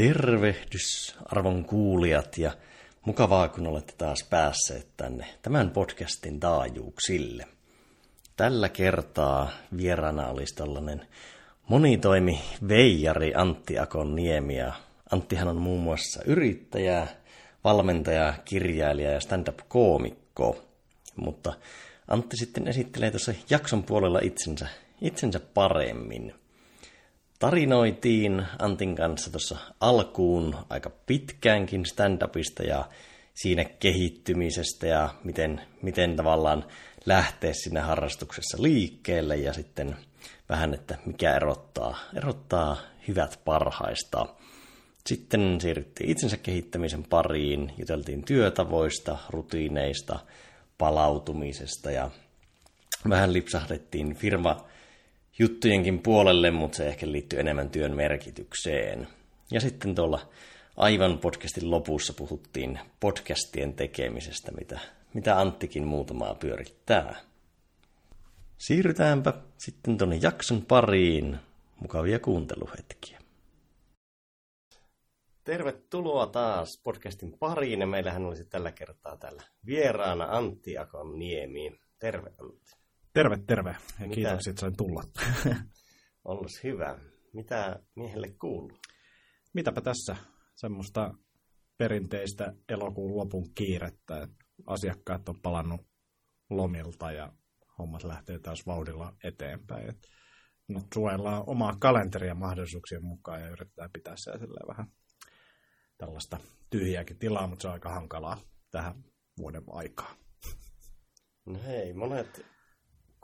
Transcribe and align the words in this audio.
Tervehdys 0.00 1.16
arvon 1.24 1.64
kuulijat 1.64 2.38
ja 2.38 2.52
mukavaa 3.06 3.48
kun 3.48 3.66
olette 3.66 3.92
taas 3.98 4.26
päässeet 4.30 4.86
tänne 4.96 5.26
tämän 5.42 5.70
podcastin 5.70 6.40
taajuuksille. 6.40 7.46
Tällä 8.36 8.68
kertaa 8.68 9.50
vieraana 9.76 10.28
olisi 10.28 10.54
tällainen 10.54 11.06
monitoimi 11.68 12.40
veijari 12.68 13.34
Antti 13.34 13.78
Akonniemi 13.78 14.56
ja 14.56 14.72
Anttihan 15.10 15.48
on 15.48 15.56
muun 15.56 15.80
muassa 15.80 16.22
yrittäjä, 16.26 17.06
valmentaja, 17.64 18.34
kirjailija 18.44 19.10
ja 19.10 19.20
stand-up-koomikko. 19.20 20.62
Mutta 21.16 21.52
Antti 22.08 22.36
sitten 22.36 22.68
esittelee 22.68 23.10
tuossa 23.10 23.34
jakson 23.50 23.82
puolella 23.82 24.20
itsensä, 24.22 24.68
itsensä 25.00 25.40
paremmin. 25.54 26.39
Tarinoitiin 27.40 28.46
Antin 28.58 28.96
kanssa 28.96 29.30
tuossa 29.30 29.56
alkuun 29.80 30.56
aika 30.70 30.90
pitkäänkin 31.06 31.86
stand-upista 31.86 32.62
ja 32.66 32.84
siinä 33.34 33.64
kehittymisestä 33.64 34.86
ja 34.86 35.14
miten, 35.24 35.60
miten 35.82 36.16
tavallaan 36.16 36.64
lähteä 37.06 37.52
siinä 37.52 37.82
harrastuksessa 37.82 38.62
liikkeelle 38.62 39.36
ja 39.36 39.52
sitten 39.52 39.96
vähän, 40.48 40.74
että 40.74 40.98
mikä 41.06 41.36
erottaa, 41.36 41.98
erottaa 42.16 42.76
hyvät 43.08 43.40
parhaista. 43.44 44.26
Sitten 45.06 45.60
siirryttiin 45.60 46.10
itsensä 46.10 46.36
kehittämisen 46.36 47.04
pariin, 47.04 47.72
juteltiin 47.78 48.24
työtavoista, 48.24 49.18
rutiineista, 49.30 50.18
palautumisesta 50.78 51.90
ja 51.90 52.10
vähän 53.08 53.32
lipsahdettiin 53.32 54.14
firma 54.14 54.69
juttujenkin 55.40 56.02
puolelle, 56.02 56.50
mutta 56.50 56.76
se 56.76 56.88
ehkä 56.88 57.12
liittyy 57.12 57.40
enemmän 57.40 57.70
työn 57.70 57.96
merkitykseen. 57.96 59.08
Ja 59.50 59.60
sitten 59.60 59.94
tuolla 59.94 60.28
aivan 60.76 61.18
podcastin 61.18 61.70
lopussa 61.70 62.12
puhuttiin 62.12 62.78
podcastien 63.00 63.74
tekemisestä, 63.74 64.52
mitä, 64.52 64.80
mitä 65.14 65.40
Anttikin 65.40 65.84
muutamaa 65.84 66.34
pyörittää. 66.34 67.20
Siirrytäänpä 68.58 69.32
sitten 69.58 69.98
tuonne 69.98 70.18
jakson 70.22 70.62
pariin. 70.62 71.38
Mukavia 71.80 72.18
kuunteluhetkiä. 72.18 73.18
Tervetuloa 75.44 76.26
taas 76.26 76.80
podcastin 76.84 77.38
pariin 77.38 77.80
ja 77.80 77.86
meillähän 77.86 78.26
olisi 78.26 78.44
tällä 78.44 78.72
kertaa 78.72 79.16
täällä 79.16 79.42
vieraana 79.66 80.24
Antti 80.30 80.74
Niemi. 81.16 81.80
Terve 81.98 82.32
Antti. 82.40 82.79
Terve, 83.12 83.36
terve. 83.46 83.70
Ja 83.70 84.06
Mitä? 84.06 84.14
kiitos, 84.14 84.46
että 84.48 84.60
sain 84.60 84.76
tulla. 84.76 85.02
Ollas 86.24 86.64
hyvä. 86.64 86.98
Mitä 87.32 87.80
miehelle 87.96 88.28
kuuluu? 88.40 88.78
Mitäpä 89.54 89.80
tässä 89.80 90.16
semmoista 90.54 91.14
perinteistä 91.78 92.52
elokuun 92.68 93.16
lopun 93.16 93.54
kiirettä, 93.54 94.22
että 94.22 94.44
asiakkaat 94.66 95.28
on 95.28 95.40
palannut 95.42 95.80
lomilta 96.50 97.12
ja 97.12 97.32
hommat 97.78 98.04
lähtee 98.04 98.38
taas 98.38 98.66
vauhdilla 98.66 99.12
eteenpäin. 99.24 99.90
Et 99.90 100.06
nyt 100.68 100.86
suojellaan 100.94 101.44
omaa 101.46 101.76
kalenteria 101.80 102.34
mahdollisuuksien 102.34 103.04
mukaan 103.04 103.40
ja 103.40 103.48
yritetään 103.48 103.90
pitää 103.92 104.14
siellä 104.16 104.46
vähän 104.68 104.86
tällaista 105.98 106.38
tyhjääkin 106.70 107.18
tilaa, 107.18 107.46
mutta 107.46 107.62
se 107.62 107.68
on 107.68 107.74
aika 107.74 107.94
hankalaa 107.94 108.40
tähän 108.70 108.94
vuoden 109.38 109.62
aikaan. 109.66 110.16
No 111.46 111.58
hei, 111.66 111.92
monet 111.92 112.46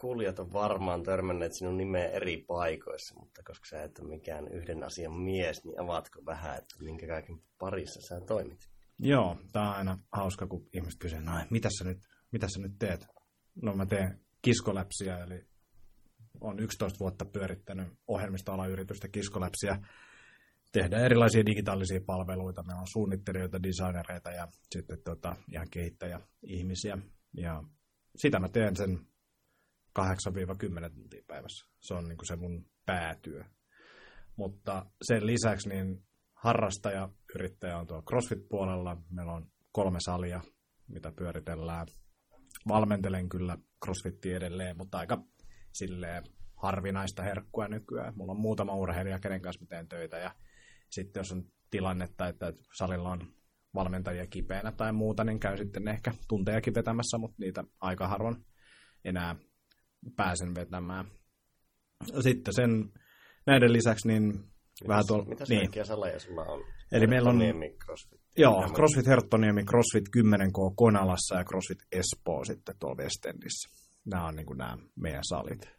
kuulijat 0.06 0.38
on 0.38 0.52
varmaan 0.52 1.02
törmänneet 1.02 1.52
sinun 1.54 1.76
nimeä 1.76 2.08
eri 2.08 2.44
paikoissa, 2.46 3.14
mutta 3.20 3.42
koska 3.42 3.66
sä 3.70 3.82
et 3.82 3.98
ole 3.98 4.08
mikään 4.08 4.48
yhden 4.48 4.84
asian 4.84 5.12
mies, 5.12 5.64
niin 5.64 5.80
avaatko 5.80 6.22
vähän, 6.26 6.58
että 6.58 6.74
minkä 6.80 7.06
kaiken 7.06 7.42
parissa 7.58 8.00
sä 8.00 8.20
toimit? 8.20 8.70
Joo, 8.98 9.36
tää 9.52 9.62
on 9.70 9.76
aina 9.76 9.98
hauska, 10.12 10.46
kun 10.46 10.68
ihmiset 10.72 11.00
kysyvät, 11.00 11.24
no 11.24 11.32
mitä 11.50 11.68
sä 11.78 11.84
nyt, 11.84 11.98
mitä 12.32 12.48
sä 12.48 12.60
nyt 12.60 12.72
teet? 12.78 13.06
No 13.62 13.76
mä 13.76 13.86
teen 13.86 14.20
kiskoläpsiä, 14.42 15.18
eli 15.18 15.44
on 16.40 16.60
11 16.60 16.98
vuotta 16.98 17.24
pyörittänyt 17.24 17.88
ohjelmistoalayritystä 18.08 19.08
kiskoläpsiä. 19.08 19.78
Tehdään 20.72 21.04
erilaisia 21.04 21.46
digitaalisia 21.46 22.00
palveluita. 22.06 22.62
Meillä 22.62 22.80
on 22.80 22.88
suunnittelijoita, 22.92 23.62
designereita 23.62 24.30
ja 24.30 24.48
sitten 24.70 24.98
tota, 25.04 25.36
ihan 25.52 25.70
kehittäjä-ihmisiä. 25.70 26.98
Ja 27.36 27.62
sitä 28.16 28.38
mä 28.38 28.48
teen 28.48 28.76
sen 28.76 28.98
8-10 29.98 30.90
tuntia 30.94 31.22
päivässä. 31.26 31.66
Se 31.80 31.94
on 31.94 32.04
niin 32.04 32.16
kuin 32.16 32.26
se 32.26 32.36
mun 32.36 32.66
päätyö. 32.86 33.44
Mutta 34.36 34.86
sen 35.02 35.26
lisäksi 35.26 35.68
niin 35.68 36.06
harrastaja, 36.34 37.08
yrittäjä 37.34 37.78
on 37.78 37.86
tuolla 37.86 38.04
CrossFit-puolella. 38.10 38.96
Meillä 39.10 39.32
on 39.32 39.50
kolme 39.72 39.98
salia, 40.00 40.40
mitä 40.88 41.12
pyöritellään. 41.12 41.86
Valmentelen 42.68 43.28
kyllä 43.28 43.58
CrossFittia 43.84 44.36
edelleen, 44.36 44.76
mutta 44.76 44.98
aika 44.98 45.22
silleen 45.72 46.24
harvinaista 46.56 47.22
herkkua 47.22 47.68
nykyään. 47.68 48.14
Mulla 48.16 48.32
on 48.32 48.40
muutama 48.40 48.74
urheilija, 48.74 49.18
kenen 49.18 49.42
kanssa 49.42 49.62
mä 49.62 49.66
teen 49.68 49.88
töitä. 49.88 50.18
Ja 50.18 50.34
sitten 50.90 51.20
jos 51.20 51.32
on 51.32 51.44
tilannetta, 51.70 52.28
että 52.28 52.52
salilla 52.76 53.10
on 53.10 53.20
valmentajia 53.74 54.26
kipeänä 54.26 54.72
tai 54.72 54.92
muuta, 54.92 55.24
niin 55.24 55.40
käy 55.40 55.56
sitten 55.56 55.88
ehkä 55.88 56.12
tuntejakin 56.28 56.74
vetämässä, 56.74 57.18
mutta 57.18 57.36
niitä 57.38 57.64
aika 57.80 58.08
harvoin 58.08 58.46
enää 59.04 59.36
pääsen 60.16 60.54
vetämään. 60.54 61.06
Sitten 62.20 62.54
sen, 62.54 62.92
näiden 63.46 63.72
lisäksi 63.72 64.08
niin 64.08 64.24
Mitäs, 64.24 64.88
vähän 64.88 65.04
tuolla... 65.06 65.24
Mitä 65.24 65.44
niin. 65.48 65.86
saleja 65.86 66.18
sulla 66.18 66.42
on? 66.42 66.64
Eli 66.92 67.06
meillä 67.06 67.30
on... 67.30 67.40
CrossFit. 67.84 68.20
Joo, 68.36 68.68
CrossFit 68.74 69.06
Herttoniemi, 69.06 69.64
CrossFit 69.64 70.04
10K 70.16 70.74
Konalassa 70.76 71.36
ja 71.36 71.44
CrossFit 71.44 71.78
Espoo 71.92 72.44
sitten 72.44 72.74
tuolla 72.78 73.02
Westendissä. 73.02 73.68
Nämä 74.04 74.26
on 74.26 74.36
niin 74.36 74.46
kuin 74.46 74.58
nämä 74.58 74.78
meidän 74.96 75.24
salit. 75.24 75.76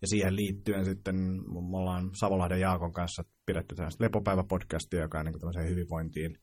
Ja 0.00 0.08
siihen 0.08 0.36
liittyen 0.36 0.84
sitten 0.84 1.16
me 1.70 1.78
ollaan 1.78 2.10
Savolahden 2.20 2.60
Jaakon 2.60 2.92
kanssa 2.92 3.22
pidetty 3.46 3.74
tällaista 3.74 4.04
lepopäiväpodcastia, 4.04 5.00
joka 5.00 5.18
on 5.18 5.26
niin 5.26 5.40
kuin 5.40 5.70
hyvinvointiin 5.70 6.38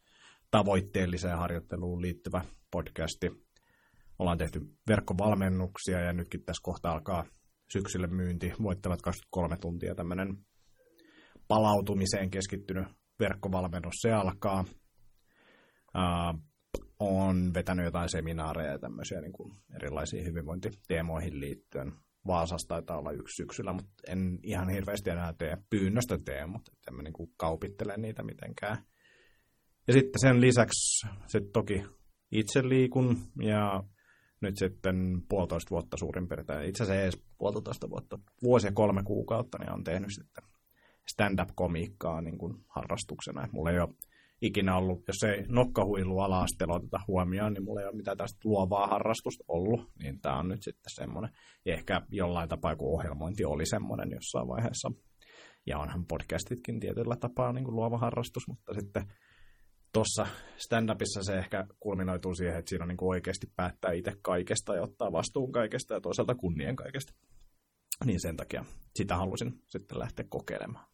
tavoitteelliseen 0.52 1.38
harjoitteluun 1.38 2.02
liittyvä 2.02 2.42
podcasti 2.72 3.45
ollaan 4.20 4.38
tehty 4.38 4.62
verkkovalmennuksia 4.90 6.00
ja 6.00 6.14
nytkin 6.14 6.46
tässä 6.46 6.62
kohta 6.64 6.92
alkaa 6.92 7.26
syksylle 7.74 8.08
myynti. 8.08 8.54
Voittavat 8.64 9.02
23 9.02 9.58
tuntia 9.58 9.96
tämmöinen 9.96 10.38
palautumiseen 11.48 12.30
keskittynyt 12.30 12.88
verkkovalmennus. 13.20 13.96
Se 14.02 14.12
alkaa. 14.12 14.66
Uh, 15.96 16.40
on 17.00 17.54
vetänyt 17.54 17.86
jotain 17.86 18.10
seminaareja 18.10 18.72
ja 18.72 18.80
tämmöisiä 18.80 19.22
niin 19.22 19.34
kuin 19.34 19.54
erilaisiin 19.76 20.26
hyvinvointiteemoihin 20.26 21.40
liittyen. 21.40 21.94
Vaasassa 22.28 22.68
taitaa 22.68 22.98
olla 22.98 23.12
yksi 23.12 23.36
syksyllä, 23.36 23.74
mutta 23.74 23.94
en 24.08 24.40
ihan 24.44 24.70
hirveästi 24.70 25.10
enää 25.10 25.34
tee 25.34 25.58
pyynnöstä 25.70 26.18
tee, 26.26 26.46
mutta 26.46 26.72
en 26.88 26.96
mä 26.96 27.04
niin 27.04 27.34
kaupittele 27.38 27.98
niitä 27.98 28.24
mitenkään. 28.24 28.78
Ja 29.88 29.94
sitten 29.94 30.20
sen 30.20 30.42
lisäksi 30.42 31.08
sitten 31.28 31.52
toki 31.52 31.84
itse 32.32 32.70
liikun 32.70 33.18
ja 33.42 33.84
nyt 34.42 34.58
sitten 34.58 35.22
puolitoista 35.30 35.70
vuotta 35.70 35.98
suurin 35.98 36.28
piirtein, 36.28 36.70
itse 36.70 36.84
asiassa 36.84 37.04
edes 37.04 37.24
puolitoista 37.38 37.90
vuotta, 37.90 38.20
vuosi 38.44 38.68
ja 38.68 38.72
kolme 38.72 39.04
kuukautta, 39.04 39.58
niin 39.58 39.72
on 39.72 39.84
tehnyt 39.84 40.10
sitten 40.14 40.44
stand-up-komiikkaa 41.08 42.22
niin 42.22 42.38
kuin 42.38 42.54
harrastuksena. 42.68 43.48
Mulla 43.52 43.72
ei 43.72 43.80
ole 43.80 43.90
ikinä 44.42 44.78
ollut, 44.78 45.08
jos 45.08 45.24
ei 45.24 45.46
nokkahuilu 45.48 46.20
ala 46.20 46.46
oteta 46.68 47.00
huomioon, 47.08 47.54
niin 47.54 47.64
mulla 47.64 47.82
ei 47.82 47.88
ole 47.88 47.96
mitään 47.96 48.18
tästä 48.18 48.40
luovaa 48.44 48.88
harrastusta 48.88 49.44
ollut, 49.48 49.92
niin 50.04 50.22
tämä 50.22 50.40
on 50.40 50.48
nyt 50.48 50.64
sitten 50.64 50.94
semmoinen. 50.94 51.32
Ja 51.66 51.74
ehkä 51.74 52.02
jollain 52.10 52.50
tapaa, 52.50 52.76
kun 52.76 52.94
ohjelmointi 52.94 53.46
oli 53.46 53.66
semmoinen 53.66 54.12
jossain 54.12 54.48
vaiheessa. 54.48 54.92
Ja 55.66 55.80
onhan 55.80 56.06
podcastitkin 56.06 56.80
tietyllä 56.80 57.16
tapaa 57.16 57.54
niin 57.54 57.66
kuin 57.66 57.76
luova 57.76 57.98
harrastus, 57.98 58.48
mutta 58.48 58.74
sitten 58.74 59.04
tuossa 59.96 60.28
stand-upissa 60.58 61.24
se 61.24 61.34
ehkä 61.34 61.68
kulminoituu 61.80 62.36
siihen, 62.36 62.58
että 62.58 62.70
siinä 62.70 62.84
on 62.84 62.88
niin 62.88 62.98
kuin 62.98 63.10
oikeasti 63.10 63.48
päättää 63.56 63.92
itse 63.92 64.12
kaikesta 64.22 64.76
ja 64.76 64.82
ottaa 64.82 65.12
vastuun 65.12 65.52
kaikesta 65.52 65.94
ja 65.94 66.02
toisaalta 66.02 66.36
kunnien 66.36 66.76
kaikesta. 66.76 67.14
Niin 68.06 68.22
sen 68.22 68.38
takia 68.38 68.66
sitä 68.96 69.18
halusin 69.18 69.62
sitten 69.68 70.00
lähteä 70.00 70.26
kokeilemaan. 70.30 70.86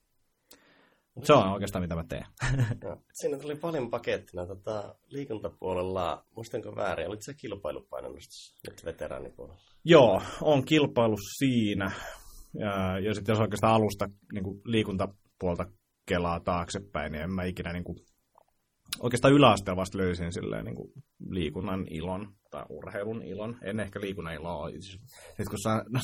Se 1.24 1.34
on 1.34 1.52
oikeastaan 1.52 1.84
mitä 1.84 1.96
mä 1.96 2.04
teen. 2.04 2.26
No, 2.84 3.02
siinä 3.14 3.38
tuli 3.38 3.56
paljon 3.56 3.90
pakettina 3.90 4.46
tota, 4.46 4.96
liikuntapuolella. 5.08 6.26
Muistanko 6.36 6.76
väärin, 6.76 7.08
olit 7.08 7.22
se 7.22 7.34
kilpailupainonnostossa 7.34 8.60
nyt 8.68 8.86
veteraanipuolella? 8.86 9.62
Joo, 9.86 10.22
on 10.42 10.66
kilpailu 10.66 11.18
siinä. 11.38 11.92
Ja, 12.54 13.00
ja 13.00 13.14
sitten 13.14 13.34
jos 13.34 13.40
oikeastaan 13.40 13.74
alusta 13.74 14.10
niin 14.34 14.44
kuin 14.44 14.62
liikuntapuolta 14.66 15.66
kelaa 16.06 16.40
taaksepäin, 16.40 17.12
niin 17.12 17.24
en 17.24 17.34
mä 17.34 17.44
ikinä 17.44 17.74
niin 17.74 17.84
kuin 17.84 17.98
oikeastaan 19.04 19.34
yläasteella 19.34 19.80
vasta 19.80 19.98
löysin 19.98 20.34
silleen, 20.34 20.66
niin 20.66 20.76
kuin 20.76 20.92
liikunnan 21.30 21.88
ilon 21.90 22.34
tai 22.52 22.64
urheilun 22.70 23.24
ilon. 23.24 23.58
En 23.62 23.80
ehkä 23.80 24.02
liikunnan 24.02 24.34
iloa. 24.34 24.70
Nyt 25.38 25.50
kun 25.50 25.60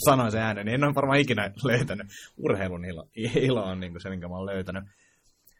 sanoin 0.05 0.31
sen 0.31 0.41
äänen, 0.41 0.65
niin 0.65 0.75
en 0.75 0.83
ole 0.83 0.95
varmaan 0.95 1.19
ikinä 1.19 1.51
löytänyt 1.63 2.07
urheilun 2.37 2.85
ilo. 2.85 3.07
Ilo 3.35 3.63
on 3.63 3.79
niin 3.79 3.91
kuin 3.91 4.01
se, 4.01 4.09
minkä 4.09 4.27
mä 4.27 4.35
olen 4.35 4.55
löytänyt. 4.55 4.83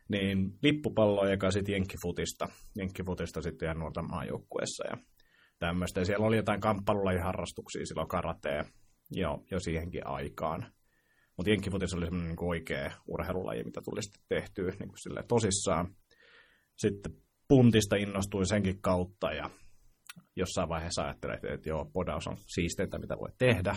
niin 0.10 0.57
lippupallo 0.62 1.28
eka 1.28 1.51
sitten 1.51 1.74
jenkkifutista, 1.74 2.48
jenkkifutista 2.75 3.42
sitten 3.42 3.66
ihan 3.66 3.80
nuorten 3.80 4.10
maajoukkueessa 4.10 4.88
ja 4.88 4.98
tämmöistä. 5.60 6.06
Siellä 6.06 6.25
oli 6.25 6.38
jotain 6.38 6.62
kamppailulajiharrastuksia 6.62 7.86
silloin 7.86 8.07
karatea 8.07 8.66
jo, 9.12 9.44
jo 9.51 9.60
siihenkin 9.60 10.07
aikaan. 10.07 10.72
Mutta 11.38 11.50
jenkkifutis 11.50 11.94
oli 11.94 12.06
semmoinen 12.06 12.36
niin 12.36 12.50
oikea 12.50 12.92
urheilulaji, 13.07 13.63
mitä 13.63 13.81
tuli 13.86 14.04
sitten 14.04 14.22
tehtyä 14.30 14.72
niin 14.80 14.90
kuin 14.90 15.28
tosissaan. 15.28 15.95
Sitten 16.78 17.13
puntista 17.47 17.95
innostui 17.95 18.45
senkin 18.45 18.81
kautta 18.81 19.31
ja 19.31 19.49
jossain 20.35 20.69
vaiheessa 20.69 21.01
ajattelin, 21.03 21.35
että, 21.35 21.69
joo, 21.69 21.85
podaus 21.94 22.27
on 22.27 22.38
siisteintä, 22.47 22.99
mitä 22.99 23.17
voi 23.17 23.29
tehdä. 23.38 23.75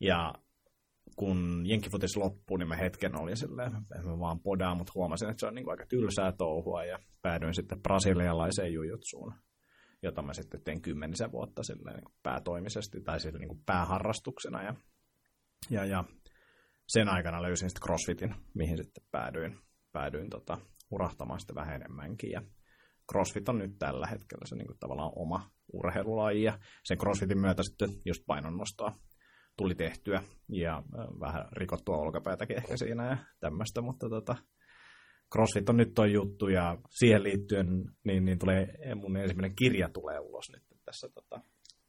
Ja 0.00 0.34
kun 1.16 1.62
jenkkifutis 1.66 2.16
loppui, 2.16 2.58
niin 2.58 2.68
mä 2.68 2.76
hetken 2.76 3.20
olin 3.20 3.36
silleen, 3.36 3.76
että 3.76 4.02
mä 4.02 4.18
vaan 4.18 4.40
podaan, 4.40 4.76
mutta 4.76 4.92
huomasin, 4.94 5.30
että 5.30 5.40
se 5.40 5.46
on 5.46 5.54
niin 5.54 5.70
aika 5.70 5.86
tylsää 5.86 6.32
touhua 6.32 6.84
ja 6.84 6.98
päädyin 7.22 7.54
sitten 7.54 7.82
brasilialaiseen 7.82 8.72
jujutsuun, 8.72 9.34
jota 10.02 10.22
mä 10.22 10.32
sitten 10.32 10.62
tein 10.64 10.82
kymmenisen 10.82 11.32
vuotta 11.32 11.62
silleen 11.62 11.96
niin 11.96 12.14
päätoimisesti 12.22 13.00
tai 13.00 13.20
silleen 13.20 13.48
niin 13.48 13.62
pääharrastuksena 13.66 14.62
ja, 14.62 14.74
ja, 15.70 15.84
ja 15.84 16.04
sen 16.88 17.08
aikana 17.08 17.42
löysin 17.42 17.70
sitten 17.70 17.86
CrossFitin, 17.86 18.34
mihin 18.54 18.76
sitten 18.76 19.04
päädyin, 19.10 19.58
päädyin 19.92 20.30
tota, 20.30 20.58
urahtamaan 20.90 21.40
sitten 21.40 21.56
vähän 21.56 21.74
enemmänkin 21.74 22.30
ja 22.30 22.42
CrossFit 23.12 23.48
on 23.48 23.58
nyt 23.58 23.78
tällä 23.78 24.06
hetkellä 24.06 24.46
se 24.46 24.56
niin 24.56 24.66
kuin 24.66 24.78
tavallaan 24.78 25.12
oma 25.16 25.50
urheilulaji 25.72 26.42
ja 26.42 26.58
sen 26.84 26.98
CrossFitin 26.98 27.38
myötä 27.38 27.62
sitten 27.62 27.88
just 28.06 28.22
painonnostoa 28.26 28.92
tuli 29.56 29.74
tehtyä 29.74 30.22
ja 30.48 30.82
vähän 31.20 31.44
rikottua 31.52 31.96
olkapäätäkin 31.96 32.56
ehkä 32.56 32.76
siinä 32.76 33.10
ja 33.10 33.16
tämmöistä, 33.40 33.80
mutta 33.80 34.08
tota, 34.08 34.36
CrossFit 35.32 35.68
on 35.68 35.76
nyt 35.76 35.94
toi 35.94 36.12
juttu 36.12 36.48
ja 36.48 36.78
siihen 36.90 37.22
liittyen 37.22 37.66
niin, 38.04 38.24
niin 38.24 38.38
tulee, 38.38 38.66
mun 38.94 39.16
ensimmäinen 39.16 39.56
kirja 39.56 39.88
tulee 39.88 40.18
ulos 40.18 40.50
nyt 40.52 40.62
tässä 40.84 41.08
tota, 41.14 41.40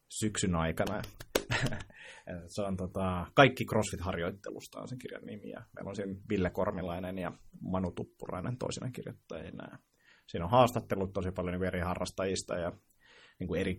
syksyn 0.09 0.55
aikana. 0.55 1.01
se 2.55 2.61
on 2.61 2.77
tota, 2.77 3.27
Kaikki 3.33 3.65
CrossFit-harjoittelusta 3.65 4.81
on 4.81 4.87
sen 4.87 4.97
kirjan 4.97 5.25
nimi 5.25 5.49
ja 5.49 5.61
meillä 5.75 5.89
on 5.89 5.95
siinä 5.95 6.15
Ville 6.29 6.49
Kormilainen 6.49 7.17
ja 7.17 7.31
Manu 7.61 7.91
Tuppurainen 7.91 8.57
toisena 8.57 8.91
kirjoittajina. 8.91 9.79
Siinä 10.27 10.45
on 10.45 10.51
haastattelut 10.51 11.13
tosi 11.13 11.31
paljon 11.31 11.53
niin 11.59 11.67
eri 11.67 11.79
harrastajista 11.79 12.55
ja 12.55 12.71
niin 13.39 13.47
kuin 13.47 13.61
eri, 13.61 13.77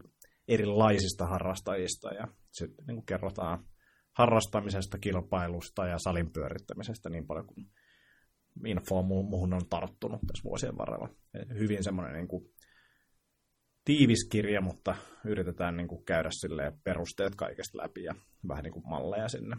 erilaisista 0.48 1.26
harrastajista 1.26 2.14
ja 2.14 2.28
sitten 2.50 2.86
niin 2.86 2.96
kuin 2.96 3.06
kerrotaan 3.06 3.64
harrastamisesta, 4.12 4.98
kilpailusta 4.98 5.86
ja 5.86 5.98
salin 5.98 6.32
pyörittämisestä 6.32 7.10
niin 7.10 7.26
paljon 7.26 7.46
kuin 7.46 7.66
infoa 8.66 9.02
muuhun 9.02 9.54
on 9.54 9.68
tarttunut 9.70 10.20
tässä 10.26 10.44
vuosien 10.44 10.78
varrella. 10.78 11.08
Hyvin 11.58 11.84
semmoinen 11.84 12.14
niin 12.14 12.28
kuin 12.28 12.44
tiivis 13.84 14.28
kirja, 14.30 14.60
mutta 14.60 14.96
yritetään 15.24 15.76
niin 15.76 15.88
kuin 15.88 16.04
käydä 16.04 16.28
perusteet 16.84 17.34
kaikesta 17.34 17.78
läpi 17.78 18.02
ja 18.02 18.14
vähän 18.48 18.62
niin 18.62 18.72
kuin 18.72 18.88
malleja 18.88 19.28
sinne. 19.28 19.56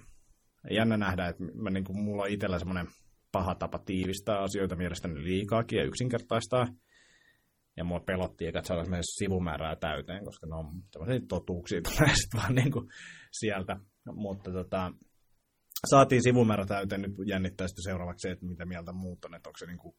Jännä 0.71 0.97
nähdä, 0.97 1.27
että 1.27 1.43
mä, 1.43 1.69
niin 1.69 1.83
kuin, 1.83 2.03
mulla 2.03 2.23
on 2.23 2.29
itsellä 2.29 2.59
semmoinen 2.59 2.87
paha 3.31 3.55
tapa 3.55 3.79
tiivistää 3.79 4.39
asioita 4.39 4.75
mielestäni 4.75 5.23
liikaakin 5.23 5.79
ja 5.79 5.85
yksinkertaistaa. 5.85 6.67
Ja 7.77 7.83
mua 7.83 7.99
pelotti, 7.99 8.47
että 8.47 8.61
saada 8.63 8.83
sivumäärää 9.01 9.75
täyteen, 9.75 10.25
koska 10.25 10.47
ne 10.47 10.55
on 10.55 10.83
tämmöisiä 10.91 11.27
totuuksia 11.27 11.81
tulee 11.89 12.15
sitten 12.15 12.41
vaan 12.41 12.55
niin 12.55 12.71
kuin 12.71 12.89
sieltä. 13.31 13.77
Mutta 14.15 14.51
tota, 14.51 14.91
saatiin 15.89 16.23
sivumäärä 16.23 16.65
täyteen, 16.65 17.01
nyt 17.01 17.11
jännittää 17.25 17.67
sitten 17.67 17.83
seuraavaksi 17.83 18.29
että 18.29 18.45
mitä 18.45 18.65
mieltä 18.65 18.91
muut 18.91 19.25
on, 19.25 19.35
että 19.35 19.49
onko 19.49 19.57
se 19.57 19.65
niin 19.65 19.77
kuin 19.77 19.95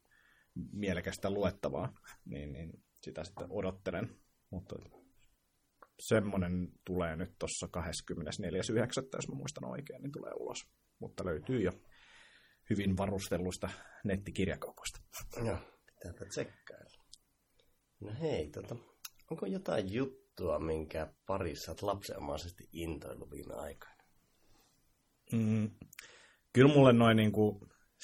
mielekästä 0.71 1.29
luettavaa, 1.29 1.93
niin, 2.25 2.53
niin 2.53 2.69
sitä 3.05 3.23
sitten 3.23 3.47
odottelen. 3.49 4.09
Mutta 4.49 4.75
semmoinen 5.99 6.67
tulee 6.85 7.15
nyt 7.15 7.35
tuossa 7.39 7.67
24.9., 7.67 7.79
jos 9.15 9.27
mä 9.29 9.35
muistan 9.35 9.65
oikein, 9.65 10.01
niin 10.01 10.11
tulee 10.11 10.31
ulos. 10.39 10.57
Mutta 10.99 11.25
löytyy 11.25 11.61
jo 11.61 11.71
hyvin 12.69 12.97
varustelluista 12.97 13.69
nettikirjakaupoista. 14.03 14.99
Joo, 15.45 15.57
pitääpä 15.85 16.25
tsekkailla. 16.25 17.05
No 17.99 18.11
hei, 18.21 18.49
tota, 18.49 18.75
onko 19.31 19.45
jotain 19.45 19.93
juttua, 19.93 20.59
minkä 20.59 21.13
parissa 21.25 21.71
olet 21.71 21.81
lapsenomaisesti 21.81 22.69
intoillut 22.71 23.31
viime 23.31 23.53
aikoina? 23.53 24.03
Mm, 25.31 25.71
kyllä 26.53 26.73
mulle 26.73 26.93
noin 26.93 27.17
niin 27.17 27.31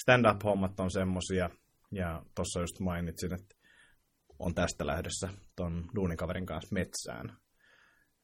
stand-up-hommat 0.02 0.80
on 0.80 0.92
semmosia, 0.92 1.50
ja 1.92 2.26
tuossa 2.36 2.60
just 2.60 2.80
mainitsin, 2.80 3.34
että 3.34 3.56
on 4.42 4.56
tästä 4.56 4.88
lähdössä 4.88 5.30
ton 5.56 5.90
duunikaverin 5.96 6.46
kanssa 6.46 6.74
metsään 6.74 7.38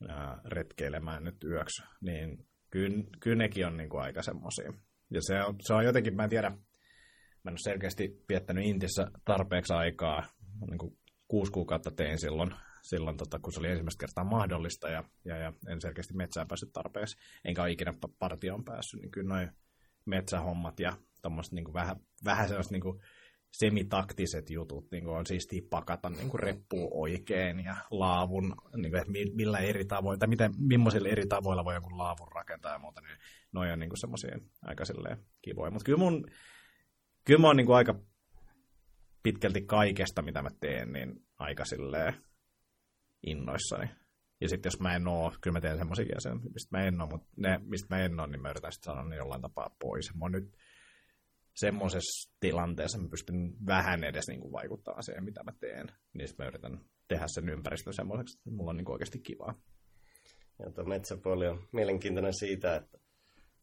ja 0.07 0.37
retkeilemään 0.45 1.23
nyt 1.23 1.43
yöksi, 1.43 1.83
niin 2.01 2.47
kyllä, 2.69 3.03
kyllä 3.19 3.37
nekin 3.37 3.67
on 3.67 3.77
niin 3.77 3.89
kuin 3.89 4.03
aika 4.03 4.21
semmosia. 4.21 4.73
Ja 5.11 5.21
se 5.21 5.43
on, 5.43 5.55
se 5.59 5.73
on 5.73 5.85
jotenkin, 5.85 6.15
mä 6.15 6.23
en 6.23 6.29
tiedä, 6.29 6.49
mä 6.49 7.49
en 7.49 7.53
ole 7.53 7.57
selkeästi 7.57 8.23
viettänyt 8.29 8.65
Intissä 8.65 9.07
tarpeeksi 9.25 9.73
aikaa, 9.73 10.23
niin 10.69 10.77
kuin 10.77 10.97
kuusi 11.27 11.51
kuukautta 11.51 11.91
tein 11.91 12.19
silloin, 12.19 12.51
silloin 12.81 13.17
tota, 13.17 13.39
kun 13.39 13.53
se 13.53 13.59
oli 13.59 13.67
ensimmäistä 13.67 13.99
kertaa 13.99 14.23
mahdollista 14.23 14.89
ja, 14.89 15.03
ja, 15.25 15.37
ja 15.37 15.53
en 15.69 15.81
selkeästi 15.81 16.13
metsään 16.13 16.47
päässyt 16.47 16.73
tarpeeksi, 16.73 17.17
enkä 17.45 17.61
ole 17.61 17.71
ikinä 17.71 17.93
partioon 18.19 18.63
päässyt, 18.65 19.01
niin 19.01 19.11
kyllä 19.11 19.35
noin 19.35 19.51
metsähommat 20.05 20.79
ja 20.79 20.97
tommoset 21.21 21.53
niin 21.53 21.73
vähän, 21.73 21.95
vähän 22.25 22.47
sellaiset 22.47 22.71
niin 22.71 22.81
kuin 22.81 23.01
semitaktiset 23.59 24.49
jutut, 24.49 24.91
niin 24.91 25.03
kuin 25.03 25.17
on 25.17 25.25
siis 25.25 25.47
pakata 25.69 26.09
niin 26.09 26.29
kuin 26.29 26.39
reppuun 26.39 26.89
oikein 26.91 27.59
ja 27.59 27.75
laavun, 27.91 28.55
niin 28.75 28.91
kuin, 28.91 29.35
millä 29.35 29.59
eri 29.59 29.85
tavoilla, 29.85 30.17
tai 30.17 30.27
miten, 30.27 30.51
millaisilla 30.57 31.09
eri 31.09 31.27
tavoilla 31.27 31.65
voi 31.65 31.73
jonkun 31.73 31.97
laavun 31.97 32.31
rakentaa 32.31 32.73
ja 32.73 32.79
muuta, 32.79 33.01
niin 33.01 33.17
noin 33.51 33.71
on 33.71 33.79
niin 33.79 33.89
kuin 33.89 33.99
semmoisia 33.99 34.37
aika 34.61 34.83
kivoja. 35.41 35.71
Mutta 35.71 35.85
kyllä 35.85 35.99
mun, 35.99 36.27
kyllä 37.25 37.39
mä 37.39 37.47
oon 37.47 37.57
niin 37.57 37.65
kuin 37.65 37.75
aika 37.75 37.99
pitkälti 39.23 39.61
kaikesta, 39.61 40.21
mitä 40.21 40.41
mä 40.41 40.49
teen, 40.59 40.93
niin 40.93 41.25
aika 41.37 41.65
silleen 41.65 42.13
innoissani. 43.23 43.89
Ja 44.41 44.49
sitten 44.49 44.69
jos 44.69 44.79
mä 44.79 44.95
en 44.95 45.07
oo, 45.07 45.33
kyllä 45.41 45.53
mä 45.53 45.61
teen 45.61 45.77
semmoisia 45.77 46.15
asiaa, 46.17 46.39
mistä 46.53 46.77
mä 46.77 46.83
en 46.83 47.01
oo, 47.01 47.07
mutta 47.07 47.27
ne, 47.37 47.59
mistä 47.63 47.95
mä 47.95 48.01
en 48.01 48.19
oo, 48.19 48.27
niin 48.27 48.41
mä 48.41 48.49
yritän 48.49 48.71
sitten 48.71 48.93
sanoa 48.93 49.09
ne 49.09 49.15
jollain 49.15 49.41
tapaa 49.41 49.75
pois. 49.79 50.13
Mä 50.15 50.25
oon 50.25 50.31
nyt 50.31 50.57
semmoisessa 51.59 52.33
tilanteessa, 52.39 52.97
mä 52.97 53.09
pystyn 53.09 53.53
vähän 53.65 54.03
edes 54.03 54.27
niin 54.27 54.41
kuin 54.41 54.51
vaikuttamaan 54.51 55.03
siihen, 55.03 55.23
mitä 55.23 55.43
mä 55.43 55.51
teen. 55.59 55.87
Niin 56.13 56.29
mä 56.37 56.47
yritän 56.47 56.79
tehdä 57.07 57.25
sen 57.27 57.49
ympäristön 57.49 57.93
semmoiseksi, 57.93 58.37
että 58.37 58.51
mulla 58.51 58.69
on 58.69 58.77
niin 58.77 58.85
kuin 58.85 58.93
oikeasti 58.93 59.19
kivaa. 59.19 59.61
Ja 60.59 60.71
tuo 60.71 60.83
metsäpuoli 60.83 61.47
on 61.47 61.67
mielenkiintoinen 61.71 62.33
siitä, 62.33 62.75
että 62.75 62.97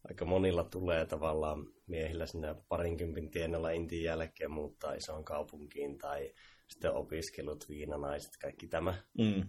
aika 0.09 0.25
monilla 0.25 0.65
tulee 0.65 1.07
tavallaan 1.07 1.67
miehillä 1.87 2.27
sinne 2.27 2.55
parinkympin 2.69 3.31
tienoilla 3.31 3.71
intin 3.71 4.03
jälkeen 4.03 4.51
muuttaa 4.51 4.95
isoon 4.95 5.25
kaupunkiin 5.25 5.99
tai 5.99 6.33
sitten 6.69 6.93
opiskelut, 6.95 7.69
viinanaiset, 7.69 8.33
kaikki 8.43 8.67
tämä. 8.67 8.95
Mm. 9.19 9.43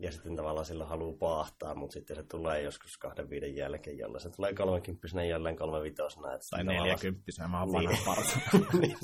Ja 0.00 0.12
sitten 0.12 0.36
tavallaan 0.36 0.66
sillä 0.66 0.84
haluaa 0.84 1.16
paahtaa, 1.18 1.74
mutta 1.74 1.94
sitten 1.94 2.16
se 2.16 2.22
tulee 2.22 2.62
joskus 2.62 2.96
kahden 2.98 3.30
viiden 3.30 3.56
jälkeen, 3.56 3.98
jolla 3.98 4.18
se 4.18 4.30
tulee 4.30 4.54
kolmekymppisenä 4.54 5.24
jälleen 5.24 5.56
kolme 5.56 5.82
vitosena. 5.82 6.28
Tai 6.50 6.64
neljäkymppisenä, 6.64 7.48
mä 7.48 7.60
oon 7.60 7.72
vanha 7.72 7.92
niin, 8.80 8.96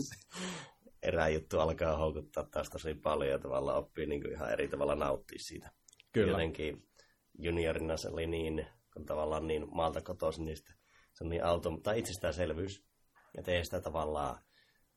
erää 1.02 1.28
juttu 1.28 1.60
alkaa 1.60 1.96
houkuttaa 1.96 2.44
taas 2.44 2.70
tosi 2.70 2.94
paljon 2.94 3.30
ja 3.30 3.38
tavallaan 3.38 3.78
oppii 3.78 4.06
niin 4.06 4.22
kuin 4.22 4.32
ihan 4.32 4.52
eri 4.52 4.68
tavalla 4.68 4.94
nauttia 4.94 5.38
siitä. 5.38 5.70
Kyllä. 6.12 6.30
Jotenkin 6.30 6.88
juniorina 7.38 7.96
se 7.96 8.08
oli 8.08 8.26
niin, 8.26 8.66
kun 8.92 9.04
tavallaan 9.04 9.46
niin 9.46 9.66
maalta 9.74 10.00
kotoisin, 10.00 10.44
niin 10.44 10.56
se 11.12 11.24
on 11.24 11.28
niin 11.28 11.44
auto, 11.44 11.78
tai 11.82 11.98
itsestäänselvyys. 11.98 12.84
Ja 13.36 13.42
tee 13.42 13.64
sitä 13.64 13.80
tavallaan, 13.80 14.38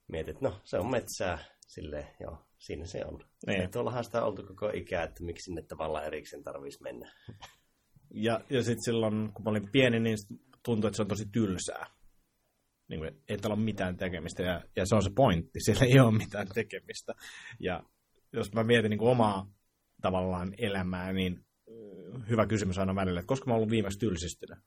mietit, 0.07 0.35
että 0.35 0.49
no 0.49 0.61
se 0.63 0.79
on 0.79 0.91
metsää, 0.91 1.39
sille 1.69 2.07
joo, 2.19 2.37
siinä 2.57 2.85
se 2.85 3.05
on. 3.05 3.19
Niin. 3.47 3.61
Ja 3.61 3.69
tuollahan 3.69 4.03
sitä 4.03 4.21
on 4.21 4.27
oltu 4.27 4.43
koko 4.43 4.69
ikää, 4.73 5.03
että 5.03 5.23
miksi 5.23 5.43
sinne 5.43 5.61
tavallaan 5.61 6.05
erikseen 6.05 6.43
tarvitsisi 6.43 6.83
mennä. 6.83 7.11
Ja, 8.13 8.41
ja 8.49 8.63
sitten 8.63 8.83
silloin, 8.83 9.33
kun 9.33 9.43
mä 9.43 9.49
olin 9.49 9.71
pieni, 9.71 9.99
niin 9.99 10.17
tuntui, 10.63 10.87
että 10.87 10.95
se 10.95 11.01
on 11.01 11.07
tosi 11.07 11.25
tylsää. 11.31 11.85
Niin 12.87 12.99
kuin, 12.99 13.21
ei 13.27 13.37
täällä 13.37 13.53
ole 13.53 13.63
mitään 13.63 13.97
tekemistä, 13.97 14.43
ja, 14.43 14.61
ja 14.75 14.85
se 14.85 14.95
on 14.95 15.03
se 15.03 15.09
pointti, 15.15 15.59
siellä 15.65 15.85
ei 15.85 15.99
ole 15.99 16.17
mitään 16.17 16.47
tekemistä. 16.53 17.13
Ja 17.59 17.83
jos 18.33 18.53
mä 18.53 18.63
mietin 18.63 18.89
niin 18.89 18.97
kuin 18.97 19.11
omaa 19.11 19.51
tavallaan 20.01 20.53
elämää, 20.57 21.13
niin 21.13 21.45
hyvä 22.29 22.45
kysymys 22.45 22.77
aina 22.77 22.95
välillä, 22.95 23.19
että 23.19 23.27
koska 23.27 23.45
mä 23.45 23.53
oon 23.53 23.57
ollut 23.57 23.71
viimeksi 23.71 23.99
tylsistynyt. 23.99 24.59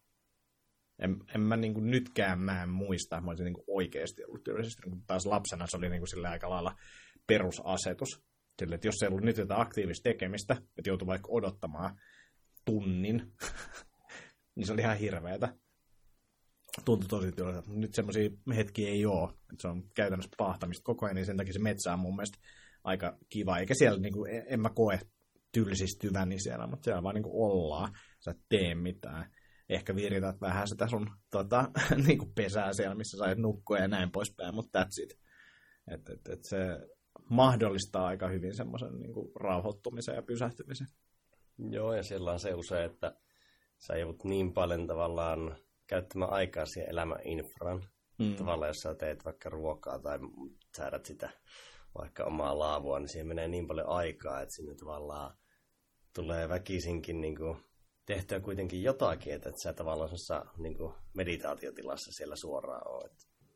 En, 1.03 1.17
en 1.35 1.41
mä 1.41 1.57
niin 1.57 1.75
kuin 1.75 1.91
nytkään 1.91 2.41
mä 2.41 2.63
en 2.63 2.69
muista, 2.69 3.17
että 3.17 3.25
mä 3.25 3.31
olisin 3.31 3.45
niin 3.45 3.55
kuin 3.55 3.65
oikeasti 3.69 4.25
ollut 4.25 4.45
tylsistynyt, 4.45 4.91
kun 4.91 5.07
taas 5.07 5.27
lapsena 5.27 5.67
se 5.67 5.77
oli 5.77 5.89
niin 5.89 6.01
kuin 6.01 6.09
sillä 6.09 6.31
aika 6.31 6.51
lailla 6.51 6.77
perusasetus. 7.27 8.23
Sille, 8.59 8.75
että 8.75 8.89
jos 8.89 9.03
ei 9.03 9.09
ollut 9.09 9.23
nyt 9.23 9.37
jotain 9.37 9.61
aktiivista 9.61 10.03
tekemistä, 10.03 10.55
että 10.79 10.91
joutui 10.91 11.07
vaikka 11.07 11.29
odottamaan 11.31 12.01
tunnin, 12.65 13.33
niin 14.55 14.67
se 14.67 14.73
oli 14.73 14.81
ihan 14.81 14.97
hirveetä. 14.97 15.55
tuntui 16.85 17.09
tosi 17.09 17.33
tylsältä. 17.33 17.71
Nyt 17.71 17.95
semmoisia 17.95 18.31
hetkiä 18.57 18.89
ei 18.89 19.07
ole. 19.07 19.33
Se 19.61 19.69
on 19.69 19.83
käytännössä 19.95 20.31
pahtamista 20.39 20.85
koko 20.85 21.07
ajan, 21.07 21.17
niin 21.17 21.27
sen 21.27 21.37
takia 21.37 21.53
se 21.53 21.59
metsä 21.59 21.93
on 21.93 21.99
mun 21.99 22.17
mielestä 22.17 22.39
aika 22.85 23.19
kiva. 23.29 23.59
Eikä 23.59 23.75
siellä, 23.75 24.01
niin 24.01 24.13
kuin, 24.13 24.31
en 24.47 24.61
mä 24.61 24.71
koe 24.75 25.01
tylsistyväni 25.53 26.39
siellä, 26.39 26.67
mutta 26.67 26.85
siellä 26.85 27.03
vaan 27.03 27.15
niin 27.15 27.23
kuin 27.23 27.51
ollaan. 27.51 27.93
Sä 28.21 28.31
et 28.31 28.41
tee 28.49 28.75
mitään. 28.75 29.31
Ehkä 29.69 29.95
virität 29.95 30.41
vähän 30.41 30.69
sitä 30.69 30.89
sun 30.89 31.11
tota, 31.31 31.71
niin 32.07 32.19
kuin 32.19 32.33
pesää 32.35 32.73
siellä, 32.73 32.95
missä 32.95 33.17
sait 33.17 33.39
nukkua 33.39 33.79
ja 33.79 33.89
näin 33.89 34.11
poispäin, 34.13 34.55
mutta 34.55 34.83
that's 34.83 35.03
it. 35.03 35.19
Et, 35.89 36.09
et, 36.09 36.29
et 36.29 36.45
se 36.45 36.59
mahdollistaa 37.31 38.07
aika 38.07 38.29
hyvin 38.29 38.57
semmoisen 38.57 38.99
niin 38.99 39.13
kuin 39.13 39.33
rauhoittumisen 39.41 40.15
ja 40.15 40.23
pysähtymisen. 40.23 40.87
Joo, 41.59 41.95
ja 41.95 42.03
siellä 42.03 42.33
on 42.33 42.41
se 42.41 42.55
usein, 42.55 42.91
että 42.91 43.17
sä 43.79 43.97
joudut 43.97 44.25
niin 44.25 44.53
paljon 44.53 44.87
tavallaan 44.87 45.57
käyttämään 45.87 46.33
aikaa 46.33 46.67
siihen 46.67 46.91
elämän 46.91 47.21
infran. 47.25 47.89
Mm. 48.19 48.37
Tavallaan 48.37 48.69
jos 48.69 48.77
sä 48.77 48.95
teet 48.95 49.25
vaikka 49.25 49.51
ruokaa 49.51 49.99
tai 49.99 50.19
säädät 50.77 51.07
sitä 51.07 51.31
vaikka 51.99 52.25
omaa 52.25 52.59
laavua, 52.59 52.99
niin 52.99 53.09
siihen 53.09 53.27
menee 53.27 53.49
niin 53.49 53.67
paljon 53.67 53.89
aikaa, 53.89 54.41
että 54.41 54.55
sinne 54.55 54.75
tavallaan 54.75 55.37
tulee 56.15 56.49
väkisinkin 56.49 57.21
niin 57.21 57.37
kuin 57.37 57.57
tehtyä 58.07 58.41
kuitenkin 58.41 58.83
jotakin, 58.83 59.35
että 59.35 59.49
et 59.49 59.59
sä 59.59 59.73
tavallaan 59.73 60.11
niin 60.59 60.77
kuin 60.77 60.95
meditaatiotilassa 61.15 62.13
siellä 62.13 62.37
suoraan 62.37 62.89
oot. 62.89 63.13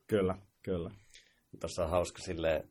Kyllä, 0.06 0.38
kyllä. 0.62 0.90
Tuossa 1.60 1.84
on 1.84 1.90
hauska 1.90 2.22
silleen, 2.22 2.70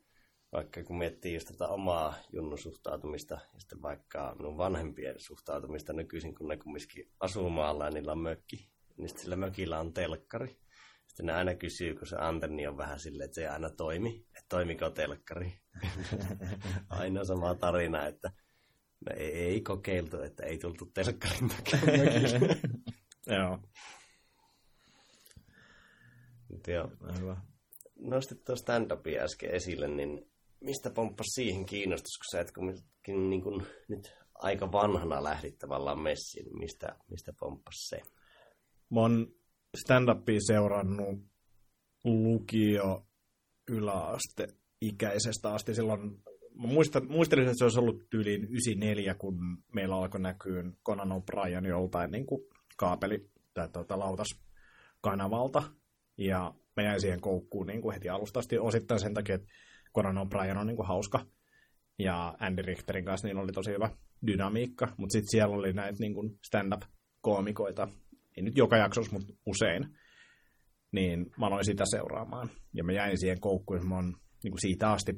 vaikka 0.52 0.84
kun 0.84 0.98
miettii 0.98 1.34
just 1.34 1.48
tätä 1.48 1.68
omaa 1.68 2.14
junnun 2.34 2.58
suhtautumista 2.58 3.34
ja 3.54 3.60
sitten 3.60 3.82
vaikka 3.82 4.36
minun 4.38 4.58
vanhempien 4.58 5.20
suhtautumista 5.20 5.94
nykyisin, 5.94 6.36
kun 6.36 6.48
ne 6.48 6.58
kumminkin 6.58 7.12
asuu 7.20 7.50
maalla 7.50 7.86
ja 7.86 7.92
niillä 7.92 8.12
on 8.12 8.20
mökki, 8.20 8.70
niin 8.98 9.10
sitten 9.10 9.24
sillä 9.24 9.36
mökillä 9.36 9.80
on 9.80 9.94
telkkari. 9.94 10.60
Sitten 11.08 11.26
ne 11.26 11.34
aina 11.34 11.56
kysyy, 11.56 11.96
kun 11.96 12.08
se 12.08 12.16
antenni 12.16 12.68
on 12.68 12.78
vähän 12.78 13.00
silleen, 13.00 13.26
että 13.26 13.36
se 13.36 13.42
ei 13.42 13.48
aina 13.48 13.70
toimi, 13.70 14.26
että 14.28 14.46
toimiko 14.50 14.90
telkkari. 14.90 15.54
aina 16.90 17.26
sama 17.26 17.56
tarina, 17.56 18.06
että 18.08 18.32
me 19.06 19.14
ei, 19.18 19.32
ei 19.32 19.62
kokeiltu, 19.62 20.22
että 20.22 20.46
ei 20.46 20.58
tultu 20.58 20.86
telkkarin 20.86 21.50
takia 21.50 21.80
Joo. 23.38 23.60
Joo. 26.68 26.92
Hyvä. 27.20 27.38
Nostit 28.00 28.44
tuo 28.44 28.56
stand-upia 28.56 29.24
äsken 29.24 29.52
esille, 29.52 29.88
niin 29.88 30.32
mistä 30.60 30.90
pomppas 30.90 31.26
siihen 31.36 31.66
kiinnostus, 31.66 32.18
kun 32.18 32.32
sä 32.32 32.42
et 32.42 32.52
kumminkin 32.52 33.30
niin 33.30 33.42
kuin 33.42 33.66
nyt 33.88 34.16
aika 34.34 34.72
vanhana 34.72 35.24
lähdit 35.24 35.58
tavallaan 35.58 36.00
messiin, 36.00 36.46
niin 36.46 36.60
mistä, 36.60 36.96
mistä 37.10 37.34
pomppas 37.40 37.76
se? 37.90 38.02
Mä 38.90 39.02
oon 39.02 39.28
stand-upia 39.78 40.40
seurannut 40.48 41.20
lukio 42.04 43.08
yläaste 43.68 44.48
ikäisestä 44.82 45.54
asti. 45.54 45.76
Silloin, 45.76 46.24
muistan, 46.58 47.08
muistelin, 47.08 47.46
että 47.46 47.58
se 47.58 47.66
olisi 47.66 47.80
ollut 47.80 48.10
tyyliin 48.10 48.44
94, 48.44 49.16
kun 49.16 49.38
meillä 49.74 49.96
alkoi 49.96 50.22
näkyä 50.22 50.64
Conan 50.86 51.12
O'Brien 51.12 51.68
joltain 51.68 52.12
niin 52.12 52.26
kuin 52.26 52.42
kaapeli 52.78 53.30
tai 53.54 53.70
tuota, 53.70 54.00
lautaskanavalta. 54.00 55.64
Ja 56.18 56.54
mä 56.76 56.84
jäin 56.84 57.02
siihen 57.02 57.22
koukkuun 57.22 57.68
niin 57.68 57.82
kuin 57.82 57.94
heti 57.94 58.10
alusta 58.10 58.40
asti 58.40 58.58
osittain 58.58 59.00
sen 59.00 59.14
takia, 59.14 59.36
että 59.36 59.48
Conan 59.96 60.28
O'Brien 60.28 60.58
on 60.58 60.68
niin 60.68 60.78
kuin 60.78 60.88
hauska. 60.88 61.26
Ja 62.00 62.36
Andy 62.40 62.62
Richterin 62.62 63.06
kanssa 63.06 63.28
niin 63.28 63.38
oli 63.38 63.52
tosi 63.52 63.72
hyvä 63.72 63.90
dynamiikka, 64.28 64.94
mutta 64.98 65.14
sitten 65.14 65.32
siellä 65.32 65.56
oli 65.56 65.74
näitä 65.74 66.00
niin 66.00 66.14
kuin 66.14 66.40
stand-up-koomikoita, 66.46 67.88
ei 68.38 68.44
nyt 68.44 68.58
joka 68.58 68.78
jaksossa, 68.78 69.12
mutta 69.12 69.34
usein, 69.46 69.98
niin 70.92 71.26
mä 71.38 71.46
aloin 71.48 71.66
sitä 71.66 71.84
seuraamaan. 71.86 72.50
Ja 72.74 72.84
mä 72.84 72.92
jäin 72.92 73.18
siihen 73.18 73.40
koukkuun, 73.40 73.88
mä 73.88 73.96
oon 73.96 74.14
niin 74.46 74.52
kuin 74.52 74.62
siitä 74.62 74.92
asti, 74.92 75.14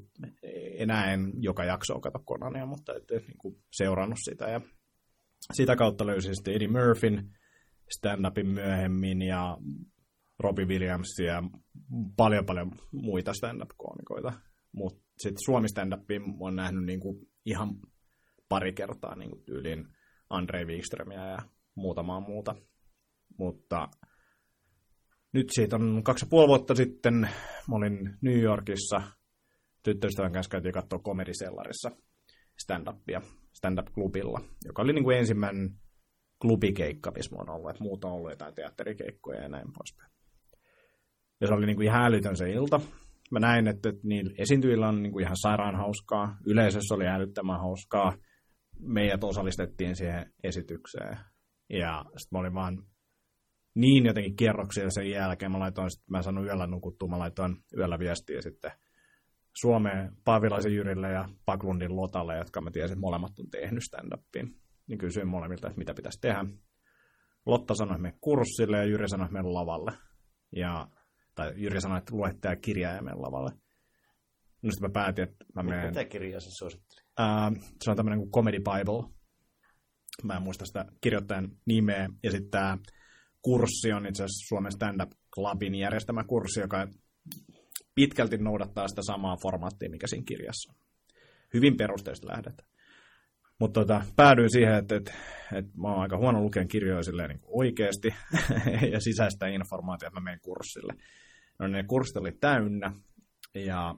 enää 0.77 1.13
en 1.13 1.31
joka 1.39 1.63
jaksoa 1.63 1.99
kato 1.99 2.19
Conania, 2.19 2.65
mutta 2.65 2.95
et, 2.95 3.11
et, 3.11 3.27
niin 3.27 3.37
kuin 3.37 3.55
seurannut 3.71 4.19
sitä. 4.29 4.49
Ja 4.49 4.61
sitä 5.53 5.75
kautta 5.75 6.05
löysin 6.05 6.35
sitten 6.35 6.53
Eddie 6.53 6.67
Murphyn 6.67 7.29
stand-upin 7.97 8.47
myöhemmin 8.47 9.21
ja 9.21 9.57
Robbie 10.39 10.65
Williamsia 10.65 11.33
ja 11.33 11.43
paljon 12.17 12.45
paljon 12.45 12.71
muita 12.91 13.33
stand-up-koomikoita. 13.33 14.33
Mutta 14.71 15.03
sitten 15.17 15.45
Suomi 15.45 15.69
stand 15.69 15.93
on 16.39 16.55
nähnyt 16.55 16.85
niinku 16.85 17.27
ihan 17.45 17.69
pari 18.49 18.73
kertaa 18.73 19.15
niinku 19.15 19.43
tyyliin 19.45 19.87
Andrei 20.29 20.65
Wikströmiä 20.65 21.27
ja 21.27 21.37
muutamaa 21.75 22.19
muuta. 22.19 22.55
Mutta 23.37 23.89
nyt 25.33 25.47
siitä 25.51 25.75
on 25.75 26.03
kaksi 26.03 26.25
ja 26.25 26.29
puoli 26.29 26.47
vuotta 26.47 26.75
sitten, 26.75 27.13
mä 27.69 27.75
olin 27.75 28.17
New 28.21 28.39
Yorkissa, 28.39 29.01
tyttöystävän 29.91 30.31
kanssa 30.31 30.49
käytiin 30.49 30.73
katsoa 30.73 30.99
komedisellarissa 30.99 31.91
stand-upia, 32.63 33.21
stand-up-klubilla, 33.53 34.41
joka 34.65 34.81
oli 34.81 34.93
niin 34.93 35.03
kuin 35.03 35.17
ensimmäinen 35.17 35.69
klubikeikka, 36.41 37.11
missä 37.11 37.35
mä 37.35 37.39
oon 37.39 37.49
ollut, 37.49 37.69
että 37.69 37.83
muuta 37.83 38.07
on 38.07 38.13
ollut 38.13 38.31
jotain 38.31 38.55
teatterikeikkoja 38.55 39.41
ja 39.41 39.49
näin 39.49 39.67
poispäin. 39.77 40.11
Ja 41.41 41.47
se 41.47 41.53
oli 41.53 41.65
niin 41.65 41.75
kuin 41.75 41.87
ihan 41.87 42.05
älytön 42.05 42.37
se 42.37 42.51
ilta 42.51 42.81
mä 43.31 43.39
näin, 43.39 43.67
että, 43.67 43.89
että 43.89 44.01
niillä 44.03 44.33
esiintyjillä 44.37 44.87
on 44.87 45.03
niin 45.03 45.11
kuin 45.11 45.23
ihan 45.23 45.37
sairaan 45.37 45.75
hauskaa. 45.75 46.37
Yleisössä 46.45 46.95
oli 46.95 47.07
älyttömän 47.07 47.59
hauskaa. 47.59 48.13
Meidät 48.79 49.23
osallistettiin 49.23 49.95
siihen 49.95 50.33
esitykseen. 50.43 51.17
Ja 51.69 52.05
sitten 52.17 52.29
mä 52.31 52.39
olin 52.39 52.53
vaan 52.53 52.83
niin 53.75 54.05
jotenkin 54.05 54.35
kierroksia 54.35 54.89
sen 54.89 55.09
jälkeen. 55.09 55.51
Mä 55.51 55.59
laitoin, 55.59 55.91
sit, 55.91 56.09
mä 56.09 56.21
sanoin 56.21 56.47
yöllä 56.47 56.67
nukuttua, 56.67 57.09
mä 57.09 57.19
laitoin 57.19 57.55
yöllä 57.77 57.99
viestiä 57.99 58.41
sitten 58.41 58.71
Suomeen 59.61 60.11
Paavilaisen 60.25 60.75
Jyrille 60.75 61.11
ja 61.11 61.29
Paklundin 61.45 61.95
Lotalle, 61.95 62.37
jotka 62.37 62.61
mä 62.61 62.71
tiesin, 62.71 62.93
että 62.93 63.01
molemmat 63.01 63.39
on 63.39 63.49
tehnyt 63.49 63.83
stand-upiin. 63.83 64.55
Niin 64.87 64.97
kysyin 64.97 65.27
molemmilta, 65.27 65.67
että 65.67 65.77
mitä 65.77 65.93
pitäisi 65.93 66.21
tehdä. 66.21 66.45
Lotta 67.45 67.75
sanoi, 67.75 67.95
että 67.95 68.01
me 68.01 68.13
kurssille 68.21 68.77
ja 68.77 68.83
Jyri 68.83 69.09
sanoi, 69.09 69.25
että 69.25 69.33
me 69.33 69.41
lavalle. 69.41 69.91
Ja 70.55 70.87
tai 71.35 71.53
Jyri 71.55 71.81
sanoi, 71.81 71.97
että 71.97 72.15
lue 72.15 72.35
tämä 72.41 72.55
kirja 72.55 72.93
ja 72.93 73.01
mene 73.01 73.15
lavalle. 73.15 73.51
No 74.61 74.71
sitten 74.71 74.89
mä 74.89 74.93
päätin, 74.93 75.23
että 75.23 75.45
mä 75.55 75.63
menen... 75.63 75.87
Mitä 75.87 76.05
kirjaa 76.05 76.39
se 76.39 76.49
suositteli? 76.49 77.01
Uh, 77.19 77.63
se 77.83 77.91
on 77.91 77.97
tämmöinen 77.97 78.19
kuin 78.19 78.31
Comedy 78.31 78.57
Bible. 78.57 79.13
Mä 80.23 80.35
en 80.35 80.41
muista 80.41 80.65
sitä 80.65 80.85
kirjoittajan 81.01 81.49
nimeä. 81.65 82.09
Ja 82.23 82.31
sitten 82.31 82.51
tämä 82.51 82.77
kurssi 83.41 83.93
on 83.93 84.05
itse 84.05 84.23
asiassa 84.23 84.47
Suomen 84.47 84.71
Stand-Up 84.71 85.11
Clubin 85.35 85.75
järjestämä 85.75 86.23
kurssi, 86.23 86.59
joka 86.59 86.87
pitkälti 87.97 88.37
noudattaa 88.37 88.87
sitä 88.87 89.01
samaa 89.01 89.37
formaattia, 89.37 89.89
mikä 89.89 90.07
siinä 90.07 90.25
kirjassa 90.25 90.71
on. 90.71 90.79
Hyvin 91.53 91.77
perusteista 91.77 92.27
lähdetään. 92.27 92.69
Mutta 93.59 93.79
tota, 93.79 94.05
päädyin 94.15 94.51
siihen, 94.51 94.75
että, 94.75 94.95
että, 94.95 95.13
että 95.53 95.71
mä 95.77 95.87
oon 95.87 96.01
aika 96.01 96.17
huono 96.17 96.41
lukemaan 96.41 96.67
kirjoja 96.67 97.03
silleen 97.03 97.29
niin 97.29 97.39
oikeasti 97.43 98.15
ja 98.93 98.99
sisäistä 98.99 99.47
informaatiota, 99.47 100.07
että 100.07 100.19
mä 100.19 100.23
menen 100.23 100.39
kurssille. 100.41 100.93
No 101.59 101.67
ne 101.67 101.83
kurssit 101.83 102.17
oli 102.17 102.31
täynnä 102.31 102.93
ja 103.55 103.95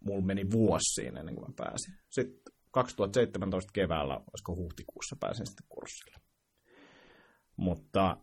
mulla 0.00 0.26
meni 0.26 0.50
vuosi 0.50 0.94
siinä 0.94 1.20
ennen 1.20 1.34
kuin 1.34 1.50
mä 1.50 1.54
pääsin. 1.56 1.94
Sitten 2.08 2.54
2017 2.70 3.72
keväällä, 3.72 4.14
olisiko 4.14 4.56
huhtikuussa 4.56 5.16
pääsin 5.20 5.46
sitten 5.46 5.66
kurssille. 5.68 6.16
Mutta 7.56 8.16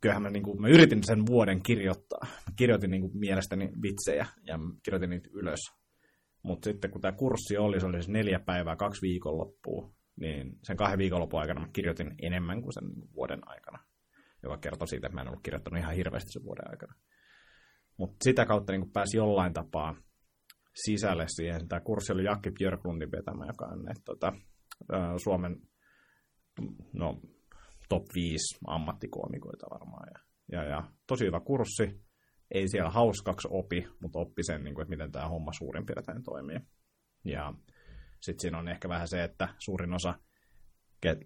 kyllähän 0.00 0.22
mä, 0.22 0.30
niin 0.30 0.42
kuin, 0.42 0.60
mä 0.60 0.68
yritin 0.68 1.04
sen 1.04 1.26
vuoden 1.26 1.62
kirjoittaa. 1.62 2.20
Mä 2.22 2.52
kirjoitin 2.56 2.90
niin 2.90 3.00
kuin, 3.00 3.18
mielestäni 3.18 3.70
vitsejä 3.82 4.26
ja 4.46 4.58
kirjoitin 4.82 5.10
niitä 5.10 5.28
ylös. 5.32 5.60
Mutta 6.42 6.64
sitten 6.64 6.90
kun 6.90 7.00
tämä 7.00 7.12
kurssi 7.12 7.56
oli, 7.56 7.80
se 7.80 7.86
oli 7.86 7.96
siis 7.96 8.08
neljä 8.08 8.40
päivää, 8.40 8.76
kaksi 8.76 9.02
viikonloppua, 9.02 9.92
niin 10.20 10.58
sen 10.62 10.76
kahden 10.76 10.98
viikonlopun 10.98 11.40
aikana 11.40 11.60
mä 11.60 11.68
kirjoitin 11.72 12.14
enemmän 12.22 12.62
kuin 12.62 12.72
sen 12.72 12.84
vuoden 13.14 13.48
aikana, 13.48 13.78
joka 14.42 14.58
kertoi 14.58 14.88
siitä, 14.88 15.06
että 15.06 15.14
mä 15.14 15.20
en 15.20 15.28
ollut 15.28 15.42
kirjoittanut 15.42 15.80
ihan 15.80 15.94
hirveästi 15.94 16.32
sen 16.32 16.44
vuoden 16.44 16.70
aikana. 16.70 16.94
Mutta 17.96 18.16
sitä 18.24 18.46
kautta 18.46 18.72
niin 18.72 18.92
pääsi 18.92 19.16
jollain 19.16 19.52
tapaa 19.52 19.96
sisälle 20.74 21.24
siihen. 21.28 21.68
Tämä 21.68 21.80
kurssi 21.80 22.12
oli 22.12 22.24
Jakki 22.24 22.50
Björklundin 22.50 23.12
vetämä, 23.12 23.46
joka 23.46 23.66
on 23.66 23.90
että, 23.90 24.02
tota, 24.04 24.32
Suomen 25.22 25.56
no, 26.92 27.20
top 27.90 28.04
5 28.14 28.58
ammattikoomikoita 28.66 29.66
varmaan. 29.70 30.08
Ja, 30.14 30.20
ja, 30.62 30.68
ja 30.70 30.82
tosi 31.06 31.26
hyvä 31.26 31.40
kurssi. 31.40 32.00
Ei 32.50 32.68
siellä 32.68 32.90
hauskaksi 32.90 33.48
opi, 33.50 33.86
mutta 34.02 34.18
oppi 34.18 34.42
sen, 34.42 34.64
niin 34.64 34.74
kuin, 34.74 34.82
että 34.82 34.90
miten 34.90 35.12
tämä 35.12 35.28
homma 35.28 35.52
suurin 35.52 35.86
piirtein 35.86 36.22
toimii. 36.22 36.60
Ja 37.24 37.54
sitten 38.20 38.40
siinä 38.40 38.58
on 38.58 38.68
ehkä 38.68 38.88
vähän 38.88 39.08
se, 39.08 39.24
että 39.24 39.48
suurin 39.58 39.94
osa 39.94 40.14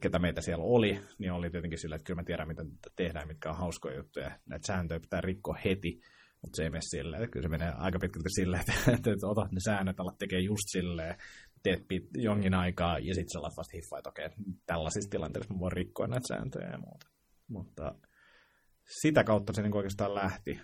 ketä 0.01 0.19
meitä 0.19 0.41
siellä 0.41 0.65
oli, 0.65 1.01
niin 1.19 1.33
oli 1.33 1.51
tietenkin 1.51 1.79
sillä, 1.79 1.97
että 1.97 2.07
kyllä 2.07 2.21
mä 2.21 2.25
tiedän, 2.25 2.49
miten 2.49 2.67
tehdään, 2.97 3.29
mitkä 3.29 3.51
on 3.51 3.57
hauskoja 3.57 3.97
juttuja. 3.97 4.39
Näitä 4.47 4.67
sääntöjä 4.67 5.01
pitää 5.01 5.21
rikkoa 5.21 5.57
heti, 5.65 6.01
mutta 6.43 6.57
se 6.57 6.63
ei 6.63 6.71
mene 6.71 6.81
silleen. 6.81 7.31
Kyllä 7.31 7.43
se 7.43 7.49
menee 7.49 7.73
aika 7.77 7.99
pitkälti 7.99 8.29
silleen, 8.31 8.61
että, 8.61 8.73
että, 8.95 9.13
että 9.13 9.27
otat 9.27 9.53
ne 9.53 9.61
säännöt, 9.65 10.01
alat 10.01 10.19
tekee 10.19 10.41
just 10.41 10.65
silleen, 10.67 11.17
teet 11.65 11.83
jonkin 12.15 12.55
aikaa, 12.55 12.99
ja 12.99 13.15
sitten 13.15 13.33
sä 13.33 13.41
vasta 13.43 13.77
hiffaa, 13.77 13.99
että 13.99 14.11
okei, 14.11 14.29
tällaisissa 14.67 15.11
tilanteissa 15.11 15.55
mä 15.55 15.61
voin 15.61 15.73
rikkoa 15.73 16.07
näitä 16.07 16.29
sääntöjä 16.29 16.71
ja 16.71 16.79
muuta. 16.79 17.07
Mutta 17.49 17.95
sitä 19.03 19.25
kautta 19.25 19.53
se 19.53 19.63
niin 19.63 19.77
oikeastaan 19.77 20.15
lähti. 20.15 20.61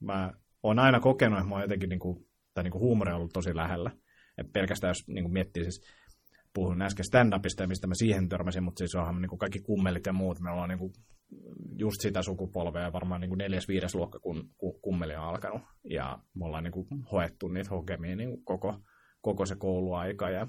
Mä 0.00 0.32
oon 0.62 0.78
aina 0.78 1.00
kokenut, 1.00 1.38
että 1.38 1.48
mä 1.48 1.54
oon 1.54 1.64
jotenkin, 1.64 1.88
niin 1.88 2.00
kuin, 2.00 2.26
tai 2.54 2.64
niin 2.64 2.72
kuin 2.72 2.82
huumori 2.82 3.10
on 3.10 3.16
ollut 3.16 3.32
tosi 3.32 3.56
lähellä. 3.56 3.90
Et 4.38 4.52
pelkästään 4.52 4.90
jos 4.90 5.08
niin 5.08 5.24
kuin 5.24 5.32
miettii 5.32 5.62
siis, 5.62 5.80
puhun 6.54 6.82
äsken 6.82 7.04
stand-upista 7.04 7.62
ja 7.62 7.68
mistä 7.68 7.86
mä 7.86 7.94
siihen 7.94 8.28
törmäsin, 8.28 8.62
mutta 8.62 8.78
siis 8.78 8.94
onhan 8.94 9.22
niin 9.22 9.28
kuin 9.28 9.38
kaikki 9.38 9.60
kummelit 9.60 10.06
ja 10.06 10.12
muut. 10.12 10.40
Me 10.40 10.50
ollaan 10.50 10.68
niin 10.68 10.78
kuin 10.78 10.92
just 11.78 12.00
sitä 12.00 12.22
sukupolvea, 12.22 12.92
varmaan 12.92 13.20
niin 13.20 13.28
kuin 13.28 13.38
neljäs, 13.38 13.68
viides 13.68 13.94
luokka, 13.94 14.18
kun 14.18 14.50
kummeli 14.82 15.16
on 15.16 15.24
alkanut. 15.24 15.62
Ja 15.90 16.18
me 16.34 16.44
ollaan 16.44 16.64
niin 16.64 16.72
kuin 16.72 16.86
hoettu 17.12 17.48
niitä 17.48 17.70
hokemia 17.70 18.16
niin 18.16 18.28
kuin 18.28 18.44
koko, 18.44 18.80
koko 19.24 19.46
se 19.46 19.56
kouluaika 19.56 20.30
ja 20.30 20.46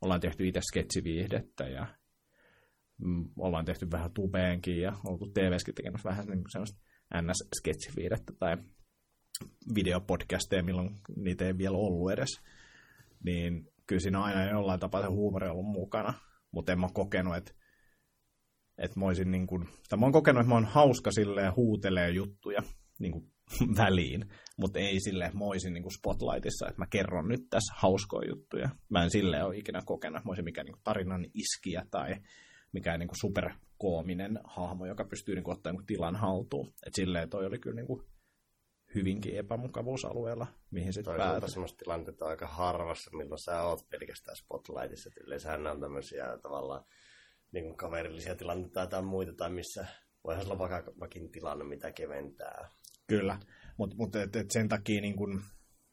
ollaan 0.00 0.20
tehty 0.20 0.48
itse 0.48 0.60
sketsiviihdettä 0.62 1.64
ja 1.64 1.86
mm, 2.98 3.24
ollaan 3.38 3.64
tehty 3.64 3.90
vähän 3.90 4.12
tubeenkin 4.12 4.80
ja 4.80 4.92
oltu 5.06 5.26
TVskin 5.26 5.74
tekemässä 5.74 6.08
vähän 6.08 6.26
niin 6.26 6.42
kuin 6.42 6.50
sellaista 6.50 6.80
NS-sketsiviihdettä 7.14 8.32
tai 8.38 8.56
videopodcasteja, 9.74 10.62
milloin 10.62 10.90
niitä 11.16 11.46
ei 11.46 11.58
vielä 11.58 11.76
ollut 11.76 12.12
edes. 12.12 12.28
Niin 13.24 13.68
kyllä 13.86 14.00
siinä 14.00 14.22
aina 14.22 14.50
jollain 14.50 14.80
tapaa 14.80 15.02
se 15.02 15.08
huumori 15.08 15.48
ollut 15.48 15.72
mukana, 15.72 16.14
mutta 16.52 16.72
en 16.72 16.80
mä 16.80 16.88
kokenut, 16.92 17.36
että 17.36 17.52
että 18.78 19.00
mä 19.00 19.06
niin 19.24 19.46
tai 19.88 19.98
mä 19.98 20.06
oon 20.06 20.12
kokenut, 20.12 20.40
että 20.40 20.48
mä 20.48 20.54
oon 20.54 20.64
hauska 20.64 21.10
silleen 21.10 21.56
huutelee 21.56 22.10
juttuja 22.10 22.62
niin 22.98 23.12
kuin 23.12 23.29
väliin, 23.84 24.24
mutta 24.56 24.78
ei 24.78 25.00
sille, 25.00 25.32
olisin 25.40 25.72
niin 25.72 25.82
kuin 25.82 25.92
spotlightissa, 25.92 26.68
että 26.68 26.80
mä 26.80 26.86
kerron 26.90 27.28
nyt 27.28 27.40
tässä 27.50 27.74
hauskoja 27.76 28.28
juttuja. 28.28 28.68
Mä 28.88 29.04
en 29.04 29.10
silleen 29.10 29.44
ole 29.44 29.56
ikinä 29.56 29.82
kokenut, 29.84 30.16
että 30.16 30.28
mä 30.28 30.30
olisin 30.30 30.44
mikään 30.44 30.64
niin 30.64 30.74
kuin 30.74 30.84
tarinan 30.84 31.26
iskiä 31.34 31.86
tai 31.90 32.16
mikään 32.72 33.00
niin 33.00 33.08
kuin 33.08 33.20
superkoominen 33.20 34.40
hahmo, 34.44 34.86
joka 34.86 35.04
pystyy 35.04 35.34
niin 35.34 35.44
kuin 35.44 35.56
ottamaan 35.56 35.76
niin 35.76 35.86
tilan 35.86 36.16
haltuun. 36.16 36.66
Että 36.68 36.96
silleen 36.96 37.30
toi 37.30 37.46
oli 37.46 37.58
kyllä 37.58 37.76
niin 37.76 37.86
kuin 37.86 38.02
hyvinkin 38.94 39.36
epämukavuusalueella, 39.36 40.46
mihin 40.70 40.92
sitten 40.92 41.16
päätyi. 41.16 41.50
semmoista 41.50 41.78
tilannetta 41.78 42.26
aika 42.26 42.46
harvassa, 42.46 43.16
milloin 43.16 43.38
sä 43.38 43.62
oot 43.62 43.88
pelkästään 43.88 44.36
spotlightissa. 44.36 45.10
Yleensä 45.26 45.52
on 45.52 45.80
tämmöisiä 45.80 46.38
tavallaan 46.42 46.84
niin 47.52 47.64
kuin 47.64 47.76
kaverillisia 47.76 48.36
tilanteita 48.36 48.86
tai 48.86 49.02
muita, 49.02 49.32
tai 49.32 49.50
missä 49.50 49.86
voihan 50.24 50.44
olla 50.44 50.58
vakavakin 50.58 51.30
tilanne, 51.30 51.64
mitä 51.64 51.92
keventää. 51.92 52.68
Kyllä, 53.10 53.38
mutta 53.78 53.96
mut, 53.96 54.16
et, 54.16 54.36
et 54.36 54.50
sen 54.50 54.68
takia 54.68 55.00
niin 55.00 55.16
kun, 55.16 55.42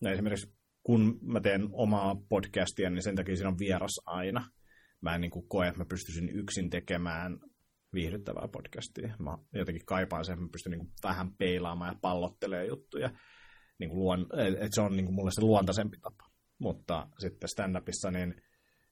no 0.01 0.09
esimerkiksi 0.09 0.53
kun 0.83 1.19
mä 1.21 1.41
teen 1.41 1.69
omaa 1.71 2.15
podcastia, 2.29 2.89
niin 2.89 3.03
sen 3.03 3.15
takia 3.15 3.35
siinä 3.35 3.49
on 3.49 3.59
vieras 3.59 4.01
aina. 4.05 4.49
Mä 5.01 5.15
en 5.15 5.21
niin 5.21 5.31
kuin 5.31 5.47
koe, 5.47 5.67
että 5.67 5.79
mä 5.79 5.85
pystyisin 5.85 6.29
yksin 6.29 6.69
tekemään 6.69 7.39
viihdyttävää 7.93 8.47
podcastia. 8.47 9.15
Mä 9.19 9.37
jotenkin 9.53 9.85
kaipaan 9.85 10.25
sen, 10.25 10.33
että 10.33 10.43
mä 10.43 10.49
pystyn 10.51 10.71
niin 10.71 10.91
vähän 11.03 11.33
peilaamaan 11.37 11.93
ja 11.93 11.99
pallottelemaan 12.01 12.67
juttuja. 12.67 13.09
Niin 13.79 13.95
luon, 13.95 14.27
että 14.59 14.75
se 14.75 14.81
on 14.81 14.95
niin 14.95 15.05
kuin 15.05 15.15
mulle 15.15 15.31
se 15.31 15.41
luontaisempi 15.41 15.97
tapa. 15.97 16.29
Mutta 16.59 17.07
sitten 17.19 17.49
stand-upissa 17.49 18.11
niin 18.11 18.41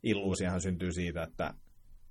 illuusiahan 0.03 0.61
syntyy 0.61 0.91
siitä, 0.91 1.23
että 1.23 1.53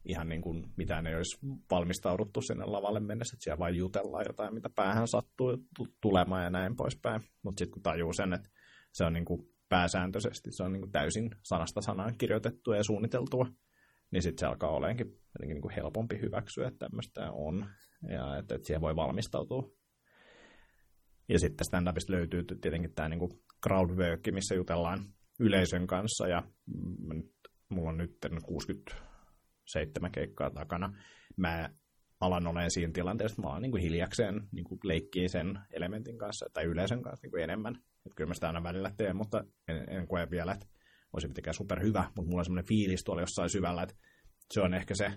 ihan 0.04 0.28
niin 0.28 0.42
kuin 0.42 0.66
mitään 0.76 1.06
ei 1.06 1.14
olisi 1.14 1.38
valmistauduttu 1.70 2.42
sinne 2.42 2.64
lavalle 2.64 3.00
mennessä, 3.00 3.34
että 3.34 3.44
siellä 3.44 3.58
vain 3.58 3.76
jutellaan 3.76 4.24
jotain, 4.28 4.54
mitä 4.54 4.70
päähän 4.74 5.08
sattuu 5.08 5.58
tulemaan 6.02 6.44
ja 6.44 6.50
näin 6.50 6.76
poispäin. 6.76 7.22
Mutta 7.42 7.58
sitten 7.58 7.72
kun 7.72 7.82
tajuu 7.82 8.12
sen, 8.12 8.32
että 8.32 8.50
se 8.92 9.04
on 9.04 9.12
niin 9.12 9.24
kuin 9.24 9.48
pääsääntöisesti, 9.68 10.52
se 10.52 10.62
on 10.62 10.72
niin 10.72 10.80
kuin 10.80 10.92
täysin 10.92 11.30
sanasta 11.42 11.80
sanaan 11.80 12.18
kirjoitettua 12.18 12.76
ja 12.76 12.84
suunniteltua, 12.84 13.46
niin 14.10 14.22
sitten 14.22 14.40
se 14.40 14.46
alkaa 14.46 14.70
oleenkin 14.70 15.06
niin 15.40 15.60
kuin 15.60 15.74
helpompi 15.74 16.20
hyväksyä, 16.20 16.68
että 16.68 16.78
tämmöistä 16.78 17.32
on, 17.32 17.66
ja 18.08 18.38
että, 18.38 18.54
että 18.54 18.66
siihen 18.66 18.80
voi 18.80 18.96
valmistautua. 18.96 19.70
Ja 21.28 21.38
sitten 21.38 21.66
stand-upista 21.66 22.12
löytyy 22.12 22.44
tietenkin 22.60 22.94
tämä 22.94 23.08
niin 23.08 23.40
crowdwork, 23.66 24.20
missä 24.30 24.54
jutellaan 24.54 25.04
yleisön 25.40 25.86
kanssa, 25.86 26.28
ja 26.28 26.42
mulla 27.68 27.90
on 27.90 27.96
nyt 27.96 28.18
60 28.42 29.13
seitsemän 29.64 30.12
keikkaa 30.12 30.50
takana. 30.50 30.96
Mä 31.36 31.70
alan 32.20 32.46
olen 32.46 32.70
siinä 32.70 32.92
tilanteessa, 32.92 33.34
että 33.34 33.42
mä 33.42 33.52
oon 33.52 33.62
niin 33.62 33.70
kuin 33.70 33.82
hiljakseen 33.82 34.48
niin 34.52 34.64
kuin 34.64 34.80
leikkii 34.84 35.28
sen 35.28 35.58
elementin 35.70 36.18
kanssa 36.18 36.46
tai 36.52 36.64
yleisön 36.64 37.02
kanssa 37.02 37.24
niin 37.24 37.30
kuin 37.30 37.42
enemmän. 37.42 37.74
Että 37.76 38.16
kyllä 38.16 38.28
mä 38.28 38.34
sitä 38.34 38.46
aina 38.46 38.62
välillä 38.62 38.90
teen, 38.96 39.16
mutta 39.16 39.44
en, 39.68 39.84
en 39.88 40.08
koe 40.08 40.30
vielä, 40.30 40.52
että 40.52 40.66
olisi 41.12 41.28
mitenkään 41.28 41.54
superhyvä, 41.54 42.04
mutta 42.16 42.30
mulla 42.30 42.40
on 42.40 42.44
semmoinen 42.44 42.68
fiilis 42.68 43.04
tuolla 43.04 43.22
jossain 43.22 43.50
syvällä, 43.50 43.82
että 43.82 43.94
se 44.52 44.60
on 44.60 44.74
ehkä 44.74 44.94
se, 44.94 45.12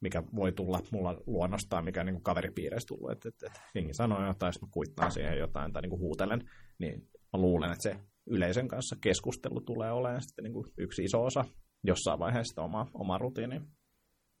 mikä 0.00 0.22
voi 0.36 0.52
tulla 0.52 0.80
mulla 0.92 1.22
luonnostaan, 1.26 1.84
mikä 1.84 2.04
niin 2.04 2.14
kuin 2.14 2.22
kaveripiireissä 2.22 2.86
tullut, 2.86 3.10
että, 3.10 3.28
että, 3.28 3.46
että 3.46 3.60
jengi 3.74 3.94
sanoo 3.94 4.26
jotain, 4.26 4.48
jos 4.48 4.62
mä 4.62 4.68
kuittaan 4.70 5.12
siihen 5.12 5.38
jotain 5.38 5.72
tai 5.72 5.82
niin 5.82 5.90
kuin 5.90 6.00
huutelen, 6.00 6.50
niin 6.78 7.08
mä 7.32 7.40
luulen, 7.40 7.72
että 7.72 7.82
se 7.82 7.96
yleisön 8.26 8.68
kanssa 8.68 8.96
keskustelu 9.00 9.60
tulee 9.60 9.92
olemaan 9.92 10.22
sitten 10.22 10.42
niin 10.42 10.52
kuin 10.52 10.66
yksi 10.78 11.04
iso 11.04 11.24
osa 11.24 11.44
jossain 11.84 12.18
vaiheessa 12.18 12.62
oma, 12.62 12.86
oma 12.94 13.18
rutiini. 13.18 13.60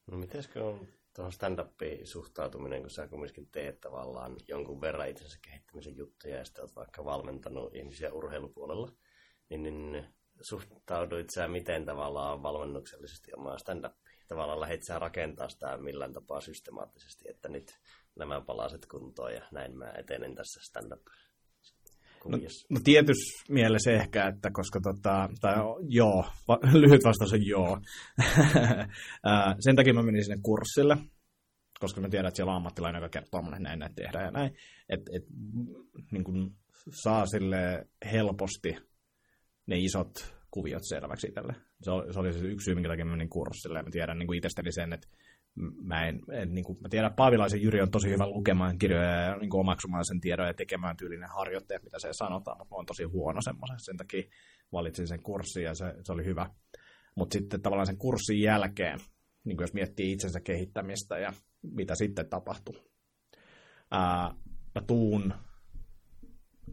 No 0.06 0.18
mitenskö 0.18 0.64
on 0.64 0.88
tuohon 1.16 1.32
stand-upiin 1.32 2.06
suhtautuminen, 2.06 2.80
kun 2.80 2.90
sä 2.90 3.08
kumminkin 3.08 3.48
teet 3.52 3.80
tavallaan 3.80 4.36
jonkun 4.48 4.80
verran 4.80 5.08
itsensä 5.08 5.38
kehittämisen 5.42 5.96
juttuja 5.96 6.36
ja 6.36 6.44
sitten 6.44 6.64
olet 6.64 6.76
vaikka 6.76 7.04
valmentanut 7.04 7.74
ihmisiä 7.74 8.12
urheilupuolella, 8.12 8.92
niin, 9.48 9.62
niin 9.62 10.06
suhtauduit 10.40 11.30
sä 11.30 11.48
miten 11.48 11.84
tavallaan 11.84 12.42
valmennuksellisesti 12.42 13.30
omaa 13.36 13.58
stand-upiin? 13.58 14.24
Tavallaan 14.28 14.60
lähdit 14.60 14.82
sä 14.82 14.98
rakentaa 14.98 15.48
sitä 15.48 15.76
millään 15.76 16.12
tapaa 16.12 16.40
systemaattisesti, 16.40 17.24
että 17.30 17.48
nyt 17.48 17.78
nämä 18.16 18.40
palaset 18.40 18.86
kuntoon 18.86 19.34
ja 19.34 19.42
näin 19.50 19.76
mä 19.76 19.92
etenen 19.98 20.34
tässä 20.34 20.60
stand-up 22.24 22.42
No, 22.70 22.76
no 22.76 22.80
tietyssä 22.84 23.44
mielessä 23.48 23.92
ehkä, 23.92 24.28
että 24.28 24.50
koska 24.50 24.80
tota, 24.80 25.28
tai 25.40 25.54
joo, 25.88 26.24
va, 26.48 26.58
lyhyt 26.82 27.04
vastaus 27.04 27.32
on 27.32 27.46
joo. 27.46 27.78
Sen 29.60 29.76
takia 29.76 29.94
mä 29.94 30.02
menin 30.02 30.24
sinne 30.24 30.40
kurssille, 30.42 30.96
koska 31.80 32.00
mä 32.00 32.08
tiedän, 32.08 32.28
että 32.28 32.36
siellä 32.36 32.50
on 32.50 32.56
ammattilainen, 32.56 33.02
joka 33.02 33.08
kertoo 33.08 33.42
mulle 33.42 33.58
näin, 33.58 33.78
näin 33.78 33.94
tehdään 33.94 34.24
ja 34.24 34.30
näin. 34.30 34.56
Että 34.88 35.10
et, 35.16 35.22
niin 36.12 36.24
kun 36.24 36.56
saa 36.90 37.26
sille 37.26 37.86
helposti 38.12 38.76
ne 39.66 39.78
isot 39.78 40.34
kuviot 40.50 40.82
selväksi 40.88 41.26
itselle. 41.26 41.54
Se 41.82 41.90
oli, 41.90 42.12
se 42.12 42.18
oli 42.18 42.28
yksi 42.28 42.64
syy, 42.64 42.74
minkä 42.74 42.88
takia 42.88 43.04
mä 43.04 43.10
menin 43.10 43.30
kurssille. 43.30 43.78
Ja 43.78 43.82
mä 43.82 43.90
tiedän 43.90 44.18
niin 44.18 44.26
kuin 44.26 44.36
itsestäni 44.36 44.72
sen, 44.72 44.92
että 44.92 45.08
mä 45.82 46.06
en, 46.06 46.20
en 46.32 46.54
niin 46.54 46.64
kuin, 46.64 46.78
mä 46.80 46.88
tiedän, 46.88 47.14
Paavilaisen 47.14 47.62
Jyri 47.62 47.80
on 47.80 47.90
tosi 47.90 48.10
hyvä 48.10 48.26
lukemaan 48.26 48.78
kirjoja 48.78 49.10
ja 49.10 49.36
niin 49.36 49.50
kuin 49.50 49.60
omaksumaan 49.60 50.04
sen 50.04 50.20
tiedon 50.20 50.46
ja 50.46 50.54
tekemään 50.54 50.96
tyylinen 50.96 51.28
harjoitteet, 51.28 51.82
mitä 51.82 51.98
se 51.98 52.08
sanotaan, 52.12 52.58
mutta 52.58 52.74
mä 52.74 52.76
oon 52.76 52.86
tosi 52.86 53.04
huono 53.04 53.40
semmoisen, 53.42 53.80
sen 53.80 53.96
takia 53.96 54.22
valitsin 54.72 55.08
sen 55.08 55.22
kurssin 55.22 55.64
ja 55.64 55.74
se, 55.74 55.94
se 56.02 56.12
oli 56.12 56.24
hyvä. 56.24 56.50
Mutta 57.16 57.32
sitten 57.32 57.62
tavallaan 57.62 57.86
sen 57.86 57.98
kurssin 57.98 58.40
jälkeen, 58.40 58.98
niin 59.44 59.56
kuin 59.56 59.64
jos 59.64 59.74
miettii 59.74 60.12
itsensä 60.12 60.40
kehittämistä 60.40 61.18
ja 61.18 61.32
mitä 61.62 61.94
sitten 61.94 62.28
tapahtuu, 62.28 62.76
ää, 63.90 64.34
mä 64.74 64.80
tuun 64.86 65.34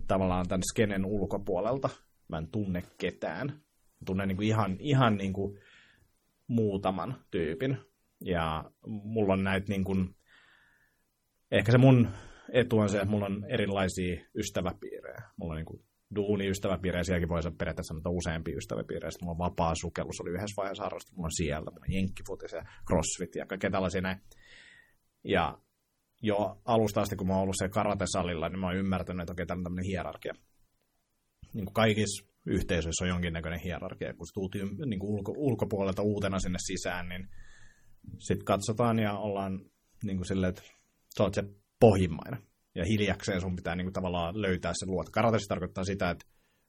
tavallaan 0.07 0.47
tämän 0.47 0.63
skenen 0.63 1.05
ulkopuolelta, 1.05 1.89
mä 2.27 2.37
en 2.37 2.47
tunne 2.47 2.83
ketään. 2.97 3.47
Mä 3.47 4.05
tunnen 4.05 4.27
niin 4.27 4.37
kuin 4.37 4.47
ihan, 4.47 4.77
ihan 4.79 5.17
niin 5.17 5.33
kuin 5.33 5.59
muutaman 6.47 7.15
tyypin, 7.31 7.77
ja 8.21 8.71
mulla 8.85 9.33
on 9.33 9.43
näitä 9.43 9.67
niin 9.69 9.83
kuin, 9.83 10.15
ehkä 11.51 11.71
se 11.71 11.77
mun 11.77 12.09
etu 12.53 12.77
on 12.77 12.89
se, 12.89 12.97
että 12.97 13.09
mulla 13.09 13.25
on 13.25 13.45
erilaisia 13.49 14.25
ystäväpiirejä. 14.35 15.21
Mulla 15.37 15.53
on 15.53 15.57
niin 15.57 15.65
kuin 15.65 15.85
duuni-ystäväpiirejä, 16.15 17.03
sielläkin 17.03 17.29
voi 17.29 17.39
olla 17.39 17.55
periaatteessa 17.57 17.93
sanoa 17.93 18.17
useampia 18.17 18.57
ystäväpiirejä. 18.57 19.11
Sitten 19.11 19.25
mulla 19.25 19.43
on 19.43 19.51
vapaa 19.51 19.75
sukellus, 19.75 20.21
oli 20.21 20.29
yhdessä 20.29 20.61
vaiheessa 20.61 20.83
harrastus, 20.83 21.15
mulla 21.15 21.27
on 21.27 21.37
siellä, 21.37 21.71
mulla 21.71 21.85
on 21.89 21.93
jenkkifutis 21.93 22.51
ja 22.51 22.65
crossfit 22.87 23.35
ja 23.35 23.45
kaikkea 23.45 23.71
tällaisia 23.71 24.01
näin. 24.01 24.17
Ja 25.23 25.57
jo 26.21 26.61
alusta 26.65 27.01
asti, 27.01 27.15
kun 27.15 27.27
mä 27.27 27.33
oon 27.33 27.41
ollut 27.41 27.55
siellä 27.57 27.73
karatesalilla, 27.73 28.49
niin 28.49 28.59
mä 28.59 28.67
oon 28.67 28.75
ymmärtänyt, 28.75 29.21
että 29.21 29.31
okei, 29.31 29.45
täällä 29.45 29.59
on 29.59 29.63
tämmöinen 29.63 29.85
hierarkia. 29.85 30.33
Niin 31.53 31.65
kuin 31.65 31.73
kaikissa 31.73 32.25
yhteisöissä 32.45 33.03
on 33.03 33.09
jonkinnäköinen 33.09 33.59
hierarkia. 33.59 34.13
Kun 34.13 34.27
sä 34.27 34.33
tuut 34.33 34.55
niin 34.85 34.99
kuin 34.99 35.11
ulko, 35.11 35.33
ulkopuolelta 35.35 36.01
uutena 36.01 36.39
sinne 36.39 36.57
sisään, 36.61 37.09
niin 37.09 37.27
sitten 38.19 38.45
katsotaan 38.45 38.99
ja 38.99 39.17
ollaan 39.17 39.59
niin 40.03 40.17
kuin 40.17 40.27
silleen, 40.27 40.49
että 40.49 40.61
sä 41.17 41.23
oot 41.23 41.33
se 41.33 41.43
pohjimmainen. 41.79 42.41
Ja 42.75 42.85
hiljakseen 42.85 43.41
sun 43.41 43.55
pitää 43.55 43.75
niin 43.75 43.85
kuin 43.85 43.93
tavallaan 43.93 44.41
löytää 44.41 44.71
se 44.75 44.85
luot. 44.85 45.09
Karatessa 45.09 45.49
tarkoittaa 45.49 45.83
sitä, 45.83 46.09
että 46.09 46.25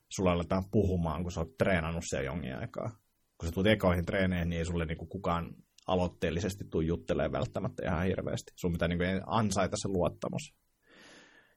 sulla 0.08 0.32
aletaan 0.32 0.64
puhumaan, 0.70 1.22
kun 1.22 1.32
sä 1.32 1.40
oot 1.40 1.56
treenannut 1.58 2.04
siellä 2.06 2.26
jonkin 2.26 2.56
aikaa. 2.56 2.90
Kun 3.38 3.48
sä 3.48 3.52
tulet 3.52 3.72
ekoihin 3.72 4.04
treeneihin, 4.04 4.48
niin 4.48 4.58
ei 4.58 4.64
sulle 4.64 4.84
niin 4.84 4.98
kuin 4.98 5.08
kukaan 5.08 5.54
aloitteellisesti 5.86 6.64
tuu 6.70 6.80
juttelemaan 6.80 7.32
välttämättä 7.32 7.86
ihan 7.86 8.06
hirveästi. 8.06 8.52
Sun 8.56 8.72
pitää 8.72 8.88
niin 8.88 8.98
kuin 8.98 9.20
ansaita 9.26 9.76
se 9.76 9.88
luottamus. 9.88 10.54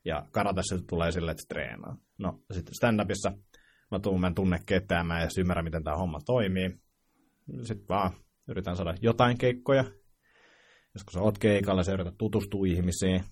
Ja 0.06 0.26
karatessa 0.32 0.78
tulee 0.90 1.12
silleen, 1.12 1.32
että 1.32 1.44
treenaa. 1.50 1.98
No 2.18 2.40
sitten 2.54 2.74
stand-upissa 2.74 3.38
mä, 3.92 4.00
tuun, 4.00 4.22
mä 4.22 4.28
en 4.28 4.36
tunne 4.36 4.60
ketään, 4.66 5.08
mä 5.08 5.18
en 5.18 5.22
edes 5.22 5.38
ymmärrä, 5.38 5.64
miten 5.64 5.84
tämä 5.84 5.98
homma 5.98 6.20
toimii. 6.26 6.70
Sitten 7.62 7.88
vaan 7.90 8.12
yritän 8.48 8.76
saada 8.76 8.96
jotain 9.02 9.38
keikkoja. 9.38 9.84
Jos 10.94 11.04
kun 11.04 11.14
sä 11.14 11.20
oot 11.20 11.38
keikalla, 11.38 11.84
sä 11.84 11.94
yrität 11.94 12.18
tutustua 12.18 12.66
ihmisiin. 12.68 13.24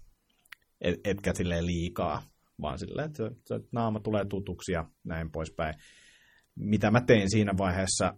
et, 0.81 0.99
etkä 1.03 1.33
silleen 1.33 1.65
liikaa, 1.65 2.21
vaan 2.61 2.79
silleen, 2.79 3.09
että, 3.09 3.25
että 3.25 3.69
naama 3.71 3.99
tulee 3.99 4.25
tutuksi 4.25 4.71
ja 4.71 4.85
näin 5.03 5.31
poispäin. 5.31 5.75
Mitä 6.55 6.91
mä 6.91 7.01
tein 7.01 7.31
siinä 7.31 7.53
vaiheessa, 7.57 8.13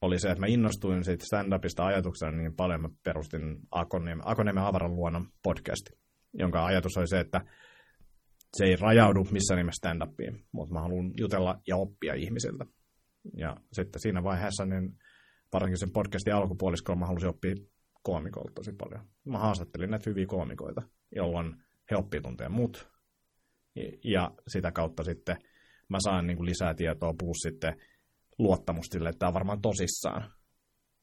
oli 0.00 0.18
se, 0.18 0.30
että 0.30 0.40
mä 0.40 0.46
innostuin 0.46 1.04
siitä 1.04 1.24
stand-upista 1.24 1.84
ajatuksena 1.84 2.32
niin 2.32 2.56
paljon, 2.56 2.82
mä 2.82 2.88
perustin 3.02 3.58
Akoniemen, 3.70 4.28
Akoniemen 4.28 4.64
avaran 4.64 4.96
luonnon 4.96 5.26
podcasti, 5.42 5.90
jonka 6.32 6.64
ajatus 6.64 6.96
oli 6.96 7.08
se, 7.08 7.20
että 7.20 7.40
se 8.56 8.64
ei 8.64 8.76
rajaudu 8.76 9.24
missään 9.30 9.58
nimessä 9.58 9.88
stand-upiin, 9.88 10.44
mutta 10.52 10.74
mä 10.74 10.80
haluan 10.80 11.10
jutella 11.20 11.60
ja 11.66 11.76
oppia 11.76 12.14
ihmisiltä. 12.14 12.66
Ja 13.36 13.56
sitten 13.72 14.00
siinä 14.00 14.22
vaiheessa, 14.22 14.64
niin 14.64 14.98
varsinkin 15.52 15.78
sen 15.78 15.92
podcastin 15.92 16.34
alkupuoliskolla 16.34 17.00
mä 17.00 17.06
halusin 17.06 17.28
oppia 17.28 17.54
koomikolta 18.02 18.52
tosi 18.54 18.72
paljon. 18.72 19.08
Mä 19.24 19.38
haastattelin 19.38 19.90
näitä 19.90 20.10
hyviä 20.10 20.26
koomikoita, 20.26 20.82
jolloin 21.16 21.56
he 21.90 21.96
oppii 21.96 22.20
tuntea 22.20 22.48
mut. 22.48 22.88
Ja 24.04 24.30
sitä 24.48 24.72
kautta 24.72 25.04
sitten 25.04 25.36
mä 25.88 25.98
saan 26.04 26.26
niin 26.26 26.36
kuin 26.36 26.46
lisää 26.46 26.74
tietoa, 26.74 27.14
plus 27.18 27.36
sitten 27.42 27.76
luottamusta 28.38 28.92
sille, 28.92 29.08
että 29.08 29.18
tämä 29.18 29.28
on 29.28 29.34
varmaan 29.34 29.62
tosissaan 29.62 30.32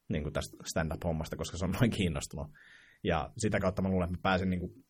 niin 0.10 0.24
kuin 0.24 0.34
tästä 0.34 0.58
stand-up-hommasta, 0.66 1.36
koska 1.36 1.58
se 1.58 1.66
on 1.66 1.72
noin 1.72 1.92
kiinnostunut. 1.92 2.48
Ja 3.04 3.32
sitä 3.38 3.60
kautta 3.60 3.82
mä 3.82 3.90
luulen, 3.90 4.06
että 4.06 4.18
mä 4.18 4.22
pääsin 4.22 4.50
niin 4.50 4.60
kuin 4.60 4.86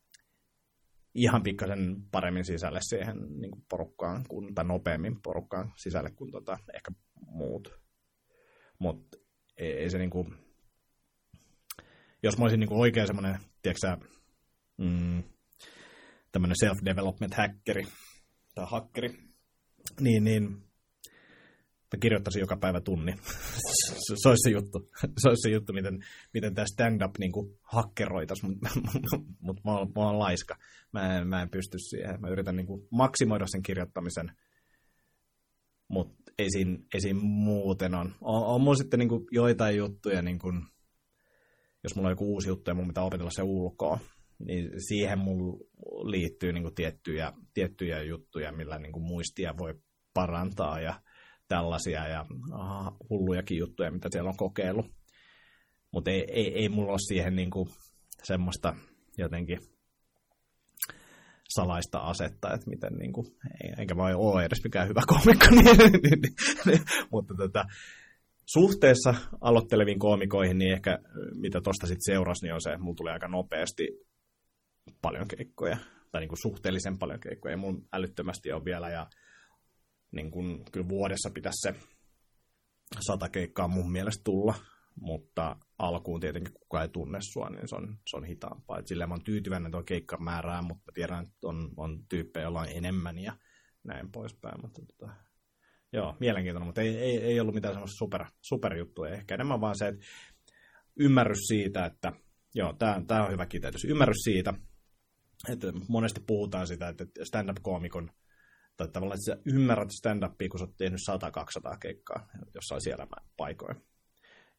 ihan 1.15 1.43
pikkasen 1.43 1.95
paremmin 2.11 2.45
sisälle 2.45 2.79
siihen 2.81 3.17
niin 3.39 3.51
kuin 3.51 3.65
porukkaan, 3.69 4.25
kun, 4.29 4.55
tai 4.55 4.65
nopeammin 4.65 5.21
porukkaan 5.23 5.73
sisälle 5.75 6.11
kuin 6.11 6.31
tota, 6.31 6.57
ehkä 6.73 6.91
muut. 7.25 7.79
Mutta 8.79 9.17
ei, 9.59 9.71
ei 9.71 9.89
se 9.89 9.97
niin 9.97 10.09
kuin, 10.09 10.35
jos 12.23 12.37
mä 12.37 12.43
olisin 12.43 12.59
niin 12.59 12.67
kuin 12.67 12.79
oikein 12.79 13.07
semmoinen, 13.07 13.39
tiedätkö 13.61 14.07
mm, 14.77 15.23
tämmöinen 16.31 16.55
self-development 16.63 17.35
hackeri 17.35 17.87
tai 18.55 18.65
hackeri, 18.69 19.17
niin, 19.99 20.23
niin 20.23 20.69
Mä 21.93 21.99
kirjoittaisin 21.99 22.39
joka 22.39 22.57
päivä 22.57 22.81
tunnin. 22.81 23.19
se 24.21 24.29
olisi 24.29 24.43
se 24.43 24.49
juttu. 24.49 24.89
Se 25.17 25.29
olisi 25.29 25.41
se 25.41 25.49
juttu, 25.49 25.73
miten, 25.73 25.99
miten 26.33 26.55
tämä 26.55 26.65
stand-up 26.65 27.17
niin 27.19 27.31
hakkeroitaisi, 27.61 28.45
mutta 28.45 28.69
mut 29.41 29.57
mä, 29.65 29.71
oon, 29.71 29.91
mä 29.95 30.01
oon 30.01 30.19
laiska. 30.19 30.55
Mä 30.91 31.17
en, 31.17 31.27
mä 31.27 31.41
en 31.41 31.49
pysty 31.49 31.77
siihen. 31.79 32.21
Mä 32.21 32.29
yritän 32.29 32.55
niin 32.55 32.65
kuin 32.65 32.87
maksimoida 32.91 33.45
sen 33.47 33.63
kirjoittamisen, 33.63 34.31
mutta 35.87 36.18
ei 36.39 36.51
siinä, 36.51 37.19
muuten 37.21 37.95
on. 37.95 38.15
On, 38.21 38.43
on 38.43 38.61
mun 38.61 38.77
sitten 38.77 38.99
niin 38.99 39.09
kuin 39.09 39.25
joitain 39.31 39.77
juttuja, 39.77 40.21
niin 40.21 40.39
kuin, 40.39 40.61
jos 41.83 41.95
mulla 41.95 42.07
on 42.07 42.11
joku 42.11 42.33
uusi 42.33 42.49
juttu 42.49 42.71
ja 42.71 42.75
mun 42.75 42.87
pitää 42.87 43.03
opetella 43.03 43.31
se 43.31 43.43
ulkoa, 43.43 43.99
niin 44.39 44.71
siihen 44.87 45.19
mulla 45.19 45.57
liittyy 46.03 46.53
niin 46.53 46.63
kuin 46.63 46.75
tiettyjä, 46.75 47.33
tiettyjä 47.53 48.03
juttuja, 48.03 48.51
millä 48.51 48.79
niin 48.79 48.91
kuin 48.91 49.03
muistia 49.03 49.57
voi 49.57 49.73
parantaa 50.13 50.79
ja 50.79 51.01
tällaisia 51.47 52.07
ja 52.07 52.25
aha, 52.51 52.97
hullujakin 53.09 53.57
juttuja, 53.57 53.91
mitä 53.91 54.09
siellä 54.11 54.29
on 54.29 54.37
kokeillut. 54.37 54.85
Mutta 55.91 56.11
ei, 56.11 56.25
ei, 56.31 56.53
ei 56.53 56.69
mulla 56.69 56.91
ole 56.91 56.99
siihen 57.07 57.35
niinku 57.35 57.69
semmoista 58.23 58.75
jotenkin 59.17 59.59
salaista 61.49 61.99
asetta, 61.99 62.53
että 62.53 62.69
miten 62.69 62.93
niinku, 62.93 63.25
enkä 63.77 63.95
mä 63.95 64.03
ole 64.03 64.45
edes 64.45 64.63
mikään 64.63 64.87
hyvä 64.87 65.01
komikko, 65.07 65.45
niin, 65.55 66.01
niin, 66.03 66.35
niin, 66.65 66.81
mutta 67.11 67.33
tota, 67.37 67.65
suhteessa 68.45 69.15
aloitteleviin 69.41 69.99
koomikoihin, 69.99 70.57
niin 70.57 70.73
ehkä 70.73 70.99
mitä 71.33 71.61
tuosta 71.61 71.87
sitten 71.87 72.13
seurasi, 72.13 72.45
niin 72.45 72.53
on 72.53 72.61
se, 72.61 72.69
että 72.69 72.83
mulla 72.83 72.95
tuli 72.95 73.09
aika 73.09 73.27
nopeasti 73.27 73.87
paljon 75.01 75.27
keikkoja, 75.27 75.77
tai 76.11 76.21
niinku 76.21 76.35
suhteellisen 76.35 76.97
paljon 76.97 77.19
keikkoja, 77.19 77.53
ja 77.53 77.57
mun 77.57 77.87
älyttömästi 77.93 78.51
on 78.51 78.65
vielä, 78.65 78.89
ja 78.89 79.07
niin 80.11 80.31
kun, 80.31 80.65
kyllä 80.71 80.89
vuodessa 80.89 81.29
pitäisi 81.33 81.61
se 81.61 81.75
sata 82.99 83.29
keikkaa 83.29 83.67
mun 83.67 83.91
mielestä 83.91 84.23
tulla, 84.23 84.55
mutta 84.95 85.55
alkuun 85.79 86.19
tietenkin 86.19 86.53
kukaan 86.53 86.83
ei 86.83 86.89
tunne 86.89 87.21
sua, 87.21 87.49
niin 87.49 87.67
se 87.67 87.75
on, 87.75 87.97
se 88.07 88.17
on 88.17 88.23
hitaampaa. 88.23 88.79
Et 88.79 88.87
silleen 88.87 89.09
mä 89.09 89.13
oon 89.13 89.23
tyytyväinen 89.23 89.71
tuon 89.71 89.85
keikkamäärään, 89.85 90.65
mutta 90.65 90.91
tiedän, 90.91 91.23
että 91.23 91.47
on, 91.47 91.69
on 91.77 92.05
tyyppejä, 92.09 92.43
joilla 92.43 92.61
on 92.61 92.67
enemmän 92.73 93.19
ja 93.19 93.33
näin 93.83 94.11
poispäin. 94.11 94.61
Mutta 94.61 94.81
tota, 94.85 95.13
joo, 95.93 96.15
mielenkiintoinen, 96.19 96.67
mutta 96.67 96.81
ei, 96.81 96.97
ei, 96.97 97.17
ei 97.17 97.39
ollut 97.39 97.55
mitään 97.55 97.73
semmoista 97.73 97.97
super, 97.97 98.25
superjuttuja. 98.41 99.13
Ehkä 99.13 99.35
enemmän 99.35 99.61
vaan 99.61 99.77
se, 99.77 99.87
että 99.87 100.05
ymmärrys 100.99 101.47
siitä, 101.47 101.85
että 101.85 102.13
joo, 102.55 102.73
tämä 103.07 103.23
on 103.25 103.31
hyvä 103.31 103.45
kiteytys. 103.45 103.85
Ymmärrys 103.85 104.23
siitä, 104.23 104.53
että 105.49 105.67
monesti 105.87 106.21
puhutaan 106.27 106.67
sitä, 106.67 106.87
että 106.87 107.05
stand-up-koomikon 107.23 108.11
tai 108.77 108.87
tavallaan, 108.87 109.19
että 109.19 109.25
sä 109.25 109.41
ymmärrät 109.45 109.89
stand-upia, 109.91 110.49
kun 110.49 110.59
sä 110.59 110.65
oot 110.65 110.77
tehnyt 110.77 110.99
100-200 111.73 111.77
keikkaa 111.79 112.27
jossain 112.55 112.81
siellä 112.81 113.07
paikoin. 113.37 113.88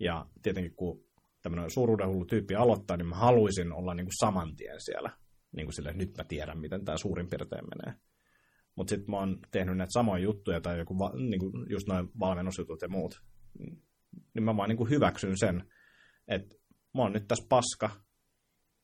Ja 0.01 0.27
tietenkin, 0.43 0.75
kun 0.75 1.05
tämmöinen 1.43 1.71
suuruudenhullu 1.71 2.25
tyyppi 2.25 2.55
aloittaa, 2.55 2.97
niin 2.97 3.09
mä 3.09 3.17
haluaisin 3.17 3.73
olla 3.73 3.95
niin 3.95 4.07
kuin 4.07 4.19
saman 4.19 4.57
tien 4.57 4.81
siellä. 4.81 5.11
Niin 5.57 5.67
kuin 5.67 5.75
sille, 5.75 5.93
nyt 5.93 6.17
mä 6.17 6.25
tiedän, 6.25 6.59
miten 6.59 6.85
tämä 6.85 6.99
suurin 6.99 7.29
piirtein 7.31 7.65
menee. 7.65 8.01
Mutta 8.77 8.91
sitten 8.91 9.11
mä 9.11 9.17
oon 9.17 9.39
tehnyt 9.51 9.77
näitä 9.77 9.93
samoja 9.93 10.23
juttuja, 10.23 10.61
tai 10.61 10.79
joku, 10.79 10.95
niin 11.29 11.41
kuin 11.41 11.53
just 11.71 11.89
noin 11.89 12.09
valmennusjutut 12.21 12.83
ja 12.83 12.89
muut. 12.89 13.23
Niin 14.35 14.45
mä 14.45 14.57
vaan 14.57 14.69
niin 14.69 14.77
kuin 14.77 14.91
hyväksyn 14.91 15.39
sen, 15.39 15.71
että 16.29 16.57
mä 16.95 17.03
oon 17.03 17.13
nyt 17.13 17.29
tässä 17.29 17.47
paska 17.49 17.91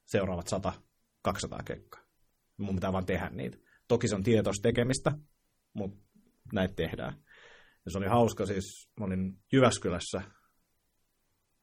seuraavat 0.05 0.47
100-200 1.29 1.63
keikkaa. 1.65 2.01
Mun 2.57 2.75
pitää 2.75 2.93
vaan 2.93 3.07
tehdä 3.07 3.31
niitä. 3.31 3.59
Toki 3.89 4.09
se 4.09 4.15
on 4.15 4.23
tietoista 4.23 4.63
tekemistä, 4.63 5.13
mutta 5.73 5.99
näitä 6.53 6.75
tehdään. 6.75 7.25
Ja 7.85 7.91
se 7.91 7.99
oli 7.99 8.07
hauska, 8.07 8.47
siis 8.47 8.91
mä 9.01 9.07
olin 9.07 9.39
Jyväskylässä, 9.53 10.23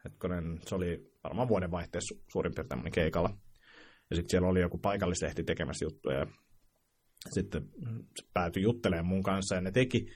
hetkonen, 0.05 0.59
se 0.65 0.75
oli 0.75 1.13
varmaan 1.23 1.47
vuoden 1.47 1.71
vaihteessa 1.71 2.15
suurin 2.31 2.53
piirtein 2.55 2.91
keikalla. 2.91 3.29
Ja 4.09 4.15
sitten 4.15 4.29
siellä 4.29 4.47
oli 4.47 4.61
joku 4.61 4.77
paikallislehti 4.77 5.43
tekemässä 5.43 5.85
juttuja. 5.85 6.17
Ja 6.19 6.27
sitten 7.29 7.63
se 8.15 8.25
päätyi 8.33 8.63
juttelemaan 8.63 9.05
mun 9.05 9.23
kanssa 9.23 9.55
ja 9.55 9.61
ne 9.61 9.71
teki 9.71 10.07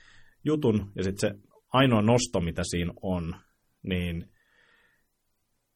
jutun. 0.45 0.91
Ja 0.95 1.04
sitten 1.04 1.30
se 1.30 1.50
ainoa 1.73 2.02
nosto, 2.02 2.41
mitä 2.41 2.62
siinä 2.63 2.93
on, 3.02 3.36
niin 3.84 4.32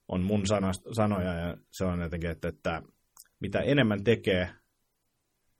on 0.08 0.22
mun 0.22 0.44
sanoja 0.96 1.34
ja 1.34 1.58
se 1.72 1.86
on 1.86 2.02
jotenkin, 2.02 2.30
että, 2.30 2.48
että 2.48 2.82
mitä 3.40 3.60
enemmän 3.60 4.04
tekee, 4.04 4.50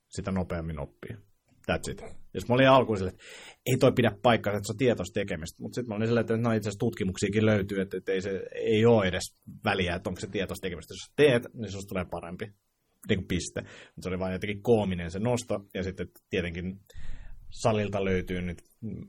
sitä 0.10 0.32
nopeammin 0.32 0.80
oppii. 0.80 1.18
That's 1.68 1.92
it. 1.92 2.02
Jos 2.34 2.48
mä 2.48 2.56
olin 2.56 2.70
alkuun 2.70 2.98
sille, 2.98 3.10
että 3.10 3.24
ei 3.66 3.78
toi 3.78 3.92
pidä 3.92 4.12
paikkaa, 4.22 4.54
että 4.54 4.68
se 4.68 4.74
on 4.74 4.78
tietoista 4.78 5.14
tekemistä, 5.14 5.62
mutta 5.62 5.76
sitten 5.76 5.90
mä 5.90 5.96
olin 5.96 6.08
silleen, 6.08 6.22
että 6.22 6.38
no 6.38 6.52
itse 6.52 6.70
asiassa 6.70 6.80
tutkimuksiakin 6.80 7.46
löytyy, 7.46 7.82
että, 7.82 7.98
että 7.98 8.12
ei, 8.12 8.22
se, 8.22 8.44
ei 8.56 8.86
ole 8.86 9.08
edes 9.08 9.36
väliä, 9.66 9.96
että 9.96 10.10
onko 10.10 10.22
se 10.22 10.28
tietoista 10.28 10.66
tekemistä. 10.66 10.94
Jos 10.94 11.14
teet, 11.16 11.54
niin 11.54 11.72
sinusta 11.72 11.90
tulee 11.90 12.06
parempi. 12.12 12.46
Niin 13.10 13.20
kuin 13.20 13.28
piste. 13.28 13.62
Mutta 13.62 14.02
se 14.02 14.10
oli 14.10 14.20
vain 14.20 14.34
jotenkin 14.34 14.62
koominen 14.62 15.12
se 15.12 15.20
nosto, 15.20 15.60
ja 15.74 15.84
sitten 15.84 16.08
tietenkin 16.30 16.80
salilta 17.50 18.06
löytyy 18.06 18.42
nyt, 18.42 18.62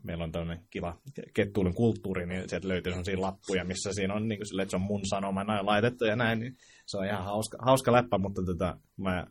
meillä 0.02 0.24
on 0.24 0.32
tämmöinen 0.32 0.64
kiva 0.70 1.00
kettuulin 1.34 1.74
kulttuuri, 1.74 2.26
niin 2.26 2.48
sieltä 2.48 2.68
löytyy 2.68 2.92
sellaisia 2.92 3.20
lappuja, 3.20 3.64
missä 3.64 3.92
siinä 3.92 4.14
on 4.14 4.28
niin 4.28 4.38
kuin 4.38 4.46
sille, 4.46 4.62
että 4.62 4.70
se 4.70 4.76
on 4.76 4.82
mun 4.82 5.06
sanoma 5.06 5.44
näin 5.44 5.66
laitettu 5.66 6.04
ja 6.04 6.16
näin, 6.16 6.38
niin 6.38 6.56
se 6.86 6.98
on 6.98 7.06
ihan 7.06 7.24
hauska, 7.24 7.58
hauska 7.60 7.92
läppä, 7.92 8.18
mutta 8.18 8.42
tota, 8.46 8.78
mä 8.96 9.26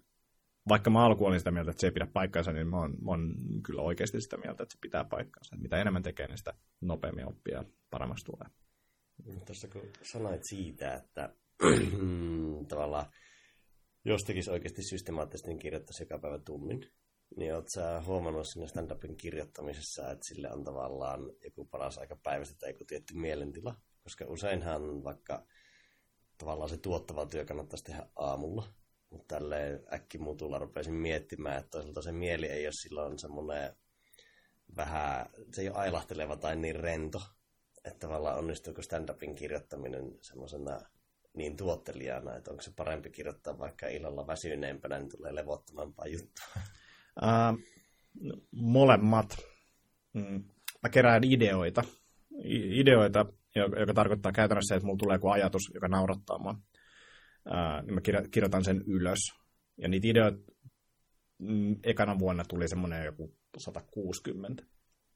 vaikka 0.69 0.89
mä 0.89 1.05
alkuun 1.05 1.27
olin 1.27 1.39
sitä 1.39 1.51
mieltä, 1.51 1.71
että 1.71 1.81
se 1.81 1.87
ei 1.87 1.91
pidä 1.91 2.07
paikkaansa, 2.13 2.51
niin 2.51 2.67
mä 2.67 2.77
oon, 2.77 2.91
mä 3.01 3.11
oon 3.11 3.35
kyllä 3.65 3.81
oikeasti 3.81 4.21
sitä 4.21 4.37
mieltä, 4.37 4.63
että 4.63 4.73
se 4.73 4.79
pitää 4.81 5.03
paikkaansa. 5.03 5.55
Mitä 5.55 5.81
enemmän 5.81 6.03
tekee, 6.03 6.27
niin 6.27 6.37
sitä 6.37 6.53
nopeammin 6.81 7.27
oppia 7.27 7.57
ja 7.57 7.63
paremmasti 7.89 8.31
tulee. 8.31 8.47
Tuossa 9.45 9.67
kun 9.67 9.81
sanoit 10.03 10.43
siitä, 10.43 10.93
että 10.93 11.35
tavallaan 12.67 13.05
jos 14.05 14.23
tekisi 14.23 14.51
oikeasti 14.51 14.83
systemaattisesti, 14.83 15.49
niin 15.49 15.59
kirjoittaisi 15.59 16.03
joka 16.03 16.19
päivä 16.19 16.39
tunnin, 16.39 16.91
niin 17.37 17.55
oot 17.55 17.69
sä 17.69 18.01
huomannut 18.05 18.47
sinne 18.47 18.67
stand-upin 18.67 19.17
kirjoittamisessa, 19.17 20.11
että 20.11 20.27
sille 20.27 20.51
on 20.51 20.63
tavallaan 20.63 21.19
joku 21.43 21.65
paras 21.65 21.97
aika 21.97 22.17
päivästä 22.23 22.55
tai 22.59 22.69
joku 22.69 22.85
tietty 22.85 23.13
mielentila? 23.13 23.75
Koska 24.03 24.25
useinhan 24.25 25.03
vaikka 25.03 25.45
tavallaan 26.37 26.69
se 26.69 26.77
tuottava 26.77 27.25
työ 27.25 27.45
kannattaisi 27.45 27.83
tehdä 27.83 28.05
aamulla, 28.15 28.73
tälleen 29.27 29.83
äkkimutulla 29.93 30.59
rupesin 30.59 30.93
miettimään, 30.93 31.57
että 31.57 31.69
toisaalta 31.69 32.01
se 32.01 32.11
mieli 32.11 32.45
ei 32.45 32.65
ole 32.65 32.73
silloin 32.73 33.19
semmoinen 33.19 33.75
vähän, 34.77 35.25
se 35.53 35.61
ei 35.61 35.69
ole 35.69 35.77
ailahteleva 35.77 36.35
tai 36.35 36.55
niin 36.55 36.75
rento, 36.75 37.21
että 37.85 37.99
tavallaan 37.99 38.37
onnistuuko 38.37 38.81
stand-upin 38.81 39.35
kirjoittaminen 39.35 40.17
semmoisena 40.21 40.81
niin 41.33 41.57
tuottelijana, 41.57 42.35
että 42.35 42.51
onko 42.51 42.63
se 42.63 42.71
parempi 42.75 43.09
kirjoittaa 43.09 43.59
vaikka 43.59 43.87
illalla 43.87 44.27
väsyneempänä, 44.27 44.99
niin 44.99 45.09
tulee 45.09 45.35
levottomampaa 45.35 46.07
juttua? 46.07 46.45
Uh, 47.21 47.59
molemmat. 48.51 49.37
Mm, 50.13 50.43
mä 50.83 50.89
kerään 50.89 51.23
ideoita. 51.23 51.83
Ideoita, 52.43 53.25
joka 53.79 53.93
tarkoittaa 53.93 54.31
käytännössä, 54.31 54.75
että 54.75 54.85
mulla 54.85 54.97
tulee 54.97 55.15
joku 55.15 55.29
ajatus, 55.29 55.61
joka 55.73 55.87
naurattaa 55.87 56.39
mua 56.39 56.55
niin 57.83 57.93
mä 57.93 58.01
kirjoitan 58.31 58.63
sen 58.63 58.83
ylös. 58.87 59.19
Ja 59.77 59.87
niitä 59.87 60.07
ideoita 60.07 60.51
mm, 61.37 61.75
ekana 61.83 62.19
vuonna 62.19 62.43
tuli 62.49 62.67
semmoinen 62.67 63.05
joku 63.05 63.35
160. 63.57 64.63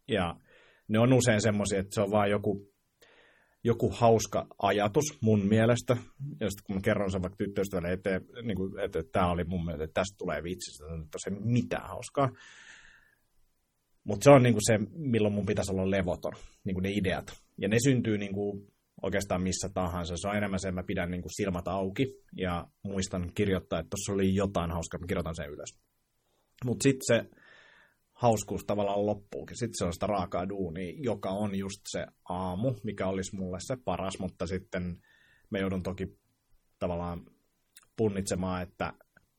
Ja 0.08 0.36
ne 0.88 1.00
on 1.00 1.14
usein 1.14 1.42
semmoisia, 1.42 1.80
että 1.80 1.96
se 1.96 2.02
on 2.02 2.12
vaan 2.12 2.30
joku, 2.30 2.74
joku 3.64 3.90
hauska 3.90 4.48
ajatus 4.62 5.22
mun 5.22 5.46
mielestä. 5.48 5.98
Ja 6.40 6.50
sitten 6.50 6.64
kun 6.66 6.76
mä 6.76 6.82
kerron 6.82 7.12
sen 7.12 7.22
vaikka 7.22 7.38
tyttöystävälle 7.38 7.94
eteen, 7.94 8.22
niin 8.44 8.58
kuin, 8.58 8.80
että, 8.80 9.04
tämä 9.12 9.32
oli 9.32 9.44
mun 9.44 9.66
mielestä, 9.66 9.84
että 9.84 10.02
tästä 10.02 10.16
tulee 10.18 10.44
vitsi, 10.44 10.84
että 11.04 11.18
se 11.18 11.30
mitään 11.30 11.88
hauskaa. 11.88 12.30
Mutta 14.04 14.24
se 14.24 14.30
on 14.30 14.44
niinku 14.44 14.60
se, 14.62 14.80
milloin 14.92 15.34
mun 15.34 15.46
pitäisi 15.46 15.72
olla 15.72 15.92
levoton, 15.92 16.34
niinku 16.64 16.80
ne 16.80 16.90
ideat. 16.92 17.42
Ja 17.58 17.68
ne 17.68 17.78
syntyy 17.84 18.18
niinku 18.18 18.68
oikeastaan 19.06 19.42
missä 19.44 19.70
tahansa. 19.74 20.18
Se 20.18 20.28
on 20.28 20.36
enemmän 20.36 20.60
se, 20.60 20.68
että 20.68 20.82
mä 20.82 20.86
pidän 20.88 21.12
niinku 21.12 21.30
silmät 21.32 21.68
auki 21.68 22.14
ja 22.38 22.68
muistan 22.84 23.32
kirjoittaa, 23.36 23.80
että 23.80 23.90
tuossa 23.90 24.14
oli 24.14 24.36
jotain 24.36 24.72
hauskaa, 24.72 25.00
mä 25.00 25.08
kirjoitan 25.08 25.36
sen 25.36 25.50
ylös. 25.50 25.80
Mutta 26.66 26.84
sitten 26.84 27.06
se 27.08 27.30
hauskuus 28.14 28.66
tavallaan 28.66 29.06
loppuukin. 29.06 29.58
Sitten 29.58 29.78
se 29.78 29.86
on 29.86 29.94
sitä 29.94 30.08
raakaa 30.08 30.50
duunia, 30.50 30.94
joka 30.98 31.30
on 31.30 31.56
just 31.56 31.82
se 31.92 32.06
aamu, 32.30 32.74
mikä 32.84 33.08
olisi 33.08 33.36
mulle 33.36 33.58
se 33.60 33.78
paras, 33.86 34.20
mutta 34.20 34.48
sitten 34.48 34.98
me 35.50 35.60
joudun 35.60 35.84
toki 35.84 36.08
tavallaan 36.80 37.26
punnitsemaan, 37.98 38.62
että 38.62 38.94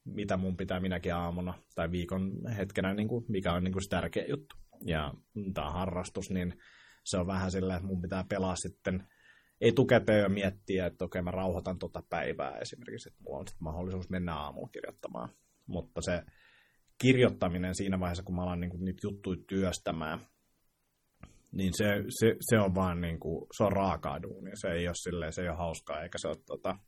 mitä 0.04 0.36
mun 0.36 0.56
pitää 0.56 0.80
minäkin 0.80 1.14
aamuna 1.14 1.54
tai 1.74 1.90
viikon 1.90 2.32
hetkenä, 2.56 2.94
niin 2.94 3.08
kuin, 3.08 3.24
mikä 3.28 3.52
on 3.52 3.64
niin 3.64 3.72
kuin 3.72 3.82
se 3.82 3.88
tärkeä 3.88 4.24
juttu. 4.28 4.56
Ja 4.84 5.14
tämä 5.54 5.70
harrastus, 5.70 6.30
niin 6.30 6.54
se 7.04 7.18
on 7.18 7.26
vähän 7.26 7.50
silleen, 7.50 7.76
että 7.76 7.88
mun 7.88 8.02
pitää 8.02 8.24
pelaa 8.28 8.56
sitten 8.56 9.06
etukäteen 9.60 10.22
ja 10.22 10.28
miettiä, 10.28 10.86
että 10.86 11.04
okei, 11.04 11.22
mä 11.22 11.30
rauhoitan 11.30 11.78
tota 11.78 12.02
päivää 12.10 12.58
esimerkiksi, 12.58 13.08
että 13.08 13.22
mulla 13.22 13.38
on 13.38 13.48
sitten 13.48 13.64
mahdollisuus 13.64 14.10
mennä 14.10 14.34
aamulla 14.34 14.68
kirjoittamaan. 14.72 15.28
Mutta 15.66 16.00
se 16.00 16.22
kirjoittaminen 16.98 17.74
siinä 17.74 18.00
vaiheessa, 18.00 18.22
kun 18.22 18.34
mä 18.34 18.42
alan 18.42 18.60
niin 18.60 18.84
niitä 18.84 19.00
juttuja 19.02 19.40
työstämään, 19.48 20.20
niin 21.52 21.72
se, 21.76 21.84
se, 22.08 22.36
se 22.40 22.58
on 22.58 22.74
vaan 22.74 23.00
niin 23.00 23.20
kuin, 23.20 23.46
se 23.56 23.64
on 23.64 23.72
raakaa 23.72 24.22
duunia. 24.22 24.56
Se 24.56 24.68
ei 24.68 24.88
ole 24.88 24.94
silleen, 24.94 25.32
se 25.32 25.42
ei 25.42 25.48
ole 25.48 25.56
hauskaa, 25.56 26.02
eikä 26.02 26.18
se 26.18 26.28
ole 26.28 26.36
tota, 26.46 26.78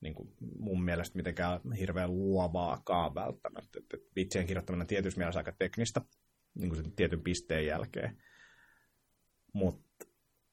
niin 0.00 0.14
kuin 0.14 0.28
mun 0.58 0.84
mielestä 0.84 1.16
mitenkään 1.16 1.60
hirveän 1.78 2.14
luovaakaan 2.14 3.14
välttämättä. 3.14 3.78
Et, 3.78 3.94
et 3.94 4.16
vitsien 4.16 4.46
kirjoittaminen 4.46 4.82
on 4.82 4.86
tietysti 4.86 5.18
mielessä 5.18 5.40
aika 5.40 5.52
teknistä, 5.58 6.00
niin 6.54 6.68
kuin 6.68 6.84
sen 6.84 6.92
tietyn 6.92 7.22
pisteen 7.22 7.66
jälkeen. 7.66 8.22
Mutta 9.52 9.91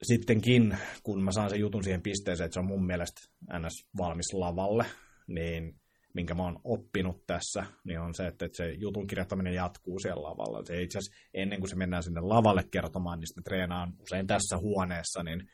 sittenkin, 0.03 0.77
kun 1.03 1.23
mä 1.23 1.31
saan 1.31 1.49
sen 1.49 1.59
jutun 1.59 1.83
siihen 1.83 2.01
pisteeseen, 2.01 2.45
että 2.45 2.53
se 2.53 2.59
on 2.59 2.65
mun 2.65 2.85
mielestä 2.85 3.21
ns. 3.59 3.87
valmis 3.97 4.33
lavalle, 4.33 4.85
niin 5.27 5.79
minkä 6.13 6.33
mä 6.33 6.43
oon 6.43 6.59
oppinut 6.63 7.25
tässä, 7.27 7.65
niin 7.83 7.99
on 7.99 8.13
se, 8.13 8.27
että, 8.27 8.49
se 8.51 8.71
jutun 8.71 9.07
kirjoittaminen 9.07 9.53
jatkuu 9.53 9.99
siellä 9.99 10.23
lavalla. 10.23 10.65
Se 10.65 10.81
itse 10.81 10.97
asiassa 10.97 11.29
ennen 11.33 11.59
kuin 11.59 11.69
se 11.69 11.75
mennään 11.75 12.03
sinne 12.03 12.21
lavalle 12.21 12.63
kertomaan, 12.71 13.19
niin 13.19 13.27
sitten 13.27 13.43
treenaan 13.43 13.93
usein 13.99 14.27
tässä 14.27 14.57
huoneessa, 14.57 15.23
niin 15.23 15.49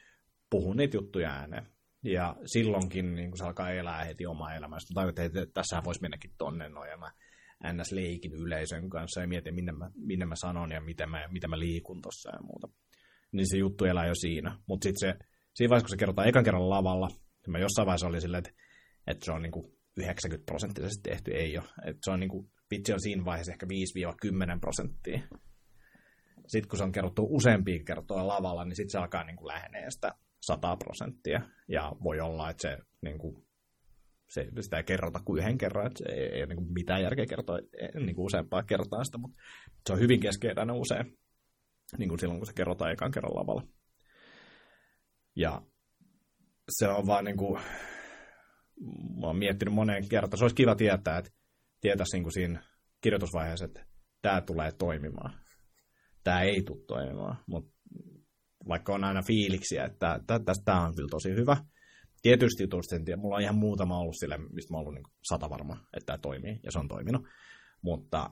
puhun 0.50 0.78
niitä 0.78 0.98
juttuja 0.98 1.30
ääneen. 1.30 1.68
Ja 2.04 2.36
silloinkin 2.46 3.16
niin 3.16 3.32
kun 3.32 3.38
se 3.38 3.44
alkaa 3.44 3.70
elää 3.70 4.04
heti 4.04 4.26
omaa 4.26 4.56
elämästä. 4.56 4.94
Tai 4.94 5.10
että, 5.10 5.24
että 5.24 5.46
tässä 5.54 5.82
voisi 5.86 6.02
mennäkin 6.02 6.32
tonne 6.38 6.70
noin. 6.70 6.90
Ja 6.90 6.98
mä 6.98 7.12
ns. 7.74 7.92
leikin 7.92 8.34
yleisön 8.34 8.90
kanssa 8.90 9.22
ja 9.22 9.28
mietin, 9.28 9.56
minne 9.56 9.72
mä, 9.72 9.92
minne 9.96 10.26
mä 10.26 10.36
sanon 10.36 10.72
ja 10.72 10.82
miten 10.82 11.10
mä, 11.10 11.28
miten 11.32 11.50
mä 11.50 11.60
liikun 11.60 12.02
tuossa 12.02 12.30
ja 12.30 12.42
muuta. 12.42 12.68
Niin 13.36 13.50
se 13.50 13.58
juttu 13.58 13.86
elää 13.86 14.08
jo 14.08 14.16
siinä. 14.16 14.58
Mutta 14.68 14.84
sitten 14.84 15.10
se, 15.10 15.26
siinä 15.54 15.70
vaiheessa, 15.70 15.86
kun 15.86 15.90
se 15.90 15.98
kerrotaan 15.98 16.28
ekan 16.28 16.44
kerran 16.44 16.70
lavalla, 16.70 17.08
niin 17.08 17.52
mä 17.52 17.60
jossain 17.60 17.86
vaiheessa 17.86 18.08
oli 18.08 18.22
silleen, 18.22 18.44
että, 18.48 18.62
että 19.08 19.26
se 19.26 19.32
on 19.32 19.42
niin 19.42 19.52
kuin 19.52 19.76
90 19.98 20.46
prosenttisesti 20.46 21.10
tehty, 21.10 21.32
ei 21.32 21.58
ole. 21.58 21.68
Että 21.86 22.00
se 22.04 22.12
on 22.12 22.20
niin 22.20 22.30
kuin, 22.30 22.52
vitsi 22.72 22.94
on 22.94 23.02
siinä 23.02 23.26
vaiheessa 23.26 23.52
ehkä 23.52 23.66
5-10 24.56 24.60
prosenttia. 24.60 25.20
Sitten 26.48 26.70
kun 26.70 26.78
se 26.78 26.84
on 26.84 26.92
kerrottu 26.92 27.28
useampia 27.30 27.84
kertoja 27.84 28.28
lavalla, 28.28 28.66
niin 28.66 28.76
sitten 28.76 28.92
se 28.92 28.98
alkaa 28.98 29.24
niin 29.24 29.36
kuin 29.36 29.48
lähenee 29.48 29.92
sitä 29.92 30.12
100 30.42 30.78
prosenttia. 30.78 31.42
Ja 31.68 31.92
voi 32.04 32.20
olla, 32.20 32.50
että 32.50 32.62
se, 32.62 32.78
niin 33.02 33.18
kuin, 33.18 33.46
se 34.30 34.48
sitä 34.60 34.78
ei 34.78 34.84
kerrota 34.84 35.20
kuin 35.26 35.42
yhden 35.42 35.58
kerran, 35.58 35.88
että 35.88 35.98
se 35.98 36.14
ei, 36.14 36.40
ei 36.40 36.46
niin 36.46 36.58
kuin 36.58 36.74
mitään 36.74 37.04
järkeä 37.04 37.26
kertoa 37.26 37.60
niin 38.06 38.16
kuin 38.16 38.26
useampaa 38.26 38.64
kertaa 38.64 39.04
sitä, 39.04 39.18
mutta 39.18 39.38
se 39.88 39.94
on 39.94 40.00
hyvin 40.00 40.20
keskeinen 40.20 40.72
usein, 40.72 41.18
niin 41.98 42.10
kuin 42.10 42.20
silloin 42.20 42.40
kun 42.40 42.48
se 42.48 42.54
kerrotaan 42.54 42.92
ekan 42.92 43.12
kerran 43.12 43.36
lavalla. 43.36 43.64
Ja 45.36 45.62
se 46.70 46.88
on 46.88 47.08
vaan 47.08 47.26
niin 47.26 47.38
kuin, 47.38 47.62
mä 49.20 49.28
oon 49.28 49.38
miettinyt 49.38 49.74
moneen 49.74 50.10
kertaan, 50.10 50.38
se 50.38 50.44
olisi 50.44 50.56
kiva 50.56 50.76
tietää, 50.76 51.18
että 51.18 51.32
tietäisi 51.82 52.16
niin 52.16 52.24
kuin 52.24 52.34
siinä 52.34 52.64
kirjoitusvaiheessa, 53.02 53.66
että 53.66 53.86
tämä 54.22 54.42
tulee 54.42 54.72
toimimaan. 54.72 55.34
Tämä 56.24 56.42
ei 56.42 56.62
tule 56.62 56.86
toimimaan, 56.88 57.38
mutta 57.48 57.76
vaikka 58.68 58.94
on 58.94 59.04
aina 59.04 59.22
fiiliksiä, 59.22 59.86
että 59.86 60.20
tämä 60.66 60.82
on 60.82 60.96
kyllä 60.96 61.10
tosi 61.12 61.30
hyvä. 61.30 61.58
Tietysti 62.22 62.64
jutuista 62.64 63.00
tiedä, 63.06 63.22
mulla 63.22 63.36
on 63.36 63.42
ihan 63.42 63.56
muutama 63.56 64.00
ollut 64.00 64.16
sille, 64.20 64.38
mistä 64.38 64.74
mä 64.74 64.78
oon 64.78 64.88
ollut 64.88 64.96
niin 64.96 65.14
sata 65.30 65.50
varma, 65.50 65.74
että 65.94 66.06
tämä 66.06 66.18
toimii, 66.18 66.60
ja 66.64 66.72
se 66.72 66.80
on 66.80 66.88
toiminut. 66.88 67.28
Mutta 67.82 68.30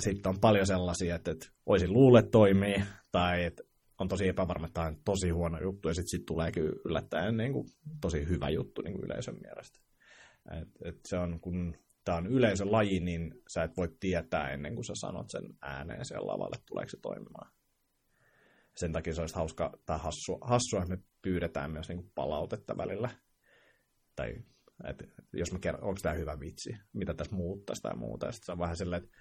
sitten 0.00 0.30
on 0.30 0.40
paljon 0.40 0.66
sellaisia, 0.66 1.14
että, 1.14 1.30
että 1.30 1.46
olisin 1.66 1.92
luulle 1.92 2.22
toimii, 2.22 2.82
tai 3.12 3.44
että 3.44 3.62
on 3.98 4.08
tosi 4.08 4.28
epävarma, 4.28 4.66
että 4.66 4.82
on 4.82 4.96
tosi 5.04 5.30
huono 5.30 5.60
juttu, 5.60 5.88
ja 5.88 5.94
sitten 5.94 6.08
sit 6.08 6.26
tuleekin 6.26 6.64
yllättäen 6.84 7.36
niin 7.36 7.52
kuin, 7.52 7.68
tosi 8.00 8.28
hyvä 8.28 8.48
juttu 8.48 8.82
niin 8.82 8.94
kuin 8.94 9.04
yleisön 9.04 9.36
mielestä. 9.42 9.80
Et, 10.62 10.68
et 10.84 10.98
se 11.06 11.18
on, 11.18 11.40
kun 11.40 11.76
tämä 12.04 12.18
on 12.18 12.26
yleisön 12.26 12.72
laji, 12.72 13.00
niin 13.00 13.34
sä 13.48 13.62
et 13.62 13.76
voi 13.76 13.88
tietää 14.00 14.50
ennen 14.50 14.74
kuin 14.74 14.84
sä 14.84 14.94
sanot 14.94 15.30
sen 15.30 15.42
ääneen 15.62 16.04
siellä 16.04 16.26
lavalle, 16.26 16.56
tuleeko 16.66 16.88
se 16.88 16.96
toimimaan 17.02 17.50
sen 18.78 18.92
takia 18.92 19.14
se 19.14 19.20
olisi 19.20 19.34
hauska 19.34 19.78
tai 19.86 19.98
hassua, 19.98 20.38
hassua 20.40 20.82
että 20.82 20.96
me 20.96 21.02
pyydetään 21.22 21.70
myös 21.70 21.88
niin 21.88 21.98
kuin 21.98 22.12
palautetta 22.14 22.76
välillä. 22.76 23.10
Tai 24.16 24.34
että 24.84 25.04
jos 25.32 25.52
mä 25.52 25.58
kerron, 25.58 25.84
onko 25.84 26.00
tämä 26.02 26.14
hyvä 26.14 26.40
vitsi, 26.40 26.76
mitä 26.92 27.14
tässä 27.14 27.36
muuttaisi 27.36 27.82
tai 27.82 27.96
muuta. 27.96 28.26
Ja 28.26 28.32
se 28.32 28.52
on 28.52 28.58
vähän 28.58 28.76
silleen, 28.76 29.02
että 29.04 29.16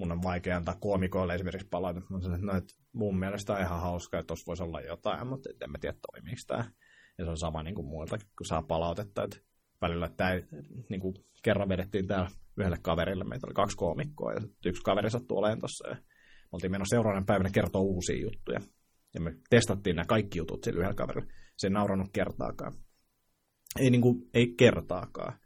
mun 0.00 0.12
on 0.12 0.22
vaikea 0.22 0.56
antaa 0.56 0.76
koomikoille 0.80 1.34
esimerkiksi 1.34 1.68
palautetta. 1.70 2.14
Mä 2.14 2.20
sanon, 2.20 2.34
että, 2.34 2.46
no, 2.46 2.56
että 2.58 2.74
mun 2.92 3.18
mielestä 3.18 3.52
on 3.52 3.60
ihan 3.60 3.80
hauska, 3.80 4.18
että 4.18 4.26
tuossa 4.26 4.46
voisi 4.46 4.62
olla 4.62 4.80
jotain, 4.80 5.26
mutta 5.26 5.50
en 5.64 5.70
mä 5.70 5.78
tiedä 5.78 5.96
toimiiko 6.12 6.40
tämä. 6.46 6.64
Ja 7.18 7.24
se 7.24 7.30
on 7.30 7.38
sama 7.38 7.62
niin 7.62 7.74
kuin 7.74 7.86
muilta, 7.86 8.18
kun 8.18 8.46
saa 8.46 8.62
palautetta, 8.62 9.24
että 9.24 9.36
välillä 9.80 10.08
tämä, 10.16 10.30
niin 10.88 11.00
kuin 11.00 11.14
kerran 11.42 11.68
vedettiin 11.68 12.06
täällä 12.06 12.30
yhdelle 12.56 12.78
kaverille, 12.82 13.24
meitä 13.24 13.46
oli 13.46 13.54
kaksi 13.54 13.76
koomikkoa, 13.76 14.32
ja 14.32 14.40
yksi 14.66 14.82
kaveri 14.82 15.10
sattui 15.10 15.38
olemaan 15.38 15.58
tuossa, 15.58 15.88
ja 15.88 15.96
oltiin 16.52 16.72
menossa 16.72 16.96
seuraavana 16.96 17.24
päivänä 17.26 17.50
kertoa 17.50 17.82
uusia 17.82 18.20
juttuja. 18.20 18.60
Ja 19.14 19.20
me 19.20 19.34
testattiin 19.50 19.96
nämä 19.96 20.06
kaikki 20.06 20.38
jutut 20.38 20.64
sillä 20.64 20.78
yhdellä 20.78 20.94
kaverilla. 20.94 21.32
Se 21.56 21.66
ei 21.66 21.70
nauranut 21.70 22.08
kertaakaan. 22.12 22.72
Ei, 23.78 23.90
niin 23.90 24.00
kuin, 24.00 24.30
ei 24.34 24.54
kertaakaan. 24.58 25.38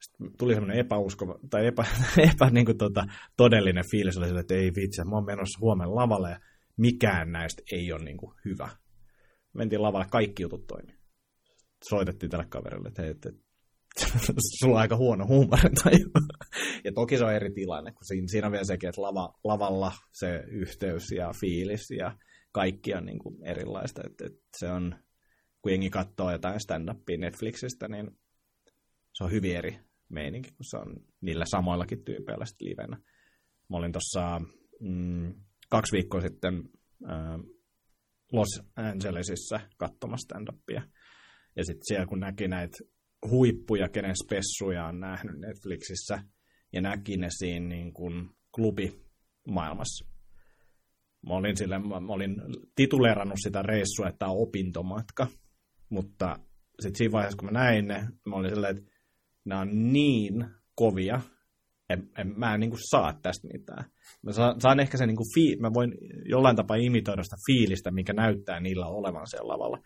Sitten 0.00 0.38
tuli 0.38 0.54
semmoinen 0.54 0.78
epäuskova, 0.78 1.38
tai 1.50 1.66
epä, 1.66 1.84
epä 2.32 2.50
niin 2.50 2.66
kuin, 2.66 2.78
tota, 2.78 3.04
todellinen 3.36 3.84
fiilis, 3.90 4.16
oli 4.16 4.26
sille, 4.26 4.40
että 4.40 4.54
ei 4.54 4.72
vitsi, 4.76 5.04
mä 5.04 5.16
oon 5.16 5.26
menossa 5.26 5.58
huomenna 5.60 5.94
lavalle 5.94 6.30
ja 6.30 6.40
mikään 6.76 7.32
näistä 7.32 7.62
ei 7.72 7.92
ole 7.92 8.04
niin 8.04 8.16
kuin, 8.16 8.34
hyvä. 8.44 8.68
Mentiin 9.52 9.82
lavalle, 9.82 10.06
kaikki 10.10 10.42
jutut 10.42 10.66
toimi. 10.66 10.98
Soitettiin 11.88 12.30
tälle 12.30 12.46
kaverille, 12.48 12.88
että 12.88 13.02
hei, 13.02 13.10
että 13.10 13.30
sulla 14.60 14.74
on 14.74 14.80
aika 14.80 14.96
huono 14.96 15.26
huumorintaju. 15.26 16.10
ja 16.84 16.92
toki 16.92 17.18
se 17.18 17.24
on 17.24 17.34
eri 17.34 17.52
tilanne, 17.52 17.92
kun 17.92 18.04
siinä, 18.04 18.26
siinä 18.26 18.46
on 18.46 18.52
vielä 18.52 18.64
sekin, 18.64 18.88
että 18.88 19.02
lava, 19.02 19.34
lavalla 19.44 19.92
se 20.12 20.44
yhteys 20.48 21.10
ja 21.10 21.32
fiilis 21.40 21.90
ja 21.90 22.16
kaikki 22.52 22.94
on 22.94 23.06
niin 23.06 23.18
kuin 23.18 23.44
erilaista. 23.44 24.02
Et, 24.06 24.20
et 24.20 24.38
se 24.56 24.70
on, 24.70 24.94
kun 25.62 25.72
jengi 25.72 25.90
katsoo 25.90 26.32
jotain 26.32 26.60
stand-upia 26.60 27.18
Netflixistä, 27.18 27.88
niin 27.88 28.10
se 29.12 29.24
on 29.24 29.30
hyvin 29.30 29.56
eri 29.56 29.89
meininki, 30.10 30.50
kun 30.50 30.64
se 30.70 30.76
on 30.76 30.96
niillä 31.20 31.44
samoillakin 31.44 32.04
tyypeillä 32.04 32.44
sitten 32.44 32.68
livenä. 32.68 32.96
Mä 33.68 33.76
olin 33.76 33.92
tuossa 33.92 34.40
mm, 34.80 35.34
kaksi 35.70 35.92
viikkoa 35.92 36.20
sitten 36.20 36.54
äh, 37.10 37.40
Los 38.32 38.62
Angelesissa 38.76 39.60
katsomassa 39.76 40.26
stand-upia. 40.26 40.82
Ja 41.56 41.64
sitten 41.64 41.82
siellä 41.84 42.06
kun 42.06 42.20
näki 42.20 42.48
näitä 42.48 42.78
huippuja, 43.30 43.88
kenen 43.88 44.14
spessuja 44.24 44.86
on 44.86 45.00
nähnyt 45.00 45.38
Netflixissä, 45.38 46.22
ja 46.72 46.80
näki 46.80 47.16
ne 47.16 47.28
siinä 47.30 47.68
niin 47.68 47.92
kuin 47.92 48.30
klubimaailmassa. 48.54 50.06
Mä 51.26 51.34
olin, 51.34 51.56
sille, 51.56 51.78
mä 51.78 52.12
olin 52.12 52.36
tituleerannut 52.74 53.38
sitä 53.42 53.62
reissua, 53.62 54.08
että 54.08 54.18
tämä 54.18 54.30
on 54.30 54.42
opintomatka, 54.42 55.26
mutta 55.88 56.36
sitten 56.80 56.96
siinä 56.98 57.12
vaiheessa, 57.12 57.36
kun 57.36 57.52
mä 57.52 57.60
näin 57.60 57.88
ne, 57.88 58.08
mä 58.26 58.36
olin 58.36 58.50
silleen, 58.50 58.76
että 58.76 58.89
nämä 59.50 59.60
on 59.60 59.92
niin 59.92 60.44
kovia, 60.74 61.20
en, 61.90 62.10
en, 62.18 62.32
mä 62.36 62.54
en 62.54 62.60
niin 62.60 62.70
kuin 62.70 62.88
saa 62.90 63.12
tästä 63.22 63.48
mitään. 63.52 63.84
Mä 64.22 64.32
saan, 64.32 64.60
saan 64.60 64.80
ehkä 64.80 64.96
sen, 64.96 65.08
niin 65.08 65.16
kuin 65.16 65.34
fii, 65.34 65.56
mä 65.56 65.74
voin 65.74 65.94
jollain 66.24 66.56
tapaa 66.56 66.76
imitoida 66.76 67.22
sitä 67.22 67.36
fiilistä, 67.46 67.90
mikä 67.90 68.12
näyttää 68.12 68.60
niillä 68.60 68.86
olevan 68.86 69.26
siellä 69.26 69.52
lavalla, 69.52 69.78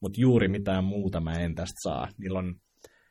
mutta 0.00 0.20
juuri 0.20 0.48
mitään 0.48 0.84
muuta 0.84 1.20
mä 1.20 1.32
en 1.32 1.54
tästä 1.54 1.78
saa. 1.82 2.08
Niillä 2.18 2.38
on 2.38 2.54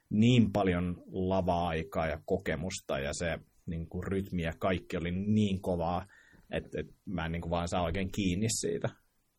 niin 0.09 0.51
paljon 0.51 1.03
lava-aikaa 1.11 2.07
ja 2.07 2.19
kokemusta 2.25 2.99
ja 2.99 3.13
se 3.13 3.39
niin 3.65 3.89
kuin 3.89 4.03
rytmi 4.03 4.41
ja 4.41 4.53
kaikki 4.59 4.97
oli 4.97 5.11
niin 5.11 5.61
kovaa, 5.61 6.05
että, 6.51 6.79
että 6.79 6.93
mä 7.05 7.25
en 7.25 7.31
niin 7.31 7.41
kuin 7.41 7.51
vaan 7.51 7.67
saa 7.67 7.83
oikein 7.83 8.11
kiinni 8.11 8.47
siitä. 8.49 8.89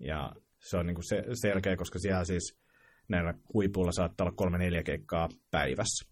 Ja 0.00 0.32
se 0.58 0.76
on 0.76 0.86
niin 0.86 0.94
kuin 0.94 1.08
se, 1.08 1.24
selkeä, 1.42 1.76
koska 1.76 1.98
siellä 1.98 2.24
siis 2.24 2.58
näillä 3.08 3.34
huipuilla 3.54 3.92
saattaa 3.92 4.24
olla 4.24 4.36
kolme 4.36 4.58
neljä 4.58 4.82
keikkaa 4.82 5.28
päivässä 5.50 6.10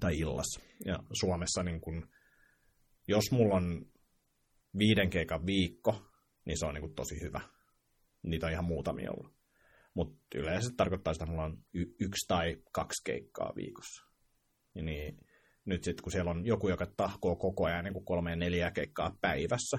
tai 0.00 0.18
illassa. 0.18 0.60
Ja 0.84 0.98
Suomessa 1.12 1.62
niin 1.62 1.80
kuin, 1.80 2.06
jos 3.08 3.32
mulla 3.32 3.54
on 3.54 3.86
viiden 4.78 5.10
keikan 5.10 5.46
viikko, 5.46 6.02
niin 6.44 6.58
se 6.58 6.66
on 6.66 6.74
niin 6.74 6.82
kuin 6.82 6.94
tosi 6.94 7.20
hyvä. 7.20 7.40
Niitä 8.22 8.46
on 8.46 8.52
ihan 8.52 8.64
muutamia 8.64 9.10
ollut. 9.10 9.38
Mutta 9.94 10.38
yleensä 10.38 10.70
tarkoittaa 10.76 11.14
sitä, 11.14 11.24
että 11.24 11.32
mulla 11.32 11.44
on 11.44 11.64
y- 11.74 11.94
yksi 12.00 12.28
tai 12.28 12.56
kaksi 12.72 13.04
keikkaa 13.04 13.52
viikossa. 13.56 14.04
Ja 14.74 14.82
niin, 14.82 15.18
nyt 15.64 15.84
sitten 15.84 16.02
kun 16.02 16.12
siellä 16.12 16.30
on 16.30 16.46
joku, 16.46 16.68
joka 16.68 16.86
tahkoo 16.96 17.36
koko 17.36 17.64
ajan 17.64 17.84
niin 17.84 17.94
kuin 17.94 18.04
kolme 18.04 18.36
neljä 18.36 18.70
keikkaa 18.70 19.16
päivässä, 19.20 19.78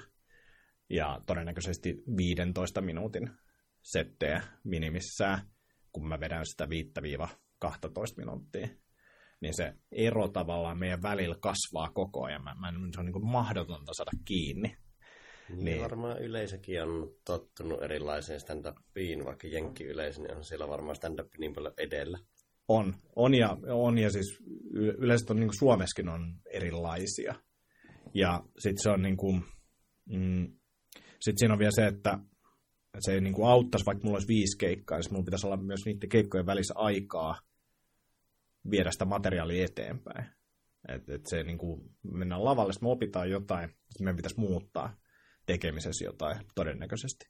ja 0.90 1.20
todennäköisesti 1.26 2.02
15 2.16 2.80
minuutin 2.80 3.30
settejä 3.82 4.42
minimissään, 4.64 5.40
kun 5.92 6.08
mä 6.08 6.20
vedän 6.20 6.46
sitä 6.46 6.64
5-12 6.64 6.68
minuuttia, 8.16 8.68
niin 9.40 9.54
se 9.56 9.74
ero 9.92 10.28
tavallaan 10.28 10.78
meidän 10.78 11.02
välillä 11.02 11.36
kasvaa 11.40 11.90
koko 11.94 12.24
ajan. 12.24 12.44
Mä, 12.44 12.54
mä, 12.54 12.72
se 12.94 13.00
on 13.00 13.06
niin 13.06 13.12
kuin 13.12 13.26
mahdotonta 13.26 13.94
saada 13.94 14.10
kiinni. 14.24 14.76
Niin, 15.48 15.64
niin. 15.64 15.82
Varmaan 15.82 16.22
yleisökin 16.22 16.82
on 16.82 17.10
tottunut 17.24 17.82
erilaiseen 17.82 18.40
stand-upiin, 18.40 19.24
vaikka 19.24 19.48
jenkki 19.48 19.84
yleisö, 19.84 20.22
niin 20.22 20.36
on 20.36 20.44
siellä 20.44 20.68
varmaan 20.68 20.96
stand-up 20.96 21.28
niin 21.38 21.52
paljon 21.52 21.74
edellä. 21.78 22.18
On, 22.68 22.94
on 23.16 23.34
ja, 23.34 23.56
on 23.68 23.98
ja 23.98 24.10
siis 24.10 24.38
yleensä 24.74 25.26
on, 25.30 25.36
niin 25.36 25.48
kuin 25.48 25.58
Suomessakin 25.58 26.08
on 26.08 26.34
erilaisia. 26.50 27.34
Ja 28.14 28.42
sitten 28.58 28.82
se 28.82 28.90
on 28.90 29.02
niin 29.02 29.16
kuin, 29.16 29.44
mm, 30.06 30.52
sitten 31.20 31.38
siinä 31.38 31.54
on 31.54 31.58
vielä 31.58 31.72
se, 31.74 31.86
että 31.86 32.18
se 33.00 33.20
niin 33.20 33.34
kuin 33.34 33.48
auttaisi, 33.48 33.86
vaikka 33.86 34.04
mulla 34.04 34.16
olisi 34.16 34.28
viisi 34.28 34.58
keikkaa, 34.58 34.98
niin 34.98 35.12
mulla 35.12 35.24
pitäisi 35.24 35.46
olla 35.46 35.56
myös 35.56 35.80
niiden 35.84 36.08
keikkojen 36.08 36.46
välissä 36.46 36.74
aikaa 36.76 37.38
viedä 38.70 38.90
sitä 38.90 39.04
materiaalia 39.04 39.64
eteenpäin. 39.64 40.26
Et, 40.88 41.08
et 41.08 41.22
se 41.26 41.42
niin 41.42 41.58
kuin, 41.58 41.90
mennään 42.02 42.44
lavalle, 42.44 42.72
me 42.82 42.88
opitaan 42.88 43.30
jotain, 43.30 43.68
sitten 43.68 44.04
meidän 44.04 44.16
pitäisi 44.16 44.40
muuttaa 44.40 44.96
tekemisessä 45.46 46.04
jotain 46.04 46.36
todennäköisesti. 46.54 47.28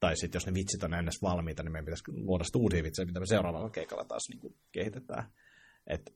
Tai 0.00 0.16
sitten 0.16 0.36
jos 0.36 0.46
ne 0.46 0.54
vitsit 0.54 0.82
on 0.82 0.94
ennäs 0.94 1.22
valmiita, 1.22 1.62
niin 1.62 1.72
meidän 1.72 1.84
pitäisi 1.84 2.12
luoda 2.12 2.44
uusia 2.56 2.82
vitsejä, 2.82 3.06
mitä 3.06 3.20
me 3.20 3.26
seuraavalla 3.26 3.70
keikalla 3.70 4.04
taas 4.04 4.22
niin 4.28 4.40
kuin 4.40 4.54
kehitetään. 4.72 5.32
Et, 5.86 6.14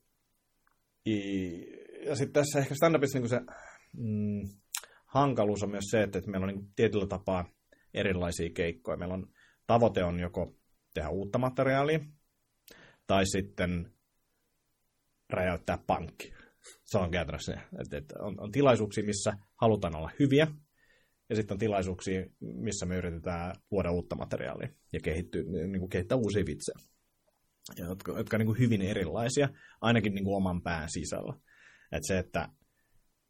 ja 2.06 2.16
sitten 2.16 2.32
tässä 2.32 2.58
ehkä 2.58 2.74
stand-upissa 2.74 3.18
niin 3.18 3.28
se 3.28 3.40
mm, 3.96 4.48
hankaluus 5.06 5.62
on 5.62 5.70
myös 5.70 5.84
se, 5.90 6.02
että, 6.02 6.18
että 6.18 6.30
meillä 6.30 6.46
on 6.46 6.54
niin 6.54 6.72
tietyllä 6.76 7.06
tapaa 7.06 7.44
erilaisia 7.94 8.50
keikkoja. 8.54 8.96
Meillä 8.96 9.14
on 9.14 9.26
tavoite 9.66 10.04
on 10.04 10.20
joko 10.20 10.54
tehdä 10.94 11.08
uutta 11.08 11.38
materiaalia, 11.38 12.00
tai 13.06 13.26
sitten 13.26 13.93
räjäyttää 15.34 15.78
pankki. 15.86 16.32
Se 16.84 16.98
on 16.98 17.10
käytännössä 17.10 17.52
se, 17.52 17.58
että, 17.80 17.96
että 17.96 18.14
on, 18.18 18.40
on 18.40 18.52
tilaisuuksia, 18.52 19.04
missä 19.04 19.32
halutaan 19.60 19.96
olla 19.96 20.10
hyviä, 20.18 20.46
ja 21.30 21.36
sitten 21.36 21.54
on 21.54 21.58
tilaisuuksia, 21.58 22.26
missä 22.40 22.86
me 22.86 22.96
yritetään 22.96 23.54
luoda 23.70 23.90
uutta 23.90 24.16
materiaalia 24.16 24.68
ja 24.92 25.00
kehittyä, 25.00 25.42
niin 25.42 25.78
kuin 25.78 25.90
kehittää 25.90 26.18
uusia 26.18 26.44
vitsejä, 26.46 26.78
jotka, 27.88 28.18
jotka 28.18 28.36
on 28.36 28.38
niin 28.38 28.46
kuin 28.46 28.58
hyvin 28.58 28.82
erilaisia, 28.82 29.48
ainakin 29.80 30.14
niin 30.14 30.24
kuin 30.24 30.36
oman 30.36 30.62
pään 30.62 30.88
sisällä. 30.90 31.34
Että 31.92 32.06
se, 32.06 32.18
että 32.18 32.48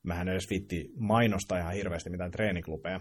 mähän 0.02 0.28
edes 0.28 0.50
vitti 0.50 0.88
mainostaa 0.96 1.58
ihan 1.58 1.74
hirveästi 1.74 2.10
mitään 2.10 2.30
treeniklubeja 2.30 3.00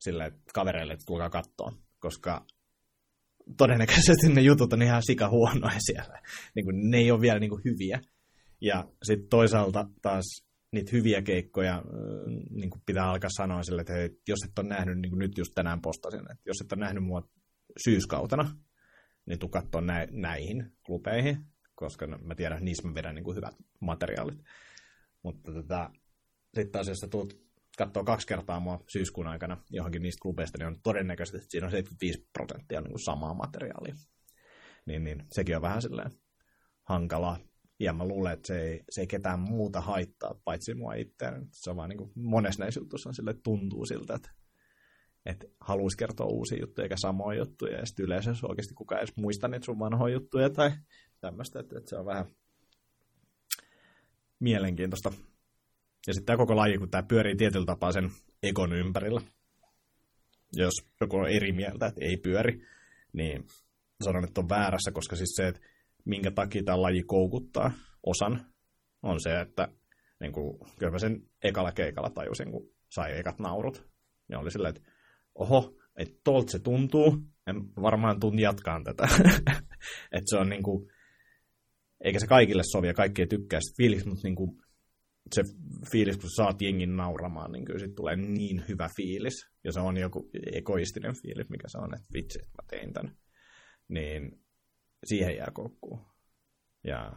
sille 0.00 0.32
kavereille, 0.54 0.92
että 0.92 1.04
tulkaa 1.06 1.30
katsoa, 1.30 1.72
koska 1.98 2.46
todennäköisesti 3.56 4.28
ne 4.28 4.40
jutut 4.40 4.72
on 4.72 4.82
ihan 4.82 5.02
sika 5.02 5.28
huonoja 5.28 5.78
siellä. 5.78 6.20
Niin 6.54 6.64
kuin, 6.64 6.90
ne 6.90 6.98
ei 6.98 7.10
ole 7.10 7.20
vielä 7.20 7.38
niin 7.38 7.50
kuin 7.50 7.62
hyviä. 7.64 8.00
Ja 8.60 8.84
sitten 9.02 9.28
toisaalta 9.28 9.86
taas 10.02 10.24
niitä 10.72 10.90
hyviä 10.92 11.22
keikkoja 11.22 11.82
niin 12.50 12.70
kuin 12.70 12.82
pitää 12.86 13.10
alkaa 13.10 13.30
sanoa 13.36 13.62
sille, 13.62 13.80
että 13.80 13.92
hei, 13.92 14.10
jos 14.28 14.38
et 14.48 14.58
ole 14.58 14.68
nähnyt, 14.68 14.98
niin 14.98 15.10
kuin 15.10 15.18
nyt 15.18 15.38
just 15.38 15.52
tänään 15.54 15.80
postasin, 15.80 16.20
että 16.20 16.42
jos 16.46 16.60
et 16.64 16.72
ole 16.72 16.80
nähnyt 16.80 17.04
mua 17.04 17.28
syyskautena, 17.84 18.56
niin 19.26 19.38
tuu 19.38 19.48
katsoa 19.48 19.80
nä- 19.80 20.08
näihin 20.10 20.72
klubeihin, 20.86 21.36
koska 21.74 22.06
mä 22.06 22.34
tiedän, 22.34 22.56
että 22.56 22.64
niissä 22.64 22.88
mä 22.88 22.94
vedän 22.94 23.14
niin 23.14 23.24
kuin 23.24 23.36
hyvät 23.36 23.54
materiaalit. 23.80 24.38
Mutta 25.22 25.52
tota, 25.52 25.90
sitten 26.54 26.72
taas, 26.72 26.88
jos 26.88 26.98
sä 26.98 27.08
tulet 27.08 27.49
katsoa 27.84 28.04
kaksi 28.04 28.26
kertaa 28.26 28.60
mua 28.60 28.84
syyskuun 28.88 29.26
aikana 29.26 29.56
johonkin 29.70 30.02
niistä 30.02 30.22
klubeista, 30.22 30.58
niin 30.58 30.66
on 30.66 30.82
todennäköisesti, 30.82 31.36
että 31.36 31.50
siinä 31.50 31.66
on 31.66 31.70
75 31.70 32.28
prosenttia 32.32 32.80
niin 32.80 32.90
kuin 32.90 33.00
samaa 33.00 33.34
materiaalia. 33.34 33.94
Niin, 34.86 35.04
niin 35.04 35.24
sekin 35.32 35.56
on 35.56 35.62
vähän 35.62 35.82
silleen 35.82 36.10
hankalaa. 36.88 37.38
Ja 37.78 37.92
mä 37.92 38.08
luulen, 38.08 38.32
että 38.32 38.46
se 38.46 38.62
ei, 38.62 38.82
se 38.90 39.00
ei 39.00 39.06
ketään 39.06 39.40
muuta 39.40 39.80
haittaa, 39.80 40.40
paitsi 40.44 40.74
mua 40.74 40.94
itseään. 40.94 41.46
Se 41.52 41.70
on 41.70 41.76
vaan 41.76 41.88
niin 41.88 41.98
kuin 41.98 42.12
monessa 42.14 42.62
näissä 42.62 42.80
jutuissa 42.80 43.08
on 43.08 43.14
sille 43.14 43.34
tuntuu 43.34 43.86
siltä, 43.86 44.14
että, 44.14 44.30
että 45.26 45.46
haluaisi 45.60 45.96
kertoa 45.96 46.26
uusia 46.26 46.60
juttuja 46.60 46.84
eikä 46.84 46.96
samoja 46.96 47.38
juttuja. 47.38 47.78
Ja 47.78 47.86
sitten 47.86 48.04
yleensä 48.04 48.34
oikeasti 48.42 48.74
kukaan 48.74 48.98
edes 48.98 49.16
muista 49.16 49.48
niitä 49.48 49.64
sun 49.64 49.78
vanhoja 49.78 50.14
juttuja 50.14 50.50
tai 50.50 50.70
tämmöistä, 51.20 51.60
että, 51.60 51.78
että 51.78 51.90
se 51.90 51.96
on 51.96 52.06
vähän 52.06 52.26
mielenkiintoista. 54.40 55.12
Ja 56.06 56.14
sitten 56.14 56.26
tämä 56.26 56.36
koko 56.36 56.56
laji, 56.56 56.78
kun 56.78 56.90
tämä 56.90 57.02
pyörii 57.02 57.36
tietyllä 57.36 57.66
tapaa 57.66 57.92
sen 57.92 58.10
ekon 58.42 58.72
ympärillä. 58.72 59.20
Jos 60.52 60.74
joku 61.00 61.16
on 61.16 61.28
eri 61.28 61.52
mieltä, 61.52 61.86
että 61.86 62.04
ei 62.04 62.16
pyöri, 62.16 62.66
niin 63.12 63.44
sanon, 64.04 64.24
että 64.24 64.40
on 64.40 64.48
väärässä, 64.48 64.92
koska 64.92 65.16
siis 65.16 65.32
se, 65.36 65.48
että 65.48 65.60
minkä 66.04 66.30
takia 66.30 66.62
tämä 66.62 66.82
laji 66.82 67.02
koukuttaa 67.02 67.72
osan, 68.02 68.46
on 69.02 69.20
se, 69.20 69.40
että 69.40 69.68
niin 70.20 70.32
kuin, 70.32 70.58
kyllä 70.78 70.92
mä 70.92 70.98
sen 70.98 71.22
ekalla 71.42 71.72
keikalla 71.72 72.10
tajusin, 72.10 72.50
kun 72.50 72.70
sai 72.88 73.18
ekat 73.18 73.38
naurut. 73.38 73.90
Ja 74.28 74.38
oli 74.38 74.50
silleen, 74.50 74.76
että 74.76 74.90
oho, 75.34 75.74
että 75.96 76.14
tolta 76.24 76.52
se 76.52 76.58
tuntuu, 76.58 77.18
en 77.46 77.56
varmaan 77.82 78.20
tunti 78.20 78.42
jatkaa 78.42 78.80
tätä. 78.84 79.08
että 80.16 80.30
se 80.30 80.36
on 80.36 80.48
niin 80.48 80.62
kuin, 80.62 80.90
eikä 82.00 82.18
se 82.18 82.26
kaikille 82.26 82.62
sovi 82.72 82.86
ja 82.86 82.94
kaikki 82.94 83.22
ei 83.22 83.26
tykkää 83.26 83.60
sitä 83.60 83.76
fiilis, 83.76 84.06
mutta 84.06 84.28
niin 84.28 84.36
kuin, 84.36 84.62
se 85.34 85.42
fiilis, 85.92 86.16
kun 86.16 86.30
saat 86.30 86.62
jengin 86.62 86.96
nauramaan, 86.96 87.52
niin 87.52 87.64
kyllä 87.64 87.78
sit 87.78 87.94
tulee 87.94 88.16
niin 88.16 88.64
hyvä 88.68 88.88
fiilis. 88.96 89.34
Ja 89.64 89.72
se 89.72 89.80
on 89.80 89.96
joku 89.96 90.30
egoistinen 90.52 91.14
fiilis, 91.22 91.50
mikä 91.50 91.68
se 91.68 91.78
on, 91.78 91.94
että 91.94 92.06
vitsi, 92.14 92.38
että 92.42 92.62
mä 92.62 92.68
tein 92.68 92.92
tämän. 92.92 93.16
Niin 93.88 94.44
siihen 95.04 95.36
jää 95.36 95.50
koukkuun. 95.52 96.06
Ja 96.84 97.12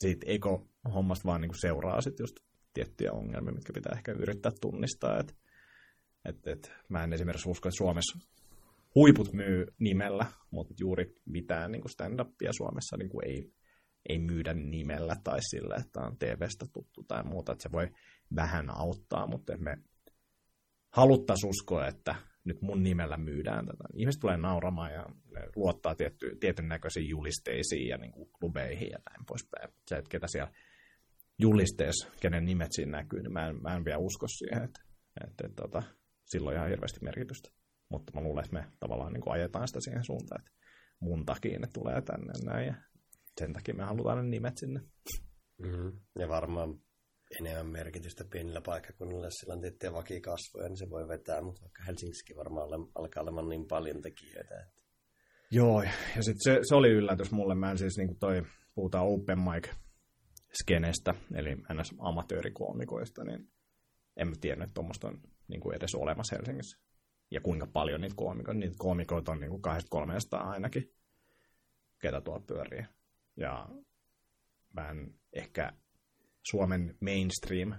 siitä 0.00 0.26
eko-hommasta 0.28 1.28
vaan 1.28 1.40
niin 1.40 1.60
seuraa 1.60 2.00
sitten 2.00 2.24
just 2.24 2.36
tiettyjä 2.74 3.12
ongelmia, 3.12 3.52
mitkä 3.52 3.72
pitää 3.72 3.92
ehkä 3.96 4.12
yrittää 4.12 4.52
tunnistaa. 4.60 5.18
Et, 5.18 5.36
et, 6.24 6.46
et, 6.46 6.72
mä 6.88 7.04
en 7.04 7.12
esimerkiksi 7.12 7.50
usko, 7.50 7.68
että 7.68 7.78
Suomessa 7.78 8.18
huiput 8.94 9.32
myy 9.32 9.66
nimellä, 9.78 10.26
mutta 10.50 10.74
juuri 10.80 11.14
mitään 11.24 11.72
niin 11.72 11.90
stand-upia 11.90 12.52
Suomessa 12.52 12.96
niin 12.96 13.08
kuin 13.08 13.28
ei, 13.28 13.52
ei 14.08 14.18
myydä 14.18 14.54
nimellä 14.54 15.16
tai 15.24 15.42
sillä, 15.42 15.76
että 15.76 16.00
on 16.00 16.18
TV-stä 16.18 16.66
tuttu 16.72 17.02
tai 17.02 17.24
muuta. 17.24 17.52
Että 17.52 17.62
se 17.62 17.72
voi 17.72 17.88
vähän 18.36 18.70
auttaa, 18.70 19.26
mutta 19.26 19.56
me 19.56 19.76
haluttaisiin 20.90 21.50
uskoa, 21.50 21.86
että 21.86 22.14
nyt 22.44 22.62
mun 22.62 22.82
nimellä 22.82 23.16
myydään 23.16 23.66
tätä. 23.66 23.84
Ihmiset 23.94 24.20
tulee 24.20 24.36
nauramaan 24.36 24.92
ja 24.92 25.06
luottaa 25.56 25.94
tietty, 25.94 26.36
tietyn 26.40 26.68
näköisiin 26.68 27.08
julisteisiin 27.08 27.88
ja 27.88 27.98
niin 27.98 28.12
kuin 28.12 28.30
klubeihin 28.40 28.90
ja 28.90 28.98
näin 29.10 29.26
poispäin. 29.26 29.68
Se, 29.88 29.96
että 29.96 30.10
ketä 30.10 30.26
siellä 30.26 30.52
julisteessa, 31.38 32.08
kenen 32.20 32.44
nimet 32.44 32.72
siinä 32.72 32.98
näkyy, 32.98 33.22
niin 33.22 33.32
mä 33.32 33.46
en, 33.46 33.62
mä 33.62 33.76
en 33.76 33.84
vielä 33.84 33.98
usko 33.98 34.28
siihen, 34.28 34.64
että, 34.64 34.80
että, 35.24 35.46
että, 35.46 35.62
että 35.64 35.82
sillä 36.24 36.48
on 36.48 36.56
ihan 36.56 36.68
hirveästi 36.68 37.00
merkitystä. 37.02 37.50
Mutta 37.88 38.12
mä 38.14 38.20
luulen, 38.20 38.44
että 38.44 38.56
me 38.56 38.66
tavallaan 38.80 39.12
niin 39.12 39.20
kuin 39.20 39.32
ajetaan 39.32 39.68
sitä 39.68 39.80
siihen 39.80 40.04
suuntaan, 40.04 40.40
että 40.40 40.52
mun 41.00 41.26
takia 41.26 41.58
ne 41.58 41.66
tulee 41.72 42.02
tänne 42.02 42.32
näin 42.44 42.66
ja 42.66 42.74
sen 43.38 43.52
takia 43.52 43.74
me 43.74 43.84
halutaan 43.84 44.18
ne 44.18 44.22
nimet 44.22 44.58
sinne. 44.58 44.80
Mm-hmm. 45.58 45.92
Ja 46.18 46.28
varmaan 46.28 46.80
enemmän 47.40 47.66
merkitystä 47.66 48.24
pienillä 48.24 48.60
paikkakunnilla, 48.60 49.30
sillä 49.30 49.54
on 49.54 49.60
tiettyjä 49.60 49.92
vakikasvoja, 49.92 50.68
niin 50.68 50.78
se 50.78 50.90
voi 50.90 51.08
vetää, 51.08 51.42
mutta 51.42 51.62
vaikka 51.62 51.82
Helsingissäkin 51.82 52.36
varmaan 52.36 52.66
ole, 52.66 52.88
alkaa 52.94 53.22
olemaan 53.22 53.48
niin 53.48 53.66
paljon 53.66 54.02
tekijöitä. 54.02 54.54
Että... 54.60 54.80
Joo, 55.50 55.82
ja 56.16 56.22
sitten 56.22 56.54
se, 56.54 56.60
se, 56.68 56.74
oli 56.74 56.88
yllätys 56.88 57.32
mulle. 57.32 57.54
Mä 57.54 57.70
en 57.70 57.78
siis 57.78 57.96
niin 57.96 58.08
kuin 58.08 58.18
toi, 58.18 58.42
puhutaan 58.74 59.06
open 59.06 59.38
mic 59.38 59.68
skenestä, 60.62 61.14
eli 61.34 61.54
ns. 61.54 61.94
amatöörikoomikoista, 61.98 63.24
niin 63.24 63.48
en 64.16 64.28
mä 64.28 64.34
tiennyt, 64.40 64.64
että 64.64 64.74
tuommoista 64.74 65.08
on 65.08 65.20
niin 65.48 65.60
kuin 65.60 65.76
edes 65.76 65.94
olemassa 65.94 66.36
Helsingissä. 66.36 66.78
Ja 67.30 67.40
kuinka 67.40 67.66
paljon 67.66 68.00
niitä 68.00 68.16
koomikoita. 68.16 68.60
Niitä 68.60 68.76
koomikoita 68.78 69.32
on 69.32 69.40
niin 69.40 69.50
kuin 69.50 69.62
200-300 70.36 70.36
ainakin, 70.36 70.94
ketä 72.00 72.20
tuolla 72.20 72.44
pyörii. 72.46 72.84
Ja 73.40 73.68
vähän 74.76 75.14
ehkä 75.32 75.72
Suomen 76.50 76.96
mainstream 77.00 77.74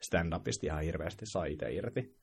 stand-upista 0.00 0.66
ihan 0.66 0.82
hirveästi 0.82 1.26
saa 1.26 1.44
itse 1.44 1.72
irti, 1.72 2.16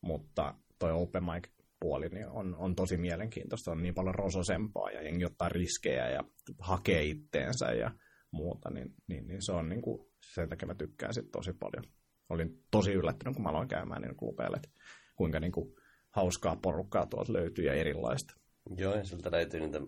mutta 0.00 0.54
toi 0.78 0.92
open 0.92 1.24
mic 1.24 1.48
puoli 1.80 2.08
niin 2.08 2.28
on, 2.28 2.56
on 2.56 2.74
tosi 2.74 2.96
mielenkiintoista, 2.96 3.70
on 3.70 3.82
niin 3.82 3.94
paljon 3.94 4.14
rososempaa 4.14 4.90
ja 4.90 5.02
jengi 5.02 5.24
ottaa 5.24 5.48
riskejä 5.48 6.10
ja 6.10 6.20
hakee 6.58 7.02
itteensä 7.02 7.66
ja 7.66 7.90
muuta, 8.30 8.70
niin, 8.70 8.94
niin, 9.06 9.26
niin 9.26 9.42
se 9.42 9.52
on 9.52 9.68
niin 9.68 9.82
kuin, 9.82 10.08
sen 10.34 10.48
takia 10.48 10.68
mä 10.68 10.74
tykkään 10.74 11.14
sit 11.14 11.30
tosi 11.30 11.52
paljon. 11.52 11.84
Olin 12.28 12.64
tosi 12.70 12.92
yllättynyt, 12.92 13.34
kun 13.34 13.42
mä 13.42 13.48
aloin 13.48 13.68
käymään 13.68 14.02
niin 14.02 14.16
klubeille, 14.16 14.56
että 14.56 14.68
kuinka 15.16 15.40
niin 15.40 15.52
kuin, 15.52 15.74
hauskaa 16.10 16.56
porukkaa 16.56 17.06
tuolta 17.06 17.32
löytyy 17.32 17.64
ja 17.64 17.74
erilaista. 17.74 18.34
Joo, 18.76 18.94
ja 18.94 19.04
sieltä 19.04 19.30
löytyy 19.30 19.60
niitä 19.60 19.80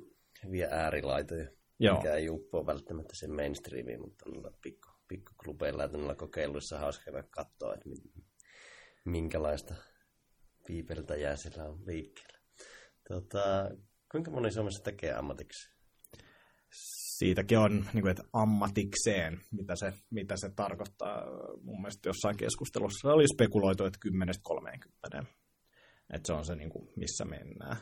hyviä 0.45 0.69
äärilaitoja, 0.71 1.49
Joo. 1.79 1.97
mikä 1.97 2.15
ei 2.15 2.31
uppoa 2.31 2.67
välttämättä 2.67 3.15
sen 3.17 3.35
mainstreamiin, 3.35 4.01
mutta 4.01 4.31
noilla 4.31 4.53
pikku, 4.63 4.89
pikkuklubeilla 5.09 5.83
ja 5.83 5.89
noilla 5.89 6.15
kokeiluissa 6.15 6.79
hauska 6.79 7.23
katsoa, 7.31 7.75
että 7.75 7.89
minkälaista 9.05 9.75
jää 11.21 11.37
sillä 11.37 11.65
on 11.65 11.87
liikkeellä. 11.87 12.39
Tota, 13.09 13.71
kuinka 14.13 14.31
moni 14.31 14.53
Suomessa 14.53 14.85
tekee 14.85 15.15
ammatiksi? 15.15 15.77
Siitäkin 17.19 17.59
on 17.59 17.87
niin 17.93 18.03
kuin, 18.03 18.11
että 18.11 18.23
ammatikseen, 18.33 19.41
mitä 19.53 19.77
se, 19.77 19.93
mitä 20.11 20.37
se 20.37 20.51
tarkoittaa. 20.57 21.25
Mun 21.63 21.81
mielestä 21.81 22.09
jossain 22.09 22.37
keskustelussa 22.37 23.13
oli 23.13 23.29
spekuloitu, 23.35 23.85
että 23.85 23.99
10-30. 25.21 25.27
Että 26.13 26.27
se 26.27 26.33
on 26.33 26.45
se, 26.45 26.55
niin 26.55 26.71
kuin, 26.71 26.89
missä 26.97 27.25
mennään. 27.25 27.77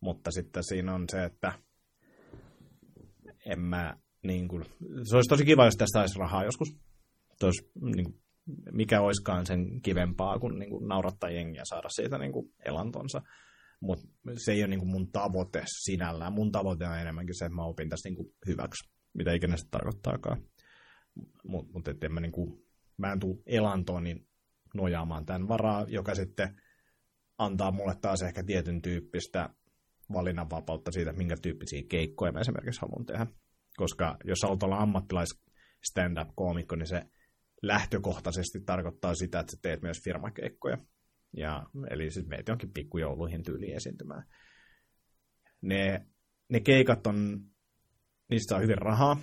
Mutta 0.00 0.30
sitten 0.30 0.64
siinä 0.64 0.94
on 0.94 1.04
se, 1.10 1.24
että 1.24 1.52
en 3.46 3.60
mä, 3.60 3.96
niin 4.22 4.48
kuin, 4.48 4.64
se 5.02 5.16
olisi 5.16 5.28
tosi 5.28 5.44
kiva, 5.44 5.64
jos 5.64 5.76
tästä 5.76 5.98
saisi 5.98 6.18
rahaa 6.18 6.44
joskus. 6.44 6.76
Tos, 7.40 7.54
niin 7.80 8.04
kuin, 8.04 8.20
mikä 8.72 9.00
oiskaan 9.00 9.46
sen 9.46 9.82
kivempaa 9.82 10.38
kuin, 10.38 10.58
niin 10.58 10.70
kuin 10.70 10.88
naurattaa 10.88 11.30
jengiä 11.30 11.62
saada 11.64 11.88
siitä 11.88 12.18
niin 12.18 12.32
kuin 12.32 12.54
elantonsa. 12.64 13.22
Mutta 13.80 14.06
se 14.44 14.52
ei 14.52 14.62
ole 14.62 14.68
niin 14.68 14.80
kuin 14.80 14.90
mun 14.90 15.12
tavoite 15.12 15.62
sinällään. 15.66 16.32
Mun 16.32 16.52
tavoite 16.52 16.86
on 16.86 16.98
enemmänkin 16.98 17.38
se, 17.38 17.44
että 17.44 17.56
mä 17.56 17.64
opin 17.64 17.88
tästä 17.88 18.08
niin 18.08 18.16
kuin 18.16 18.34
hyväksi, 18.46 18.90
mitä 19.14 19.32
ikinä 19.32 19.56
se 19.56 19.68
tarkoittaakaan. 19.70 20.42
Mutta 21.44 21.72
mut, 21.72 21.88
en 22.02 22.12
mä, 22.12 22.20
niin 22.20 22.32
kuin, 22.32 22.62
mä 22.96 23.12
en 23.12 23.20
tule 23.20 23.42
elantoon 23.46 24.04
niin 24.04 24.26
nojaamaan 24.74 25.26
tämän 25.26 25.48
varaa, 25.48 25.86
joka 25.88 26.14
sitten 26.14 26.60
antaa 27.38 27.70
mulle 27.70 27.94
taas 28.00 28.22
ehkä 28.22 28.44
tietyn 28.44 28.82
tyyppistä 28.82 29.50
valinnanvapautta 30.12 30.92
siitä, 30.92 31.12
minkä 31.12 31.36
tyyppisiä 31.42 31.82
keikkoja 31.88 32.32
mä 32.32 32.40
esimerkiksi 32.40 32.80
haluan 32.80 33.06
tehdä. 33.06 33.26
Koska 33.76 34.16
jos 34.24 34.38
haluat 34.42 34.62
olla 34.62 34.76
ammattilais 34.76 35.28
stand-up-koomikko, 35.90 36.76
niin 36.76 36.86
se 36.86 37.02
lähtökohtaisesti 37.62 38.60
tarkoittaa 38.66 39.14
sitä, 39.14 39.40
että 39.40 39.50
sä 39.50 39.58
teet 39.62 39.82
myös 39.82 39.98
firmakeikkoja. 40.04 40.78
Ja, 41.36 41.66
eli 41.90 42.10
siis 42.10 42.26
meet 42.26 42.48
jonkin 42.48 42.72
pikkujouluihin 42.72 43.42
tyyliin 43.42 43.76
esiintymään. 43.76 44.22
Ne, 45.60 46.06
ne 46.48 46.60
keikat 46.60 47.06
on, 47.06 47.40
niistä 48.30 48.50
saa 48.50 48.60
hyvin 48.60 48.78
rahaa, 48.78 49.16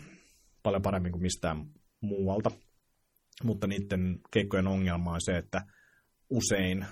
paljon 0.64 0.82
paremmin 0.82 1.12
kuin 1.12 1.22
mistään 1.22 1.66
muualta. 2.02 2.52
Mutta 3.44 3.68
niiden 3.68 4.20
keikkojen 4.34 4.68
ongelma 4.68 5.14
on 5.14 5.22
se, 5.22 5.38
että 5.38 5.62
usein 6.30 6.86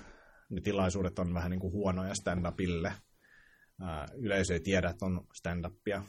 ne 0.50 0.60
tilaisuudet 0.60 1.18
on 1.18 1.34
vähän 1.34 1.50
niin 1.50 1.60
kuin 1.60 1.72
huonoja 1.72 2.14
stand-upille. 2.14 2.92
Yleisö 4.16 4.52
ei 4.52 4.60
tiedä, 4.60 4.90
että 4.90 5.06
on 5.06 5.26
stand-upia. 5.34 6.02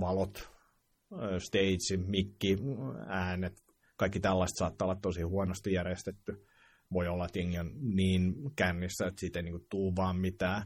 Valot, 0.00 0.50
stage, 1.38 2.06
mikki, 2.06 2.56
äänet, 3.06 3.52
kaikki 3.96 4.20
tällaista 4.20 4.58
saattaa 4.58 4.86
olla 4.86 5.00
tosi 5.02 5.22
huonosti 5.22 5.72
järjestetty. 5.72 6.46
Voi 6.92 7.08
olla, 7.08 7.26
että 7.26 7.38
jengi 7.38 7.58
on 7.58 7.70
niin 7.96 8.34
kännissä, 8.56 9.06
että 9.06 9.20
siitä 9.20 9.38
ei 9.38 9.42
niin 9.42 9.66
tule 9.70 9.96
vaan 9.96 10.16
mitään. 10.16 10.62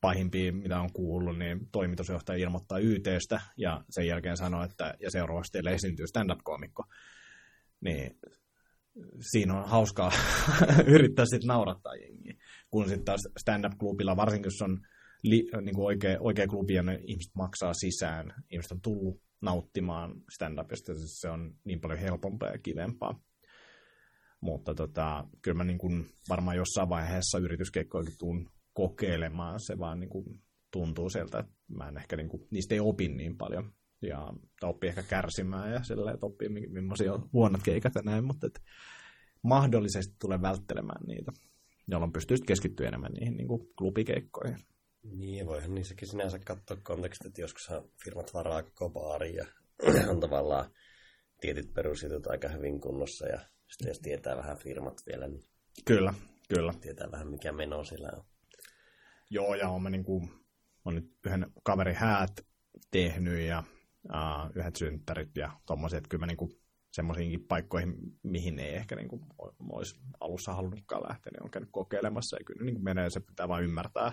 Pahimpia, 0.00 0.52
mitä 0.52 0.80
on 0.80 0.92
kuullut, 0.92 1.38
niin 1.38 1.60
toimitusjohtaja 1.72 2.44
ilmoittaa 2.44 2.78
YTstä 2.78 3.40
ja 3.56 3.84
sen 3.90 4.06
jälkeen 4.06 4.36
sanoo, 4.36 4.64
että 4.64 4.94
ja 5.00 5.10
seuraavasti 5.10 5.52
teille 5.52 5.74
esiintyy 5.74 6.06
stand-up-komikko. 6.06 6.84
Niin 7.80 8.18
siinä 9.32 9.54
on 9.54 9.68
hauskaa 9.68 10.12
yrittää 10.94 11.24
sitten 11.24 11.48
naurattaa 11.48 11.94
jengiä. 11.94 12.34
Kun 12.70 12.84
sitten 12.84 13.04
taas 13.04 13.28
stand-up-klubilla, 13.40 14.16
varsinkin 14.16 14.46
jos 14.46 14.62
on 14.62 14.80
li, 15.22 15.48
niin 15.62 15.74
kuin 15.74 15.86
oikea, 15.86 16.16
oikea 16.20 16.46
klubi 16.46 16.74
ja 16.74 16.82
ne 16.82 17.00
ihmiset 17.06 17.34
maksaa 17.34 17.74
sisään, 17.74 18.34
ihmiset 18.50 18.72
on 18.72 18.80
tullut 18.80 19.22
nauttimaan 19.40 20.14
stand-upista, 20.34 20.94
siis 20.94 21.20
se 21.20 21.28
on 21.28 21.54
niin 21.64 21.80
paljon 21.80 21.98
helpompaa 21.98 22.48
ja 22.48 22.58
kivempaa. 22.58 23.20
Mutta 24.40 24.74
tota, 24.74 25.24
kyllä 25.42 25.56
mä 25.56 25.64
niin 25.64 25.78
kuin 25.78 26.06
varmaan 26.28 26.56
jossain 26.56 26.88
vaiheessa 26.88 27.38
yrityskeikkoikin 27.38 28.14
tuun 28.18 28.50
kokeilemaan, 28.72 29.60
se 29.60 29.78
vaan 29.78 30.00
niin 30.00 30.10
kuin 30.10 30.24
tuntuu 30.70 31.10
sieltä, 31.10 31.38
että 31.38 31.52
mä 31.68 31.88
en 31.88 31.96
ehkä 31.96 32.16
niin 32.16 32.28
kuin, 32.28 32.46
niistä 32.50 32.74
ei 32.74 32.80
opi 32.80 33.08
niin 33.08 33.36
paljon. 33.36 33.72
Ja 34.02 34.32
oppii 34.62 34.88
ehkä 34.88 35.02
kärsimään 35.02 35.72
ja 35.72 35.84
sillä 35.84 36.12
että 36.12 36.26
oppii 36.26 36.48
millaisia 36.48 37.14
on 37.14 37.28
huonot 37.32 37.62
keikat 37.62 37.94
ja 37.94 38.02
näin, 38.04 38.24
mutta 38.24 38.46
että 38.46 38.60
mahdollisesti 39.42 40.14
tulee 40.20 40.42
välttelemään 40.42 41.06
niitä, 41.06 41.32
jolloin 41.88 42.12
pystyy 42.12 42.36
keskittyä 42.46 42.88
enemmän 42.88 43.12
niihin 43.12 43.36
niin 43.36 43.48
kuin 43.48 43.68
klubikeikkoihin. 43.78 44.58
Niin, 45.02 45.46
voihan 45.46 45.74
niissäkin 45.74 46.08
sinänsä 46.08 46.38
katsoa 46.38 46.76
kontekstit, 46.82 47.26
että 47.26 47.40
joskus 47.40 47.70
firmat 48.04 48.34
varaa 48.34 48.62
koko 48.62 48.90
baari 48.90 49.34
ja 49.34 49.46
on 50.10 50.20
tavallaan 50.20 50.70
tietyt 51.40 51.74
perusjutut 51.74 52.26
aika 52.26 52.48
hyvin 52.48 52.80
kunnossa 52.80 53.26
ja 53.26 53.40
sitten 53.70 53.88
jos 53.88 54.00
tietää 54.00 54.36
vähän 54.36 54.56
firmat 54.56 55.02
vielä, 55.06 55.28
niin 55.28 55.44
kyllä, 55.84 56.14
kyllä. 56.48 56.74
tietää 56.80 57.10
vähän 57.10 57.28
mikä 57.28 57.52
meno 57.52 57.84
siellä 57.84 58.10
on. 58.16 58.24
Joo, 59.30 59.54
ja 59.54 59.68
olen, 59.68 59.92
niin 59.92 60.04
kuin, 60.04 60.30
olen 60.84 60.94
nyt 60.94 61.12
yhden 61.26 61.52
kaverin 61.62 61.96
häät 61.96 62.46
tehnyt 62.90 63.40
ja 63.40 63.62
uh, 64.04 64.56
yhdet 64.56 64.76
synttärit 64.76 65.36
ja 65.36 65.50
tommoset, 65.66 65.96
että 65.96 66.08
kyllä 66.08 66.22
mä 66.22 66.26
niin 66.26 66.36
kuin, 66.36 66.50
semmoisiinkin 66.92 67.44
paikkoihin, 67.44 67.94
mihin 68.22 68.58
ei 68.58 68.74
ehkä 68.74 68.96
niin 68.96 69.08
kuin, 69.08 69.22
olisi 69.72 70.00
alussa 70.20 70.52
halunnutkaan 70.52 71.02
lähteä, 71.08 71.30
niin 71.32 71.42
on 71.42 71.50
käynyt 71.50 71.70
kokeilemassa 71.72 72.36
ja 72.36 72.44
kyllä 72.44 72.64
niin 72.64 72.74
kuin 72.74 72.84
menee, 72.84 73.10
se 73.10 73.20
pitää 73.20 73.48
vain 73.48 73.64
ymmärtää, 73.64 74.12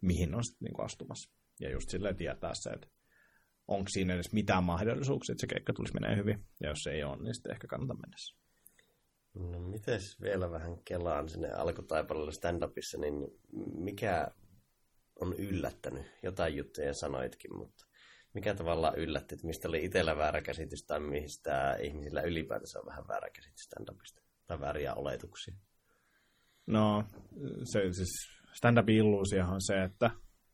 mihin 0.00 0.34
on 0.34 0.44
sitten 0.44 0.66
niin 0.66 0.84
astumassa. 0.84 1.30
Ja 1.60 1.70
just 1.70 1.90
silleen 1.90 2.16
tietää 2.16 2.54
se, 2.54 2.70
että 2.70 2.88
onko 3.68 3.88
siinä 3.88 4.14
edes 4.14 4.32
mitään 4.32 4.64
mahdollisuuksia, 4.64 5.32
että 5.32 5.40
se 5.40 5.46
keikka 5.46 5.72
tulisi 5.72 5.94
menee 5.94 6.16
hyvin. 6.16 6.46
Ja 6.60 6.68
jos 6.68 6.86
ei 6.86 7.04
ole, 7.04 7.22
niin 7.22 7.34
sitten 7.34 7.52
ehkä 7.52 7.66
kannata 7.66 7.94
mennä. 7.94 8.16
No 9.34 9.58
mites 9.58 10.20
vielä 10.20 10.50
vähän 10.50 10.78
kelaan 10.84 11.28
sinne 11.28 11.50
alkutaipaleelle 11.50 12.32
stand-upissa, 12.32 13.00
niin 13.00 13.14
mikä 13.74 14.28
on 15.20 15.34
yllättänyt? 15.38 16.06
Jotain 16.22 16.56
juttuja 16.56 16.94
sanoitkin, 16.94 17.56
mutta 17.56 17.86
mikä 18.34 18.54
tavallaan 18.54 18.98
yllätti, 18.98 19.34
että 19.34 19.46
mistä 19.46 19.68
oli 19.68 19.84
itsellä 19.84 20.16
väärä 20.16 20.42
käsitys 20.42 20.84
tai 20.84 21.00
mistä 21.00 21.76
ihmisillä 21.82 22.22
ylipäätänsä 22.22 22.80
on 22.80 22.86
vähän 22.86 23.08
väärä 23.08 23.30
käsitys 23.30 23.68
stand-upista 23.68 24.22
tai 24.46 24.60
vääriä 24.60 24.94
oletuksia? 24.94 25.54
No, 26.66 27.04
se 27.72 27.92
siis 27.92 28.39
stand-upin 28.52 28.96
illuusiohan 28.96 29.54
on 29.54 29.62
se, 29.62 29.84
että 29.84 30.10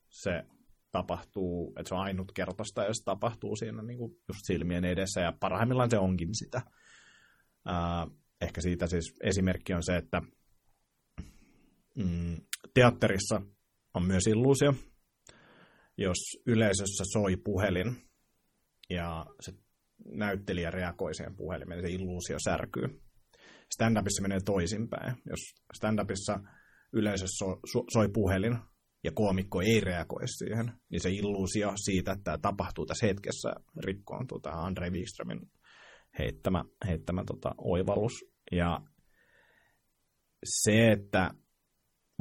se 0.09 0.45
tapahtuu, 0.93 1.75
että 1.79 1.89
se 1.89 1.95
on 1.95 2.01
ainutkertaista 2.01 2.85
ja 2.85 2.95
se 2.95 3.05
tapahtuu 3.05 3.57
siinä 3.57 3.83
niin 3.83 3.99
kuin 3.99 4.13
just 4.29 4.41
silmien 4.43 4.85
edessä 4.85 5.21
ja 5.21 5.33
parhaimmillaan 5.41 5.91
se 5.91 5.99
onkin 5.99 6.35
sitä. 6.35 6.63
Ää, 7.67 8.07
ehkä 8.41 8.61
siitä 8.61 8.87
siis 8.87 9.15
esimerkki 9.23 9.75
on 9.75 9.83
se, 9.83 9.97
että 9.97 10.23
mm, 11.97 12.37
teatterissa 12.75 13.43
on 13.95 14.05
myös 14.05 14.27
illuusio, 14.27 14.75
jos 15.97 16.19
yleisössä 16.47 17.05
soi 17.13 17.37
puhelin 17.37 17.97
ja 18.91 19.27
se 19.41 19.53
näyttelijä 20.05 20.71
reagoi 20.71 21.15
siihen 21.15 21.37
puhelimeen, 21.37 21.83
niin 21.83 21.91
se 21.91 21.95
illuusio 21.95 22.37
särkyy. 22.45 23.03
Stand-upissa 23.75 24.23
menee 24.23 24.41
toisinpäin. 24.45 25.17
Jos 25.31 25.41
stand-upissa 25.77 26.41
yleisö 26.93 27.27
so, 27.27 27.47
so, 27.73 27.85
soi 27.93 28.09
puhelin 28.09 28.59
ja 29.05 29.13
koomikko 29.15 29.61
ei 29.61 29.81
reagoi 29.81 30.29
siihen, 30.29 30.73
niin 30.91 31.01
se 31.01 31.11
illuusio 31.11 31.73
siitä, 31.77 32.13
että 32.13 32.25
tämä 32.25 32.39
tapahtuu 32.39 32.87
tässä 32.87 33.07
hetkessä, 33.07 33.55
rikkoon 33.85 34.27
tuota 34.27 34.51
Andre 34.51 34.91
Wikströmin 34.91 35.41
heittämä, 36.19 36.65
heittämä 36.87 37.25
tota, 37.25 37.55
oivallus. 37.59 38.13
Ja 38.53 38.81
se, 40.45 40.93
että 40.93 41.31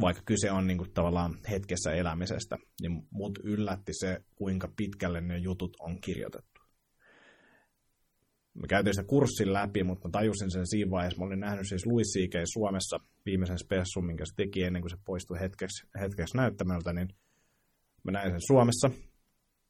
vaikka 0.01 0.23
kyse 0.25 0.51
on 0.51 0.67
niin 0.67 0.77
kuin, 0.77 0.93
tavallaan 0.93 1.37
hetkessä 1.49 1.91
elämisestä, 1.91 2.57
niin 2.81 3.07
mut 3.11 3.39
yllätti 3.43 3.93
se, 3.93 4.19
kuinka 4.35 4.73
pitkälle 4.77 5.21
ne 5.21 5.37
jutut 5.37 5.77
on 5.79 6.01
kirjoitettu 6.01 6.54
mä 8.55 8.67
käytin 8.67 8.93
sitä 8.93 9.07
kurssin 9.07 9.53
läpi, 9.53 9.83
mutta 9.83 10.07
mä 10.07 10.11
tajusin 10.11 10.51
sen 10.51 10.67
siinä 10.67 10.91
vaiheessa. 10.91 11.19
Mä 11.19 11.25
olin 11.25 11.39
nähnyt 11.39 11.67
siis 11.69 11.85
Louis 11.85 12.07
C.K. 12.07 12.33
Suomessa 12.53 12.99
viimeisen 13.25 13.59
spessun, 13.59 14.05
minkä 14.05 14.25
se 14.25 14.35
teki 14.35 14.63
ennen 14.63 14.81
kuin 14.81 14.89
se 14.89 14.97
poistui 15.05 15.39
hetkeksi, 15.39 15.87
hetkeksi 15.99 16.37
näyttämältä, 16.37 16.93
niin 16.93 17.07
mä 18.03 18.11
näin 18.11 18.31
sen 18.31 18.47
Suomessa. 18.47 18.91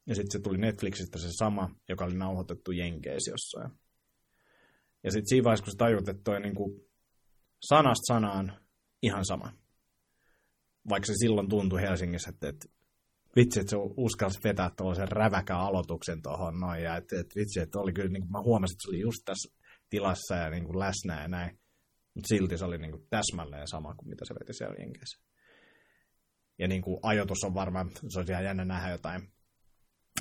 Ja 0.06 0.14
sitten 0.14 0.30
se 0.30 0.38
tuli 0.38 0.58
Netflixistä 0.58 1.18
se 1.18 1.28
sama, 1.30 1.70
joka 1.88 2.04
oli 2.04 2.14
nauhoitettu 2.14 2.72
Jenkeissä 2.72 3.30
jossain. 3.30 3.70
Ja 5.04 5.10
sitten 5.10 5.28
siinä 5.28 5.44
vaiheessa, 5.44 5.64
kun 5.64 5.72
sä 5.72 5.78
tajut, 5.78 6.08
että 6.08 6.22
toi 6.24 6.40
niinku 6.40 6.86
sanasta 7.60 8.14
sanaan 8.14 8.52
ihan 9.02 9.24
sama. 9.24 9.52
Vaikka 10.88 11.06
se 11.06 11.12
silloin 11.16 11.48
tuntui 11.48 11.82
Helsingissä, 11.82 12.30
että, 12.30 12.48
että 12.48 12.66
vitsi, 13.36 13.60
että 13.60 13.70
se 13.70 13.76
uskalsi 13.96 14.40
vetää 14.44 14.70
tuollaisen 14.76 15.08
räväkän 15.08 15.60
aloituksen 15.60 16.22
tuohon 16.22 16.60
noin. 16.60 16.82
Ja 16.82 16.96
että, 16.96 17.20
että 17.20 17.34
vitsi, 17.36 17.60
että 17.60 17.78
oli 17.78 17.92
kyllä, 17.92 18.10
niin 18.10 18.22
kuin 18.22 18.32
mä 18.32 18.42
huomasin, 18.42 18.74
että 18.74 18.82
se 18.82 18.90
oli 18.90 19.00
just 19.00 19.22
tässä 19.24 19.56
tilassa 19.90 20.34
ja 20.34 20.50
niin 20.50 20.64
kuin 20.64 20.78
läsnä 20.78 21.22
ja 21.22 21.28
näin. 21.28 21.58
Mutta 22.14 22.28
silti 22.28 22.58
se 22.58 22.64
oli 22.64 22.78
niin 22.78 22.90
kuin 22.90 23.06
täsmälleen 23.10 23.68
sama 23.68 23.94
kuin 23.94 24.08
mitä 24.08 24.24
se 24.24 24.34
veti 24.34 24.52
siellä 24.52 24.76
Jenkeissä. 24.78 25.22
Ja 26.58 26.68
niin 26.68 26.82
kuin 26.82 26.98
ajoitus 27.02 27.44
on 27.44 27.54
varmaan, 27.54 27.90
se 28.08 28.18
olisi 28.18 28.32
ihan 28.32 28.44
jännä 28.44 28.64
nähdä 28.64 28.90
jotain 28.90 29.28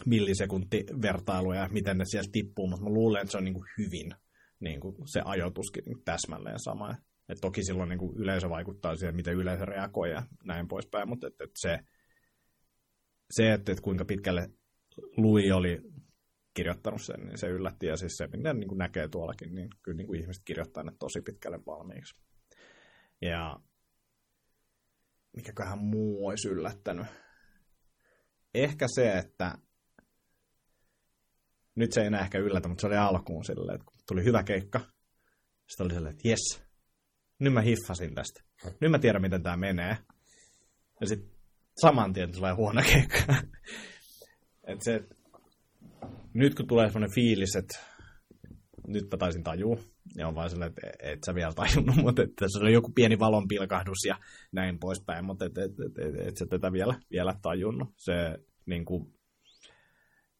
millisekuntivertailuja, 0.05 1.69
miten 1.71 1.97
ne 1.97 2.03
sieltä 2.07 2.29
tippuu, 2.31 2.67
mutta 2.67 2.83
mä 2.83 2.89
luulen, 2.89 3.21
että 3.21 3.31
se 3.31 3.37
on 3.37 3.43
niin 3.43 3.53
kuin 3.53 3.69
hyvin 3.77 4.11
niin 4.59 4.79
kuin 4.79 4.95
se 5.05 5.21
ajoituskin 5.25 5.83
niin 5.85 6.03
täsmälleen 6.05 6.59
sama. 6.59 6.95
Et 7.29 7.37
toki 7.41 7.63
silloin 7.63 7.89
niin 7.89 7.99
kuin 7.99 8.17
yleisö 8.17 8.49
vaikuttaa 8.49 8.95
siihen, 8.95 9.15
miten 9.15 9.33
yleisö 9.33 9.65
reagoi 9.65 10.11
ja 10.11 10.23
näin 10.43 10.67
poispäin, 10.67 11.09
mutta 11.09 11.27
et, 11.27 11.41
et 11.41 11.51
se, 11.55 11.79
se 13.31 13.53
että, 13.53 13.71
et 13.71 13.81
kuinka 13.81 14.05
pitkälle 14.05 14.49
Lui 15.17 15.51
oli 15.51 15.81
kirjoittanut 16.53 17.01
sen, 17.01 17.19
niin 17.19 17.37
se 17.37 17.47
yllätti. 17.47 17.85
Ja 17.85 17.97
siis 17.97 18.17
se, 18.17 18.27
mitä 18.27 18.53
niin 18.53 18.67
kuin 18.67 18.77
näkee 18.77 19.07
tuollakin, 19.07 19.55
niin 19.55 19.69
kyllä 19.81 19.95
niin 19.95 20.07
kuin 20.07 20.19
ihmiset 20.19 20.43
kirjoittaa 20.45 20.83
ne 20.83 20.91
tosi 20.99 21.21
pitkälle 21.21 21.59
valmiiksi. 21.65 22.21
Ja 23.21 23.59
mikäköhän 25.35 25.79
muu 25.79 26.27
olisi 26.27 26.47
yllättänyt. 26.47 27.05
Ehkä 28.53 28.85
se, 28.95 29.17
että 29.17 29.57
nyt 31.75 31.91
se 31.91 32.01
ei 32.01 32.07
enää 32.07 32.21
ehkä 32.21 32.37
yllätä, 32.37 32.67
mutta 32.67 32.81
se 32.81 32.87
oli 32.87 32.97
alkuun 32.97 33.45
silleen, 33.45 33.75
että 33.75 33.85
kun 33.85 33.99
tuli 34.07 34.23
hyvä 34.23 34.43
keikka, 34.43 34.79
sitten 35.67 35.85
oli 35.85 35.93
silleen, 35.93 36.15
että 36.15 36.27
jes, 36.27 36.63
nyt 37.39 37.53
mä 37.53 37.61
hiffasin 37.61 38.15
tästä. 38.15 38.43
Nyt 38.81 38.91
mä 38.91 38.99
tiedän, 38.99 39.21
miten 39.21 39.43
tämä 39.43 39.57
menee. 39.57 39.97
Ja 41.01 41.07
sitten 41.07 41.34
saman 41.77 42.13
tien 42.13 42.31
tulee 42.31 42.53
huono 42.53 42.81
keikka. 42.81 43.35
Et 44.63 44.81
se, 44.81 45.03
nyt 46.33 46.55
kun 46.55 46.67
tulee 46.67 46.89
sellainen 46.89 47.15
fiilis, 47.15 47.55
että 47.55 47.79
nyt 48.87 49.11
mä 49.11 49.17
taisin 49.17 49.43
tajua, 49.43 49.77
ja 50.15 50.27
on 50.27 50.35
vaan 50.35 50.49
sellainen, 50.49 50.75
että 50.83 51.11
et 51.11 51.19
sä 51.25 51.35
vielä 51.35 51.53
tajunnut, 51.53 51.95
mutta 51.95 52.23
että 52.23 52.45
se 52.47 52.65
on 52.65 52.73
joku 52.73 52.91
pieni 52.91 53.19
valonpilkahdus 53.19 54.05
ja 54.07 54.19
näin 54.51 54.79
poispäin, 54.79 55.25
mutta 55.25 55.45
et, 55.45 55.57
et, 55.57 55.71
et, 55.71 55.97
et, 56.05 56.27
et 56.27 56.37
sä 56.37 56.45
tätä 56.45 56.71
vielä, 56.71 56.93
vielä 57.11 57.35
tajunnut. 57.41 57.89
Se 57.97 58.13
niin 58.65 58.85
kuin, 58.85 59.13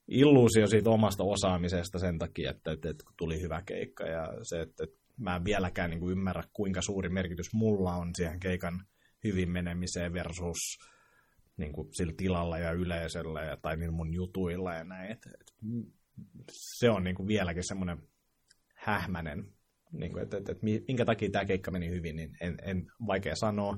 illuusio 0.08 0.68
siitä 0.68 0.90
omasta 0.90 1.24
osaamisesta 1.24 2.00
sen 2.00 2.20
takia, 2.20 2.52
että, 2.52 2.72
että, 2.72 2.90
että 2.90 3.04
tuli 3.18 3.42
hyvä 3.42 3.62
keikka 3.62 4.04
ja 4.04 4.34
se, 4.42 4.62
että, 4.62 4.84
että 4.84 4.98
mä 5.18 5.36
en 5.36 5.46
vieläkään 5.46 5.90
niin 5.90 6.00
kuin 6.00 6.12
ymmärrä, 6.12 6.44
kuinka 6.54 6.82
suuri 6.82 7.10
merkitys 7.10 7.54
mulla 7.54 7.96
on 7.96 8.12
siihen 8.16 8.40
keikan 8.40 8.86
hyvin 9.24 9.52
menemiseen 9.52 10.14
versus 10.14 10.80
niin 11.58 11.74
kuin 11.74 11.94
sillä 11.94 12.14
tilalla 12.18 12.58
ja 12.58 12.72
yleisöllä 12.72 13.42
ja, 13.42 13.58
tai 13.58 13.78
niin 13.78 13.94
mun 13.94 14.14
jutuilla 14.14 14.74
ja 14.74 14.84
näin. 14.84 15.12
Et, 15.12 15.26
et, 15.26 15.54
se 16.52 16.90
on 16.90 17.04
niin 17.04 17.16
kuin 17.16 17.28
vieläkin 17.28 17.68
semmoinen 17.68 17.98
hähmänen, 18.76 19.54
niin 19.92 20.12
kuin, 20.12 20.24
että, 20.24 20.38
että, 20.38 20.52
että 20.52 20.66
minkä 20.88 21.06
takia 21.06 21.30
tämä 21.30 21.46
keikka 21.46 21.72
meni 21.72 21.90
hyvin, 21.90 22.16
niin 22.16 22.38
en, 22.42 22.58
en 22.64 22.88
vaikea 23.08 23.36
sanoa. 23.36 23.78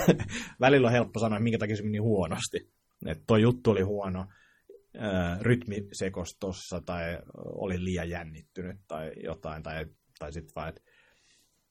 Välillä 0.60 0.86
on 0.86 0.92
helppo 0.92 1.20
sanoa, 1.20 1.40
minkä 1.40 1.58
takia 1.58 1.76
se 1.76 1.82
meni 1.82 1.98
huonosti. 1.98 2.70
Että 3.06 3.24
tuo 3.26 3.36
juttu 3.36 3.70
oli 3.70 3.82
huono, 3.82 4.26
rytmi 5.40 5.88
sekostossa 5.92 6.80
tai 6.86 7.18
oli 7.36 7.84
liian 7.84 8.10
jännittynyt 8.10 8.80
tai 8.88 9.12
jotain, 9.24 9.62
tai, 9.62 9.86
tai 10.18 10.32
sitten 10.32 10.52
vaan, 10.56 10.68
että 10.68 10.82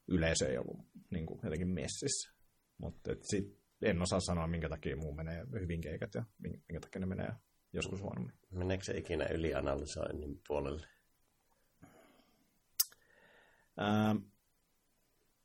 yleisö 0.07 0.49
ei 0.49 0.57
ollut 0.57 0.85
niin 1.09 1.25
kuin, 1.25 1.39
jotenkin 1.43 1.67
messissä. 1.67 2.33
Mutta 2.77 3.11
sitten 3.21 3.58
en 3.81 4.01
osaa 4.01 4.19
sanoa, 4.19 4.47
minkä 4.47 4.69
takia 4.69 4.97
muu 4.97 5.13
menee 5.13 5.45
hyvin 5.59 5.81
keikat 5.81 6.13
ja 6.15 6.23
minkä 6.37 6.79
takia 6.81 6.99
ne 6.99 7.05
menee 7.05 7.31
joskus 7.73 8.01
huonommin. 8.01 8.33
Meneekö 8.51 8.83
se 8.83 8.97
ikinä 8.97 9.25
ylianalysoinnin 9.25 10.41
puolelle? 10.47 10.87
Ää, 13.77 14.15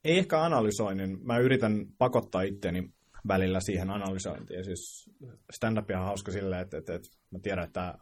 ei 0.04 0.18
ehkä 0.18 0.42
analysoinnin. 0.42 1.26
Mä 1.26 1.38
yritän 1.38 1.86
pakottaa 1.98 2.42
itteeni 2.42 2.94
välillä 3.28 3.60
siihen 3.60 3.90
analysointiin. 3.90 4.64
Siis 4.64 5.10
stand-up 5.52 5.90
on 5.90 6.04
hauska 6.04 6.32
silleen, 6.32 6.62
että, 6.62 6.78
että, 6.78 6.94
että 6.94 7.08
mä 7.30 7.38
tiedän, 7.42 7.64
että 7.64 7.98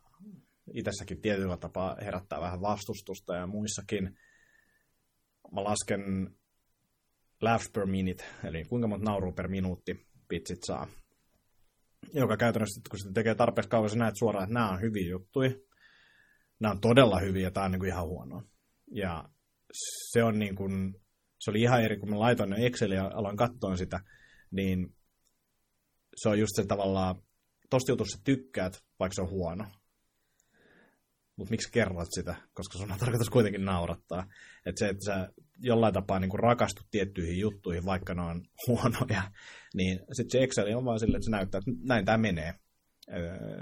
itsessäkin 0.75 1.21
tietyllä 1.21 1.57
tapaa 1.57 1.97
herättää 2.01 2.41
vähän 2.41 2.61
vastustusta 2.61 3.35
ja 3.35 3.47
muissakin. 3.47 4.19
Mä 5.53 5.65
lasken 5.65 6.35
laugh 7.41 7.73
per 7.73 7.87
minute, 7.87 8.25
eli 8.45 8.65
kuinka 8.65 8.89
monta 8.89 9.05
naurua 9.05 9.33
per 9.33 9.49
minuutti 9.49 10.12
pitsit 10.33 10.59
saa. 10.67 10.89
Joka 12.15 12.37
käytännössä, 12.37 12.81
kun 12.91 12.99
sitä 12.99 13.13
tekee 13.13 13.35
tarpeeksi 13.35 13.69
kauan, 13.69 13.91
sä 13.91 13.97
näet 13.97 14.15
suoraan, 14.19 14.45
että 14.45 14.55
nämä 14.55 14.71
on 14.71 14.81
hyviä 14.81 15.11
juttuja. 15.11 15.51
Nämä 16.61 16.73
on 16.73 16.81
todella 16.81 17.19
hyviä 17.19 17.51
tämä 17.51 17.65
on 17.67 17.73
niin 17.73 17.81
kuin 17.81 17.89
ihan 17.89 18.07
huono. 18.07 18.43
Ja 18.91 19.29
se 20.13 20.25
on 20.25 20.39
niin 20.39 20.57
kuin, 20.57 20.95
se 21.39 21.51
oli 21.51 21.61
ihan 21.61 21.83
eri, 21.83 21.99
kun 21.99 22.11
mä 22.11 22.19
laitoin 22.19 22.53
Exceliä 22.53 22.99
ja 22.99 23.11
aloin 23.15 23.37
katsoa 23.37 23.77
sitä, 23.77 24.01
niin 24.51 24.97
se 26.17 26.29
on 26.29 26.39
just 26.39 26.53
se 26.57 26.67
tavallaan, 26.67 27.23
tosta 27.71 27.93
jutussa 27.93 28.21
tykkäät, 28.25 28.83
vaikka 28.99 29.15
se 29.15 29.23
on 29.23 29.31
huono. 29.31 29.65
Mutta 31.37 31.51
miksi 31.51 31.73
kerrot 31.73 32.09
sitä? 32.11 32.35
Koska 32.55 32.79
sun 32.79 32.93
on 32.93 32.99
tarkoitus 32.99 33.31
kuitenkin 33.31 33.65
naurattaa. 33.65 34.27
Että 34.67 34.79
se, 34.79 34.89
että 34.89 35.05
sä 35.05 35.33
jollain 35.59 35.95
tapaa 35.95 36.19
niin 36.19 36.39
rakastut 36.39 36.87
tiettyihin 36.91 37.41
juttuihin, 37.41 37.85
vaikka 37.85 38.15
ne 38.15 38.23
on 38.23 38.43
huonoja, 38.67 39.23
niin 39.75 40.01
sitten 40.13 40.41
se 40.41 40.45
Excel 40.45 40.77
on 40.77 40.85
vaan 40.85 41.01
silleen, 41.01 41.17
että 41.17 41.25
se 41.25 41.31
näyttää, 41.31 41.59
että 41.59 41.71
näin 41.85 42.05
tämä 42.05 42.19
menee. 42.19 42.55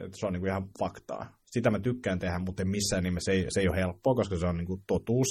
Että 0.05 0.17
se 0.17 0.27
on 0.27 0.33
niin 0.33 0.41
kuin 0.41 0.51
ihan 0.51 0.69
faktaa. 0.79 1.39
Sitä 1.47 1.71
mä 1.71 1.79
tykkään 1.79 2.19
tehdä, 2.19 2.39
mutta 2.39 2.65
missään 2.65 3.05
nimessä 3.05 3.33
se 3.33 3.39
ei, 3.39 3.47
se 3.49 3.61
ei 3.61 3.69
ole 3.69 3.77
helppoa, 3.77 4.15
koska 4.15 4.37
se 4.37 4.47
on 4.47 4.57
niin 4.57 4.67
kuin 4.67 4.83
totuus 4.87 5.27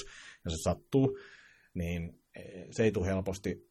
ja 0.46 0.52
se 0.52 0.58
sattuu. 0.64 1.18
Niin 1.74 2.20
se 2.72 2.84
ei 2.84 2.92
tule 2.92 3.08
helposti 3.08 3.70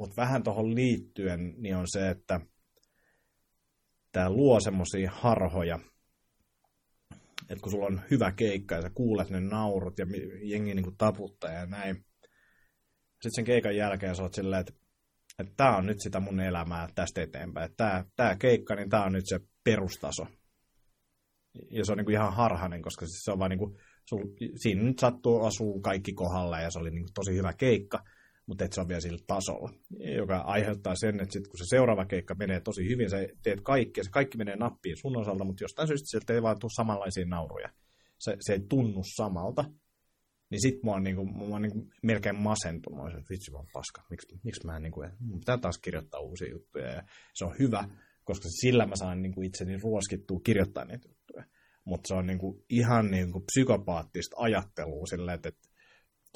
mutta 0.00 0.16
vähän 0.16 0.42
tuohon 0.42 0.74
liittyen 0.74 1.54
niin 1.58 1.76
on 1.76 1.86
se, 1.86 2.10
että 2.10 2.40
tämä 4.12 4.30
luo 4.30 4.60
semmoisia 4.60 5.10
harhoja, 5.14 5.78
että 7.50 7.62
kun 7.62 7.72
sulla 7.72 7.86
on 7.86 8.00
hyvä 8.10 8.32
keikka 8.32 8.74
ja 8.74 8.82
sä 8.82 8.90
kuulet 8.94 9.30
ne 9.30 9.40
naurut 9.40 9.98
ja 9.98 10.06
jengi 10.42 10.74
niin 10.74 10.96
taputtaa 10.98 11.52
ja 11.52 11.66
näin, 11.66 12.04
sitten 13.12 13.32
sen 13.34 13.44
keikan 13.44 13.76
jälkeen 13.76 14.16
sä 14.16 14.22
oot 14.22 14.34
silleen, 14.34 14.60
että, 14.60 14.72
että 15.38 15.52
tämä 15.56 15.76
on 15.76 15.86
nyt 15.86 16.00
sitä 16.00 16.20
mun 16.20 16.40
elämää 16.40 16.88
tästä 16.94 17.22
eteenpäin. 17.22 17.70
Että 17.70 18.04
tämä, 18.16 18.36
keikka, 18.36 18.74
niin 18.74 18.90
tämä 18.90 19.04
on 19.04 19.12
nyt 19.12 19.24
se 19.26 19.40
perustaso. 19.64 20.26
Ja 21.70 21.84
se 21.84 21.92
on 21.92 21.98
niin 21.98 22.04
kuin 22.04 22.14
ihan 22.14 22.34
harhainen, 22.34 22.82
koska 22.82 23.06
siis 23.06 23.24
se 23.24 23.32
on 23.32 23.38
vaan 23.38 23.50
niin 23.50 23.58
kuin, 23.58 23.76
sul, 24.04 24.18
siinä 24.56 24.82
nyt 24.82 24.98
sattuu 24.98 25.44
asuu 25.44 25.80
kaikki 25.80 26.12
kohdalla 26.12 26.60
ja 26.60 26.70
se 26.70 26.78
oli 26.78 26.90
niin 26.90 27.04
kuin 27.04 27.14
tosi 27.14 27.36
hyvä 27.36 27.52
keikka 27.52 28.04
mutta 28.50 28.64
et 28.64 28.72
se 28.72 28.80
on 28.80 28.88
vielä 28.88 29.00
sillä 29.00 29.18
tasolla, 29.26 29.72
joka 30.16 30.36
aiheuttaa 30.38 30.94
sen, 30.96 31.20
että 31.20 31.32
sit 31.32 31.48
kun 31.48 31.58
se 31.58 31.64
seuraava 31.68 32.04
keikka 32.04 32.34
menee 32.34 32.60
tosi 32.60 32.88
hyvin, 32.88 33.10
sä 33.10 33.16
teet 33.42 33.60
kaikki, 33.60 34.00
ja 34.00 34.04
se 34.04 34.10
kaikki 34.10 34.38
menee 34.38 34.56
nappiin 34.56 34.96
sun 34.96 35.20
osalta, 35.20 35.44
mutta 35.44 35.64
jostain 35.64 35.88
syystä 35.88 36.06
sieltä 36.06 36.32
ei 36.32 36.42
vaan 36.42 36.58
tule 36.58 36.70
samanlaisia 36.76 37.26
nauruja. 37.26 37.68
Se, 38.18 38.36
se 38.40 38.52
ei 38.52 38.60
tunnu 38.68 39.02
samalta. 39.16 39.64
Niin 40.50 40.60
sit 40.60 40.82
mä 40.82 40.90
oon, 40.90 41.02
niinku, 41.02 41.24
mä 41.24 41.44
oon 41.44 41.62
niinku 41.62 41.88
melkein 42.02 42.36
masentunut. 42.36 42.96
Mä 42.96 43.02
oon, 43.02 43.24
vitsi, 43.30 43.52
oon 43.54 43.66
paska. 43.72 44.02
Miksi, 44.10 44.40
miksi 44.44 44.66
mä 44.66 44.76
en, 44.76 44.82
niinku, 44.82 45.00
pitää 45.38 45.58
taas 45.58 45.78
kirjoittaa 45.78 46.20
uusia 46.20 46.50
juttuja. 46.50 46.86
Ja 46.86 47.02
se 47.34 47.44
on 47.44 47.54
hyvä, 47.58 47.88
koska 48.24 48.48
sillä 48.48 48.86
mä 48.86 48.96
saan 48.96 49.22
niinku 49.22 49.42
itseni 49.42 49.78
ruoskittua 49.82 50.40
kirjoittaa 50.44 50.84
niitä 50.84 51.08
juttuja. 51.08 51.44
Mutta 51.84 52.08
se 52.08 52.14
on 52.14 52.26
niinku 52.26 52.64
ihan 52.70 53.10
niinku 53.10 53.40
psykopaattista 53.40 54.36
ajattelua 54.38 55.06
silleen, 55.06 55.34
että, 55.34 55.48
että 55.48 55.68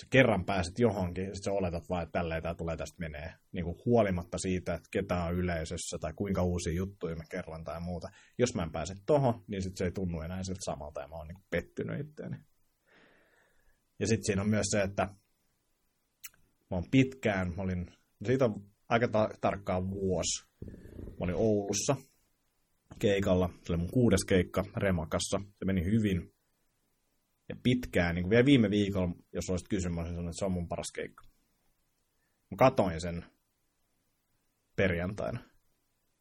sä 0.00 0.06
kerran 0.10 0.44
pääset 0.44 0.78
johonkin, 0.78 1.24
ja 1.24 1.34
sä 1.34 1.52
oletat 1.52 1.88
vaan, 1.88 2.02
että 2.02 2.18
tälleen 2.18 2.42
tämä 2.42 2.54
tulee 2.54 2.76
tästä 2.76 2.96
menee, 2.98 3.34
niin 3.52 3.64
kuin 3.64 3.76
huolimatta 3.84 4.38
siitä, 4.38 4.74
että 4.74 4.88
ketä 4.90 5.24
on 5.24 5.34
yleisössä 5.34 5.98
tai 6.00 6.12
kuinka 6.12 6.42
uusia 6.42 6.72
juttuja 6.72 7.16
mä 7.16 7.24
kerron 7.30 7.64
tai 7.64 7.80
muuta. 7.80 8.08
Jos 8.38 8.54
mä 8.54 8.62
en 8.62 8.72
pääse 8.72 8.94
tohon, 9.06 9.44
niin 9.46 9.62
sit 9.62 9.76
se 9.76 9.84
ei 9.84 9.92
tunnu 9.92 10.20
enää 10.20 10.42
siltä 10.42 10.60
samalta, 10.64 11.00
ja 11.00 11.08
mä 11.08 11.16
oon 11.16 11.28
niin 11.28 11.36
kuin 11.36 11.46
pettynyt 11.50 12.00
itteeni. 12.00 12.36
Ja 13.98 14.06
sitten 14.06 14.24
siinä 14.24 14.42
on 14.42 14.48
myös 14.48 14.66
se, 14.70 14.82
että 14.82 15.02
mä 16.70 16.76
oon 16.76 16.90
pitkään, 16.90 17.54
mä 17.56 17.62
olin, 17.62 17.86
siitä 18.26 18.44
on 18.44 18.64
aika 18.88 19.08
ta- 19.08 19.30
tarkkaan 19.40 19.90
vuosi, 19.90 20.46
mä 21.06 21.16
olin 21.20 21.34
Oulussa 21.34 21.96
keikalla, 22.98 23.50
se 23.62 23.72
oli 23.72 23.80
mun 23.80 23.90
kuudes 23.90 24.24
keikka 24.24 24.64
Remakassa, 24.76 25.40
se 25.58 25.64
meni 25.64 25.84
hyvin, 25.84 26.33
ja 27.48 27.56
pitkään, 27.62 28.14
niin 28.14 28.22
kuin 28.22 28.30
vielä 28.30 28.46
viime 28.46 28.70
viikolla, 28.70 29.14
jos 29.32 29.50
olisit 29.50 29.68
kysynyt, 29.68 29.98
olisin 29.98 30.14
sanonut, 30.14 30.30
että 30.30 30.38
se 30.38 30.44
on 30.44 30.52
mun 30.52 30.68
paras 30.68 30.92
keikka. 30.94 31.24
Mä 32.50 32.56
katoin 32.56 33.00
sen 33.00 33.24
perjantaina. 34.76 35.40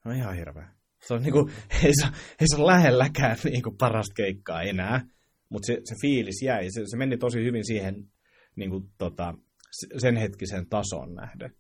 No 0.06 0.12
ihan 0.12 0.36
hirveä. 0.36 0.68
Se 1.08 1.14
on 1.14 1.22
niin 1.22 1.34
kuin, 1.34 1.52
ei, 1.84 1.92
se, 2.02 2.08
ei 2.40 2.48
se 2.48 2.56
ole 2.56 2.72
lähelläkään 2.72 3.38
niin 3.44 3.64
kuin 3.64 3.78
parasta 3.78 4.14
keikkaa 4.14 4.62
enää, 4.62 5.06
mutta 5.50 5.66
se, 5.66 5.82
se 5.84 5.96
fiilis 6.02 6.42
jäi. 6.42 6.72
Se, 6.72 6.82
se 6.86 6.98
meni 6.98 7.18
tosi 7.18 7.44
hyvin 7.44 7.66
siihen 7.66 8.12
niin 8.56 8.70
kuin, 8.70 8.84
tota, 8.98 9.34
sen 9.98 10.16
hetkisen 10.16 10.70
tason 10.70 11.14
nähden. 11.16 11.56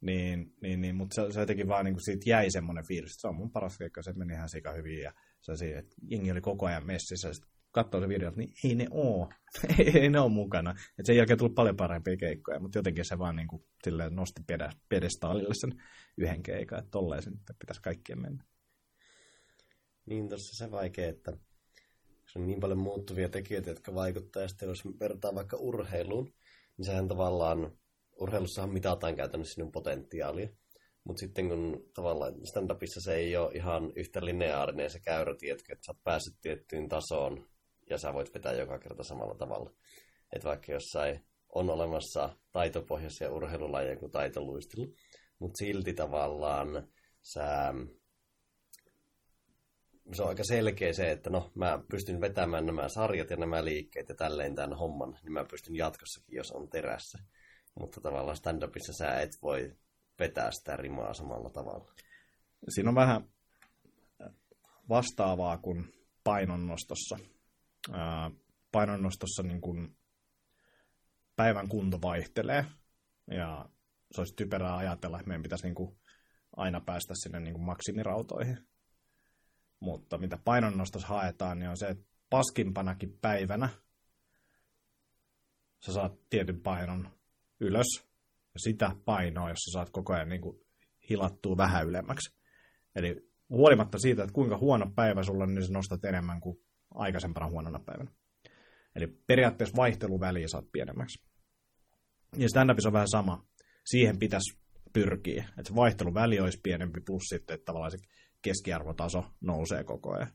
Niin, 0.00 0.54
niin, 0.62 0.80
niin, 0.80 0.96
mutta 0.96 1.14
se, 1.14 1.32
se 1.32 1.40
jotenkin 1.40 1.68
vaan 1.68 1.84
niin 1.84 1.94
kuin 1.94 2.04
siitä 2.04 2.30
jäi 2.30 2.50
semmoinen 2.50 2.86
fiilis, 2.88 3.10
että 3.10 3.20
se 3.20 3.28
on 3.28 3.36
mun 3.36 3.50
paras 3.50 3.78
keikka, 3.78 4.02
se 4.02 4.12
meni 4.12 4.32
ihan 4.32 4.48
sika 4.48 4.72
hyvin 4.72 4.98
ja 4.98 5.12
se, 5.40 5.78
että 5.78 5.96
jengi 6.10 6.30
oli 6.30 6.40
koko 6.40 6.66
ajan 6.66 6.86
messissä. 6.86 7.32
Sitten 7.32 7.57
katsoo 7.84 8.00
se 8.00 8.08
video, 8.08 8.32
niin 8.36 8.52
ei 8.64 8.74
ne 8.74 8.86
oo. 8.90 9.28
ei 9.94 10.08
ne 10.08 10.20
oo 10.20 10.28
mukana. 10.28 10.74
Et 10.98 11.06
sen 11.06 11.16
jälkeen 11.16 11.38
tuli 11.38 11.52
paljon 11.54 11.76
parempia 11.76 12.16
keikkoja, 12.16 12.60
mutta 12.60 12.78
jotenkin 12.78 13.04
se 13.04 13.18
vaan 13.18 13.36
niin 13.36 13.48
kuin, 13.48 13.62
nosti 14.10 14.42
pedestaalille 14.88 15.54
sen 15.54 15.82
yhden 16.16 16.42
keikan, 16.42 16.78
että 16.78 16.90
tolleen 16.90 17.22
sen 17.22 17.34
pitäisi 17.58 17.82
kaikkien 17.82 18.22
mennä. 18.22 18.44
Niin, 20.06 20.28
tuossa 20.28 20.64
se 20.64 20.70
vaikea, 20.70 21.08
että 21.08 21.32
se 22.32 22.38
on 22.38 22.46
niin 22.46 22.60
paljon 22.60 22.78
muuttuvia 22.78 23.28
tekijöitä, 23.28 23.70
jotka 23.70 23.94
vaikuttavat, 23.94 24.44
ja 24.44 24.48
sitten 24.48 24.68
jos 24.68 24.84
vertaa 25.00 25.34
vaikka 25.34 25.56
urheiluun, 25.56 26.32
niin 26.76 26.86
sehän 26.86 27.08
tavallaan, 27.08 27.72
urheilussahan 28.20 28.72
mitataan 28.72 29.16
käytännössä 29.16 29.54
sinun 29.54 29.72
potentiaalia. 29.72 30.48
Mutta 31.04 31.20
sitten 31.20 31.48
kun 31.48 31.90
tavallaan 31.94 32.34
stand-upissa 32.34 33.00
se 33.00 33.14
ei 33.14 33.36
ole 33.36 33.52
ihan 33.54 33.92
yhtä 33.96 34.24
lineaarinen 34.24 34.90
se 34.90 35.00
käyrä, 35.00 35.34
tiedätkö, 35.38 35.72
että 35.72 35.86
sä 35.86 35.92
oot 35.92 36.04
päässyt 36.04 36.34
tiettyyn 36.40 36.88
tasoon 36.88 37.48
ja 37.90 37.98
sä 37.98 38.12
voit 38.14 38.34
vetää 38.34 38.52
joka 38.52 38.78
kerta 38.78 39.02
samalla 39.02 39.34
tavalla. 39.34 39.70
Että 40.32 40.48
vaikka 40.48 40.72
jossain 40.72 41.24
on 41.54 41.70
olemassa 41.70 42.36
taitopohjaisia 42.52 43.32
urheilulajeja 43.32 43.96
kuin 43.96 44.12
taitoluistelu, 44.12 44.94
mutta 45.38 45.58
silti 45.58 45.94
tavallaan 45.94 46.88
sä, 47.22 47.74
se 50.12 50.22
on 50.22 50.28
aika 50.28 50.44
selkeä 50.44 50.92
se, 50.92 51.10
että 51.10 51.30
no 51.30 51.50
mä 51.54 51.78
pystyn 51.90 52.20
vetämään 52.20 52.66
nämä 52.66 52.88
sarjat 52.88 53.30
ja 53.30 53.36
nämä 53.36 53.64
liikkeet 53.64 54.08
ja 54.08 54.14
tälleen 54.14 54.54
tämän 54.54 54.78
homman, 54.78 55.18
niin 55.22 55.32
mä 55.32 55.44
pystyn 55.50 55.76
jatkossakin, 55.76 56.36
jos 56.36 56.50
on 56.50 56.68
terässä. 56.68 57.18
Mutta 57.80 58.00
tavallaan 58.00 58.36
stand-upissa 58.36 58.92
sä 58.92 59.20
et 59.20 59.30
voi 59.42 59.76
vetää 60.18 60.50
sitä 60.50 60.76
rimaa 60.76 61.14
samalla 61.14 61.50
tavalla. 61.50 61.92
Siinä 62.68 62.88
on 62.88 62.94
vähän 62.94 63.30
vastaavaa 64.88 65.58
kuin 65.58 65.92
painonnostossa 66.24 67.18
painonnostossa 68.72 69.42
niin 69.42 69.60
kuin 69.60 69.96
päivän 71.36 71.68
kunto 71.68 72.02
vaihtelee. 72.02 72.64
Ja 73.30 73.68
se 74.10 74.20
olisi 74.20 74.34
typerää 74.36 74.76
ajatella, 74.76 75.18
että 75.18 75.28
meidän 75.28 75.42
pitäisi 75.42 75.64
niin 75.64 75.74
kuin 75.74 75.98
aina 76.56 76.80
päästä 76.80 77.14
sinne 77.16 77.40
niin 77.40 77.54
kuin 77.54 77.64
maksimirautoihin. 77.64 78.68
Mutta 79.80 80.18
mitä 80.18 80.38
painonnostossa 80.44 81.08
haetaan, 81.08 81.58
niin 81.58 81.70
on 81.70 81.76
se, 81.76 81.88
että 81.88 82.04
paskimpanakin 82.30 83.18
päivänä 83.20 83.68
sä 85.86 85.92
saat 85.92 86.12
tietyn 86.30 86.60
painon 86.60 87.10
ylös, 87.60 87.86
ja 88.54 88.60
sitä 88.60 88.96
painoa, 89.04 89.48
jos 89.48 89.58
sä 89.58 89.72
saat 89.72 89.90
koko 89.90 90.12
ajan 90.12 90.28
niin 90.28 90.40
kuin 90.40 90.60
hilattua 91.10 91.56
vähän 91.56 91.86
ylemmäksi. 91.86 92.38
Eli 92.94 93.30
huolimatta 93.48 93.98
siitä, 93.98 94.22
että 94.22 94.32
kuinka 94.32 94.58
huono 94.58 94.92
päivä 94.96 95.22
sulla 95.22 95.44
on, 95.44 95.54
niin 95.54 95.66
sä 95.66 95.72
nostat 95.72 96.04
enemmän 96.04 96.40
kuin 96.40 96.67
aikaisempana 96.94 97.48
huonona 97.48 97.80
päivänä. 97.86 98.10
Eli 98.96 99.06
periaatteessa 99.26 99.76
vaihteluväliä 99.76 100.48
saat 100.48 100.64
pienemmäksi. 100.72 101.24
Ja 102.36 102.48
stand 102.48 102.70
on 102.70 102.92
vähän 102.92 103.08
sama. 103.08 103.46
Siihen 103.84 104.18
pitäisi 104.18 104.58
pyrkiä, 104.92 105.44
että 105.58 105.68
se 105.68 105.74
vaihteluväli 105.74 106.40
olisi 106.40 106.60
pienempi, 106.62 107.00
plus 107.00 107.22
sitten, 107.22 107.54
että 107.54 107.64
tavallaan 107.64 107.90
se 107.90 107.98
keskiarvotaso 108.42 109.24
nousee 109.40 109.84
koko 109.84 110.12
ajan. 110.12 110.32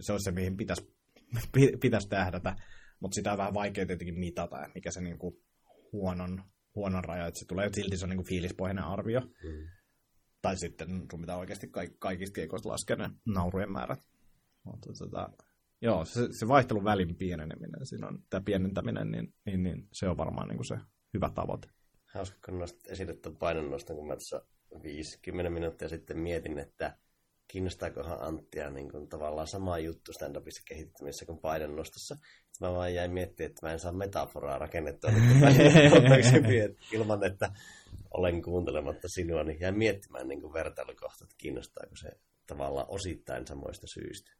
Se 0.00 0.12
olisi 0.12 0.24
se, 0.24 0.30
mihin 0.30 0.56
pitäisi, 0.56 0.96
pitäisi 1.82 2.08
tähdätä, 2.08 2.56
mutta 3.00 3.14
sitä 3.14 3.32
on 3.32 3.38
vähän 3.38 3.54
vaikea 3.54 3.86
tietenkin 3.86 4.18
mitata, 4.18 4.56
mikä 4.74 4.90
se 4.90 5.00
niin 5.00 5.18
kuin 5.18 5.34
huonon, 5.92 6.44
huonon 6.74 7.04
raja, 7.04 7.26
että 7.26 7.40
se 7.40 7.46
tulee 7.48 7.68
silti 7.72 7.96
se 7.96 8.04
on 8.04 8.08
niin 8.08 8.18
kuin 8.18 8.28
fiilispohjainen 8.28 8.84
arvio. 8.84 9.20
Mm. 9.20 9.68
Tai 10.42 10.56
sitten 10.56 10.88
sun 11.10 11.20
pitää 11.20 11.36
oikeasti 11.36 11.70
kaikista 11.98 12.34
keikoista 12.34 12.68
laskea 12.68 12.96
ne 12.96 13.10
naurujen 13.26 13.72
määrät. 13.72 14.00
Mutta 14.64 14.92
tota, 14.98 15.28
Joo, 15.82 16.04
se, 16.04 16.20
se 16.30 16.48
vaihtelun 16.48 16.84
välin 16.84 17.16
pieneneminen, 17.16 17.86
siinä 17.86 18.06
on 18.06 18.18
tämä 18.30 18.40
pienentäminen, 18.40 19.10
niin, 19.10 19.34
niin, 19.44 19.62
niin 19.62 19.88
se 19.92 20.08
on 20.08 20.16
varmaan 20.16 20.48
niin 20.48 20.56
kuin 20.56 20.66
se 20.66 20.76
hyvä 21.14 21.30
tavoite. 21.34 21.68
Hauska, 22.14 22.38
kun 22.44 22.58
nostat 22.58 22.86
esille 22.90 23.14
tuon 23.14 23.36
painonnoston, 23.36 23.96
kun 23.96 24.06
mä 24.06 24.16
tässä 24.16 24.42
50 24.82 25.50
minuuttia 25.50 25.88
sitten 25.88 26.18
mietin, 26.18 26.58
että 26.58 26.98
kiinnostaakohan 27.48 28.22
Anttia 28.22 28.70
niin 28.70 28.90
kuin 28.90 29.08
tavallaan 29.08 29.46
sama 29.46 29.78
juttu 29.78 30.12
stand-upissa 30.12 30.62
kehittymisessä 30.68 31.26
kuin 31.26 31.38
painonnostossa. 31.38 32.14
Sitten 32.14 32.68
mä 32.68 32.74
vaan 32.74 32.94
jäin 32.94 33.12
miettimään, 33.12 33.50
että 33.50 33.66
mä 33.66 33.72
en 33.72 33.78
saa 33.78 33.92
metaforaa 33.92 34.58
rakennettua 34.58 35.10
ilman, 36.92 37.24
että 37.24 37.52
olen 38.10 38.42
kuuntelematta 38.42 39.08
sinua, 39.08 39.44
niin 39.44 39.60
jäin 39.60 39.78
miettimään 39.78 40.28
niin 40.28 40.40
kuin 40.40 40.52
vertailukohta, 40.52 41.24
että 41.24 41.34
kiinnostaako 41.38 41.96
se 41.96 42.08
tavallaan 42.46 42.86
osittain 42.88 43.46
samoista 43.46 43.86
syistä. 43.86 44.32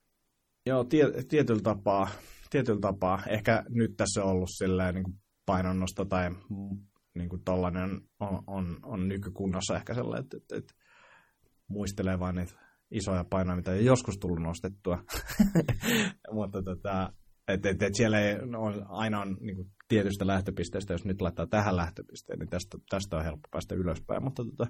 Joo, 0.66 0.84
tie, 0.84 1.04
tietyllä 1.28 1.62
tapaa, 1.62 2.08
tietyllä 2.50 2.80
tapaa. 2.80 3.22
Ehkä 3.28 3.64
nyt 3.68 3.96
tässä 3.96 4.24
on 4.24 4.30
ollut 4.30 4.48
silleen 4.52 4.94
niin 4.94 5.04
kuin 5.04 5.18
painonnosto 5.46 6.04
tai 6.04 6.30
niin 7.14 7.28
kuin 7.28 7.42
tollainen 7.44 8.00
on, 8.20 8.42
on, 8.46 8.76
on 8.82 9.08
nykykunnossa 9.08 9.76
ehkä 9.76 9.94
sellainen, 9.94 10.24
että, 10.24 10.36
että, 10.36 10.56
että 10.56 10.74
muistelee 11.68 12.18
vain 12.18 12.36
niitä 12.36 12.52
isoja 12.90 13.24
painoja, 13.24 13.56
mitä 13.56 13.72
ei 13.72 13.84
joskus 13.84 14.18
tullut 14.18 14.42
nostettua. 14.42 15.04
Mutta 16.32 16.62
tota, 16.62 17.12
että 17.48 17.70
et, 17.70 17.82
et 17.82 17.94
siellä 17.94 18.20
ei 18.20 18.36
on, 18.56 18.86
aina 18.88 19.20
on 19.20 19.36
niin 19.40 19.56
kuin 19.56 19.70
tietystä 19.88 20.26
lähtöpisteestä, 20.26 20.94
jos 20.94 21.04
nyt 21.04 21.20
laittaa 21.20 21.46
tähän 21.46 21.76
lähtöpisteen, 21.76 22.38
niin 22.38 22.48
tästä, 22.48 22.78
tästä 22.90 23.16
on 23.16 23.24
helppo 23.24 23.48
päästä 23.50 23.74
ylöspäin. 23.74 24.24
Mutta 24.24 24.44
tota, 24.44 24.66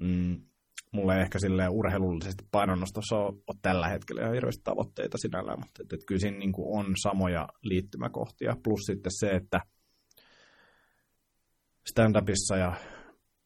mm, 0.00 0.40
mulla 0.92 1.14
ei 1.14 1.22
ehkä 1.22 1.38
silleen 1.38 1.70
urheilullisesti 1.70 2.44
painonnostossa 2.50 3.16
ole, 3.16 3.26
ole 3.26 3.58
tällä 3.62 3.88
hetkellä 3.88 4.20
ihan 4.20 4.34
hirveästi 4.34 4.64
tavoitteita 4.64 5.18
sinällään, 5.18 5.60
mutta 5.60 5.82
että, 5.82 5.96
että 5.96 6.06
kyllä 6.06 6.20
siinä 6.20 6.38
niin 6.38 6.52
kuin 6.52 6.78
on 6.78 6.94
samoja 7.02 7.48
liittymäkohtia. 7.62 8.56
Plus 8.64 8.80
sitten 8.80 9.12
se, 9.14 9.30
että 9.30 9.60
stand-upissa 11.90 12.56
ja 12.56 12.72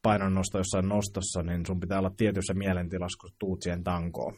painonnosto 0.02 0.58
jossain 0.58 0.88
nostossa, 0.88 1.42
niin 1.42 1.66
sun 1.66 1.80
pitää 1.80 1.98
olla 1.98 2.12
tietyssä 2.16 2.54
mielentilassa, 2.54 3.20
kun 3.20 3.36
tuut 3.38 3.62
siihen 3.62 3.84
tankoon, 3.84 4.36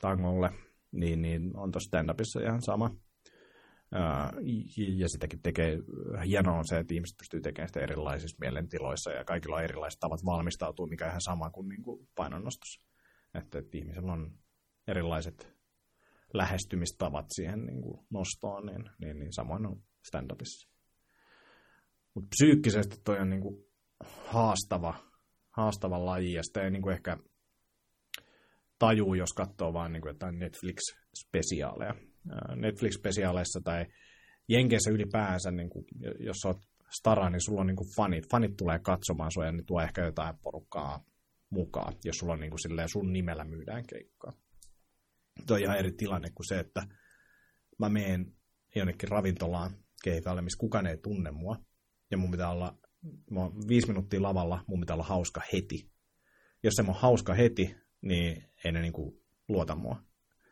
tangolle, 0.00 0.50
niin, 0.92 1.22
niin 1.22 1.56
on 1.56 1.70
tuossa 1.70 1.88
stand-upissa 1.88 2.42
ihan 2.42 2.62
sama 2.62 2.90
ja 4.98 5.08
sitäkin 5.08 5.42
tekee, 5.42 5.78
hienoa 6.26 6.58
on 6.58 6.68
se, 6.68 6.78
että 6.78 6.94
ihmiset 6.94 7.16
pystyy 7.18 7.40
tekemään 7.40 7.68
sitä 7.68 7.80
erilaisissa 7.80 8.36
mielentiloissa 8.40 9.10
ja 9.10 9.24
kaikilla 9.24 9.56
on 9.56 9.64
erilaiset 9.64 10.00
tavat 10.00 10.20
valmistautua, 10.24 10.86
mikä 10.86 11.04
on 11.04 11.10
ihan 11.10 11.20
sama 11.20 11.50
kuin, 11.50 11.68
niin 11.68 11.82
kuin 11.82 12.08
painonnostossa. 12.14 12.88
Että, 13.34 13.58
että 13.58 13.78
ihmisellä 13.78 14.12
on 14.12 14.38
erilaiset 14.88 15.58
lähestymistavat 16.34 17.26
siihen 17.28 17.66
niin 17.66 17.82
kuin 17.82 18.06
nostoon, 18.10 18.66
niin, 18.66 18.90
niin, 19.00 19.18
niin 19.18 19.32
samoin 19.32 19.66
on 19.66 19.82
stand-upissa. 20.08 20.68
Mutta 22.14 22.28
psyykkisesti 22.28 22.96
toi 23.04 23.18
on 23.18 23.30
niin 23.30 23.42
kuin 23.42 23.64
haastava, 24.26 24.94
haastava 25.50 26.04
laji 26.04 26.32
ja 26.32 26.42
sitä 26.42 26.62
ei 26.62 26.70
niin 26.70 26.82
kuin 26.82 26.92
ehkä 26.92 27.16
tajuu, 28.78 29.14
jos 29.14 29.32
katsoo 29.36 29.72
vaan 29.72 29.92
niin 29.92 30.02
jotain 30.06 30.38
Netflix-spesiaaleja 30.38 32.07
Netflix-spesiaaleissa 32.56 33.60
tai 33.64 33.86
Jenkeissä 34.48 34.90
ylipäänsä, 34.90 35.50
niin 35.50 35.70
kuin, 35.70 35.84
jos 36.18 36.44
olet 36.44 36.58
stara, 36.90 37.30
niin 37.30 37.40
sulla 37.40 37.60
on 37.60 37.66
niin 37.66 37.76
kuin 37.76 37.90
fanit. 37.96 38.30
Fanit 38.30 38.56
tulee 38.56 38.78
katsomaan 38.78 39.32
sua 39.32 39.44
ja 39.44 39.52
ne 39.52 39.62
tuo 39.62 39.80
ehkä 39.80 40.04
jotain 40.04 40.38
porukkaa 40.42 41.04
mukaan, 41.50 41.94
jos 42.04 42.16
sulla 42.16 42.32
on 42.32 42.40
niin 42.40 42.50
kuin 42.50 42.62
silleen, 42.62 42.88
sun 42.88 43.12
nimellä 43.12 43.44
myydään 43.44 43.86
keikkaa. 43.86 44.32
Tuo 45.46 45.56
on 45.56 45.62
ihan 45.62 45.78
eri 45.78 45.92
tilanne 45.92 46.30
kuin 46.34 46.48
se, 46.48 46.58
että 46.58 46.82
mä 47.78 47.88
menen 47.88 48.32
jonnekin 48.74 49.08
ravintolaan 49.08 49.70
keikalle, 50.04 50.42
missä 50.42 50.58
kukaan 50.60 50.86
ei 50.86 50.96
tunne 50.96 51.30
mua. 51.30 51.56
Ja 52.10 52.16
mun 52.16 52.30
pitää 52.30 52.50
olla, 52.50 52.78
mä 53.30 53.40
viisi 53.68 53.88
minuuttia 53.88 54.22
lavalla, 54.22 54.64
mun 54.66 54.80
pitää 54.80 54.94
olla 54.94 55.04
hauska 55.04 55.42
heti. 55.52 55.90
Jos 56.62 56.74
se 56.74 56.82
on 56.88 56.94
hauska 56.94 57.34
heti, 57.34 57.76
niin 58.00 58.44
ei 58.64 58.72
ne 58.72 58.80
niin 58.80 58.92
kuin 58.92 59.20
luota 59.48 59.74
mua 59.74 60.07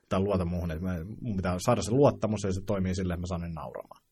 tai 0.08 0.20
luota 0.20 0.44
muuhun, 0.44 0.70
että 0.70 0.84
mä, 0.84 0.96
mun 1.20 1.36
pitää 1.36 1.56
saada 1.58 1.82
se 1.82 1.90
luottamus 1.90 2.42
ja 2.44 2.52
se 2.52 2.60
toimii 2.66 2.94
silleen, 2.94 3.14
että 3.14 3.20
mä 3.20 3.26
saan 3.26 3.40
ne 3.40 3.48
nauramaan. 3.48 4.02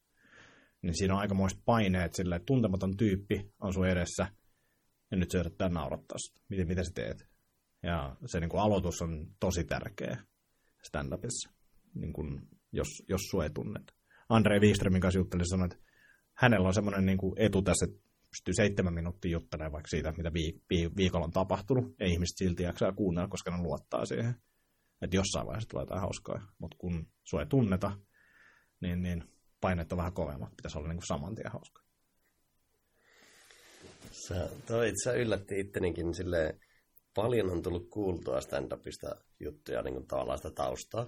Niin 0.83 0.99
siinä 0.99 1.15
on 1.15 1.21
aikamoiset 1.21 1.61
paineet 1.65 2.15
silleen, 2.15 2.37
että 2.37 2.47
tuntematon 2.47 2.97
tyyppi 2.97 3.53
on 3.61 3.73
sun 3.73 3.89
edessä 3.89 4.27
ja 5.11 5.17
nyt 5.17 5.31
se 5.31 5.39
yrittää 5.39 5.69
naurattaa 5.69 6.19
sitä. 6.19 6.41
Miten, 6.49 6.69
miten 6.69 6.85
sä 6.85 6.93
teet? 6.95 7.29
Ja 7.83 8.17
se 8.27 8.41
niin 8.41 8.51
kuin 8.51 8.63
aloitus 8.63 9.03
on 9.03 9.27
tosi 9.41 9.65
tärkeä 9.65 10.17
stand-upissa, 10.83 11.53
niin 11.95 12.13
kuin, 12.13 12.41
jos, 12.73 12.89
jos 13.09 13.21
sua 13.31 13.45
ei 13.45 13.51
tunnet. 13.51 13.93
Andre 14.29 14.61
Wikströmin 14.61 15.01
kanssa 15.01 15.19
juttelin 15.19 15.49
sanoi, 15.49 15.67
että 15.67 15.79
hänellä 16.35 16.69
on 16.69 16.75
semmoinen 16.75 17.07
niin 17.07 17.19
kuin 17.19 17.35
etu 17.37 17.63
tässä, 17.63 17.87
että 17.87 18.05
pystyy 18.31 18.55
seitsemän 18.55 18.95
minuuttia 18.95 19.31
juttelemaan 19.31 19.73
vaikka 19.73 19.89
siitä, 19.89 20.13
mitä 20.17 20.29
viik- 20.29 20.97
viikolla 20.97 21.25
on 21.25 21.33
tapahtunut, 21.33 21.95
ja 22.01 22.07
ihmiset 22.07 22.37
silti 22.37 22.63
jaksaa 22.63 22.93
kuunnella, 22.93 23.29
koska 23.29 23.51
ne 23.51 23.63
luottaa 23.63 24.05
siihen. 24.05 24.35
Että 25.03 25.17
jossain 25.17 25.47
vaiheessa 25.47 25.69
tulee 25.69 25.83
jotain 25.83 26.01
hauskaa, 26.01 26.53
mutta 26.59 26.77
kun 26.79 27.07
sua 27.25 27.41
ei 27.41 27.47
tunneta, 27.47 27.99
niin, 28.81 29.03
niin 29.03 29.25
paineet 29.61 29.93
on 29.93 29.99
vähän 29.99 30.13
kovemmat. 30.13 30.57
Pitäisi 30.57 30.79
olla 30.79 30.89
niin 30.89 30.97
kuin 30.97 31.07
saman 31.07 31.35
tien 31.35 31.53
hauska. 31.53 31.83
Sä, 34.11 34.49
toi 34.67 34.89
itse 34.89 35.17
yllätti 35.17 35.61
ittenikin 35.61 36.15
silleen, 36.15 36.61
paljon 37.15 37.51
on 37.51 37.63
tullut 37.63 37.91
kuultua 37.91 38.41
stand-upista 38.41 39.25
juttuja, 39.41 39.83
niin 39.83 39.95
kuin 39.95 40.07
tavallaan 40.07 40.39
sitä 40.39 40.51
taustaa. 40.51 41.07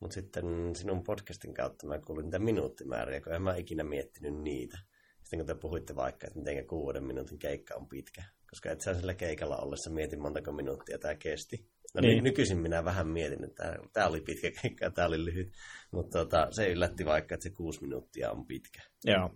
Mutta 0.00 0.14
sitten 0.14 0.76
sinun 0.76 1.04
podcastin 1.04 1.54
kautta 1.54 1.86
mä 1.86 1.98
kuulin 1.98 2.24
niitä 2.24 2.38
minuuttimääriä, 2.38 3.20
kun 3.20 3.34
en 3.34 3.42
mä 3.42 3.56
ikinä 3.56 3.84
miettinyt 3.84 4.42
niitä. 4.42 4.78
Sitten 5.22 5.38
kun 5.38 5.46
te 5.46 5.54
puhuitte 5.54 5.96
vaikka, 5.96 6.26
että 6.26 6.38
miten 6.38 6.66
kuuden 6.66 7.04
minuutin 7.04 7.38
keikka 7.38 7.74
on 7.74 7.88
pitkä. 7.88 8.22
Koska 8.50 8.70
et 8.70 8.80
sä 8.80 8.94
sillä 8.94 9.14
keikalla 9.14 9.56
ollessa 9.56 9.90
mietin 9.90 10.22
montako 10.22 10.52
minuuttia 10.52 10.98
tämä 10.98 11.14
kesti. 11.14 11.70
No 11.94 12.00
niin. 12.00 12.24
nykyisin 12.24 12.58
minä 12.58 12.84
vähän 12.84 13.08
mietin, 13.08 13.44
että 13.44 13.76
tämä 13.92 14.06
oli 14.06 14.20
pitkä 14.20 14.50
keikka 14.62 14.90
tämä 14.90 15.08
oli 15.08 15.24
lyhyt. 15.24 15.52
Mutta 15.92 16.18
tota, 16.18 16.46
se 16.50 16.72
yllätti 16.72 17.04
vaikka, 17.04 17.34
että 17.34 17.44
se 17.44 17.50
kuusi 17.50 17.82
minuuttia 17.82 18.30
on 18.30 18.46
pitkä. 18.46 18.82
Joo. 19.04 19.30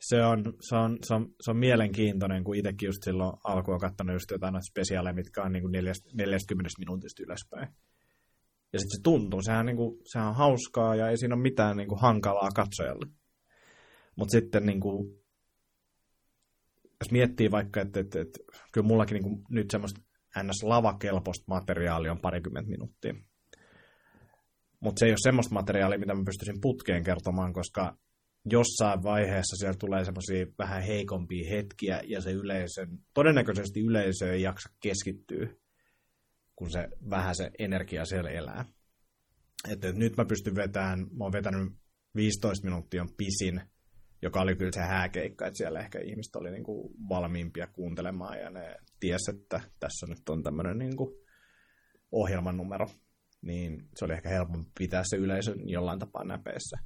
Se 0.00 0.22
on, 0.24 0.44
se 0.60 0.76
on, 0.76 0.98
se 1.02 1.14
on, 1.14 1.34
se 1.40 1.50
on 1.50 1.56
mielenkiintoinen, 1.56 2.44
kun 2.44 2.56
itsekin 2.56 2.86
just 2.86 3.02
silloin 3.04 3.32
alkuun 3.44 3.80
katsonut 3.80 4.14
just 4.14 4.30
jotain 4.30 4.62
spesiaaleja, 4.70 5.14
mitkä 5.14 5.42
on 5.42 5.52
niin 5.52 5.62
kuin 5.62 5.72
40 5.72 6.70
minuutista 6.78 7.22
ylöspäin. 7.22 7.68
Ja 8.72 8.78
sitten 8.78 8.96
se 8.96 9.02
tuntuu, 9.02 9.42
sehän, 9.42 9.66
niin 9.66 9.76
kuin, 9.76 9.98
sehän 10.12 10.28
on 10.28 10.34
hauskaa 10.34 10.94
ja 10.94 11.08
ei 11.10 11.16
siinä 11.16 11.34
ole 11.34 11.42
mitään 11.42 11.76
niin 11.76 11.88
kuin 11.88 12.00
hankalaa 12.00 12.48
katsojalle. 12.54 13.06
Mutta 14.16 14.32
sitten 14.32 14.66
niin 14.66 14.80
kuin, 14.80 15.20
jos 17.00 17.10
miettii 17.10 17.50
vaikka, 17.50 17.80
että, 17.80 18.00
että, 18.00 18.20
että 18.20 18.38
kyllä 18.72 18.86
mullakin 18.86 19.14
niin 19.14 19.22
kuin, 19.22 19.42
nyt 19.50 19.70
semmoista 19.70 20.00
ns-lavakelpoista 20.42 21.44
materiaalia 21.46 22.12
on 22.12 22.20
parikymmentä 22.20 22.70
minuuttia. 22.70 23.14
Mutta 24.80 24.98
se 24.98 25.06
ei 25.06 25.12
ole 25.12 25.18
semmoista 25.22 25.54
materiaalia, 25.54 25.98
mitä 25.98 26.14
mä 26.14 26.24
pystyisin 26.26 26.60
putkeen 26.60 27.04
kertomaan, 27.04 27.52
koska 27.52 27.96
jossain 28.44 29.02
vaiheessa 29.02 29.56
siellä 29.56 29.76
tulee 29.78 30.04
semmoisia 30.04 30.46
vähän 30.58 30.82
heikompia 30.82 31.50
hetkiä, 31.50 32.00
ja 32.04 32.20
se 32.20 32.32
yleisön, 32.32 32.98
todennäköisesti 33.14 33.80
yleisö 33.80 34.32
ei 34.32 34.42
jaksa 34.42 34.68
keskittyä, 34.82 35.48
kun 36.56 36.70
se 36.70 36.88
vähän 37.10 37.34
se 37.34 37.50
energia 37.58 38.04
siellä 38.04 38.30
elää. 38.30 38.64
Että 39.68 39.92
nyt 39.92 40.16
mä 40.16 40.24
pystyn 40.24 40.54
vetämään, 40.54 40.98
mä 40.98 41.24
oon 41.24 41.32
vetänyt 41.32 41.72
15 42.14 42.64
minuuttia 42.64 43.02
on 43.02 43.14
pisin, 43.16 43.60
joka 44.22 44.40
oli 44.40 44.56
kyllä 44.56 44.72
se 44.74 44.80
hääkeikka, 44.80 45.46
että 45.46 45.58
siellä 45.58 45.80
ehkä 45.80 45.98
ihmiset 45.98 46.36
oli 46.36 46.50
niin 46.50 46.64
kuin 46.64 46.92
valmiimpia 47.08 47.66
kuuntelemaan 47.66 48.38
ja 48.38 48.50
ne 48.50 48.76
ties, 49.00 49.28
että 49.28 49.60
tässä 49.80 50.06
nyt 50.06 50.28
on 50.28 50.42
tämmöinen 50.42 50.78
niin 50.78 50.92
ohjelman 52.12 52.56
numero, 52.56 52.86
niin 53.42 53.88
se 53.96 54.04
oli 54.04 54.12
ehkä 54.12 54.28
helpompi 54.28 54.70
pitää 54.78 55.02
se 55.04 55.16
yleisö 55.16 55.54
jollain 55.64 55.98
tapaa 55.98 56.24
näpeissä. 56.24 56.76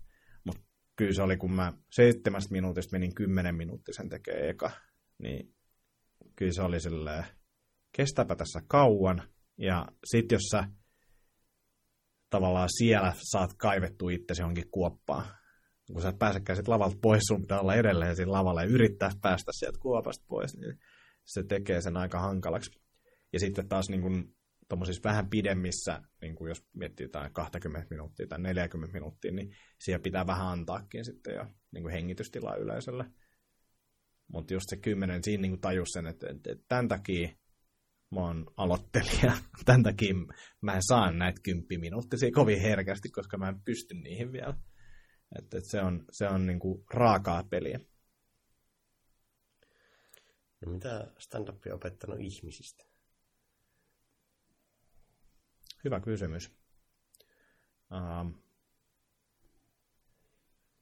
Mutta 0.44 0.62
kyllä 0.96 1.12
se 1.12 1.22
oli, 1.22 1.36
kun 1.36 1.52
mä 1.52 1.72
seitsemästä 1.90 2.52
minuutista 2.52 2.92
menin 2.92 3.14
kymmenen 3.14 3.54
minuuttisen 3.54 4.08
tekee 4.08 4.50
eka, 4.50 4.70
niin 5.18 5.54
kyllä 6.36 6.52
se 6.52 6.62
oli 6.62 6.80
silleen, 6.80 7.24
kestäpä 7.96 8.36
tässä 8.36 8.60
kauan, 8.68 9.22
ja 9.58 9.86
sit 10.04 10.32
jos 10.32 10.42
sä 10.50 10.64
tavallaan 12.30 12.68
siellä 12.78 13.12
saat 13.32 13.54
kaivettua 13.56 14.10
itsesi 14.10 14.42
johonkin 14.42 14.70
kuoppaan, 14.70 15.26
kun 15.92 16.02
sä 16.02 16.08
et 16.08 16.18
pääsekään 16.18 16.56
sit 16.56 16.68
lavalta 16.68 16.96
pois, 17.02 17.22
sun 17.28 17.40
pitää 17.40 17.60
olla 17.60 17.74
edelleen 17.74 18.16
siinä 18.16 18.32
lavalla 18.32 18.62
ja 18.62 18.68
yrittää 18.68 19.10
päästä 19.22 19.50
sieltä 19.54 19.78
kuopasta 19.78 20.24
pois, 20.28 20.56
niin 20.56 20.78
se 21.24 21.42
tekee 21.42 21.80
sen 21.80 21.96
aika 21.96 22.20
hankalaksi. 22.20 22.70
Ja 23.32 23.40
sitten 23.40 23.68
taas 23.68 23.88
niin 23.88 24.02
kun, 24.02 24.34
vähän 25.04 25.30
pidemmissä, 25.30 26.02
niin 26.20 26.34
kun 26.34 26.48
jos 26.48 26.66
miettii 26.72 27.04
jotain 27.04 27.32
20 27.32 27.86
minuuttia 27.90 28.26
tai 28.26 28.38
40 28.40 28.92
minuuttia, 28.92 29.32
niin 29.32 29.56
siihen 29.80 30.02
pitää 30.02 30.26
vähän 30.26 30.46
antaakin 30.46 31.04
sitten 31.04 31.34
jo 31.34 31.46
niin 31.72 31.90
hengitystilaa 31.90 32.56
yleisölle. 32.56 33.04
Mutta 34.32 34.54
just 34.54 34.66
se 34.68 34.76
kymmenen, 34.76 35.24
siinä 35.24 35.40
niin 35.40 35.60
tajus 35.60 35.88
sen, 35.92 36.06
että, 36.06 36.26
että, 36.30 36.64
tämän 36.68 36.88
takia 36.88 37.28
mä 38.14 38.20
oon 38.20 38.46
aloittelija. 38.56 39.32
Tämän 39.64 39.82
takia 39.82 40.14
mä 40.60 40.74
en 40.74 40.82
saa 40.82 41.12
näitä 41.12 41.40
kymppiminuuttisia 41.42 42.30
kovin 42.34 42.60
herkästi, 42.60 43.10
koska 43.10 43.38
mä 43.38 43.48
en 43.48 43.60
pysty 43.64 43.94
niihin 43.94 44.32
vielä. 44.32 44.54
Että, 45.38 45.58
että 45.58 45.70
se 45.70 45.80
on, 45.80 46.04
se 46.10 46.28
on 46.28 46.46
niin 46.46 46.58
kuin 46.58 46.84
raakaa 46.90 47.44
peliä. 47.50 47.80
No 50.66 50.72
mitä 50.72 51.12
stand-up 51.18 51.66
on 51.66 51.72
opettanut 51.72 52.20
ihmisistä? 52.20 52.84
Hyvä 55.84 56.00
kysymys. 56.00 56.50
Uh, 57.90 58.40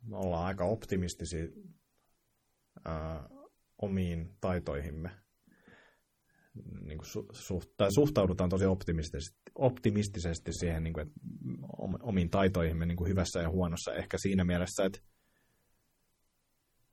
me 0.02 0.16
ollaan 0.16 0.46
aika 0.46 0.64
optimistisia 0.64 1.44
uh, 2.76 3.50
omiin 3.82 4.36
taitoihimme. 4.40 5.10
Niin 6.80 6.98
kuin 6.98 7.08
su, 7.08 7.26
su, 7.32 7.62
tai 7.76 7.92
suhtaudutaan 7.92 8.50
tosi 8.50 8.64
optimistisesti, 8.64 9.38
optimistisesti 9.54 10.52
siihen, 10.52 10.82
niin 10.82 10.92
kuin, 10.92 11.06
että 11.06 11.20
omiin 12.02 12.30
taitoihimme 12.30 12.86
niin 12.86 12.96
kuin 12.96 13.08
hyvässä 13.08 13.40
ja 13.40 13.50
huonossa. 13.50 13.94
Ehkä 13.94 14.18
siinä 14.18 14.44
mielessä, 14.44 14.84
että 14.84 15.00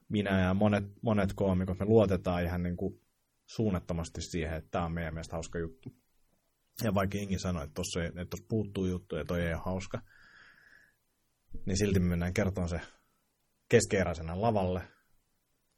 minä 0.10 0.41
ja 0.41 0.53
monet, 0.53 0.84
monet 1.01 1.34
koomikot, 1.34 1.80
me 1.80 1.86
luotetaan 1.86 2.43
ihan 2.43 2.64
niin 2.64 2.78
kuin 2.78 3.01
suunnattomasti 3.45 4.22
siihen, 4.22 4.57
että 4.57 4.72
tämä 4.72 4.86
on 4.86 4.91
meidän 4.91 5.14
mielestä 5.14 5.36
hauska 5.36 5.60
juttu. 5.60 5.95
Ja 6.84 6.93
vaikka 6.93 7.18
Ingi 7.18 7.39
sanoi, 7.39 7.64
että 7.64 7.74
tuossa, 7.74 8.03
että 8.03 8.38
puuttuu 8.49 8.86
juttu 8.86 9.16
ja 9.16 9.26
toi 9.26 9.41
ei 9.41 9.53
ole 9.53 9.62
hauska, 9.66 10.01
niin 11.66 11.78
silti 11.78 11.99
me 11.99 12.05
mennään 12.05 12.34
kertomaan 12.34 12.70
se 12.70 12.82
keskeeräisenä 13.70 14.41
lavalle, 14.41 14.82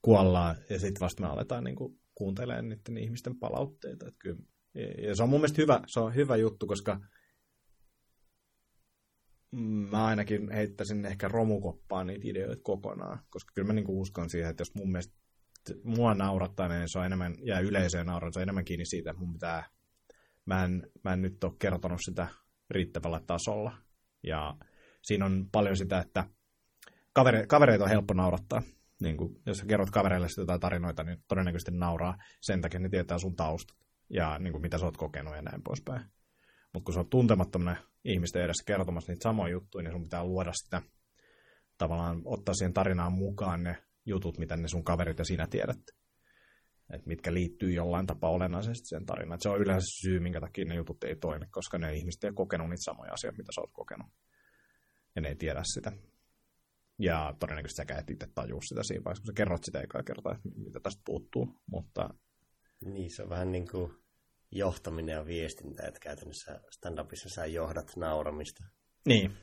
kuollaan 0.01 0.55
ja 0.69 0.79
sitten 0.79 1.01
vasta 1.01 1.21
me 1.21 1.27
aletaan 1.27 1.63
niin 1.63 1.75
kuin 1.75 1.99
kuuntelemaan 2.15 2.69
niiden 2.69 2.97
ihmisten 2.97 3.39
palautteita. 3.39 4.07
Että 4.07 4.19
kyllä, 4.19 4.39
ja 5.07 5.15
se 5.15 5.23
on 5.23 5.29
mun 5.29 5.39
mielestä 5.39 5.61
hyvä, 5.61 5.81
se 5.87 5.99
on 5.99 6.15
hyvä 6.15 6.35
juttu, 6.35 6.67
koska 6.67 6.99
mä 9.51 10.05
ainakin 10.05 10.51
heittäisin 10.51 11.05
ehkä 11.05 11.27
romukoppaan 11.27 12.07
niitä 12.07 12.27
ideoita 12.27 12.61
kokonaan, 12.63 13.19
koska 13.29 13.51
kyllä 13.55 13.67
mä 13.67 13.73
niinku 13.73 14.01
uskon 14.01 14.29
siihen, 14.29 14.49
että 14.49 14.61
jos 14.61 14.75
mun 14.75 14.91
mielestä 14.91 15.13
mua 15.83 16.13
naurattaa, 16.13 16.67
niin 16.67 16.83
se 16.87 16.99
on 16.99 17.05
enemmän, 17.05 17.35
ja 17.43 17.59
yleisöön 17.59 18.05
nauraa, 18.05 18.31
se 18.31 18.39
on 18.39 18.43
enemmän 18.43 18.65
kiinni 18.65 18.85
siitä, 18.85 19.11
että 19.11 19.23
mun 19.23 19.33
pitää, 19.33 19.69
mä 20.45 20.63
en, 20.63 20.87
mä 21.03 21.13
en 21.13 21.21
nyt 21.21 21.43
ole 21.43 21.53
kertonut 21.59 21.99
sitä 22.05 22.27
riittävällä 22.69 23.21
tasolla. 23.27 23.77
Ja 24.23 24.55
siinä 25.01 25.25
on 25.25 25.49
paljon 25.51 25.77
sitä, 25.77 25.99
että 25.99 26.23
kavere, 27.13 27.47
kavereita 27.47 27.83
on 27.83 27.89
helppo 27.89 28.13
naurattaa. 28.13 28.61
Niin 29.01 29.17
kuin, 29.17 29.41
jos 29.45 29.57
sä 29.57 29.65
kerrot 29.65 29.89
kavereille 29.89 30.27
jotain 30.37 30.59
tarinoita, 30.59 31.03
niin 31.03 31.23
todennäköisesti 31.27 31.71
nauraa 31.71 32.17
sen 32.41 32.61
takia, 32.61 32.77
että 32.77 32.87
ne 32.87 32.89
tietää 32.89 33.17
sun 33.17 33.35
taustat 33.35 33.77
ja 34.09 34.39
niin 34.39 34.51
kuin, 34.51 34.61
mitä 34.61 34.77
sä 34.77 34.85
oot 34.85 34.97
kokenut 34.97 35.35
ja 35.35 35.41
näin 35.41 35.63
poispäin. 35.63 36.05
Mutta 36.73 36.85
kun 36.85 36.93
sä 36.93 36.99
oot 36.99 37.09
tuntemattomana 37.09 37.75
ihmisten 38.03 38.43
edessä 38.43 38.63
kertomassa 38.67 39.11
niitä 39.11 39.23
samoja 39.23 39.51
juttuja, 39.51 39.83
niin 39.83 39.91
sun 39.91 40.03
pitää 40.03 40.25
luoda 40.25 40.53
sitä, 40.53 40.81
tavallaan 41.77 42.21
ottaa 42.25 42.53
siihen 42.53 42.73
tarinaan 42.73 43.13
mukaan 43.13 43.63
ne 43.63 43.77
jutut, 44.05 44.37
mitä 44.37 44.57
ne 44.57 44.67
sun 44.67 44.83
kaverit 44.83 45.19
ja 45.19 45.25
sinä 45.25 45.47
tiedät. 45.47 45.79
Että 46.93 47.07
mitkä 47.07 47.33
liittyy 47.33 47.71
jollain 47.71 48.07
tapaa 48.07 48.29
olennaisesti 48.29 48.87
sen 48.87 49.05
tarinaan. 49.05 49.35
Et 49.35 49.41
se 49.41 49.49
on 49.49 49.59
yleensä 49.59 49.87
syy, 50.01 50.19
minkä 50.19 50.41
takia 50.41 50.65
ne 50.65 50.75
jutut 50.75 51.03
ei 51.03 51.15
toimi, 51.15 51.45
koska 51.51 51.77
ne 51.77 51.95
ihmiset 51.95 52.23
ei 52.23 52.31
kokenut 52.33 52.69
niitä 52.69 52.83
samoja 52.83 53.13
asioita, 53.13 53.37
mitä 53.37 53.51
sä 53.55 53.61
oot 53.61 53.71
kokenut. 53.73 54.07
Ja 55.15 55.21
ne 55.21 55.29
ei 55.29 55.35
tiedä 55.35 55.61
sitä. 55.63 55.91
Ja 56.99 57.35
todennäköisesti 57.39 57.83
sä 57.87 57.99
et 57.99 58.09
itse 58.09 58.27
tajua 58.35 58.61
sitä 58.61 58.83
siinä 58.83 59.03
vaiheessa, 59.03 59.21
kun 59.21 59.27
sä 59.27 59.33
kerrot 59.33 59.63
sitä 59.63 59.81
eikä 59.81 60.03
kertaa, 60.03 60.33
että 60.35 60.49
mitä 60.55 60.79
tästä 60.79 61.01
puuttuu. 61.05 61.61
Mutta... 61.65 62.09
Niin, 62.85 63.15
se 63.15 63.23
on 63.23 63.29
vähän 63.29 63.51
niin 63.51 63.67
kuin 63.71 63.93
johtaminen 64.51 65.13
ja 65.13 65.25
viestintä, 65.25 65.87
että 65.87 65.99
käytännössä 65.99 66.59
stand-upissa 66.71 67.29
sä 67.35 67.45
johdat 67.45 67.95
nauramista. 67.95 68.63
Niin, 69.05 69.37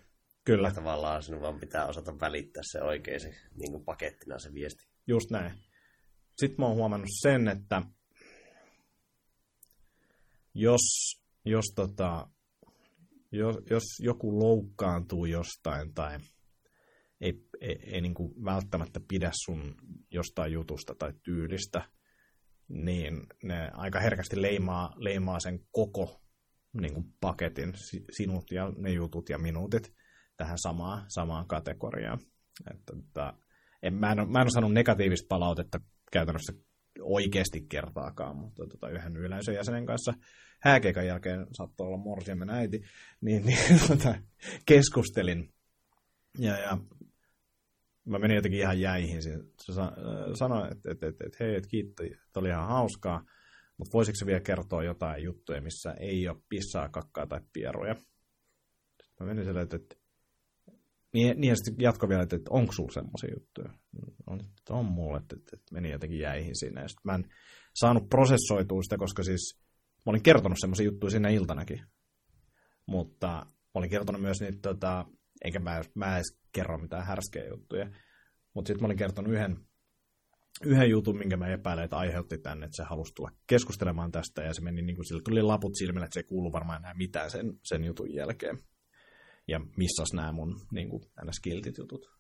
kyllä. 0.45 0.69
Ja 0.69 0.75
tavallaan 0.75 1.23
sinun 1.23 1.43
vaan 1.43 1.61
pitää 1.61 1.87
osata 1.87 2.21
välittää 2.21 2.63
se 2.67 2.83
oikein 2.83 3.21
se, 3.21 3.29
niin 3.29 3.73
kuin 3.73 3.85
pakettina 3.85 4.39
se 4.39 4.55
viesti. 4.55 4.85
Just 5.07 5.31
näin. 5.31 5.53
Sitten 6.39 6.57
mä 6.59 6.67
oon 6.67 6.77
huomannut 6.77 7.11
sen, 7.23 7.49
että 7.49 7.83
jos, 10.55 10.81
jos, 11.45 11.65
tota, 11.75 12.29
jos, 13.33 13.57
jos 13.71 13.85
joku 14.01 14.39
loukkaantuu 14.39 15.25
jostain 15.25 15.95
tai 15.95 16.19
ei, 17.21 17.49
ei, 17.61 17.79
ei 17.83 18.01
niin 18.01 18.15
kuin 18.15 18.45
välttämättä 18.45 19.01
pidä 19.09 19.31
sun 19.45 19.75
jostain 20.11 20.53
jutusta 20.53 20.95
tai 20.95 21.13
tyylistä, 21.23 21.83
niin 22.69 23.27
ne 23.43 23.71
aika 23.73 24.01
herkästi 24.01 24.43
leimaa, 24.43 24.95
leimaa 24.97 25.41
sen 25.41 25.61
koko 25.71 26.21
niin 26.73 26.95
kuin 26.95 27.15
paketin, 27.21 27.73
sinut 28.11 28.51
ja 28.51 28.73
ne 28.77 28.91
jutut 28.91 29.29
ja 29.29 29.39
minuutit 29.39 29.95
tähän 30.37 30.59
samaan, 30.59 31.05
samaan 31.09 31.47
kategoriaan. 31.47 32.19
Että, 32.71 32.93
että, 32.99 33.33
en, 33.83 33.95
mä, 33.95 34.13
en, 34.13 34.31
mä 34.31 34.39
en 34.39 34.45
ole 34.45 34.51
saanut 34.51 34.73
negatiivista 34.73 35.27
palautetta 35.29 35.81
käytännössä 36.13 36.53
oikeasti 37.01 37.67
kertaakaan, 37.69 38.37
mutta 38.37 38.67
tota, 38.67 38.89
yhden 38.89 39.17
yleisön 39.17 39.55
jäsenen 39.55 39.87
kanssa 39.87 40.15
hääkeikan 40.61 41.07
jälkeen 41.07 41.47
saattoi 41.53 41.87
olla 41.87 41.97
morsiamen 41.97 42.51
äiti, 42.51 42.83
niin, 43.21 43.47
niin 43.47 43.81
tota, 43.89 44.15
keskustelin. 44.67 45.53
Ja, 46.39 46.59
ja 46.59 46.79
mä 48.09 48.19
menin 48.19 48.35
jotenkin 48.35 48.61
ihan 48.61 48.81
jäihin. 48.81 49.23
Se 49.23 49.73
sanoi, 50.35 50.69
että, 50.71 50.91
että, 50.91 51.07
että, 51.07 51.25
että 51.27 51.45
hei, 51.45 51.55
että 51.55 51.69
kiitti, 51.69 52.07
että 52.07 52.41
oli 52.41 52.49
ihan 52.49 52.69
hauskaa, 52.69 53.25
mutta 53.77 53.93
voisiko 53.93 54.17
se 54.17 54.27
vielä 54.27 54.41
kertoa 54.41 54.85
jotain 54.85 55.25
juttuja, 55.25 55.61
missä 55.61 55.93
ei 55.93 56.29
ole 56.29 56.43
pissaa, 56.49 56.89
kakkaa 56.89 57.27
tai 57.27 57.41
pieroja. 57.53 57.95
Sitten 57.95 59.17
mä 59.21 59.27
menin 59.27 59.45
sille, 59.45 59.61
että, 59.61 59.77
että 59.77 59.97
niin, 61.15 61.41
niin 61.41 61.57
sitten 61.57 61.85
jatko 61.85 62.09
vielä, 62.09 62.23
että, 62.23 62.37
että 62.37 62.51
onko 62.51 62.73
sulla 62.73 62.93
semmoisia 62.93 63.31
juttuja? 63.39 63.71
On, 64.27 64.41
että 64.41 64.75
on 64.75 64.85
mulle, 64.85 65.19
että, 65.19 65.37
että, 65.37 65.51
että 65.57 65.75
meni 65.75 65.91
jotenkin 65.91 66.19
jäihin 66.19 66.59
sinne. 66.59 66.81
Ja 66.81 66.89
sitten 66.89 67.03
mä 67.05 67.15
en 67.15 67.25
saanut 67.75 68.09
prosessoitua 68.09 68.83
sitä, 68.83 68.97
koska 68.99 69.23
siis 69.23 69.61
mä 70.07 70.11
olin 70.11 70.23
kertonut 70.23 70.59
semmoisia 70.61 70.87
juttuja 70.87 71.11
sinne 71.11 71.35
iltanakin. 71.35 71.81
Mutta 72.87 73.27
mä 73.47 73.73
olin 73.75 73.91
kertonut 73.91 74.23
myös 74.23 74.41
niitä, 74.41 74.59
tota, 74.63 75.07
enkä 75.45 75.59
mä, 75.59 75.83
mä 75.95 76.17
edes 76.17 76.39
kerro 76.53 76.79
mitään 76.79 77.07
härskejä 77.07 77.49
juttuja. 77.49 77.91
Mutta 78.55 78.69
sitten 78.69 78.83
mä 78.83 78.87
olin 78.87 78.97
kertonut 78.97 79.33
yhden, 79.33 79.57
yhden 80.65 80.91
jutun, 80.91 81.19
minkä 81.19 81.37
mä 81.37 81.49
epäilen, 81.49 81.85
että 81.85 81.97
aiheutti 81.97 82.39
tänne, 82.39 82.67
että 82.67 82.77
se 82.77 82.89
halusi 82.89 83.15
tulla 83.15 83.31
keskustelemaan 83.47 84.13
tästä, 84.13 84.43
ja 84.43 84.55
se 84.55 84.63
meni 84.63 84.83
niin 84.83 84.97
kuin, 84.97 85.07
sillä 85.07 85.23
tuli 85.25 85.43
laput 85.43 85.73
silmille, 85.79 86.05
että 86.05 86.15
se 86.15 86.21
ei 86.21 86.29
kuulu 86.29 86.53
varmaan 86.53 86.83
enää 86.83 86.95
mitään 86.95 87.31
sen, 87.31 87.53
sen 87.65 87.85
jutun 87.85 88.15
jälkeen. 88.15 88.59
Ja 89.49 89.61
missas 89.77 90.13
nämä 90.15 90.33
mun 90.33 90.61
niin 90.73 90.89
kuin, 90.89 91.03
skiltit 91.33 91.79
jutut. 91.79 92.19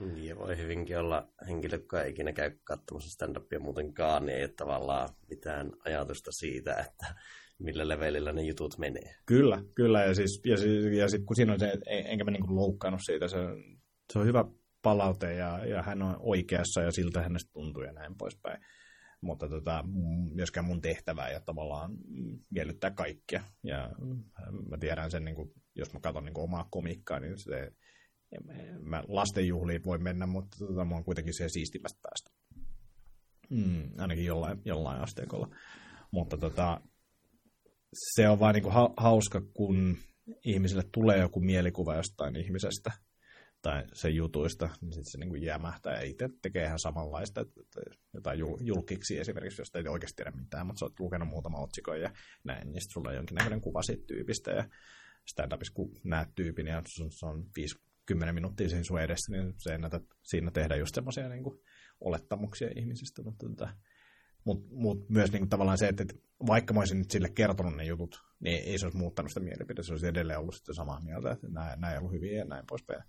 Niin, 0.00 0.24
ja 0.24 0.36
voi 0.36 0.56
hyvinkin 0.56 0.98
olla 0.98 1.28
henkilö, 1.46 1.76
joka 1.76 2.02
ei 2.02 2.10
ikinä 2.10 2.32
käy 2.32 2.50
katsomassa 2.64 3.10
stand-upia 3.10 3.60
muutenkaan, 3.60 4.26
niin 4.26 4.38
ei 4.38 4.44
ole 4.44 4.52
tavallaan 4.56 5.08
mitään 5.30 5.72
ajatusta 5.84 6.30
siitä, 6.32 6.74
että 6.74 7.14
millä 7.58 7.88
levelillä 7.88 8.32
ne 8.32 8.42
jutut 8.42 8.78
menee. 8.78 9.14
Kyllä, 9.26 9.62
kyllä. 9.74 10.04
Ja, 10.04 10.14
siis, 10.14 10.40
ja, 10.44 10.56
siis, 10.56 10.84
ja 10.96 11.08
sit, 11.08 11.24
kun 11.24 11.36
siinä 11.36 11.52
on 11.52 11.60
se, 11.60 11.72
enkä 11.86 12.24
mä 12.24 12.30
niinku 12.30 12.56
loukkaannut 12.56 13.00
siitä, 13.04 13.28
se, 13.28 13.36
se 14.12 14.18
on 14.18 14.26
hyvä 14.26 14.44
palaute 14.82 15.34
ja, 15.34 15.66
ja 15.66 15.82
hän 15.82 16.02
on 16.02 16.16
oikeassa 16.18 16.82
ja 16.82 16.90
siltä 16.90 17.22
hänestä 17.22 17.50
tuntuu 17.52 17.82
ja 17.82 17.92
näin 17.92 18.14
poispäin. 18.18 18.60
Mutta 19.20 19.48
tota, 19.48 19.84
myöskään 20.34 20.66
mun 20.66 20.80
tehtävä 20.80 21.28
ja 21.28 21.40
tavallaan 21.40 21.92
miellyttää 22.50 22.90
kaikkia. 22.90 23.42
Ja 23.62 23.90
mä 24.70 24.78
tiedän 24.78 25.10
sen, 25.10 25.24
niin 25.24 25.34
kuin, 25.34 25.50
jos 25.74 25.92
mä 25.92 26.00
katson 26.00 26.24
niin 26.24 26.38
omaa 26.38 26.68
komikkaa, 26.70 27.20
niin 27.20 27.38
se, 27.38 27.72
mä 28.80 29.04
lastenjuhliin 29.08 29.84
voi 29.84 29.98
mennä, 29.98 30.26
mutta 30.26 30.56
tota, 30.58 30.84
mä 30.84 30.94
oon 30.94 31.04
kuitenkin 31.04 31.34
siellä 31.34 31.48
siistimmästä 31.48 31.98
päästä. 32.02 32.30
Mm, 33.50 33.90
ainakin 33.98 34.24
jollain, 34.24 34.58
jollain 34.64 35.00
asteikolla. 35.00 35.56
Mutta 36.10 36.38
tota, 36.38 36.80
se 37.92 38.28
on 38.28 38.40
vaan 38.40 38.54
niinku 38.54 38.70
hauska, 38.96 39.40
kun 39.54 39.96
ihmisille 40.44 40.82
tulee 40.92 41.18
joku 41.18 41.40
mielikuva 41.40 41.96
jostain 41.96 42.36
ihmisestä 42.36 42.92
tai 43.62 43.84
sen 43.92 44.14
jutuista, 44.14 44.68
niin 44.80 44.92
sitten 44.92 45.10
se 45.10 45.18
niinku 45.18 45.34
jämähtää 45.34 45.94
ja 45.94 46.02
itse 46.02 46.28
tekee 46.42 46.64
ihan 46.64 46.78
samanlaista, 46.78 47.40
että, 47.40 47.60
jotain 48.14 48.38
julkiksi 48.60 49.18
esimerkiksi, 49.18 49.60
josta 49.60 49.78
ei 49.78 49.88
oikeasti 49.88 50.16
tiedä 50.16 50.36
mitään, 50.36 50.66
mutta 50.66 50.78
sä 50.78 50.84
oot 50.84 51.00
lukenut 51.00 51.28
muutama 51.28 51.58
otsikon 51.58 52.00
ja 52.00 52.10
näin, 52.44 52.72
niin 52.72 52.80
sitten 52.80 52.92
sulla 52.92 53.08
on 53.08 53.16
jonkinnäköinen 53.16 53.60
kuva 53.60 53.82
siitä 53.82 54.06
tyypistä 54.06 54.50
ja 54.50 54.64
stand-upissa, 55.26 55.72
kun 55.74 55.90
näet 56.04 56.28
tyypin 56.34 56.66
ja 56.66 56.82
se 56.86 57.26
on 57.26 57.46
5-10 58.28 58.32
minuuttia 58.32 58.68
siinä 58.68 58.84
sun 58.84 59.00
edessä, 59.00 59.32
niin 59.32 59.54
se 59.58 59.74
ennätä 59.74 60.00
siinä 60.22 60.50
tehdä 60.50 60.76
just 60.76 60.94
semmoisia 60.94 61.28
niin 61.28 61.44
olettamuksia 62.00 62.70
ihmisistä, 62.76 63.22
mutta 63.22 63.48
tota, 63.48 63.68
mutta 64.44 64.68
mut 64.70 65.08
myös 65.08 65.32
niinku 65.32 65.46
tavallaan 65.46 65.78
se, 65.78 65.88
että, 65.88 66.02
että 66.02 66.14
vaikka 66.46 66.74
mä 66.74 66.80
olisin 66.80 66.98
nyt 66.98 67.10
sille 67.10 67.28
kertonut 67.28 67.76
ne 67.76 67.84
jutut, 67.84 68.22
niin 68.40 68.62
ei 68.64 68.78
se 68.78 68.86
olisi 68.86 68.98
muuttanut 68.98 69.30
sitä 69.30 69.40
mielipidettä. 69.40 69.82
Se 69.82 69.92
olisi 69.92 70.06
edelleen 70.06 70.38
ollut 70.38 70.54
sitten 70.54 70.74
samaa 70.74 71.00
mieltä, 71.00 71.30
että 71.30 71.48
nämä, 71.48 71.76
nämä 71.76 71.92
ei 71.92 71.98
ollut 71.98 72.12
hyviä 72.12 72.38
ja 72.38 72.44
näin 72.44 72.64
poispäin. 72.68 73.02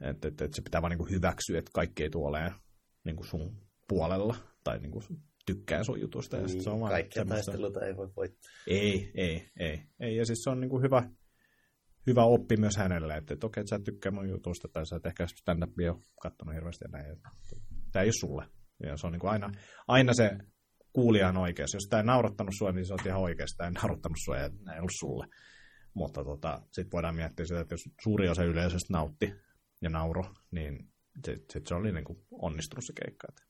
Että, 0.00 0.28
että, 0.28 0.44
että 0.44 0.56
se 0.56 0.62
pitää 0.62 0.82
vaan 0.82 0.90
niinku 0.90 1.08
hyväksyä, 1.10 1.58
että 1.58 1.70
kaikki 1.74 2.02
ei 2.02 2.10
tule 2.10 2.28
olemaan 2.28 2.60
niinku 3.04 3.24
sun 3.24 3.68
puolella 3.88 4.36
tai 4.64 4.78
niinku 4.78 5.02
tykkää 5.46 5.84
sun 5.84 6.00
jutusta. 6.00 6.36
Ja 6.36 6.46
niin, 6.46 6.62
se 6.62 6.70
on 6.70 6.88
kaikkia 6.88 7.24
taisteluita 7.24 7.86
ei 7.86 7.96
voi 7.96 8.10
voittaa. 8.16 8.50
Ei, 8.66 9.12
ei, 9.14 9.48
ei, 9.60 9.82
ei. 10.00 10.16
Ja 10.16 10.26
siis 10.26 10.38
se 10.42 10.50
on 10.50 10.60
niinku 10.60 10.80
hyvä, 10.80 11.10
hyvä 12.06 12.24
oppi 12.24 12.56
myös 12.56 12.76
hänelle, 12.76 13.16
että, 13.16 13.34
että 13.34 13.46
okei, 13.46 13.60
että 13.60 13.70
sä 13.70 13.76
et 13.76 13.84
tykkää 13.84 14.12
mun 14.12 14.28
jutusta 14.28 14.68
tai 14.68 14.86
sä 14.86 14.96
et 14.96 15.06
ehkä 15.06 15.26
stand-upia 15.26 15.92
ole 15.92 16.02
katsonut 16.22 16.54
hirveästi 16.54 16.84
ja 16.84 16.88
näin. 16.88 17.16
Tämä 17.92 18.02
ei 18.02 18.06
ole 18.06 18.12
sulle. 18.20 18.57
Ja 18.82 18.96
se 18.96 19.06
on 19.06 19.12
niin 19.12 19.20
kuin 19.20 19.30
aina, 19.30 19.50
aina 19.88 20.14
se 20.14 20.30
kuulija 20.92 21.28
on 21.28 21.36
oikeassa. 21.36 21.76
Jos 21.76 21.86
tämä 21.88 22.00
ei 22.00 22.06
naurattanut 22.06 22.54
sua, 22.58 22.72
niin 22.72 22.86
se 22.86 22.92
on 22.92 22.98
ihan 23.06 23.20
oikeassa. 23.20 23.56
Tämä 23.56 23.68
ei 23.68 23.72
naurattanut 23.72 24.18
sua 24.24 24.36
ja 24.36 24.44
ei 24.44 24.78
ollut 24.78 24.98
sulle. 24.98 25.26
Mutta 25.94 26.24
tota, 26.24 26.62
sitten 26.72 26.92
voidaan 26.92 27.16
miettiä 27.16 27.46
sitä, 27.46 27.60
että 27.60 27.74
jos 27.74 27.88
suuri 28.02 28.28
osa 28.28 28.44
yleisöstä 28.44 28.92
nautti 28.92 29.32
ja 29.82 29.90
nauro, 29.90 30.24
niin 30.50 30.88
sitten 31.14 31.44
sit 31.52 31.66
se 31.66 31.74
oli 31.74 31.92
niin 31.92 32.04
kuin 32.04 32.18
onnistunut 32.30 32.84
se 32.84 32.92
keikka. 33.04 33.26
Että 33.28 33.42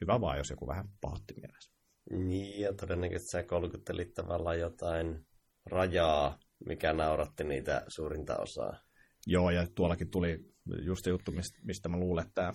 hyvä 0.00 0.20
vaan, 0.20 0.38
jos 0.38 0.50
joku 0.50 0.66
vähän 0.66 0.88
pahotti 1.00 1.34
mielessä. 1.40 1.72
Niin, 2.10 2.60
ja 2.60 2.74
todennäköisesti 2.74 3.30
sä 3.30 3.42
kolkuttelit 3.42 4.14
tavallaan 4.14 4.58
jotain 4.58 5.26
rajaa, 5.66 6.38
mikä 6.66 6.92
nauratti 6.92 7.44
niitä 7.44 7.84
suurinta 7.88 8.36
osaa. 8.36 8.80
Joo, 9.26 9.50
ja 9.50 9.66
tuollakin 9.74 10.10
tuli 10.10 10.38
just 10.86 11.04
se 11.04 11.10
juttu, 11.10 11.32
mistä 11.62 11.88
mä 11.88 11.96
luulen, 11.96 12.26
että 12.26 12.34
tämä 12.34 12.52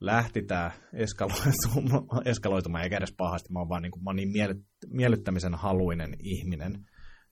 lähti 0.00 0.42
tämä 0.42 0.70
eskaloitumaan, 2.24 2.84
eikä 2.84 2.96
edes 2.96 3.14
pahasti. 3.16 3.52
Mä 3.52 3.58
oon 3.58 3.68
vaan 3.68 3.82
niin, 3.82 3.92
kuin, 3.92 4.04
mä 4.04 4.10
oon 4.10 4.16
niin 4.16 4.32
miellyttämisen 4.88 5.54
haluinen 5.54 6.16
ihminen, 6.18 6.74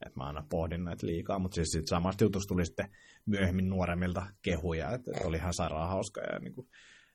että 0.07 0.21
mä 0.21 0.25
aina 0.25 0.47
pohdin 0.51 0.85
näitä 0.85 1.07
liikaa, 1.07 1.39
mutta 1.39 1.55
siis 1.55 1.69
sit 1.69 1.87
samasta 1.87 2.25
jutusta 2.25 2.49
tuli 2.49 2.67
sitten 2.67 2.91
myöhemmin 3.27 3.69
nuoremmilta 3.69 4.27
kehuja, 4.43 4.91
että, 4.91 5.11
että 5.15 5.29
oli 5.29 5.37
ihan 5.37 5.55
sairaan 5.55 5.89
hauska. 5.89 6.21
Ja, 6.21 6.39
niin 6.39 6.55
kuin, 6.55 6.69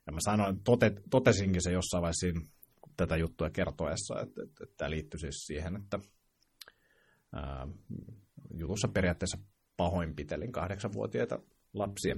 ja 0.08 0.14
mä 0.14 0.20
sanoin, 0.20 0.64
tote, 0.64 0.92
totesinkin 1.10 1.62
se 1.64 1.72
jossain 1.72 2.02
vaiheessa 2.02 2.26
siinä, 2.26 2.42
tätä 2.98 3.18
juttua 3.18 3.50
kertoessa, 3.50 4.22
että, 4.22 4.44
että, 4.44 4.64
että 4.64 4.76
tämä 4.78 4.90
liittyy 4.90 5.20
siis 5.20 5.46
siihen, 5.46 5.76
että 5.76 6.00
ää, 7.34 7.68
jutussa 8.54 8.88
periaatteessa 8.88 9.38
pahoinpitelin 9.78 10.52
kahdeksanvuotiaita 10.52 11.40
lapsia, 11.74 12.16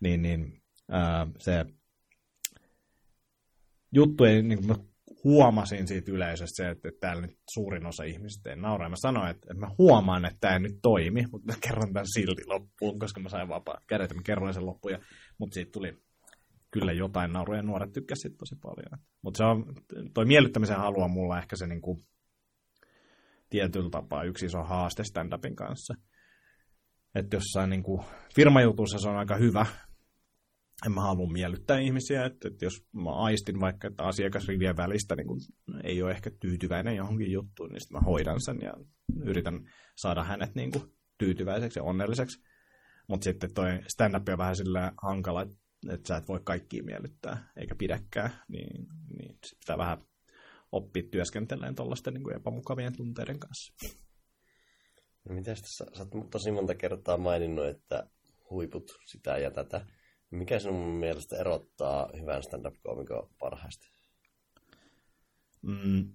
niin, 0.00 0.22
niin 0.22 0.62
ää, 0.90 1.26
se 1.38 1.64
juttu 3.94 4.24
niin 4.24 4.58
kuin 4.58 4.66
mä 4.66 4.74
huomasin 5.24 5.86
siitä 5.86 6.12
yleisöstä 6.12 6.56
se, 6.56 6.70
että, 6.70 6.88
että 6.88 7.00
täällä 7.00 7.22
nyt 7.22 7.38
suurin 7.50 7.86
osa 7.86 8.04
ihmisistä 8.04 8.50
ei 8.50 8.56
nauraa. 8.56 8.88
Mä 8.88 8.96
sanoin, 8.96 9.30
että, 9.30 9.46
että 9.50 9.66
mä 9.66 9.74
huomaan, 9.78 10.24
että 10.24 10.38
tämä 10.40 10.54
ei 10.54 10.60
nyt 10.60 10.78
toimi, 10.82 11.26
mutta 11.32 11.52
mä 11.52 11.58
kerron 11.60 11.92
tämän 11.92 12.06
silti 12.06 12.42
loppuun, 12.46 12.98
koska 12.98 13.20
mä 13.20 13.28
sain 13.28 13.48
vapaa 13.48 13.80
kädet 13.86 14.10
ja 14.10 14.16
mä 14.16 14.22
kerroin 14.22 14.54
sen 14.54 14.66
loppuun. 14.66 14.98
Mutta 15.38 15.54
siitä 15.54 15.72
tuli 15.72 15.98
kyllä 16.70 16.92
jotain 16.92 17.32
nauruja 17.32 17.58
ja 17.58 17.62
nuoret 17.62 17.92
tykkäsivät 17.92 18.36
tosi 18.38 18.56
paljon. 18.62 19.00
Mutta 19.22 19.38
se 19.38 19.44
on, 19.44 19.74
toi 20.14 20.24
miellyttämisen 20.24 20.76
halua 20.76 21.08
mulla 21.08 21.38
ehkä 21.38 21.56
se 21.56 21.66
niin 21.66 21.82
kuin, 21.82 22.06
tietyllä 23.50 23.90
tapaa 23.90 24.24
yksi 24.24 24.46
iso 24.46 24.62
haaste 24.62 25.02
stand-upin 25.04 25.54
kanssa. 25.54 25.94
Että 27.14 27.36
jossain 27.36 27.70
niin 27.70 27.82
kuin, 27.82 28.02
firmajutussa 28.34 28.98
se 28.98 29.08
on 29.08 29.16
aika 29.16 29.36
hyvä, 29.36 29.66
en 30.86 30.92
mä 30.92 31.00
halua 31.00 31.32
miellyttää 31.32 31.78
ihmisiä, 31.78 32.24
että, 32.24 32.48
että 32.48 32.64
jos 32.64 32.86
mä 32.92 33.10
aistin 33.10 33.60
vaikka, 33.60 33.88
että 33.88 34.02
asiakasrivien 34.02 34.76
välistä 34.76 35.16
niin 35.16 35.26
kun 35.26 35.40
ei 35.84 36.02
ole 36.02 36.10
ehkä 36.10 36.30
tyytyväinen 36.40 36.96
johonkin 36.96 37.32
juttuun, 37.32 37.70
niin 37.70 37.80
sitten 37.80 37.96
mä 37.96 38.00
hoidan 38.00 38.40
sen 38.40 38.58
ja 38.62 38.72
yritän 39.24 39.70
saada 39.96 40.24
hänet 40.24 40.54
niin 40.54 40.70
kuin 40.70 40.84
tyytyväiseksi 41.18 41.78
ja 41.78 41.82
onnelliseksi. 41.82 42.42
Mutta 43.08 43.24
sitten 43.24 43.54
toi 43.54 43.80
stand-up 43.88 44.28
on 44.28 44.38
vähän 44.38 44.56
sillä 44.56 44.92
hankala, 45.02 45.42
että 45.90 46.08
sä 46.08 46.16
et 46.16 46.28
voi 46.28 46.40
kaikkia 46.44 46.82
miellyttää, 46.82 47.52
eikä 47.56 47.74
pidäkään, 47.74 48.30
niin, 48.48 48.86
niin 49.16 49.38
sit 49.46 49.58
pitää 49.58 49.78
vähän 49.78 49.98
oppia 50.72 51.02
työskentelemään 51.10 51.74
tuollaisten 51.74 52.14
niin 52.14 52.36
epämukavien 52.36 52.96
tunteiden 52.96 53.38
kanssa. 53.38 53.72
No 55.28 55.34
mitäs 55.34 55.60
tässä, 55.60 55.84
sä 55.92 56.06
oot 56.14 56.30
tosi 56.30 56.50
monta 56.50 56.74
kertaa 56.74 57.16
maininnut, 57.16 57.66
että 57.66 58.06
huiput 58.50 58.90
sitä 59.06 59.38
ja 59.38 59.50
tätä. 59.50 59.86
Mikä 60.34 60.58
sinun 60.58 60.88
mielestä 60.88 61.36
erottaa 61.36 62.10
hyvän 62.20 62.42
stand-up-koomikon 62.42 63.30
parhaasti? 63.38 63.90
Mm. 65.62 66.14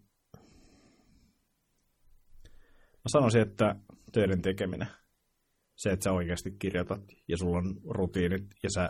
Mä 2.93 3.07
sanoisin, 3.07 3.41
että 3.41 3.75
töiden 4.11 4.41
tekeminen. 4.41 4.87
Se, 5.75 5.91
että 5.91 6.03
sä 6.03 6.11
oikeasti 6.11 6.51
kirjoitat 6.51 7.01
ja 7.27 7.37
sulla 7.37 7.57
on 7.57 7.81
rutiinit 7.89 8.43
ja 8.63 8.69
sä 8.69 8.89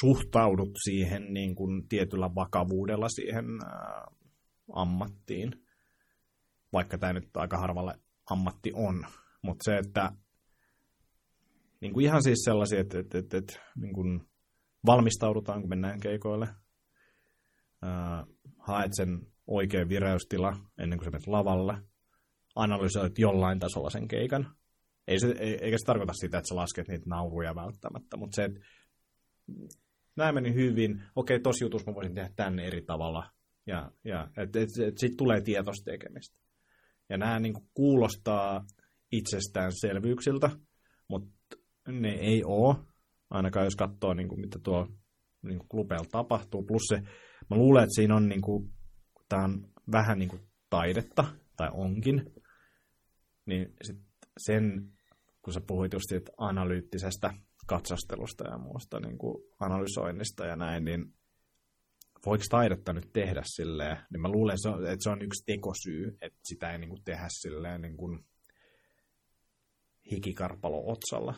suhtaudut 0.00 0.70
siihen 0.84 1.34
niin 1.34 1.54
kuin 1.54 1.88
tietyllä 1.88 2.34
vakavuudella 2.34 3.08
siihen 3.08 3.44
ää, 3.64 4.06
ammattiin. 4.72 5.66
Vaikka 6.72 6.98
tämä 6.98 7.12
nyt 7.12 7.36
aika 7.36 7.58
harvalle 7.58 7.98
ammatti 8.30 8.72
on. 8.74 9.06
Mutta 9.42 9.64
se, 9.64 9.76
että 9.76 10.12
niin 11.80 11.92
kuin 11.92 12.06
ihan 12.06 12.22
siis 12.22 12.38
sellaisia, 12.44 12.80
että, 12.80 12.98
että, 12.98 13.18
että, 13.18 13.38
että 13.38 13.60
niin 13.76 13.94
kuin 13.94 14.28
valmistaudutaan, 14.86 15.60
kun 15.60 15.68
mennään 15.68 16.00
keikoille. 16.00 16.48
Uh, 17.82 18.36
haet 18.58 18.92
sen 18.94 19.26
oikea 19.46 19.88
vireystila 19.88 20.56
ennen 20.78 20.98
kuin 20.98 21.04
sä 21.04 21.10
menet 21.10 21.26
lavalle. 21.26 21.74
Analysoit 22.54 23.18
jollain 23.18 23.58
tasolla 23.58 23.90
sen 23.90 24.08
keikan. 24.08 24.56
Ei 25.08 25.20
se, 25.20 25.26
eikä 25.38 25.78
se 25.78 25.84
tarkoita 25.86 26.12
sitä, 26.12 26.38
että 26.38 26.48
sä 26.48 26.56
lasket 26.56 26.88
niitä 26.88 27.08
nauruja 27.08 27.54
välttämättä, 27.54 28.16
mutta 28.16 28.34
se, 28.36 28.44
että 28.44 28.60
näin 30.16 30.34
meni 30.34 30.54
hyvin, 30.54 31.02
okei, 31.16 31.40
tosi 31.40 31.64
jutus 31.64 31.86
mä 31.86 31.94
voisin 31.94 32.14
tehdä 32.14 32.30
tänne 32.36 32.66
eri 32.66 32.82
tavalla, 32.82 33.30
ja, 33.66 33.90
ja 34.04 34.28
että 34.36 34.60
et, 34.60 34.68
et, 34.86 34.98
siitä 34.98 35.14
tulee 35.18 35.40
tietoista 35.40 35.90
tekemistä. 35.90 36.36
Ja 37.08 37.18
nämä 37.18 37.40
niin 37.40 37.54
kuin, 37.54 37.68
kuulostaa 37.74 38.64
itsestäänselvyyksiltä, 39.12 40.50
mutta 41.08 41.56
ne 41.88 42.10
ei 42.10 42.44
ole, 42.44 42.76
ainakaan 43.30 43.66
jos 43.66 43.76
katsoo, 43.76 44.14
niin 44.14 44.28
kuin, 44.28 44.40
mitä 44.40 44.58
tuo 44.62 44.88
niin 45.42 45.58
kuin 45.58 45.68
klubeilla 45.68 46.06
tapahtuu. 46.10 46.62
Plus 46.62 46.82
se, 46.88 46.96
mä 47.50 47.56
luulen, 47.56 47.82
että 47.82 47.94
siinä 47.94 48.16
on, 48.16 48.28
niin 48.28 48.42
kuin, 48.42 48.72
tämä 49.28 49.44
on 49.44 49.72
vähän 49.92 50.18
niin 50.18 50.28
kuin 50.28 50.42
taidetta, 50.70 51.24
tai 51.56 51.68
onkin, 51.72 52.32
niin 53.46 53.74
sit 53.82 53.96
sen, 54.38 54.92
kun 55.42 55.52
sä 55.52 55.60
puhuit 55.66 55.92
just 55.92 56.04
siitä 56.08 56.32
analyyttisestä 56.38 57.34
katsastelusta 57.66 58.48
ja 58.48 58.58
muusta 58.58 59.00
niin 59.00 59.18
kuin 59.18 59.44
analysoinnista 59.60 60.46
ja 60.46 60.56
näin, 60.56 60.84
niin 60.84 61.14
voiko 62.26 62.44
taidetta 62.50 62.92
nyt 62.92 63.10
tehdä 63.12 63.42
silleen, 63.44 63.96
niin 64.10 64.20
mä 64.20 64.28
luulen, 64.28 64.56
että 64.92 65.04
se 65.04 65.10
on 65.10 65.22
yksi 65.22 65.44
tekosyy, 65.46 66.18
että 66.20 66.38
sitä 66.42 66.72
ei 66.72 66.78
niin 66.78 66.88
kuin 66.88 67.04
tehdä 67.04 67.26
silleen 67.28 67.80
niin 67.80 67.96
kuin 67.96 68.24
hikikarpalo 70.10 70.92
otsalla. 70.92 71.34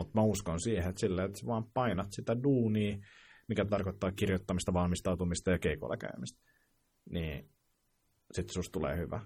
Mutta 0.00 0.20
mä 0.20 0.22
uskon 0.22 0.60
siihen, 0.60 0.88
että 0.88 1.00
silleen, 1.00 1.30
että 1.30 1.46
vaan 1.46 1.64
painat 1.74 2.06
sitä 2.10 2.42
duunia, 2.42 2.98
mikä 3.48 3.64
tarkoittaa 3.64 4.12
kirjoittamista, 4.12 4.72
valmistautumista 4.72 5.50
ja 5.50 5.58
keikolla 5.58 5.96
käymistä, 5.96 6.40
niin 7.10 7.50
sitten 8.32 8.54
susta 8.54 8.72
tulee 8.72 8.96
hyvä. 8.96 9.20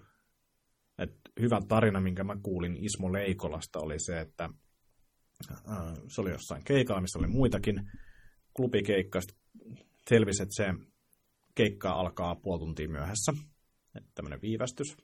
Et 0.98 1.10
hyvä 1.40 1.60
tarina, 1.68 2.00
minkä 2.00 2.24
mä 2.24 2.36
kuulin 2.42 2.76
Ismo 2.76 3.12
Leikolasta, 3.12 3.78
oli 3.78 3.98
se, 3.98 4.20
että 4.20 4.48
äh, 5.50 5.94
se 6.08 6.20
oli 6.20 6.30
jossain 6.30 6.64
keikalla, 6.64 7.00
missä 7.00 7.18
oli 7.18 7.26
muitakin 7.26 7.90
klubikeikkaa. 8.56 9.22
Selvisi, 10.08 10.42
että 10.42 10.54
se 10.54 10.74
keikka 11.54 11.90
alkaa 11.90 12.34
puoli 12.34 12.58
tuntia 12.58 12.88
myöhässä. 12.88 13.32
Tämmöinen 14.14 14.42
viivästys. 14.42 14.96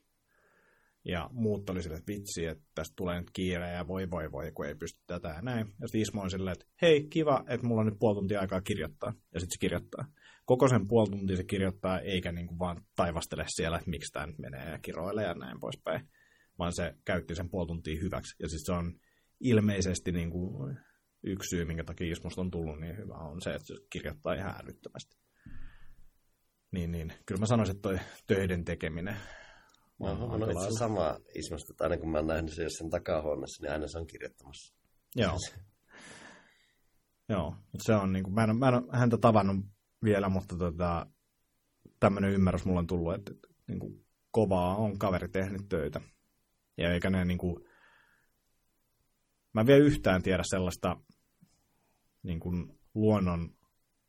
Ja 1.05 1.29
muut 1.33 1.69
oli 1.69 1.83
sille, 1.83 1.97
että 1.97 2.11
vitsi, 2.11 2.45
että 2.45 2.63
tästä 2.75 2.93
tulee 2.95 3.19
nyt 3.19 3.31
kiire 3.33 3.71
ja 3.71 3.87
voi 3.87 4.09
voi 4.11 4.31
voi, 4.31 4.51
kun 4.51 4.65
ei 4.65 4.75
pysty 4.75 5.01
tätä 5.07 5.27
ja 5.27 5.41
näin. 5.41 5.67
Ja 5.81 5.87
sitten 5.87 6.01
Ismo 6.01 6.21
on 6.21 6.31
silleen, 6.31 6.53
että 6.53 6.65
hei, 6.81 7.07
kiva, 7.07 7.43
että 7.47 7.67
mulla 7.67 7.81
on 7.81 7.85
nyt 7.85 7.99
puoli 7.99 8.15
tuntia 8.15 8.41
aikaa 8.41 8.61
kirjoittaa. 8.61 9.13
Ja 9.33 9.39
sitten 9.39 9.53
se 9.53 9.59
kirjoittaa. 9.59 10.05
Koko 10.45 10.67
sen 10.67 10.87
puoli 10.87 11.09
tuntia 11.09 11.37
se 11.37 11.43
kirjoittaa, 11.43 11.99
eikä 11.99 12.31
niin 12.31 12.47
kuin 12.47 12.59
vaan 12.59 12.81
taivastele 12.95 13.45
siellä, 13.47 13.77
että 13.77 13.89
miksi 13.89 14.13
tämä 14.13 14.27
nyt 14.27 14.39
menee 14.39 14.69
ja 14.69 14.79
kiroilee 14.79 15.25
ja 15.25 15.33
näin 15.33 15.59
poispäin. 15.59 16.09
Vaan 16.59 16.73
se 16.75 16.95
käytti 17.05 17.35
sen 17.35 17.49
puoli 17.49 17.67
tuntia 17.67 18.01
hyväksi. 18.01 18.35
Ja 18.39 18.49
siis 18.49 18.61
se 18.65 18.71
on 18.71 18.93
ilmeisesti 19.39 20.11
niin 20.11 20.31
kuin 20.31 20.77
yksi 21.23 21.49
syy, 21.49 21.65
minkä 21.65 21.83
takia 21.83 22.11
Ismosta 22.11 22.41
on 22.41 22.51
tullut 22.51 22.79
niin 22.79 22.97
hyvä, 22.97 23.13
on 23.13 23.41
se, 23.41 23.49
että 23.49 23.67
se 23.67 23.73
kirjoittaa 23.89 24.33
ihan 24.33 24.55
älyttömästi. 24.63 25.15
Niin, 26.71 26.91
niin. 26.91 27.13
Kyllä 27.25 27.39
mä 27.39 27.45
sanoisin, 27.45 27.75
että 27.75 27.89
toi 27.89 27.99
töiden 28.27 28.65
tekeminen 28.65 29.15
Mä 30.01 30.11
oon 30.11 30.41
itse 30.41 30.59
asiassa 30.59 30.79
sama 30.79 31.17
Ismasta, 31.35 31.73
että 31.73 31.83
aina 31.83 31.97
kun 31.97 32.11
mä 32.11 32.17
oon 32.17 32.27
nähnyt 32.27 32.53
sen 32.53 32.71
sen 32.77 32.89
takahuoneessa, 32.89 33.63
niin 33.63 33.71
aina 33.71 33.87
se 33.87 33.97
on 33.97 34.07
kirjoittamassa. 34.07 34.75
Joo. 35.15 35.37
Joo, 37.29 37.49
mutta 37.49 37.83
se 37.85 37.95
on, 37.95 38.13
niin 38.13 38.23
kuin, 38.23 38.33
mä, 38.33 38.43
en, 38.43 38.57
mä 38.57 38.67
en 38.67 38.73
ole 38.73 38.83
häntä 38.91 39.17
tavannut 39.17 39.65
vielä, 40.03 40.29
mutta 40.29 40.57
tota, 40.57 41.05
tämmöinen 41.99 42.31
ymmärrys 42.31 42.65
mulla 42.65 42.79
on 42.79 42.87
tullut, 42.87 43.13
että, 43.13 43.31
että 43.31 43.47
niin 43.67 43.79
kuin, 43.79 44.05
kovaa 44.31 44.75
on 44.75 44.99
kaveri 44.99 45.29
tehnyt 45.29 45.69
töitä. 45.69 46.01
Ja 46.77 46.93
eikä 46.93 47.09
ne 47.09 47.25
niin 47.25 47.37
kuin, 47.37 47.63
mä 49.53 49.61
en 49.61 49.67
vielä 49.67 49.85
yhtään 49.85 50.21
tiedä 50.21 50.43
sellaista 50.45 50.97
niin 52.23 52.39
kuin, 52.39 52.79
luonnon 52.93 53.55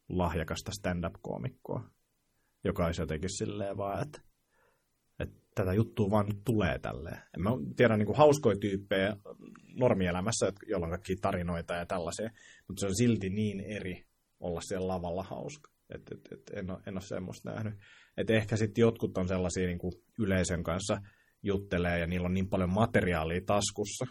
lahjakasta 0.09 0.73
stand-up-koomikkoa, 0.73 1.91
joka 2.65 2.87
olisi 2.87 3.03
jotenkin 3.03 3.39
silleen 3.39 3.77
vaan, 3.77 4.03
että 4.03 4.21
tätä 5.55 5.73
juttua 5.73 6.11
vaan 6.11 6.27
tulee 6.45 6.79
tälleen. 6.79 7.19
En 7.37 7.43
mä 7.43 7.51
tiedä 7.77 7.97
niin 7.97 8.17
hauskoja 8.17 8.57
tyyppejä 8.57 9.17
normielämässä, 9.75 10.53
joilla 10.67 10.87
on 10.87 10.91
kaikki 10.91 11.17
tarinoita 11.17 11.75
ja 11.75 11.87
tällaisia, 11.87 12.31
mutta 12.69 12.81
se 12.81 12.87
on 12.87 12.97
silti 12.97 13.31
niin 13.31 13.61
eri 13.61 14.05
olla 14.41 14.61
siellä 14.61 14.89
lavalla 14.89 15.23
hauska. 15.23 15.71
Et, 15.95 16.03
et, 16.13 16.33
et 16.33 16.51
en, 16.55 16.71
ole, 16.71 16.79
en 16.87 16.95
ole 16.95 17.01
semmoista 17.01 17.51
nähnyt. 17.51 17.75
Et 18.17 18.31
ehkä 18.31 18.57
sitten 18.57 18.83
jotkut 18.83 19.19
on 19.19 19.29
sellaisia 19.29 19.67
niin 19.67 19.79
kuin 19.79 19.93
yleisön 20.19 20.63
kanssa 20.63 21.01
juttelee 21.43 21.99
ja 21.99 22.07
niillä 22.07 22.27
on 22.27 22.35
niin 22.35 22.49
paljon 22.49 22.71
materiaalia 22.71 23.41
taskussa, 23.47 24.07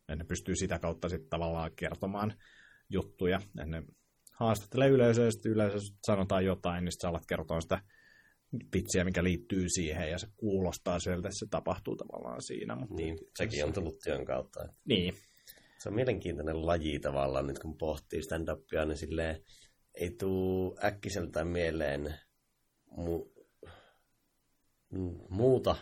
että 0.00 0.16
ne 0.16 0.24
pystyy 0.24 0.56
sitä 0.56 0.78
kautta 0.78 1.08
sitten 1.08 1.30
tavallaan 1.30 1.70
kertomaan 1.76 2.34
juttuja. 2.90 3.40
Et 3.62 3.68
ne 3.68 3.82
haastattelee 4.32 4.88
yleisöä 4.88 5.30
sitten 5.30 5.52
yleisö 5.52 5.78
sanotaan 6.06 6.44
jotain, 6.44 6.84
niin 6.84 6.92
sitten 6.92 7.08
sä 7.08 7.08
alat 7.08 7.26
kertoa 7.28 7.60
sitä 7.60 7.80
vitsiä, 8.74 9.04
mikä 9.04 9.24
liittyy 9.24 9.68
siihen, 9.68 10.10
ja 10.10 10.18
se 10.18 10.26
kuulostaa 10.36 10.98
sieltä, 10.98 11.28
että 11.28 11.38
se 11.38 11.46
tapahtuu 11.50 11.96
tavallaan 11.96 12.42
siinä. 12.42 12.76
Mutta 12.76 12.94
niin, 12.94 13.18
sekin 13.38 13.64
on 13.64 13.72
tullut 13.72 13.98
työn 14.04 14.24
kautta. 14.24 14.64
Että 14.64 14.76
niin. 14.84 15.14
Se 15.78 15.88
on 15.88 15.94
mielenkiintoinen 15.94 16.66
laji 16.66 17.00
tavallaan, 17.00 17.46
nyt 17.46 17.58
kun 17.58 17.78
pohtii 17.78 18.22
stand-upia, 18.22 18.84
niin 18.84 18.96
silleen 18.96 19.42
ei 19.94 20.10
tule 20.10 20.74
äkkiseltään 20.84 21.48
mieleen 21.48 22.14
mu- 22.90 23.38
muuta 25.28 25.76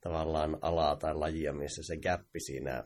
tavallaan 0.00 0.58
alaa 0.62 0.96
tai 0.96 1.14
lajia, 1.14 1.52
missä 1.52 1.82
se 1.82 1.96
gappi 1.96 2.40
siinä 2.40 2.84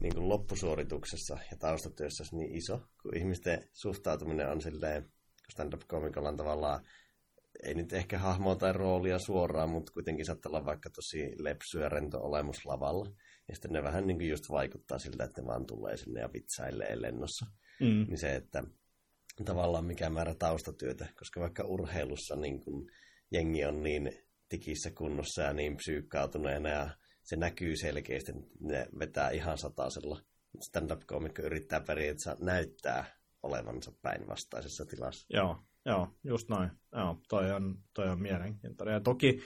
niin 0.00 0.14
kuin 0.14 0.28
loppusuorituksessa 0.28 1.38
ja 1.50 1.56
taustatyössä 1.56 2.24
on 2.32 2.38
niin 2.38 2.54
iso, 2.54 2.80
kun 3.02 3.16
ihmisten 3.16 3.68
suhtautuminen 3.72 4.48
on 4.48 4.60
silleen, 4.60 5.12
stand-up-komikolla 5.52 6.28
on 6.28 6.36
tavallaan 6.36 6.86
ei 7.64 7.74
nyt 7.74 7.92
ehkä 7.92 8.18
hahmoa 8.18 8.56
tai 8.56 8.72
roolia 8.72 9.18
suoraan, 9.18 9.70
mutta 9.70 9.92
kuitenkin 9.92 10.26
saattaa 10.26 10.50
olla 10.50 10.64
vaikka 10.64 10.90
tosi 10.90 11.32
lepsy 11.38 11.80
ja 11.80 11.88
rento 11.88 12.20
olemus 12.20 12.66
lavalla. 12.66 13.10
Ja 13.48 13.54
sitten 13.54 13.72
ne 13.72 13.82
vähän 13.82 14.06
niin 14.06 14.18
kuin 14.18 14.28
just 14.28 14.50
vaikuttaa 14.50 14.98
siltä, 14.98 15.24
että 15.24 15.40
ne 15.40 15.46
vaan 15.46 15.66
tulee 15.66 15.96
sinne 15.96 16.20
ja 16.20 16.32
vitsailee 16.32 17.02
lennossa. 17.02 17.46
Mm. 17.80 18.06
Niin 18.08 18.18
se, 18.18 18.34
että 18.34 18.64
tavallaan 19.44 19.84
mikä 19.84 20.10
määrä 20.10 20.34
taustatyötä, 20.34 21.06
koska 21.18 21.40
vaikka 21.40 21.64
urheilussa 21.64 22.36
niin 22.36 22.60
kuin 22.60 22.90
jengi 23.32 23.64
on 23.64 23.82
niin 23.82 24.12
tikissä 24.48 24.90
kunnossa 24.90 25.42
ja 25.42 25.52
niin 25.52 25.76
psyykkautuneena 25.76 26.68
ja 26.68 26.90
se 27.22 27.36
näkyy 27.36 27.76
selkeästi, 27.76 28.32
että 28.32 28.44
ne 28.60 28.86
vetää 28.98 29.30
ihan 29.30 29.58
satasella. 29.58 30.20
Stand-up-komikko 30.60 31.42
yrittää 31.42 31.80
periaatteessa 31.80 32.36
näyttää 32.40 33.23
olevansa 33.44 33.92
päinvastaisessa 34.02 34.84
tilassa. 34.86 35.26
Joo, 35.36 35.56
Joo, 35.86 36.08
just 36.24 36.48
noin. 36.48 36.70
Joo, 36.92 37.18
toi 37.28 37.52
on, 37.52 37.78
toi 37.94 38.08
on 38.08 38.22
mielenkiintoinen. 38.22 38.92
Ja 38.92 39.00
toki, 39.00 39.40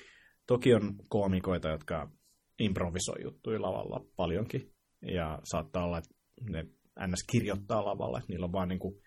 toki 0.47 0.75
on 0.75 0.95
koomikoita, 1.09 1.69
jotka 1.69 2.11
improvisoi 2.59 3.23
juttuja 3.23 3.63
lavalla 3.63 4.05
paljonkin. 4.17 4.73
Ja 5.03 5.39
saattaa 5.45 5.85
olla, 5.85 5.99
että 5.99 6.15
ne 6.51 6.63
ns. 7.07 7.25
kirjoittaa 7.31 7.85
lavalla. 7.85 8.23
Niillä 8.29 8.45
on 8.45 8.53
vaan 8.53 8.69
niin 8.69 8.79
kuin, 8.79 9.01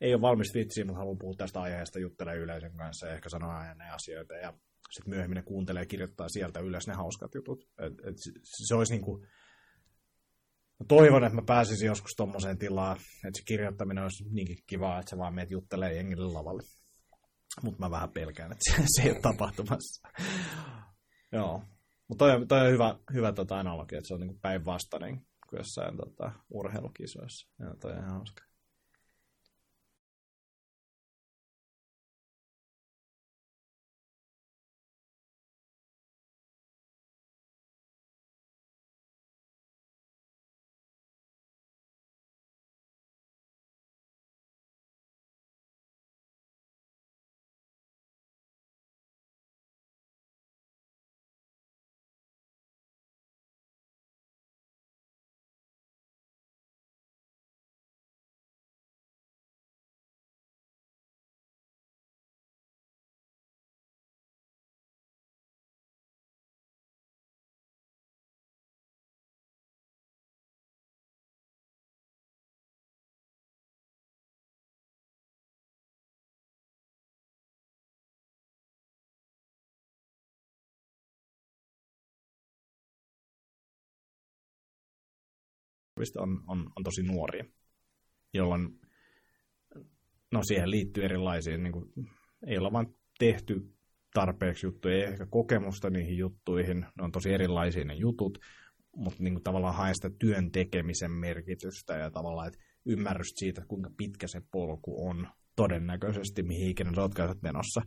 ei 0.00 0.14
ole 0.14 0.22
valmis 0.22 0.54
vitsiä, 0.54 0.84
mutta 0.84 0.98
haluaa 0.98 1.16
puhua 1.20 1.34
tästä 1.36 1.60
aiheesta, 1.60 1.98
juttelee 1.98 2.36
yleisön 2.36 2.76
kanssa 2.76 3.06
ja 3.06 3.14
ehkä 3.14 3.28
sanoa 3.28 3.74
ne 3.74 3.90
asioita. 3.90 4.34
Ja 4.34 4.52
sitten 4.90 5.14
myöhemmin 5.14 5.36
ne 5.36 5.42
kuuntelee 5.42 5.82
ja 5.82 5.86
kirjoittaa 5.86 6.28
sieltä 6.28 6.60
ylös 6.60 6.86
ne 6.86 6.94
hauskat 6.94 7.34
jutut. 7.34 7.68
Et, 7.78 7.92
et 7.92 8.16
se 8.42 8.74
olisi 8.74 8.92
niin 8.92 9.04
kuin, 9.04 9.26
toivon, 10.88 11.24
että 11.24 11.36
mä 11.36 11.42
pääsisin 11.46 11.86
joskus 11.86 12.12
tommoseen 12.16 12.58
tilaan, 12.58 12.96
että 12.96 13.38
se 13.38 13.42
kirjoittaminen 13.44 14.02
olisi 14.02 14.24
niinkin 14.30 14.58
kivaa, 14.66 14.98
että 14.98 15.10
se 15.10 15.18
vaan 15.18 15.34
meet 15.34 15.50
juttelee 15.50 15.94
jengille 15.94 16.32
lavalle. 16.32 16.62
Mutta 17.62 17.80
mä 17.80 17.90
vähän 17.90 18.10
pelkään, 18.10 18.52
että 18.52 18.84
se, 18.96 19.02
ei 19.02 19.10
ole 19.10 19.20
tapahtumassa. 19.20 20.08
Joo. 21.32 21.62
Mutta 22.08 22.24
toi, 22.24 22.46
toi 22.46 22.66
on 22.66 22.72
hyvä, 22.72 22.98
hyvä 23.12 23.32
tota 23.32 23.58
analogia, 23.58 23.98
että 23.98 24.08
se 24.08 24.14
on 24.14 24.20
niinku 24.20 24.38
päinvastainen 24.42 25.26
kuin 25.48 25.58
jossain 25.58 25.96
tota, 25.96 26.32
urheilukisoissa. 26.50 27.48
Ja 27.58 27.74
toi 27.80 27.92
on 27.92 28.04
hauska. 28.04 28.43
Vastaavista 86.04 86.22
on, 86.22 86.58
on, 86.58 86.70
on 86.76 86.84
tosi 86.84 87.02
nuoria, 87.02 87.44
jolloin 88.34 88.80
no 90.32 90.42
siihen 90.42 90.70
liittyy 90.70 91.04
erilaisia, 91.04 91.58
niin 91.58 91.72
kuin, 91.72 91.90
ei 92.46 92.58
olla 92.58 92.72
vain 92.72 92.86
tehty 93.18 93.74
tarpeeksi 94.14 94.66
juttuja, 94.66 94.94
ei 94.94 95.02
ehkä 95.02 95.26
kokemusta 95.26 95.90
niihin 95.90 96.18
juttuihin, 96.18 96.80
ne 96.80 97.04
on 97.04 97.12
tosi 97.12 97.32
erilaisia 97.32 97.84
ne 97.84 97.94
jutut, 97.94 98.38
mutta 98.96 99.22
niin 99.22 99.34
kuin 99.34 99.44
tavallaan 99.44 99.74
hae 99.74 99.94
sitä 99.94 100.10
työn 100.18 100.52
tekemisen 100.52 101.10
merkitystä 101.10 101.96
ja 101.96 102.10
tavallaan 102.10 102.48
että 102.48 102.58
ymmärrystä 102.86 103.38
siitä, 103.38 103.64
kuinka 103.68 103.90
pitkä 103.96 104.26
se 104.26 104.40
polku 104.52 105.08
on 105.08 105.28
todennäköisesti, 105.56 106.42
mihin 106.42 106.70
ikinä 106.70 106.92
oot 106.96 107.42
menossa. 107.42 107.82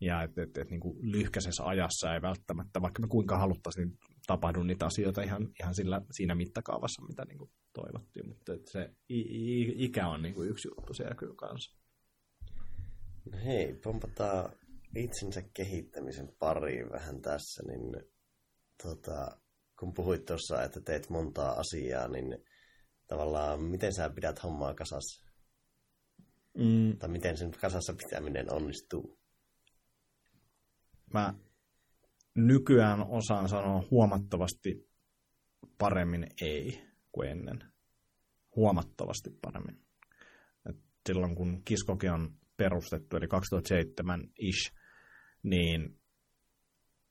Ja 0.00 0.22
että 0.22 0.42
et, 0.42 0.58
et, 0.58 0.70
niin 0.70 0.80
lyhkäisessä 1.00 1.64
ajassa 1.64 2.14
ei 2.14 2.22
välttämättä, 2.22 2.82
vaikka 2.82 3.02
me 3.02 3.08
kuinka 3.08 3.38
haluttaisiin, 3.38 3.88
niin 3.88 3.98
tapahdu 4.28 4.62
niitä 4.62 4.86
asioita 4.86 5.22
ihan, 5.22 5.48
ihan 5.60 5.74
sillä, 5.74 6.02
siinä 6.10 6.34
mittakaavassa, 6.34 7.02
mitä 7.02 7.24
niin 7.24 7.38
kuin 7.38 7.50
toivottiin. 7.72 8.28
Mutta 8.28 8.52
se 8.64 8.90
ikä 9.08 10.08
on 10.08 10.22
niin 10.22 10.34
kuin 10.34 10.48
yksi 10.48 10.68
juttu 10.68 10.94
siellä 10.94 11.14
kyllä 11.14 11.34
kanssa. 11.34 11.78
No 13.32 13.38
hei, 13.44 13.74
pompataan 13.74 14.52
itsensä 14.96 15.42
kehittämisen 15.54 16.28
pariin 16.38 16.90
vähän 16.90 17.22
tässä, 17.22 17.62
niin 17.66 18.04
tota, 18.82 19.40
kun 19.78 19.94
puhuit 19.94 20.24
tuossa, 20.24 20.62
että 20.62 20.80
teet 20.80 21.10
montaa 21.10 21.52
asiaa, 21.52 22.08
niin 22.08 22.38
tavallaan 23.06 23.62
miten 23.62 23.94
sä 23.94 24.10
pidät 24.10 24.42
hommaa 24.42 24.74
kasassa? 24.74 25.24
Mm. 26.58 26.98
Tai 26.98 27.08
miten 27.08 27.36
sen 27.36 27.50
kasassa 27.50 27.92
pitäminen 27.92 28.52
onnistuu? 28.52 29.18
Mä 31.14 31.34
nykyään 32.46 33.06
osaan 33.08 33.48
sanoa 33.48 33.82
huomattavasti 33.90 34.88
paremmin 35.78 36.26
ei 36.42 36.82
kuin 37.12 37.28
ennen. 37.28 37.64
Huomattavasti 38.56 39.30
paremmin. 39.42 39.80
Et 40.70 40.76
silloin 41.06 41.34
kun 41.34 41.62
Kiskoki 41.64 42.08
on 42.08 42.34
perustettu, 42.56 43.16
eli 43.16 43.26
2007-ish, 43.26 44.74
niin 45.42 46.00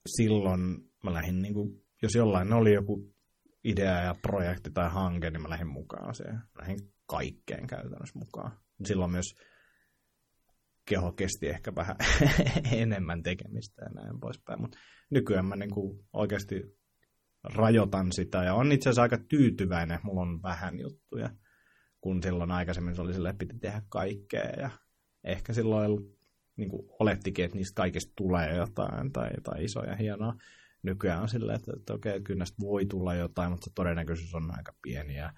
silloin 0.08 0.62
mä 1.04 1.14
lähdin, 1.14 1.42
niin 1.42 1.54
kuin, 1.54 1.84
jos 2.02 2.16
jollain 2.16 2.54
oli 2.54 2.74
joku 2.74 3.14
idea 3.64 4.04
ja 4.04 4.16
projekti 4.22 4.72
tai 4.72 4.90
hanke, 4.90 5.30
niin 5.30 5.42
mä 5.42 5.50
lähdin 5.50 5.68
mukaan 5.68 6.16
siihen. 6.16 6.40
Lähdin 6.60 6.80
kaikkeen 7.06 7.68
käytännössä 7.68 8.20
mukaan. 8.20 8.52
Silloin 8.86 9.12
myös 9.12 9.36
keho 10.88 11.12
kesti 11.12 11.48
ehkä 11.48 11.76
vähän 11.76 11.96
enemmän 12.72 13.24
tekemistä 13.24 13.86
ja 13.86 13.90
näin 13.90 14.20
poispäin. 14.20 14.62
Mutta 14.62 14.78
nykyään 15.10 15.46
mä 15.46 15.56
niin 15.56 15.74
kuin 15.74 16.06
oikeasti 16.14 16.64
rajoitan 17.44 18.12
sitä 18.12 18.44
ja 18.44 18.54
on 18.54 18.72
itse 18.72 18.90
asiassa 18.90 19.02
aika 19.02 19.18
tyytyväinen, 19.18 20.00
mulla 20.04 20.22
on 20.22 20.44
vähän 20.44 20.80
juttuja, 20.80 21.30
kun 22.02 22.24
silloin 22.24 22.52
aikaisemmin 22.52 22.96
se 22.96 23.02
oli 23.02 23.14
sille, 23.14 23.30
että 23.30 23.40
piti 23.40 23.60
tehdä 23.60 23.82
kaikkea 23.90 24.50
ja 24.58 24.70
ehkä 25.24 25.54
silloin 25.54 25.92
niin 26.56 26.70
kuin 26.70 26.90
olettikin, 27.00 27.46
että 27.46 27.58
niistä 27.58 27.76
kaikista 27.76 28.14
tulee 28.16 28.56
jotain 28.56 29.12
tai 29.12 29.30
jotain 29.36 29.66
isoja 29.66 29.96
hienoa. 29.96 30.36
Nykyään 30.84 31.22
on 31.22 31.30
silleen, 31.30 31.56
että, 31.56 31.72
että 31.78 31.94
okei, 31.94 32.22
kyllä 32.22 32.38
näistä 32.38 32.58
voi 32.62 32.86
tulla 32.86 33.16
jotain, 33.16 33.52
mutta 33.52 33.72
todennäköisyys 33.76 34.36
on 34.36 34.58
aika 34.58 34.74
pieni 34.82 35.16
ja 35.16 35.34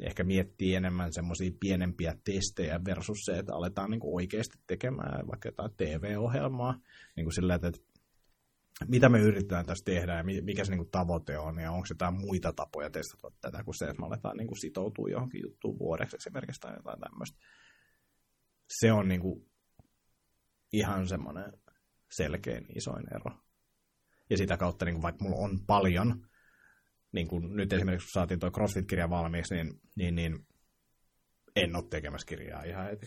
ehkä 0.00 0.24
miettii 0.24 0.74
enemmän 0.74 1.12
semmoisia 1.12 1.50
pienempiä 1.60 2.14
testejä 2.24 2.80
versus 2.84 3.18
se, 3.24 3.38
että 3.38 3.54
aletaan 3.54 3.90
niin 3.90 4.00
kuin 4.00 4.14
oikeasti 4.14 4.58
tekemään 4.66 5.26
vaikka 5.26 5.48
jotain 5.48 5.70
TV-ohjelmaa 5.76 6.80
niin 7.16 7.24
kuin 7.24 7.34
sillä, 7.34 7.54
että 7.54 7.72
mitä 8.88 9.08
me 9.08 9.20
yritetään 9.20 9.66
tässä 9.66 9.84
tehdä 9.84 10.16
ja 10.16 10.24
mikä 10.42 10.64
se 10.64 10.70
niin 10.70 10.78
kuin 10.78 10.90
tavoite 10.90 11.38
on 11.38 11.58
ja 11.58 11.72
onko 11.72 11.86
jotain 11.90 12.14
muita 12.14 12.52
tapoja 12.52 12.90
testata 12.90 13.30
tätä 13.40 13.64
kuin 13.64 13.78
se, 13.78 13.84
että 13.84 14.00
me 14.00 14.06
aletaan 14.06 14.36
niin 14.36 14.48
kuin 14.48 14.60
sitoutua 14.60 15.08
johonkin 15.10 15.42
juttuun 15.42 15.78
vuodeksi 15.78 16.16
esimerkiksi 16.16 16.60
tai 16.60 16.76
jotain 16.76 17.00
tämmöistä. 17.00 17.38
Se 18.68 18.92
on 18.92 19.08
niin 19.08 19.20
kuin 19.20 19.50
ihan 20.72 21.08
semmoinen 21.08 21.52
selkein 22.10 22.66
isoin 22.76 23.04
ero. 23.14 23.36
Ja 24.30 24.36
sitä 24.36 24.56
kautta, 24.56 24.84
niin 24.84 24.94
kuin 24.94 25.02
vaikka 25.02 25.24
mulla 25.24 25.44
on 25.44 25.58
paljon, 25.66 26.26
niin 27.12 27.28
kuin 27.28 27.56
nyt 27.56 27.72
esimerkiksi 27.72 28.06
kun 28.06 28.12
saatiin 28.12 28.40
tuo 28.40 28.50
CrossFit-kirja 28.50 29.10
valmiiksi, 29.10 29.54
niin, 29.54 29.80
niin, 29.96 30.14
niin 30.14 30.46
en 31.56 31.76
ole 31.76 31.84
tekemässä 31.90 32.26
kirjaa 32.26 32.62
ihan 32.62 32.86
heti. 32.86 33.06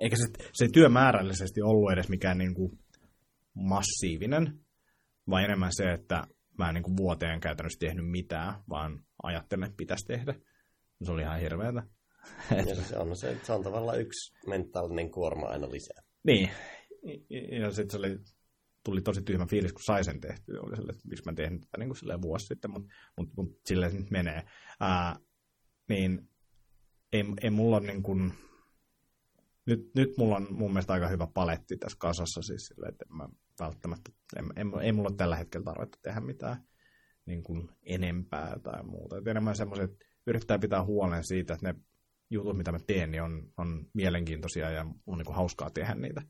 Eikä 0.00 0.16
se, 0.16 0.24
se 0.52 0.68
työmäärällisesti 0.72 1.62
ollut 1.62 1.92
edes 1.92 2.08
mikään 2.08 2.38
niin 2.38 2.54
kuin 2.54 2.78
massiivinen, 3.54 4.58
vaan 5.30 5.44
enemmän 5.44 5.70
se, 5.72 5.92
että 5.92 6.22
mä 6.58 6.68
en 6.68 6.74
niin 6.74 6.82
kuin 6.82 6.96
vuoteen 6.96 7.40
käytännössä 7.40 7.86
tehnyt 7.86 8.10
mitään, 8.10 8.54
vaan 8.68 9.04
ajattelin, 9.22 9.64
että 9.64 9.76
pitäisi 9.76 10.06
tehdä. 10.06 10.34
Se 11.02 11.12
oli 11.12 11.22
ihan 11.22 11.40
hirveätä. 11.40 11.82
Ja 12.68 12.74
se 12.74 12.96
on, 12.96 13.16
se, 13.16 13.36
se 13.42 13.52
on 13.52 13.62
tavallaan 13.62 14.00
yksi 14.00 14.34
mentaalinen 14.46 15.10
kuorma 15.10 15.46
aina 15.46 15.70
lisää. 15.70 16.02
Niin, 16.24 16.50
ja 17.60 17.70
sitten 17.70 17.90
se 17.90 17.96
oli, 17.96 18.18
tuli 18.84 19.00
tosi 19.00 19.22
tyhmä 19.22 19.46
fiilis, 19.46 19.72
kun 19.72 19.82
sai 19.82 20.04
sen 20.04 20.20
tehtyä. 20.20 20.60
Oli 20.60 20.76
sille, 20.76 20.90
että 20.92 21.08
miksi 21.08 21.24
mä 21.24 21.32
tehnyt 21.32 21.60
tätä 21.60 21.78
niin 21.78 21.88
kuin 21.88 22.22
vuosi 22.22 22.46
sitten, 22.46 22.70
mutta 22.70 22.94
mut, 23.16 23.36
mut 23.36 23.60
silleen 23.66 23.92
se 23.92 23.98
nyt 23.98 24.10
menee. 24.10 24.42
Ää, 24.80 25.16
niin 25.88 26.28
ei, 27.12 27.24
ei 27.42 27.50
mulla 27.50 27.76
ole 27.76 27.86
niin 27.86 28.02
kuin, 28.02 28.32
nyt, 29.66 29.94
nyt 29.94 30.16
mulla 30.16 30.36
on 30.36 30.46
mun 30.50 30.72
mielestä 30.72 30.92
aika 30.92 31.08
hyvä 31.08 31.26
paletti 31.26 31.76
tässä 31.76 31.98
kasassa, 32.00 32.42
siis 32.42 32.66
sille, 32.66 32.86
että 32.88 33.04
mä 33.08 33.28
välttämättä, 33.60 34.10
en, 34.36 34.44
en, 34.56 34.72
ei 34.82 34.92
mulla 34.92 35.08
ole 35.08 35.16
tällä 35.16 35.36
hetkellä 35.36 35.64
tarvetta 35.64 35.98
tehdä 36.02 36.20
mitään 36.20 36.56
niin 37.26 37.42
kuin 37.42 37.70
enempää 37.82 38.58
tai 38.62 38.82
muuta. 38.82 39.18
Et 39.18 39.26
enemmän 39.26 39.56
semmoiset, 39.56 39.90
yrittää 40.26 40.58
pitää 40.58 40.84
huolen 40.84 41.24
siitä, 41.24 41.54
että 41.54 41.72
ne 41.72 41.80
jutut, 42.30 42.56
mitä 42.56 42.72
mä 42.72 42.78
teen, 42.86 43.10
niin 43.10 43.22
on, 43.22 43.52
on 43.56 43.86
mielenkiintoisia 43.94 44.70
ja 44.70 44.86
on 45.06 45.18
niin 45.18 45.26
kuin 45.26 45.36
hauskaa 45.36 45.70
tehdä 45.70 45.94
niitä. 45.94 46.22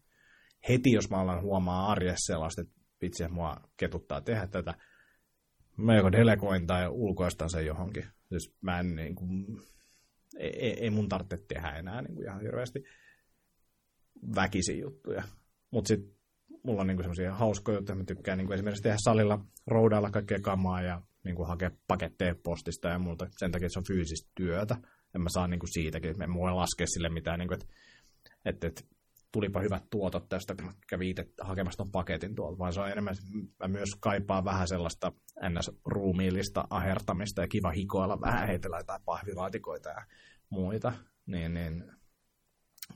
Heti, 0.68 0.92
jos 0.92 1.10
mä 1.10 1.16
alan 1.16 1.42
huomaa 1.42 1.90
arjessa 1.92 2.32
sellaista, 2.32 2.60
että 2.60 2.74
vitsi, 3.02 3.28
mua 3.28 3.56
ketuttaa 3.76 4.20
tehdä 4.20 4.46
tätä, 4.46 4.74
mä 5.76 5.96
joko 5.96 6.12
delegoin 6.12 6.66
tai 6.66 6.88
ulkoistan 6.88 7.50
sen 7.50 7.66
johonkin. 7.66 8.04
Siis 8.28 8.54
mä 8.60 8.80
en 8.80 8.94
niin 8.94 9.14
kuin, 9.14 9.46
ei, 10.38 10.84
ei 10.84 10.90
mun 10.90 11.08
tarvitse 11.08 11.36
tehdä 11.48 11.70
enää 11.70 12.02
niin 12.02 12.14
kuin 12.14 12.26
ihan 12.26 12.40
hirveästi 12.40 12.84
väkisin 14.34 14.80
juttuja. 14.80 15.22
Mutta 15.70 15.88
sitten 15.88 16.16
mulla 16.62 16.80
on 16.80 16.86
niinku 16.86 17.02
semmoisia 17.02 17.34
hauskoja 17.34 17.78
juttuja, 17.78 17.96
mä 17.96 18.04
tykkään 18.04 18.38
niinku 18.38 18.52
esimerkiksi 18.52 18.82
tehdä 18.82 18.96
salilla, 19.04 19.44
roudailla 19.66 20.10
kaikkea 20.10 20.38
kamaa 20.42 20.82
ja 20.82 21.02
niinku 21.24 21.44
hakea 21.44 21.70
paketteja 21.88 22.34
postista 22.42 22.88
ja 22.88 22.98
muuta. 22.98 23.26
Sen 23.38 23.52
takia, 23.52 23.66
että 23.66 23.72
se 23.72 23.78
on 23.78 23.96
fyysistä 23.96 24.30
työtä 24.34 24.76
en 25.14 25.20
mä 25.20 25.28
saa 25.28 25.48
niin 25.48 25.60
kuin 25.60 25.72
siitäkin, 25.72 26.10
että 26.10 26.24
en 26.24 26.34
voi 26.34 26.52
laskea 26.52 26.86
sille 26.86 27.08
mitään, 27.08 27.38
niin 27.38 27.48
kuin, 27.48 27.60
että, 27.60 27.74
että, 28.44 28.66
että 28.66 28.82
tulipa 29.32 29.60
hyvät 29.60 29.90
tuotot 29.90 30.28
tästä, 30.28 30.54
kun 30.54 30.64
mä 30.64 30.72
kävin 30.88 31.08
itse 31.08 31.28
hakemassa 31.40 31.78
ton 31.78 31.90
paketin 31.90 32.34
tuolta, 32.34 32.58
vaan 32.58 32.72
se 32.72 32.80
on 32.80 32.90
enemmän, 32.90 33.14
mä 33.60 33.68
myös 33.68 33.88
kaipaan 34.00 34.44
vähän 34.44 34.68
sellaista 34.68 35.12
ns-ruumiillista 35.48 36.64
ahertamista 36.70 37.40
ja 37.40 37.48
kiva 37.48 37.70
hikoilla 37.70 38.20
vähän 38.20 38.46
heitellä 38.46 38.78
jotain 38.78 39.02
pahvilaatikoita 39.04 39.88
ja 39.88 40.06
muita, 40.50 40.92
niin, 41.26 41.54
niin 41.54 41.84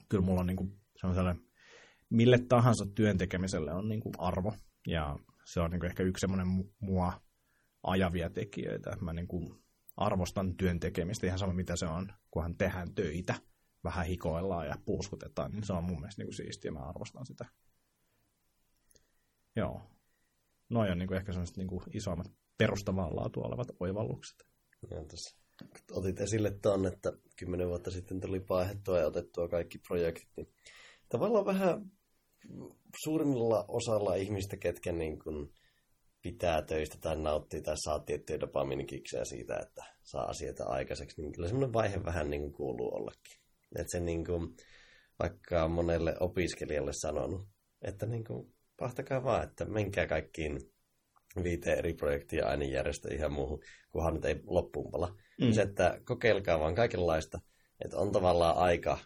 kyllä 0.08 0.24
mulla 0.24 0.40
on 0.40 0.46
niin 0.46 0.56
kuin 0.56 0.80
sellainen, 0.96 1.42
mille 2.10 2.38
tahansa 2.38 2.86
työntekemiselle 2.94 3.72
on 3.72 3.88
niin 3.88 4.00
kuin 4.00 4.14
arvo, 4.18 4.54
ja 4.86 5.18
se 5.44 5.60
on 5.60 5.70
niin 5.70 5.80
kuin 5.80 5.90
ehkä 5.90 6.02
yksi 6.02 6.20
semmoinen 6.20 6.48
mua 6.80 7.20
ajavia 7.82 8.30
tekijöitä, 8.30 8.96
mä 9.00 9.12
niin 9.12 9.28
kuin 9.28 9.54
arvostan 9.96 10.56
työn 10.56 10.80
tekemistä 10.80 11.26
ihan 11.26 11.38
sama 11.38 11.52
mitä 11.52 11.76
se 11.76 11.86
on, 11.86 12.12
kunhan 12.30 12.56
tehdään 12.56 12.94
töitä, 12.94 13.34
vähän 13.84 14.06
hikoillaan 14.06 14.66
ja 14.66 14.74
puuskutetaan, 14.84 15.52
niin 15.52 15.66
se 15.66 15.72
on 15.72 15.84
mun 15.84 16.00
mielestä 16.00 16.22
niin 16.22 16.26
kuin 16.26 16.36
siistiä, 16.36 16.70
mä 16.70 16.88
arvostan 16.88 17.26
sitä. 17.26 17.44
Joo. 19.56 19.80
Noin 20.68 20.92
on 20.92 20.98
niin 20.98 21.08
kuin 21.08 21.18
ehkä 21.18 21.32
sellaiset 21.32 21.56
niin 21.56 21.68
kuin 21.68 21.82
isommat 21.94 22.26
perustavaa 22.58 23.16
laatua 23.16 23.46
olevat 23.46 23.68
oivallukset. 23.80 24.36
Ja 24.90 25.04
tässä 25.04 25.36
otit 25.92 26.20
esille 26.20 26.50
tuon, 26.62 26.86
että 26.86 27.12
kymmenen 27.38 27.68
vuotta 27.68 27.90
sitten 27.90 28.20
tuli 28.20 28.40
paihettua 28.40 28.98
ja 28.98 29.06
otettua 29.06 29.48
kaikki 29.48 29.78
projektit, 29.78 30.28
niin 30.36 30.52
tavallaan 31.08 31.44
vähän 31.44 31.90
suurimmilla 33.04 33.64
osalla 33.68 34.14
ihmistä, 34.14 34.56
ketkä 34.56 34.92
niin 34.92 35.18
kuin 35.18 35.52
pitää 36.22 36.62
töistä 36.62 36.98
tai 37.00 37.16
nauttii 37.16 37.62
tai 37.62 37.76
saa 37.76 37.98
tiettyjä 37.98 38.40
dopaminikiksejä 38.40 39.24
siitä, 39.24 39.56
että 39.56 39.84
saa 40.02 40.24
asioita 40.24 40.64
aikaiseksi, 40.64 41.22
niin 41.22 41.32
kyllä 41.32 41.48
semmoinen 41.48 41.72
vaihe 41.72 42.04
vähän 42.04 42.30
niin 42.30 42.42
kuin 42.42 42.52
kuuluu 42.52 42.94
ollakin. 42.94 43.45
Että 43.74 43.90
se 43.90 44.00
niin 44.00 44.24
kuin, 44.24 44.56
vaikka 45.18 45.68
monelle 45.68 46.14
opiskelijalle 46.20 46.92
sanonut, 46.92 47.48
että 47.82 48.06
niin 48.06 48.24
kuin, 48.24 48.54
pahtakaa 48.76 49.24
vaan, 49.24 49.44
että 49.44 49.64
menkää 49.64 50.06
kaikkiin 50.06 50.60
viiteen 51.42 51.78
eri 51.78 51.94
projektia 51.94 52.46
ainejärjestä 52.46 53.14
ihan 53.14 53.32
muuhun, 53.32 53.62
kunhan 53.90 54.14
nyt 54.14 54.24
ei 54.24 54.40
loppuun 54.44 54.90
pala. 54.90 55.16
Mm. 55.40 55.52
Se, 55.52 55.62
että 55.62 56.00
kokeilkaa 56.04 56.60
vaan 56.60 56.74
kaikenlaista, 56.74 57.40
että 57.84 57.96
on 57.96 58.12
tavallaan 58.12 58.56
aika 58.56 58.98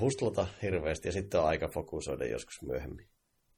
hustlata 0.00 0.46
hirveästi 0.62 1.08
ja 1.08 1.12
sitten 1.12 1.40
on 1.40 1.46
aika 1.46 1.68
fokusoida 1.68 2.26
joskus 2.26 2.62
myöhemmin. 2.62 3.08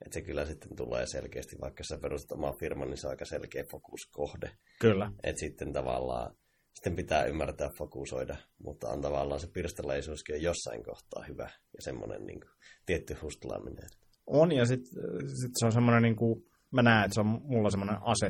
Että 0.05 0.15
se 0.15 0.21
kyllä 0.21 0.47
sitten 0.47 0.77
tulee 0.77 1.07
selkeästi, 1.07 1.57
vaikka 1.61 1.85
sä 1.85 1.99
perustat 1.99 2.33
omaa 2.33 2.53
firman, 2.53 2.89
niin 2.91 2.99
se 2.99 3.07
on 3.07 3.11
aika 3.11 3.25
selkeä 3.25 3.65
fokuskohde. 3.71 4.51
Kyllä. 4.81 5.13
Että 5.23 5.41
sitten 5.41 5.73
tavallaan 5.73 6.37
sitten 6.75 6.97
pitää 6.97 7.25
ymmärtää 7.25 7.71
fokusoida, 7.79 8.37
mutta 8.59 8.89
on 8.89 9.01
tavallaan 9.01 9.41
se 9.41 9.47
pirstaleisuuskin 9.47 10.35
on 10.35 10.43
jossain 10.43 10.85
kohtaa 10.85 11.25
hyvä 11.29 11.51
ja 11.77 11.83
semmoinen 11.83 12.27
niin 12.27 12.41
kuin, 12.41 12.51
tietty 12.87 13.17
hustlaaminen. 13.23 13.89
On, 14.27 14.53
ja 14.53 14.67
sitten 14.67 15.01
sit 15.29 15.53
se 15.55 15.67
on 15.67 15.73
semmoinen, 15.73 16.03
niin 16.03 16.17
kuin, 16.17 16.45
mä 16.71 16.83
näen, 16.83 17.05
että 17.05 17.15
se 17.15 17.21
on 17.21 17.27
mulla 17.27 17.71
semmoinen 17.71 17.99
ase 18.01 18.29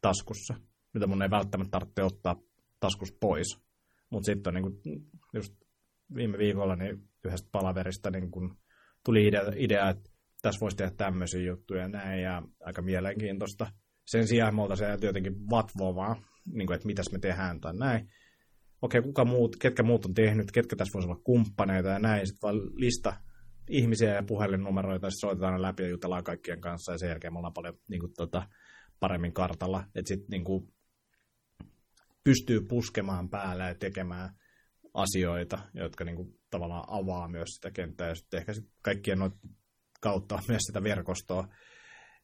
taskussa, 0.00 0.54
mitä 0.94 1.06
mun 1.06 1.22
ei 1.22 1.30
välttämättä 1.30 1.70
tarvitse 1.70 2.02
ottaa 2.02 2.36
taskus 2.80 3.12
pois. 3.20 3.58
Mutta 4.10 4.26
sitten 4.26 4.56
on 4.56 4.62
niin 4.62 4.80
kuin, 4.82 5.10
just 5.34 5.54
viime 6.14 6.38
viikolla 6.38 6.76
niin 6.76 7.08
yhdestä 7.24 7.48
palaverista 7.52 8.10
niin 8.10 8.30
kun 8.30 8.58
tuli 9.04 9.26
idea, 9.26 9.42
idea, 9.56 9.88
että 9.88 10.10
tässä 10.42 10.60
voisi 10.60 10.76
tehdä 10.76 10.92
tämmöisiä 10.96 11.42
juttuja 11.42 11.88
näin, 11.88 12.22
ja 12.22 12.42
aika 12.60 12.82
mielenkiintoista. 12.82 13.72
Sen 14.10 14.28
sijaan 14.28 14.54
me 14.54 14.62
oltaisiin 14.62 14.90
jotenkin 15.02 15.50
vatvomaan, 15.50 16.16
niin 16.52 16.66
kuin, 16.66 16.74
että 16.74 16.86
mitäs 16.86 17.12
me 17.12 17.18
tehdään 17.18 17.60
tai 17.60 17.74
näin. 17.74 18.08
Okei, 18.82 19.02
kuka 19.02 19.24
muut, 19.24 19.56
ketkä 19.56 19.82
muut 19.82 20.04
on 20.04 20.14
tehnyt, 20.14 20.52
ketkä 20.52 20.76
tässä 20.76 20.94
voisi 20.94 21.08
olla 21.08 21.20
kumppaneita 21.24 21.88
ja 21.88 21.98
näin. 21.98 22.26
Sitten 22.26 22.42
vaan 22.42 22.56
lista 22.74 23.16
ihmisiä 23.68 24.14
ja 24.14 24.22
puhelinnumeroita, 24.22 25.10
sitten 25.10 25.28
soitetaan 25.28 25.62
läpi 25.62 25.82
ja 25.82 25.88
jutellaan 25.88 26.24
kaikkien 26.24 26.60
kanssa, 26.60 26.92
ja 26.92 26.98
sen 26.98 27.08
jälkeen 27.08 27.32
me 27.32 27.38
ollaan 27.38 27.52
paljon 27.52 27.74
niin 27.88 28.00
kuin, 28.00 28.12
tota, 28.16 28.48
paremmin 29.00 29.32
kartalla. 29.32 29.84
Että 29.94 30.08
sitten 30.08 30.30
niin 30.30 30.44
kuin, 30.44 30.72
pystyy 32.24 32.60
puskemaan 32.60 33.28
päälle 33.28 33.64
ja 33.64 33.74
tekemään 33.74 34.30
asioita, 34.94 35.58
jotka 35.74 36.04
niin 36.04 36.16
kuin, 36.16 36.40
tavallaan 36.50 36.84
avaa 36.88 37.28
myös 37.28 37.48
sitä 37.48 37.70
kenttää. 37.70 38.08
Ja 38.08 38.14
sitten 38.14 38.38
ehkä 38.38 38.52
sit 38.52 38.64
kaikkien 38.82 39.18
noita 39.18 39.36
kautta 40.00 40.42
myös 40.48 40.62
sitä 40.62 40.82
verkostoa, 40.82 41.48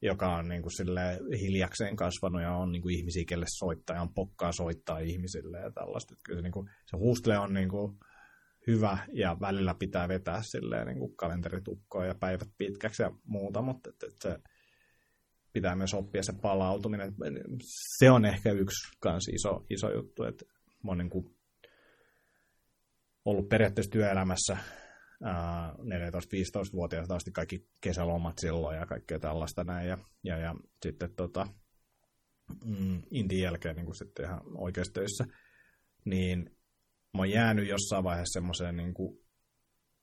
joka 0.02 0.36
on 0.36 0.48
niin 0.48 0.62
kuin 0.62 0.76
sille 0.76 1.18
hiljakseen 1.40 1.96
kasvanut 1.96 2.42
ja 2.42 2.56
on 2.56 2.72
niin 2.72 2.82
kuin 2.82 2.96
ihmisiä, 2.98 3.24
kelle 3.28 3.46
soittaa 3.48 3.96
ja 3.96 4.02
on 4.02 4.14
pokkaa 4.14 4.52
soittaa 4.52 4.98
ihmisille 4.98 5.58
ja 5.58 5.70
tällaista. 5.70 6.14
Että 6.14 6.22
kyllä 6.26 6.38
se, 6.38 6.42
niin 6.42 6.52
kuin, 6.52 6.70
se 6.86 6.96
hustle 6.96 7.38
on 7.38 7.54
niin 7.54 7.68
kuin 7.68 7.98
hyvä 8.66 8.98
ja 9.12 9.36
välillä 9.40 9.74
pitää 9.78 10.08
vetää 10.08 10.42
silleen 10.42 10.86
niin 10.86 10.98
kuin 10.98 11.16
kalenteritukkoa 11.16 12.06
ja 12.06 12.14
päivät 12.14 12.48
pitkäksi 12.58 13.02
ja 13.02 13.10
muuta, 13.24 13.62
mutta 13.62 13.90
että, 13.90 14.06
että 14.06 14.30
se 14.30 14.38
pitää 15.52 15.76
myös 15.76 15.94
oppia 15.94 16.22
se 16.22 16.32
palautuminen. 16.42 17.14
Se 17.98 18.10
on 18.10 18.24
ehkä 18.24 18.52
yksi 18.52 18.96
kans 19.00 19.28
iso, 19.28 19.66
iso 19.70 19.94
juttu, 19.94 20.24
että 20.24 20.44
mä 20.84 20.90
oon 20.90 20.98
niin 20.98 21.10
kuin 21.10 21.36
ollut 23.24 23.48
periaatteessa 23.48 23.92
työelämässä 23.92 24.56
14-15-vuotiaasta 25.22 27.14
asti 27.14 27.32
kaikki 27.32 27.68
kesälomat 27.80 28.38
silloin 28.38 28.76
ja 28.76 28.86
kaikkea 28.86 29.18
tällaista 29.18 29.64
näin. 29.64 29.88
Ja, 29.88 29.98
ja, 30.22 30.38
ja 30.38 30.54
sitten 30.82 31.14
tota, 31.16 31.46
mm, 32.64 33.02
Intin 33.10 33.40
jälkeen 33.40 33.76
niin 33.76 33.86
kuin 33.86 33.96
sitten 33.96 34.24
ihan 34.24 34.40
oikeassa 34.54 34.92
töissä, 34.92 35.26
niin 36.04 36.56
mä 37.14 37.18
oon 37.18 37.30
jäänyt 37.30 37.68
jossain 37.68 38.04
vaiheessa 38.04 38.38
semmoiseen, 38.40 38.76
niin 38.76 38.94
kuin, 38.94 39.18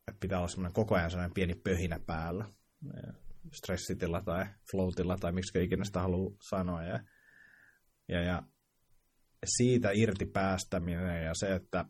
että 0.07 0.19
pitää 0.19 0.37
olla 0.37 0.47
semmoinen 0.47 0.73
koko 0.73 0.95
ajan 0.95 1.11
semmoinen 1.11 1.33
pieni 1.33 1.55
pöhinä 1.55 1.99
päällä. 2.05 2.45
Stressitilla 3.53 4.21
tai 4.21 4.45
floatilla 4.71 5.17
tai 5.17 5.31
miksi 5.31 5.63
ikinä 5.63 5.83
sitä 5.83 6.01
haluaa 6.01 6.37
sanoa. 6.49 6.83
Ja, 6.83 6.99
ja, 8.07 8.21
ja 8.21 8.43
siitä 9.45 9.89
irti 9.93 10.25
päästäminen 10.25 11.25
ja 11.25 11.33
se, 11.33 11.55
että 11.55 11.85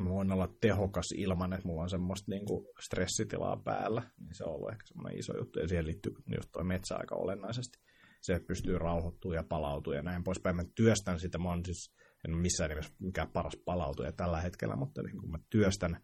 mä 0.00 0.10
voin 0.10 0.32
olla 0.32 0.54
tehokas 0.60 1.06
ilman, 1.16 1.52
että 1.52 1.68
mulla 1.68 1.82
on 1.82 1.90
semmoista 1.90 2.30
niin 2.30 2.46
kuin 2.46 2.66
stressitilaa 2.80 3.56
päällä, 3.64 4.02
niin 4.18 4.34
se 4.34 4.44
on 4.44 4.54
ollut 4.54 4.70
ehkä 4.70 4.86
semmoinen 4.86 5.18
iso 5.18 5.38
juttu, 5.38 5.58
ja 5.60 5.68
siihen 5.68 5.86
liittyy 5.86 6.12
just 6.36 6.52
tuo 6.52 6.64
metsä 6.64 6.96
aika 6.96 7.14
olennaisesti. 7.14 7.78
Se, 8.22 8.40
pystyy 8.46 8.78
rauhoittumaan 8.78 9.36
ja 9.36 9.44
palautumaan 9.48 9.96
ja 9.96 10.02
näin 10.02 10.24
poispäin. 10.24 10.56
Mä 10.56 10.64
työstän 10.74 11.20
sitä, 11.20 11.38
mä 11.38 11.48
oon 11.48 11.64
siis, 11.64 11.94
en 12.24 12.34
ole 12.34 12.42
missään 12.42 12.70
nimessä 12.70 12.92
mikään 12.98 13.30
paras 13.30 13.56
palautuja 13.64 14.12
tällä 14.12 14.40
hetkellä, 14.40 14.76
mutta 14.76 15.02
niin 15.02 15.18
kuin 15.18 15.30
mä 15.30 15.38
työstän, 15.50 16.02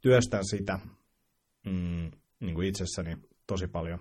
työstän 0.00 0.44
sitä 0.44 0.78
mm, 1.66 2.10
niin 2.40 2.54
kuin 2.54 2.68
itsessäni 2.68 3.16
tosi 3.46 3.66
paljon. 3.66 3.98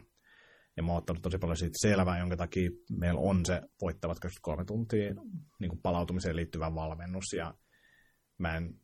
Ja 0.77 0.83
mä 0.83 0.91
oon 0.91 0.97
ottanut 0.97 1.21
tosi 1.21 1.37
paljon 1.37 1.57
siitä 1.57 1.77
selvää, 1.81 2.19
jonka 2.19 2.37
takia 2.37 2.69
meillä 2.99 3.19
on 3.19 3.45
se 3.45 3.61
voittavat 3.81 4.19
23 4.19 4.65
tuntia 4.65 5.13
niin 5.59 5.69
kuin 5.69 5.81
palautumiseen 5.81 6.35
liittyvä 6.35 6.75
valmennus. 6.75 7.25
Ja 7.35 7.53
mä 8.37 8.57
en 8.57 8.79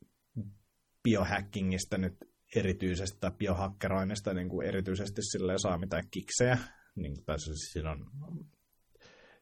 biohackingista 1.03 1.97
nyt 1.97 2.17
erityisesti 2.55 3.17
tai 3.21 3.31
biohakkeroinnista 3.31 4.33
niin 4.33 4.49
kuin 4.49 4.67
erityisesti 4.67 5.21
sille 5.21 5.53
saa 5.57 5.77
mitään 5.77 6.03
kiksejä. 6.11 6.57
Niin, 6.95 7.25
tai 7.25 7.39
siis 7.39 7.69
siinä 7.73 7.91
on 7.91 8.05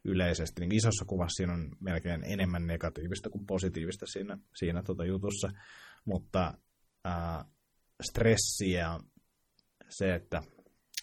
yleisesti, 0.05 0.61
niin 0.61 0.75
isossa 0.75 1.05
kuvassa 1.05 1.35
siinä 1.35 1.53
on 1.53 1.71
melkein 1.79 2.23
enemmän 2.23 2.67
negatiivista 2.67 3.29
kuin 3.29 3.45
positiivista 3.45 4.05
siinä, 4.05 4.37
siinä 4.55 4.83
tota 4.83 5.05
jutussa, 5.05 5.49
mutta 6.05 6.53
ää, 7.05 7.45
stressi 8.01 8.71
ja 8.71 8.99
se, 9.89 10.15
että 10.15 10.41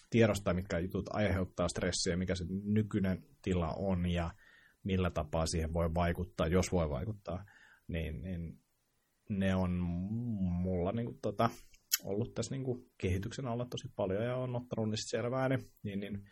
tiedostaa, 0.09 0.53
mitkä 0.53 0.79
jutut 0.79 1.09
aiheuttaa 1.09 1.67
stressiä, 1.67 2.17
mikä 2.17 2.35
se 2.35 2.45
nykyinen 2.63 3.25
tila 3.41 3.73
on 3.77 4.09
ja 4.09 4.31
millä 4.83 5.09
tapaa 5.09 5.45
siihen 5.45 5.73
voi 5.73 5.93
vaikuttaa, 5.93 6.47
jos 6.47 6.71
voi 6.71 6.89
vaikuttaa, 6.89 7.45
niin, 7.87 8.21
niin 8.21 8.59
ne 9.29 9.55
on 9.55 9.71
mulla 10.61 10.91
niin 10.91 11.05
kuin, 11.05 11.19
tota, 11.21 11.49
ollut 12.03 12.33
tässä 12.33 12.55
niin 12.55 12.63
kuin, 12.63 12.91
kehityksen 12.97 13.47
alla 13.47 13.65
tosi 13.65 13.87
paljon 13.95 14.23
ja 14.23 14.35
on 14.35 14.55
ottanut 14.55 14.89
niistä 14.89 15.09
selvää, 15.09 15.49
niin, 15.49 15.71
niin, 15.83 15.99
niin 15.99 16.23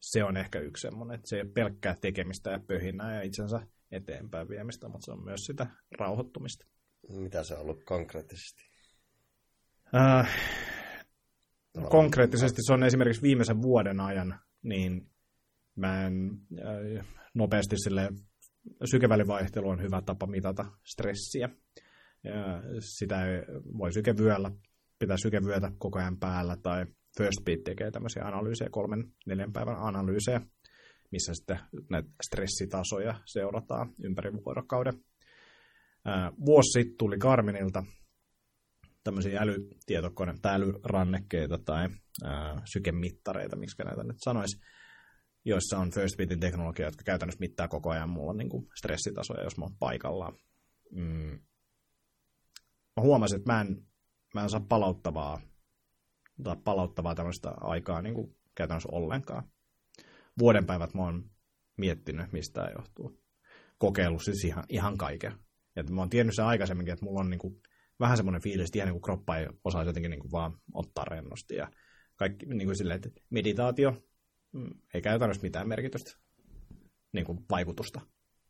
se 0.00 0.24
on 0.24 0.36
ehkä 0.36 0.58
yksi 0.58 0.80
semmoinen, 0.80 1.14
että 1.14 1.28
se 1.28 1.36
ei 1.36 1.44
pelkkää 1.54 1.96
tekemistä 2.00 2.50
ja 2.50 2.60
pöhinää 2.66 3.14
ja 3.14 3.22
itsensä 3.22 3.66
eteenpäin 3.90 4.48
viemistä, 4.48 4.88
mutta 4.88 5.04
se 5.04 5.12
on 5.12 5.24
myös 5.24 5.40
sitä 5.40 5.66
rauhoittumista. 5.98 6.66
Mitä 7.08 7.44
se 7.44 7.54
on 7.54 7.60
ollut 7.60 7.84
konkreettisesti? 7.84 8.62
Äh, 9.94 10.36
konkreettisesti 11.90 12.62
se 12.62 12.72
on 12.72 12.82
esimerkiksi 12.82 13.22
viimeisen 13.22 13.62
vuoden 13.62 14.00
ajan, 14.00 14.40
niin 14.62 15.10
mä 15.76 16.06
en 16.06 16.30
äh, 16.98 17.06
nopeasti 17.34 17.76
sille 17.78 18.08
sykevälivaihtelu 18.84 19.68
on 19.68 19.82
hyvä 19.82 20.02
tapa 20.02 20.26
mitata 20.26 20.64
stressiä. 20.84 21.48
Sitä 22.80 23.26
ei 23.26 23.42
voi 23.78 23.92
sykevyöllä, 23.92 24.50
pitää 24.98 25.16
sykevyötä 25.22 25.72
koko 25.78 25.98
ajan 25.98 26.18
päällä, 26.18 26.56
tai 26.62 26.86
First 27.18 27.44
Beat 27.44 27.64
tekee 27.64 27.90
tämmöisiä 27.90 28.24
analyysejä, 28.24 28.70
kolmen, 28.70 29.04
neljän 29.26 29.52
päivän 29.52 29.78
analyysejä, 29.78 30.40
missä 31.12 31.34
sitten 31.34 31.58
näitä 31.90 32.08
stressitasoja 32.26 33.14
seurataan 33.26 33.92
ympäri 34.04 34.32
vuorokauden. 34.32 34.94
Vuosi 36.46 36.72
sitten 36.72 36.98
tuli 36.98 37.18
Garminilta 37.18 37.84
tämmöisiä 39.04 39.40
älytietokone- 39.40 40.38
tai 40.42 40.54
älyrannekkeita 40.54 41.58
tai 41.58 41.88
sykemittareita, 42.72 43.56
miksi 43.56 43.82
näitä 43.82 44.04
nyt 44.04 44.16
sanoisi, 44.18 44.60
joissa 45.44 45.78
on 45.78 45.90
First 45.90 46.16
Beatin 46.16 46.40
teknologia, 46.40 46.86
jotka 46.86 47.04
käytännössä 47.04 47.40
mittaa 47.40 47.68
koko 47.68 47.90
ajan 47.90 48.10
mulla 48.10 48.32
niin 48.32 48.48
kuin 48.48 48.66
stressitasoja, 48.78 49.44
jos 49.44 49.58
mä 49.58 49.64
oon 49.64 49.76
paikallaan. 49.78 50.34
Mm, 50.90 51.40
mä 52.98 53.02
huomasin, 53.02 53.38
että 53.38 53.52
mä 53.52 53.60
en, 53.60 53.86
mä 54.34 54.42
en 54.42 54.50
saa 54.50 54.66
palauttavaa, 54.68 55.40
tai 56.44 56.56
palauttavaa 56.64 57.14
tämmöistä 57.14 57.50
aikaa 57.60 58.02
niin 58.02 58.14
kuin 58.14 58.36
käytännössä 58.54 58.88
ollenkaan. 58.92 59.42
Vuoden 60.38 60.66
päivät 60.66 60.94
mä 60.94 61.02
oon 61.02 61.30
miettinyt, 61.76 62.32
mistä 62.32 62.54
tämä 62.54 62.72
johtuu. 62.76 63.20
Kokeillut 63.78 64.24
siis 64.24 64.44
ihan, 64.44 64.64
ihan 64.68 64.98
kaiken. 64.98 65.32
Ja 65.76 65.82
mä 65.82 66.00
oon 66.00 66.10
tiennyt 66.10 66.34
sen 66.36 66.44
aikaisemminkin, 66.44 66.92
että 66.92 67.04
mulla 67.04 67.20
on 67.20 67.30
niin 67.30 67.38
kuin, 67.38 67.60
vähän 68.00 68.16
semmoinen 68.16 68.42
fiilis, 68.42 68.68
että 68.68 68.78
ihan 68.78 68.86
niin 68.86 69.00
kuin 69.00 69.02
kroppa 69.02 69.36
ei 69.36 69.46
osaa 69.64 69.84
jotenkin 69.84 70.10
niin 70.10 70.20
kuin 70.20 70.32
vaan 70.32 70.58
ottaa 70.74 71.04
rennosti. 71.04 71.54
Ja 71.54 71.70
kaikki 72.16 72.46
niin 72.46 72.66
kuin 72.68 72.76
silleen, 72.76 73.00
että 73.04 73.20
meditaatio 73.30 74.02
mm, 74.52 74.70
ei 74.94 75.02
käytännössä 75.02 75.42
mitään 75.42 75.68
merkitystä, 75.68 76.10
niin 77.12 77.26
kuin 77.26 77.38
vaikutusta. 77.50 78.00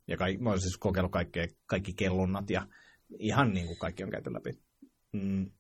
Ja 0.07 0.17
kaik, 0.17 0.41
mä 0.41 0.51
oon 0.51 0.61
siis 0.61 0.79
kokeillut 0.79 1.13
kaikkea, 1.13 1.47
kaikki 1.67 1.93
kellunnat 1.93 2.51
ja 2.51 2.67
ihan 3.19 3.55
niin 3.55 3.67
kuin 3.67 3.79
kaikki 3.79 4.05
on 4.05 4.11
käyty 4.11 4.33
läpi. 4.33 4.51
Mm. 5.13 5.51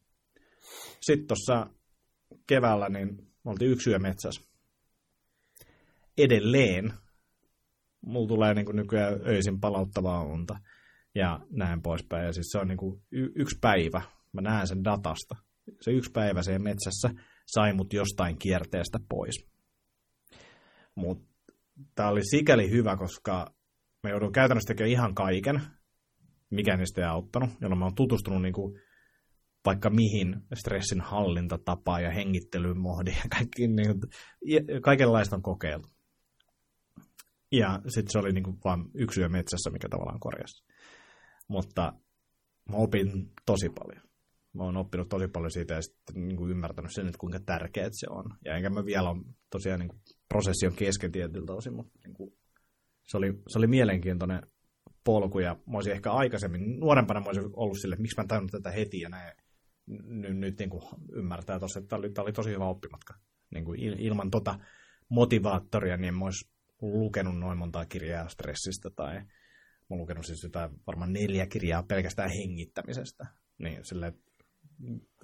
Sitten 1.00 1.26
tuossa 1.26 1.66
keväällä 2.46 2.88
niin 2.88 3.16
me 3.44 3.50
oltiin 3.50 3.70
yksi 3.70 3.90
yö 3.90 3.98
metsässä. 3.98 4.42
Edelleen 6.18 6.92
mulla 8.00 8.28
tulee 8.28 8.54
niin 8.54 8.66
kuin 8.66 8.76
nykyään 8.76 9.20
öisin 9.26 9.60
palauttavaa 9.60 10.24
unta 10.24 10.58
ja 11.14 11.40
näin 11.50 11.82
poispäin. 11.82 12.26
Ja 12.26 12.32
siis 12.32 12.46
se 12.50 12.58
on 12.58 12.68
niin 12.68 12.78
kuin 12.78 13.02
y- 13.12 13.32
yksi 13.34 13.58
päivä, 13.60 14.02
mä 14.32 14.40
näen 14.40 14.66
sen 14.66 14.84
datasta. 14.84 15.36
Se 15.80 15.90
yksi 15.90 16.10
päivä 16.10 16.42
siellä 16.42 16.58
metsässä 16.58 17.10
sai 17.46 17.72
mut 17.72 17.92
jostain 17.92 18.38
kierteestä 18.38 18.98
pois. 19.08 19.46
Mutta 20.94 21.24
tämä 21.94 22.08
oli 22.08 22.20
sikäli 22.24 22.70
hyvä, 22.70 22.96
koska 22.96 23.54
mä 24.02 24.10
joudun 24.10 24.32
käytännössä 24.32 24.68
tekemään 24.68 24.90
ihan 24.90 25.14
kaiken, 25.14 25.60
mikä 26.50 26.76
niistä 26.76 27.00
ei 27.00 27.06
auttanut, 27.06 27.50
jolloin 27.60 27.78
mä 27.78 27.84
oon 27.84 27.94
tutustunut 27.94 28.42
niin 28.42 28.54
kuin 28.54 28.80
vaikka 29.64 29.90
mihin 29.90 30.36
stressin 30.54 31.00
hallintatapaa 31.00 32.00
ja 32.00 32.10
hengittelyn 32.10 32.78
mohdi 32.78 33.10
ja 33.10 33.28
kaikki, 33.36 33.68
niin 33.68 34.00
kaikenlaista 34.82 35.36
on 35.36 35.42
kokeiltu. 35.42 35.88
Ja 37.52 37.80
sitten 37.88 38.12
se 38.12 38.18
oli 38.18 38.32
niin 38.32 38.44
kuin 38.44 38.58
vain 38.64 38.84
yksi 38.94 39.20
yö 39.20 39.28
metsässä, 39.28 39.70
mikä 39.70 39.88
tavallaan 39.88 40.20
korjasi. 40.20 40.64
Mutta 41.48 41.92
mä 42.70 42.76
opin 42.76 43.32
tosi 43.46 43.68
paljon. 43.68 44.08
Mä 44.52 44.62
oon 44.62 44.76
oppinut 44.76 45.08
tosi 45.08 45.28
paljon 45.28 45.50
siitä 45.50 45.74
ja 45.74 45.82
sitten 45.82 46.28
niin 46.28 46.36
kuin 46.36 46.50
ymmärtänyt 46.50 46.90
sen, 46.94 47.06
että 47.06 47.18
kuinka 47.18 47.40
tärkeää 47.40 47.88
se 47.92 48.06
on. 48.10 48.24
Ja 48.44 48.56
enkä 48.56 48.70
mä 48.70 48.84
vielä 48.84 49.10
ole 49.10 49.24
tosiaan 49.50 49.80
niin 49.80 49.88
kuin, 49.88 50.00
prosessi 50.28 50.66
on 50.66 50.76
kesken 50.76 51.12
tietyltä 51.12 51.52
osin, 51.52 51.74
mutta 51.74 51.98
niin 52.04 52.14
kuin, 52.14 52.30
se, 53.06 53.16
oli, 53.16 53.32
se 53.48 53.58
oli 53.58 53.66
mielenkiintoinen 53.66 54.42
polku 55.08 55.38
ja 55.38 55.56
mä 55.66 55.76
olisin 55.76 55.92
ehkä 55.92 56.12
aikaisemmin, 56.12 56.80
nuorempana 56.80 57.20
mä 57.20 57.26
olisin 57.26 57.50
ollut 57.56 57.78
sille, 57.80 57.94
että 57.94 58.02
miksi 58.02 58.16
mä 58.16 58.22
en 58.22 58.28
tajunnut 58.28 58.50
tätä 58.52 58.70
heti 58.70 59.00
ja 59.00 59.08
näin. 59.08 59.32
Nyt, 60.06 60.36
nyt 60.36 60.58
niin 60.58 60.70
kuin 60.70 60.82
ymmärtää 61.12 61.58
tuossa, 61.58 61.78
että 61.78 61.88
tämä 61.88 61.98
oli, 61.98 62.10
tämä 62.10 62.22
oli 62.22 62.32
tosi 62.32 62.50
hyvä 62.50 62.64
oppimatka. 62.64 63.14
Niin 63.54 63.64
kuin 63.64 63.80
ilman 63.80 64.30
tota 64.30 64.58
motivaattoria, 65.08 65.96
niin 65.96 66.14
mä 66.18 66.24
olisi 66.24 66.50
lukenut 66.82 67.38
noin 67.38 67.58
montaa 67.58 67.86
kirjaa 67.86 68.28
stressistä 68.28 68.90
tai 68.96 69.14
mä 69.14 69.90
oon 69.90 70.00
lukenut 70.00 70.26
siis 70.26 70.42
jotain 70.42 70.70
varmaan 70.86 71.12
neljä 71.12 71.46
kirjaa 71.46 71.82
pelkästään 71.82 72.30
hengittämisestä. 72.30 73.26
Niin 73.58 73.84
silleen, 73.84 74.12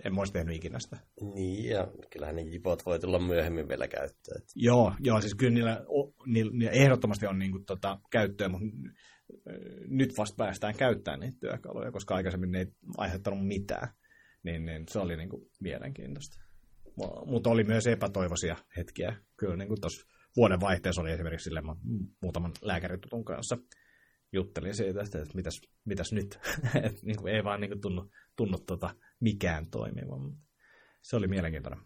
en 0.04 0.14
mä 0.14 0.20
olisi 0.20 0.32
tehnyt 0.32 0.56
ikinä 0.56 0.78
sitä. 0.78 0.96
Niin, 1.34 1.70
ja 1.70 1.88
kyllähän 2.10 2.36
ne 2.36 2.42
jipot 2.42 2.86
voi 2.86 2.98
tulla 2.98 3.18
myöhemmin 3.18 3.68
vielä 3.68 3.88
käyttöön. 3.88 4.42
Joo, 4.54 4.94
joo, 5.00 5.20
siis 5.20 5.34
kyllä 5.34 5.54
niillä, 5.54 5.80
niillä, 6.26 6.52
niillä 6.52 6.72
ehdottomasti 6.72 7.26
on 7.26 7.38
niin 7.38 7.52
kuin, 7.52 7.64
tota, 7.64 7.98
käyttöä, 8.10 8.48
mutta 8.48 8.66
nyt 9.88 10.18
vasta 10.18 10.36
päästään 10.36 10.76
käyttämään 10.76 11.20
niitä 11.20 11.38
työkaluja, 11.40 11.92
koska 11.92 12.14
aikaisemmin 12.14 12.52
ne 12.52 12.58
ei 12.58 12.66
aiheuttanut 12.96 13.46
mitään. 13.46 13.88
Niin, 14.42 14.64
niin 14.64 14.84
se 14.88 14.98
oli 14.98 15.16
niin 15.16 15.28
kuin, 15.28 15.50
mielenkiintoista. 15.60 16.36
Mutta 17.26 17.50
oli 17.50 17.64
myös 17.64 17.86
epätoivoisia 17.86 18.56
hetkiä. 18.76 19.16
Kyllä 19.36 19.56
niin 19.56 19.80
tuossa 19.80 20.06
vuoden 20.36 20.60
vaihteessa 20.60 21.02
oli 21.02 21.12
esimerkiksi 21.12 21.44
sille 21.44 21.62
muutaman 22.22 22.52
lääkäritutun 22.62 23.24
kanssa 23.24 23.58
juttelin 24.32 24.74
siitä, 24.74 25.02
että 25.02 25.24
mitäs, 25.34 25.60
mitäs 25.84 26.12
nyt. 26.12 26.38
Et 26.82 27.02
niin 27.02 27.16
kuin 27.16 27.34
ei 27.34 27.44
vaan 27.44 27.60
niin 27.60 27.70
kuin 27.70 27.80
tunnu, 27.80 28.10
tunnu 28.36 28.58
tota 28.58 28.94
mikään 29.20 29.70
toimiva. 29.70 30.16
Se 31.02 31.16
oli 31.16 31.28
mielenkiintoinen. 31.28 31.80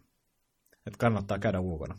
Et 0.87 0.97
kannattaa 0.97 1.39
käydä 1.39 1.59
ulkona. 1.59 1.97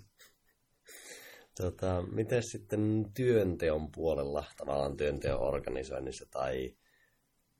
Tota, 1.60 2.02
miten 2.02 2.42
sitten 2.42 3.10
työnteon 3.14 3.92
puolella, 3.92 4.44
tavallaan 4.56 4.96
työnteon 4.96 5.40
organisoinnissa 5.40 6.26
tai 6.30 6.76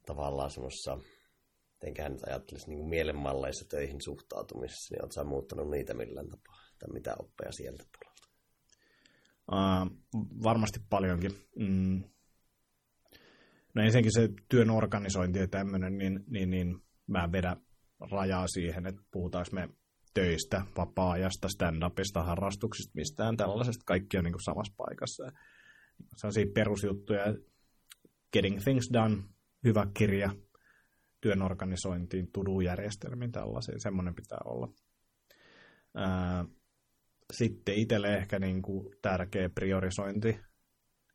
tavallaan 0.07 0.51
semmoisessa, 0.51 0.99
mitenkään 1.73 2.13
nyt 2.13 2.23
ajattelisi 2.23 2.69
niin 2.69 2.89
mielenmalleissa 2.89 3.69
töihin 3.69 4.01
suhtautumisessa, 4.01 4.95
niin 4.95 5.03
oletko 5.03 5.25
muuttanut 5.25 5.71
niitä 5.71 5.95
millään 5.95 6.29
tapaa? 6.29 6.61
Tai 6.79 6.93
mitä 6.93 7.15
oppeja 7.19 7.53
sieltä 7.53 7.85
puolelta? 7.99 8.29
Uh, 9.53 10.23
varmasti 10.43 10.81
paljonkin. 10.91 11.33
Mm. 11.57 12.03
No 13.75 13.83
ensinnäkin 13.83 14.13
se 14.15 14.29
työn 14.49 14.71
organisointi 14.71 15.39
ja 15.39 15.49
tämmöinen, 15.49 15.99
niin, 15.99 16.25
niin, 16.27 16.51
niin 16.51 16.77
mä 17.07 17.33
vedän 17.33 17.57
rajaa 18.11 18.47
siihen, 18.49 18.87
että 18.87 19.03
puhutaanko 19.11 19.51
me 19.53 19.69
töistä, 20.15 20.63
vapaa-ajasta, 20.77 21.49
stand-upista, 21.49 22.23
harrastuksista, 22.23 22.93
mistään 22.95 23.37
tällaisesta. 23.37 23.83
Kaikki 23.87 24.19
on 24.19 24.25
niin 24.25 24.33
kuin 24.33 24.45
samassa 24.45 24.75
paikassa. 24.77 25.33
Sellaisia 26.17 26.47
perusjuttuja, 26.55 27.25
Getting 28.33 28.61
Things 28.61 28.91
Done, 28.93 29.17
hyvä 29.65 29.87
kirja, 29.95 30.31
työn 31.21 31.43
organisointiin, 31.43 32.33
to-do-järjestelmiin, 32.33 33.33
tällaisiin, 33.33 33.81
semmoinen 33.81 34.15
pitää 34.15 34.39
olla. 34.45 34.69
sitten 37.33 37.75
itselle 37.75 38.17
ehkä 38.17 38.39
niin 38.39 38.63
kuin 38.63 38.95
tärkeä 39.03 39.49
priorisointi, 39.49 40.39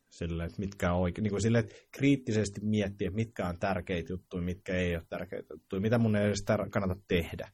sille, 0.09 0.45
että 0.45 0.59
mitkä 0.59 0.93
on 0.93 1.01
oikein, 1.01 1.23
niin 1.23 1.31
kuin 1.31 1.41
sille, 1.41 1.59
että 1.59 1.75
kriittisesti 1.91 2.61
miettiä, 2.63 3.11
mitkä 3.11 3.47
on 3.47 3.59
tärkeitä 3.59 4.13
juttuja, 4.13 4.43
mitkä 4.43 4.75
ei 4.75 4.95
ole 4.95 5.03
tärkeitä 5.09 5.53
juttuja, 5.53 5.81
mitä 5.81 5.97
mun 5.97 6.15
ei 6.15 6.25
edes 6.25 6.45
kannata 6.71 6.95
tehdä 7.07 7.49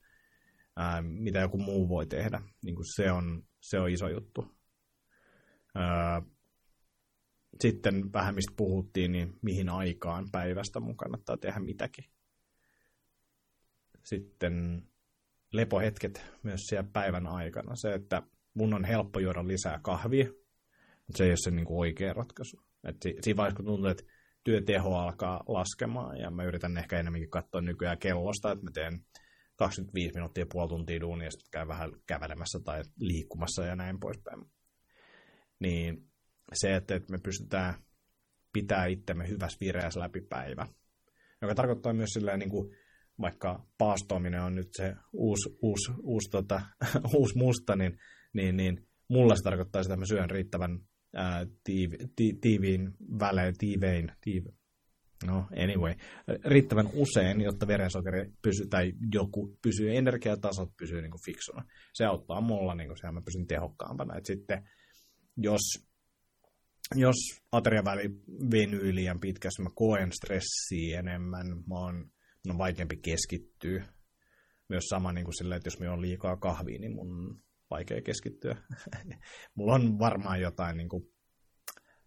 ää, 0.76 1.02
mitä 1.02 1.40
joku 1.40 1.58
muu 1.58 1.90
voi 1.90 2.06
tehdä. 2.06 2.42
Niin 2.64 2.76
kuin 2.76 2.96
se, 2.96 3.12
on, 3.12 3.44
se 3.60 3.80
on 3.80 3.90
iso 3.90 4.10
juttu. 4.10 4.48
Ää, 5.76 6.22
sitten 7.60 8.14
vähän 8.14 8.36
mistä 8.36 8.54
puhuttiin, 8.58 9.12
niin 9.12 9.34
mihin 9.42 9.70
aikaan 9.70 10.32
päivästä 10.32 10.80
mun 10.80 10.98
kannattaa 10.98 11.38
tehdä 11.38 11.60
mitäkin. 11.60 12.06
Sitten 14.04 14.84
lepohetket 15.54 16.26
myös 16.44 16.62
siellä 16.62 16.90
päivän 16.94 17.28
aikana. 17.28 17.76
Se, 17.76 17.94
että 17.94 18.24
mun 18.54 18.74
on 18.74 18.86
helppo 18.86 19.20
juoda 19.20 19.48
lisää 19.48 19.80
kahvia, 19.84 20.26
mutta 21.08 21.18
se 21.18 21.24
ei 21.24 21.30
ole 21.30 21.38
se 21.38 21.52
niin 21.52 21.66
kuin 21.66 21.80
oikea 21.80 22.14
ratkaisu. 22.14 22.62
Et 22.84 22.96
siinä 23.02 23.38
vaiheessa, 23.38 23.56
kun 23.56 23.66
tuntuu, 23.66 23.90
että 23.90 24.04
työteho 24.44 24.96
alkaa 24.96 25.44
laskemaan, 25.48 26.18
ja 26.18 26.32
mä 26.32 26.44
yritän 26.44 26.78
ehkä 26.78 27.00
enemmänkin 27.00 27.30
katsoa 27.30 27.62
nykyään 27.62 27.98
kellosta, 27.98 28.52
että 28.52 28.66
mä 28.66 28.72
teen 28.74 29.06
25 29.62 30.14
minuuttia, 30.14 30.46
puoli 30.52 30.70
tuntia 30.70 31.02
duunia, 31.02 31.28
ja 31.28 31.32
sitten 31.32 31.52
käy 31.52 31.68
vähän 31.68 31.92
kävelemässä 32.08 32.60
tai 32.60 32.84
liikkumassa 33.00 33.66
ja 33.66 33.76
näin 33.76 34.00
poispäin. 34.00 34.46
Niin 35.60 36.08
se, 36.54 36.76
että 36.76 37.02
me 37.10 37.18
pystytään 37.24 37.74
pitää 38.54 38.86
itsemme 38.86 39.28
hyvässä 39.28 39.58
vireässä 39.62 40.00
läpi 40.00 40.22
päivä, 40.22 40.68
joka 41.42 41.56
tarkoittaa 41.56 41.94
myös 41.94 42.10
silleen, 42.10 42.40
niin 42.40 42.50
kuin 42.50 42.76
vaikka 43.22 43.66
paastoaminen 43.78 44.42
on 44.42 44.56
nyt 44.56 44.70
se 44.78 44.96
uusi, 45.14 45.50
uusi, 45.62 45.92
uusi, 46.04 46.30
tota, 46.30 46.62
uusi 47.16 47.38
musta, 47.38 47.76
niin, 47.76 47.98
niin, 48.34 48.58
niin 48.58 48.88
mulla 49.08 49.36
se 49.36 49.44
tarkoittaa 49.44 49.84
sitä, 49.84 49.94
että 49.94 50.02
mä 50.02 50.06
syön 50.06 50.30
riittävän 50.30 50.80
ää, 51.16 51.46
tiivi, 51.64 51.98
ti, 52.16 52.34
tiiviin 52.42 52.92
välein, 53.20 53.58
tiivein, 53.58 54.12
tiive, 54.22 54.50
no 55.26 55.48
anyway, 55.64 55.96
riittävän 56.46 56.90
usein, 56.94 57.42
jotta 57.42 57.68
verensokeri 57.68 58.32
pysyy, 58.42 58.68
tai 58.68 58.94
joku 59.14 59.58
pysyy, 59.62 59.96
energiatasot 59.98 60.70
pysyy 60.78 61.02
niin 61.02 61.12
kuin 61.12 61.26
fiksuna. 61.26 61.64
Se 61.94 62.06
auttaa 62.06 62.42
mulla, 62.42 62.76
niin 62.76 62.88
kuin 62.88 62.98
se, 62.98 63.12
mä 63.12 63.22
pysyn 63.22 63.48
tehokkaampana. 63.48 64.18
Et 64.18 64.26
sitten 64.26 64.70
jos, 65.38 65.62
jos 66.96 67.16
ateriaväli 67.52 68.10
venyy 68.52 68.96
liian 68.96 69.20
pitkässä, 69.20 69.64
mä 69.64 69.70
koen 69.76 70.12
stressiä 70.12 71.00
enemmän, 71.00 71.48
mä 71.48 71.76
oon, 71.76 72.12
on 72.50 72.58
vaikeampi 72.58 72.98
keskittyä. 72.98 73.86
Myös 74.70 74.84
sama 74.90 75.12
niin 75.12 75.26
kuin 75.26 75.38
sillä, 75.38 75.56
että 75.56 75.68
jos 75.68 75.80
me 75.80 75.90
on 75.90 76.02
liikaa 76.02 76.38
kahvia, 76.38 76.80
niin 76.80 76.96
mun 76.96 77.42
vaikea 77.72 78.02
keskittyä. 78.02 78.56
mulla 79.56 79.74
on 79.74 80.00
varmaan 80.00 80.42
jotain 80.42 80.78
niin 80.78 80.90
kuin 80.90 81.11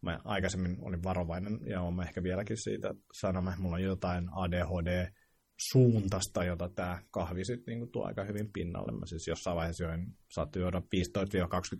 Mä 0.04 0.20
aikaisemmin 0.24 0.76
olin 0.80 1.02
varovainen 1.02 1.60
ja 1.66 1.80
olen 1.80 2.06
ehkä 2.06 2.22
vieläkin 2.22 2.56
siitä 2.56 2.94
sanoma, 3.12 3.54
mulla 3.58 3.76
on 3.76 3.82
jotain 3.82 4.28
ADHD 4.32 5.12
suuntasta, 5.56 6.44
jota 6.44 6.68
tämä 6.68 7.02
kahvi 7.10 7.44
sitten 7.44 7.78
niin 7.78 7.90
tuo 7.92 8.06
aika 8.06 8.24
hyvin 8.24 8.52
pinnalle. 8.52 8.92
Mä 8.92 9.06
siis 9.06 9.28
jossain 9.28 9.56
vaiheessa 9.56 9.84
join, 9.84 10.06
saattoi 10.30 10.62
juoda 10.62 10.78
15-20 10.78 10.82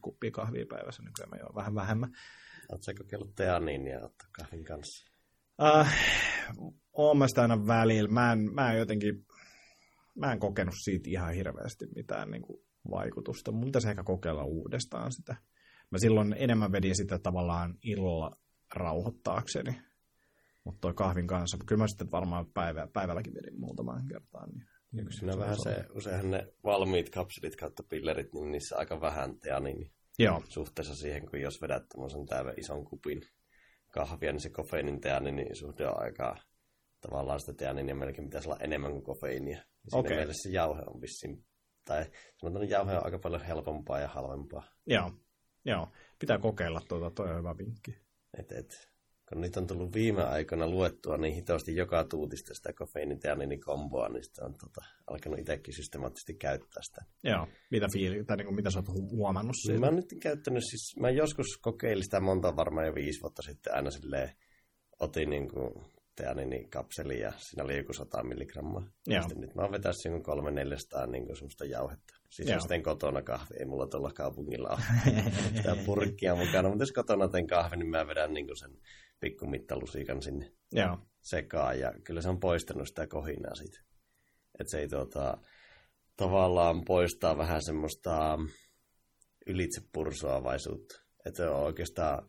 kuppia 0.01 0.31
kahvia 0.31 0.67
päivässä, 0.69 1.03
nykyään 1.03 1.31
mä 1.31 1.37
join 1.37 1.55
vähän 1.55 1.75
vähemmän. 1.75 2.11
Oletko 2.73 2.93
kokeillut 2.99 3.35
teaniin 3.35 3.87
ja 3.87 3.97
ottaa 3.97 4.29
kahvin 4.33 4.65
kanssa? 4.65 5.11
Äh, 5.63 5.95
oon 6.93 7.19
mä 7.19 7.29
sitä 7.29 7.43
aina 7.43 7.67
välillä. 7.67 8.11
Mä 8.11 8.33
en, 8.33 8.55
mä 8.55 8.73
en 8.73 8.79
jotenkin, 8.79 9.27
mä 10.15 10.33
en 10.33 10.39
kokenut 10.39 10.75
siitä 10.79 11.11
ihan 11.11 11.35
hirveästi 11.35 11.87
mitään 11.95 12.31
niin 12.31 12.43
kuin 12.43 12.63
vaikutusta. 12.91 13.53
Mun 13.53 13.65
pitäisi 13.65 13.89
ehkä 13.89 14.03
kokeilla 14.03 14.45
uudestaan 14.45 15.13
sitä 15.13 15.37
mä 15.95 15.99
silloin 15.99 16.35
enemmän 16.39 16.73
vedin 16.73 16.97
sitä 16.97 17.19
tavallaan 17.19 17.75
illalla 17.83 18.37
rauhoittaakseni. 18.75 19.81
Mutta 20.65 20.81
toi 20.81 20.95
kahvin 20.95 21.27
kanssa, 21.27 21.59
kyllä 21.67 21.83
mä 21.83 21.89
sitten 21.89 22.11
varmaan 22.11 22.47
päivä, 22.47 22.89
päivälläkin 22.93 23.35
vedin 23.35 23.61
muutaman 23.61 24.07
kertaan. 24.09 24.51
Niin 24.93 25.07
Yksi 25.07 25.19
siinä 25.19 25.33
on 25.33 25.39
vähän 25.39 25.57
se, 25.63 25.85
useinhan 25.95 26.31
ne 26.31 26.47
valmiit 26.65 27.11
kapselit 27.11 27.57
kautta 27.57 27.83
pillerit, 27.89 28.33
niin 28.33 28.53
niissä 28.53 28.77
aika 28.77 29.01
vähän 29.01 29.39
teaniini. 29.39 29.93
Joo. 30.19 30.43
Suhteessa 30.49 30.95
siihen, 30.95 31.27
kun 31.31 31.41
jos 31.41 31.63
vedät 31.63 31.89
tämmöisen 31.89 32.27
täällä 32.27 32.55
ison 32.57 32.85
kupin 32.85 33.23
kahvia, 33.91 34.33
niin 34.33 34.41
se 34.41 34.51
kofeiinin 34.51 35.01
teaniini 35.01 35.55
suhde 35.55 35.89
on 35.89 36.03
aika 36.03 36.37
tavallaan 37.01 37.41
sitä 37.41 37.53
teaniinia 37.53 37.95
melkein 37.95 38.29
pitäisi 38.29 38.49
olla 38.49 38.59
enemmän 38.61 38.93
kuin 38.93 39.05
kofeiinia. 39.05 39.57
Siinä 39.57 39.99
okay. 39.99 40.17
mielessä 40.17 40.49
se 40.49 40.55
jauhe 40.55 40.83
on 40.87 41.01
vissiin, 41.01 41.45
tai 41.85 42.05
sanotaan, 42.37 42.65
että 42.65 42.75
jauhe 42.75 42.97
on 42.97 43.05
aika 43.05 43.19
paljon 43.19 43.43
helpompaa 43.43 44.01
ja 44.01 44.09
halvempaa. 44.09 44.63
Joo. 44.87 45.11
Joo, 45.65 45.89
pitää 46.19 46.39
kokeilla 46.39 46.81
tuota, 46.89 47.11
toi 47.11 47.31
on 47.31 47.39
hyvä 47.39 47.59
vinkki. 47.59 47.97
Et, 48.39 48.53
et, 48.53 48.95
kun 49.29 49.41
nyt 49.41 49.57
on 49.57 49.67
tullut 49.67 49.95
viime 49.95 50.23
aikoina 50.23 50.69
luettua 50.69 51.17
niin 51.17 51.35
hitosti 51.35 51.77
joka 51.77 52.05
tuutista 52.05 52.55
sitä 52.55 52.73
kofeiiniteaninin 52.73 53.61
komboa, 53.61 54.09
niin 54.09 54.25
sitä 54.25 54.45
on 54.45 54.55
tota, 54.61 54.81
alkanut 55.07 55.39
itsekin 55.39 55.75
systemaattisesti 55.75 56.35
käyttää 56.35 56.83
sitä. 56.83 57.05
Joo, 57.25 57.49
mitä, 57.71 57.87
fiili, 57.93 58.25
tai 58.25 58.37
niin 58.37 58.47
kuin, 58.47 58.57
mitä 58.57 58.71
sä 58.71 58.79
oot 58.79 58.89
huomannut 58.89 59.57
siitä? 59.63 59.81
Mä 59.81 59.87
oon 59.87 59.97
nyt 59.97 60.15
käyttänyt, 60.23 60.63
siis 60.71 60.97
mä 61.01 61.11
joskus 61.11 61.47
kokeilin 61.63 62.05
sitä 62.05 62.21
monta 62.21 62.57
varmaan 62.57 62.87
jo 62.87 62.95
viisi 62.95 63.23
vuotta 63.23 63.43
sitten 63.43 63.75
aina 63.75 63.91
silleen, 63.91 64.31
otin 65.01 65.31
niin 65.31 65.49
kuin 65.49 65.73
teanini 66.17 66.65
kapseli 66.65 67.21
ja 67.21 67.33
siinä 67.37 67.65
oli 67.65 67.77
joku 67.77 67.93
100 67.93 68.23
milligrammaa. 68.23 68.87
Ja 69.07 69.23
sitten 69.23 69.41
nyt 69.41 69.55
mä 69.55 69.63
oon 69.63 69.73
vetänyt 69.73 70.05
joku 70.05 70.21
300 70.21 71.07
niin 71.07 71.27
kuin 71.27 71.37
semmoista 71.37 71.65
jauhetta. 71.65 72.15
Siis 72.35 72.49
Joo. 72.49 72.57
jos 72.57 72.67
teen 72.67 72.83
kotona 72.83 73.23
kahvi, 73.23 73.55
ei 73.59 73.65
mulla 73.65 73.87
tuolla 73.87 74.11
kaupungilla 74.15 74.69
ole 74.69 74.81
sitä 75.57 75.77
purkkia 75.87 76.35
mukana, 76.35 76.69
mutta 76.69 76.83
jos 76.83 76.93
kotona 76.93 77.29
teen 77.29 77.47
kahvi, 77.47 77.77
niin 77.77 77.91
mä 77.91 78.07
vedän 78.07 78.35
niin 78.35 78.57
sen 78.59 78.71
pikkumittalusiikan 79.21 80.23
sinne. 80.23 80.53
Joo. 80.73 80.99
sekaan 81.23 81.81
ja 81.81 81.93
kyllä 82.05 82.23
se 82.23 82.29
on 82.29 82.41
poistanut 82.41 82.89
sitä 82.89 83.07
kohinaa 83.07 83.55
siitä. 83.55 83.81
Että 84.61 84.71
se 84.71 84.79
ei 84.79 84.89
tuota, 84.89 85.39
tavallaan 86.17 86.85
poistaa 86.85 87.39
vähän 87.39 87.63
semmoista 87.63 88.39
ylitsepursuavaisuutta. 89.47 90.95
Että 91.27 91.37
se 91.37 91.49
on 91.49 91.63
oikeastaan, 91.63 92.27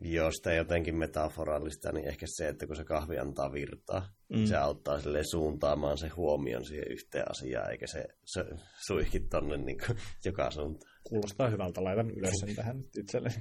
jos 0.00 0.34
sitä 0.34 0.52
jotenkin 0.52 0.96
metaforallista, 0.96 1.92
niin 1.92 2.08
ehkä 2.08 2.26
se, 2.28 2.48
että 2.48 2.66
kun 2.66 2.76
se 2.76 2.84
kahvi 2.84 3.18
antaa 3.18 3.52
virtaa, 3.52 4.08
mm. 4.28 4.44
se 4.44 4.56
auttaa 4.56 5.00
sille 5.00 5.24
suuntaamaan 5.30 5.98
se 5.98 6.08
huomion 6.08 6.64
siihen 6.64 6.92
yhteen 6.92 7.30
asiaan, 7.30 7.70
eikä 7.70 7.86
se, 7.86 8.04
se 8.24 8.44
suihki 8.86 9.20
tonne 9.20 9.56
niin 9.56 9.78
kuin, 9.86 9.98
joka 10.24 10.50
suuntaan. 10.50 10.92
Kuulostaa 11.04 11.50
hyvältä, 11.50 11.84
laitan 11.84 12.10
ylös 12.10 12.34
sen 12.40 12.56
tähän 12.56 12.76
nyt 12.76 12.96
itselleni. 12.96 13.34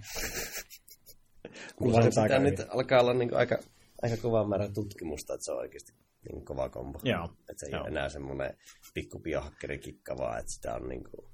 Kuulostaa 1.76 2.24
sitä 2.24 2.40
nyt 2.40 2.60
alkaa 2.70 3.02
olla 3.02 3.14
niin 3.14 3.30
kuin 3.30 3.40
aika, 3.40 3.58
aika 4.02 4.18
kova 4.22 4.48
määrä 4.48 4.70
tutkimusta, 4.74 5.34
että 5.34 5.46
se 5.46 5.52
on 5.52 5.58
oikeasti 5.58 5.94
niin 6.30 6.46
kova 6.46 6.70
kombo. 6.70 7.00
Joo. 7.04 7.26
Että 7.26 7.54
se 7.58 7.66
ei 7.66 7.72
Joo. 7.72 7.82
ole 7.82 7.90
enää 7.90 8.10
semmoinen 8.10 8.58
pikku 8.94 9.20
biohakkerikikka, 9.20 10.18
vaan 10.18 10.40
että 10.40 10.52
sitä 10.52 10.76
on 10.76 10.90
niin 10.90 11.04
kuin, 11.04 11.32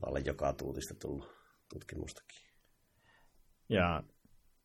tavallaan 0.00 0.26
joka 0.26 0.52
tuutista 0.52 0.94
tullut 0.94 1.28
tutkimustakin. 1.72 2.46
Ja 3.68 4.02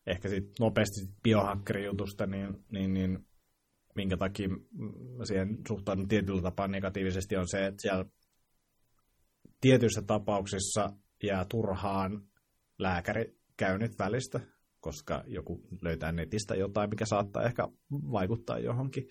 ehkä 0.08 0.30
sitten 0.30 0.54
nopeasti 0.60 1.02
biohakkerijutusta, 1.24 2.26
niin, 2.26 2.66
niin, 2.72 2.94
niin 2.94 3.26
minkä 3.96 4.18
takia 4.18 4.48
siihen 5.24 5.58
suhtaudun 5.68 6.08
tietyllä 6.08 6.42
tapaa 6.42 6.68
negatiivisesti, 6.68 7.38
on 7.38 7.48
se, 7.48 7.66
että 7.66 7.82
siellä 7.82 8.06
tietyissä 9.62 10.02
tapauksissa 10.02 10.90
jää 11.24 11.46
turhaan 11.46 12.22
lääkärikäynnit 12.80 14.00
välistä, 14.00 14.40
koska 14.80 15.24
joku 15.28 15.68
löytää 15.82 16.12
netistä 16.12 16.56
jotain, 16.56 16.90
mikä 16.90 17.06
saattaa 17.06 17.44
ehkä 17.44 17.68
vaikuttaa 17.92 18.60
johonkin. 18.60 19.08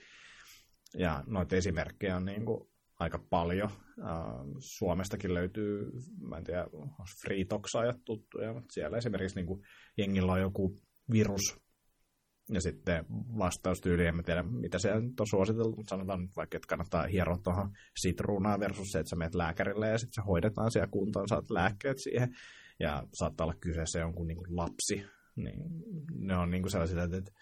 Ja 0.98 1.24
noita 1.26 1.56
esimerkkejä 1.56 2.16
on 2.16 2.24
niin 2.24 2.44
kuin 2.44 2.70
aika 3.00 3.18
paljon. 3.30 3.70
Suomestakin 4.58 5.34
löytyy, 5.34 5.90
mä 6.20 6.36
en 6.36 6.44
tiedä, 6.44 6.66
freetoxaajat 7.22 7.96
tuttuja, 8.04 8.52
mutta 8.52 8.72
siellä 8.72 8.98
esimerkiksi 8.98 9.36
niin 9.36 9.46
kuin 9.46 9.62
jengillä 9.98 10.32
on 10.32 10.40
joku 10.40 10.76
virus, 11.12 11.60
ja 12.52 12.60
sitten 12.60 13.04
vastaustyyli, 13.38 14.06
en 14.06 14.24
tiedä 14.24 14.42
mitä 14.42 14.78
se 14.78 14.92
on 14.92 15.12
suositeltu, 15.30 15.76
mutta 15.76 15.90
sanotaan 15.90 16.20
nyt 16.20 16.36
vaikka, 16.36 16.56
että 16.56 16.68
kannattaa 16.68 17.06
hieroa 17.06 17.38
tuohon 17.38 17.70
sitruunaa 17.96 18.60
versus 18.60 18.88
se, 18.92 18.98
että 18.98 19.10
sä 19.10 19.16
menet 19.16 19.34
lääkärille 19.34 19.88
ja 19.88 19.98
sitten 19.98 20.22
se 20.22 20.26
hoidetaan 20.26 20.70
siellä 20.70 20.88
kuntoon, 20.90 21.28
saat 21.28 21.50
lääkkeet 21.50 21.98
siihen, 21.98 22.34
ja 22.80 23.02
saattaa 23.12 23.44
olla 23.44 23.56
kyseessä 23.60 23.98
jonkun 23.98 24.26
niin 24.26 24.36
kuin 24.36 24.56
lapsi, 24.56 25.04
niin 25.36 25.62
ne 26.14 26.36
on 26.36 26.50
niin 26.50 26.62
kuin 26.62 26.70
sellaisia, 26.70 27.02
että 27.02 27.32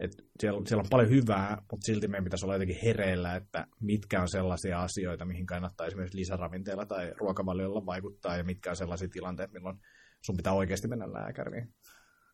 et 0.00 0.10
siellä, 0.40 0.60
siellä 0.66 0.82
on 0.82 0.90
paljon 0.90 1.10
hyvää, 1.10 1.62
mutta 1.70 1.84
silti 1.86 2.08
meidän 2.08 2.24
pitäisi 2.24 2.46
olla 2.46 2.54
jotenkin 2.54 2.80
hereillä, 2.82 3.36
että 3.36 3.66
mitkä 3.80 4.20
on 4.22 4.28
sellaisia 4.28 4.82
asioita, 4.82 5.24
mihin 5.24 5.46
kannattaa 5.46 5.86
esimerkiksi 5.86 6.18
lisäravinteilla 6.18 6.86
tai 6.86 7.12
ruokavaliolla 7.16 7.86
vaikuttaa, 7.86 8.36
ja 8.36 8.44
mitkä 8.44 8.70
on 8.70 8.76
sellaisia 8.76 9.08
tilanteita, 9.08 9.52
milloin 9.52 9.78
sun 10.22 10.36
pitää 10.36 10.52
oikeasti 10.52 10.88
mennä 10.88 11.12
lääkäriin. 11.12 11.74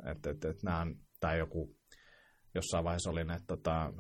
Että 0.07 0.31
et, 0.31 0.45
et 0.45 0.63
nämä 0.63 0.81
on, 0.81 0.97
tai 1.21 1.39
joku, 1.39 1.77
jossain 2.55 2.85
vaiheessa 2.85 3.11
oli 3.11 3.25
näitä 3.25 3.45
tota, 3.47 3.93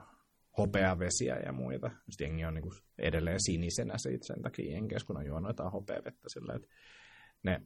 hopeavesiä 0.58 1.36
ja 1.46 1.52
muita. 1.52 1.90
Sitten 2.10 2.24
jengi 2.24 2.44
on 2.44 2.54
niin 2.54 2.62
kuin 2.62 2.74
edelleen 2.98 3.40
sinisenä 3.40 3.94
sen 3.98 4.42
takia 4.42 4.72
jenkeissä, 4.72 5.06
kun 5.06 5.16
on 5.16 5.26
juonut 5.26 5.48
jotain 5.48 5.72
hopeavettä 5.72 6.28
sillä, 6.28 6.54
että 6.54 6.68
ne 7.42 7.62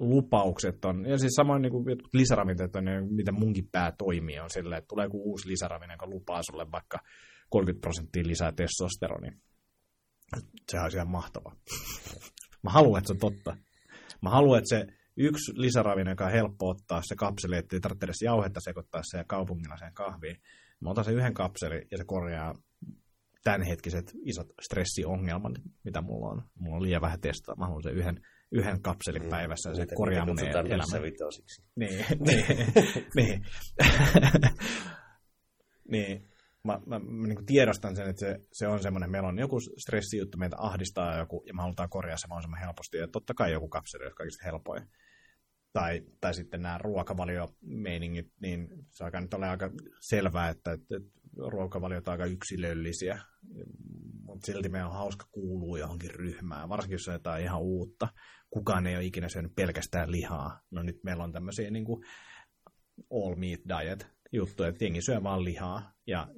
lupaukset 0.00 0.84
on, 0.84 1.06
ja 1.06 1.18
siis 1.18 1.32
samoin 1.32 1.62
niin 1.62 1.72
kuin 1.72 1.84
lisäravinteet 2.12 2.76
on, 2.76 2.84
niin 2.84 3.14
mitä 3.14 3.32
munkin 3.32 3.68
pää 3.72 3.92
toimii, 3.98 4.40
on 4.40 4.50
sillä, 4.50 4.76
että 4.76 4.88
tulee 4.88 5.06
joku 5.06 5.22
uusi 5.30 5.48
lisäravinne, 5.48 5.94
joka 5.94 6.06
lupaa 6.06 6.42
sulle 6.42 6.66
vaikka 6.72 6.98
30 7.50 7.80
prosenttia 7.80 8.22
lisää 8.26 8.52
testosteronia. 8.52 9.32
Sehän 10.70 10.86
on 10.86 10.90
ihan 10.94 11.10
mahtava. 11.10 11.56
Mä 12.62 12.70
haluan, 12.70 12.98
että 12.98 13.08
se 13.08 13.12
on 13.12 13.18
totta. 13.18 13.56
Mä 14.22 14.30
haluan, 14.30 14.58
että 14.58 14.76
se 14.76 14.86
yksi 15.16 15.52
lisäravinne, 15.54 16.12
joka 16.12 16.24
on 16.24 16.32
helppo 16.32 16.68
ottaa, 16.68 17.02
se 17.04 17.16
kapseli, 17.16 17.56
ettei 17.56 17.80
tarvitse 17.80 18.06
edes 18.06 18.22
jauhetta 18.22 18.60
sekoittaa 18.60 19.02
se 19.04 19.18
ja 19.18 19.24
kaupungilla 19.24 19.76
sen 19.76 19.94
kahviin. 19.94 20.36
Mä 20.80 20.90
otan 20.90 21.04
sen 21.04 21.14
yhden 21.14 21.34
kapseli 21.34 21.86
ja 21.90 21.98
se 21.98 22.04
korjaa 22.04 22.54
tämänhetkiset 23.44 24.12
isot 24.24 24.46
stressiongelmat, 24.60 25.52
mitä 25.84 26.00
mulla 26.00 26.30
on. 26.30 26.42
Mulla 26.58 26.76
on 26.76 26.82
liian 26.82 27.02
vähän 27.02 27.20
testaa. 27.20 27.56
Mä 27.56 27.64
haluan 27.64 27.82
sen 27.82 27.94
yhden 27.94 28.20
yhden 28.52 28.82
kapselin 28.82 29.22
mm. 29.22 29.28
päivässä 29.28 29.68
ja 29.68 29.74
se 29.74 29.80
Miten 29.80 29.96
korjaa 29.96 30.26
mun 30.26 30.38
elämän. 30.38 31.02
Niin, 31.76 32.04
niin, 32.26 32.44
niin. 33.14 33.44
niin. 35.92 36.30
Mä, 36.64 36.80
mä, 36.86 36.98
mä 36.98 37.26
niin 37.26 37.46
tiedostan 37.46 37.96
sen, 37.96 38.08
että 38.08 38.20
se, 38.20 38.38
se 38.52 38.66
on 38.66 38.82
semmoinen, 38.82 39.10
meillä 39.10 39.28
on 39.28 39.38
joku 39.38 39.60
stressijuttu, 39.60 40.38
meitä 40.38 40.56
ahdistaa 40.58 41.18
joku, 41.18 41.42
ja 41.46 41.54
me 41.54 41.62
halutaan 41.62 41.88
korjaa 41.88 42.16
se 42.16 42.26
mahdollisimman 42.26 42.60
helposti, 42.60 42.96
ja 42.96 43.08
totta 43.08 43.34
kai 43.34 43.52
joku 43.52 43.68
kapseli 43.68 44.06
on 44.06 44.12
kaikista 44.16 44.44
helpoin. 44.44 44.82
Tai, 45.72 46.02
tai 46.20 46.34
sitten 46.34 46.62
nämä 46.62 46.78
ruokavaliomeiningit, 46.78 48.26
niin 48.40 48.68
se 48.90 49.04
alkaa 49.04 49.20
nyt 49.20 49.34
olla 49.34 49.50
aika 49.50 49.70
selvää, 50.00 50.48
että, 50.48 50.72
että, 50.72 50.96
että 50.96 51.19
ruokavaliot 51.48 52.08
aika 52.08 52.24
yksilöllisiä, 52.24 53.18
mutta 54.22 54.46
silti 54.46 54.68
meidän 54.68 54.88
on 54.88 54.94
hauska 54.94 55.26
kuulua 55.32 55.78
johonkin 55.78 56.10
ryhmään, 56.10 56.68
varsinkin 56.68 56.94
jos 56.94 57.08
on 57.08 57.14
jotain 57.14 57.44
ihan 57.44 57.60
uutta 57.60 58.08
kukaan 58.50 58.86
ei 58.86 58.96
ole 58.96 59.04
ikinä 59.04 59.28
syönyt 59.28 59.54
pelkästään 59.54 60.12
lihaa. 60.12 60.60
No 60.70 60.82
nyt 60.82 61.04
meillä 61.04 61.24
on 61.24 61.32
tämmöisiä 61.32 61.70
niin 61.70 61.84
kuin 61.84 62.04
all 63.10 63.34
meat 63.34 63.60
diet 63.68 64.06
juttuja, 64.32 64.68
että 64.68 64.84
jengi 64.84 65.02
syö 65.02 65.22
vaan 65.22 65.44
lihaa. 65.44 65.92
Ja, 66.06 66.28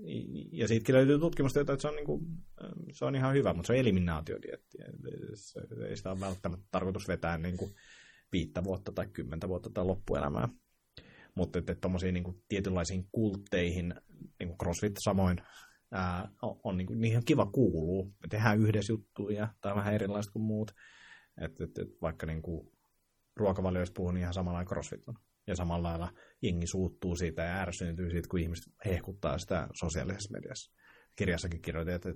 ja 0.52 0.68
siitäkin 0.68 0.94
löytyy 0.94 1.18
tutkimusta, 1.18 1.60
että 1.60 1.76
se 1.78 1.88
on, 1.88 1.96
niin 1.96 2.06
kuin, 2.06 2.24
se 2.92 3.04
on 3.04 3.14
ihan 3.14 3.34
hyvä, 3.34 3.54
mutta 3.54 3.66
se 3.66 3.72
on 3.72 3.78
eliminaatiodietti. 3.78 4.78
Ei 5.88 5.96
sitä 5.96 6.10
ole 6.10 6.20
välttämättä 6.20 6.66
tarkoitus 6.70 7.08
vetää 7.08 7.38
niin 7.38 7.56
kuin 7.56 7.74
viittä 8.32 8.64
vuotta 8.64 8.92
tai 8.92 9.06
kymmentä 9.12 9.48
vuotta 9.48 9.70
tai 9.70 9.84
loppuelämää. 9.84 10.48
Mutta 11.34 11.58
että 11.58 11.74
tuommoisiin 11.74 12.14
niin 12.14 12.42
tietynlaisiin 12.48 13.08
kultteihin, 13.12 13.94
CrossFit 14.62 14.97
samoin, 15.05 15.39
ää, 15.90 16.28
on, 16.43 16.60
on 16.64 16.76
niin 16.76 16.86
kuin, 16.86 17.01
niihin 17.01 17.24
kiva 17.24 17.47
kuuluu. 17.47 18.05
Me 18.05 18.28
tehdään 18.30 18.60
yhdessä 18.60 18.93
juttuja, 18.93 19.48
tai 19.60 19.74
vähän 19.74 19.94
erilaista 19.94 20.32
kuin 20.32 20.43
muut. 20.43 20.70
Et, 21.40 21.60
et, 21.60 21.78
et 21.78 21.89
vaikka 22.02 22.26
niin 22.26 22.43
kuin 22.43 22.70
ruokavalioista 23.36 23.94
puhun, 23.97 24.14
niin 24.14 24.22
ihan 24.22 24.34
samalla 24.34 24.56
lailla 24.56 24.68
crossfit 24.68 25.09
on. 25.09 25.14
Ja 25.47 25.56
samalla 25.56 25.89
lailla 25.89 26.12
jengi 26.43 26.66
suuttuu 26.66 27.16
siitä 27.16 27.43
ja 27.43 27.60
ärsyyntyy 27.60 28.10
siitä, 28.10 28.28
kun 28.28 28.40
ihmiset 28.40 28.72
hehkuttaa 28.84 29.39
sitä 29.39 29.68
sosiaalisessa 29.80 30.32
mediassa. 30.32 30.72
Kirjassakin 31.16 31.62
kirjoitin, 31.62 31.94
että 31.94 32.14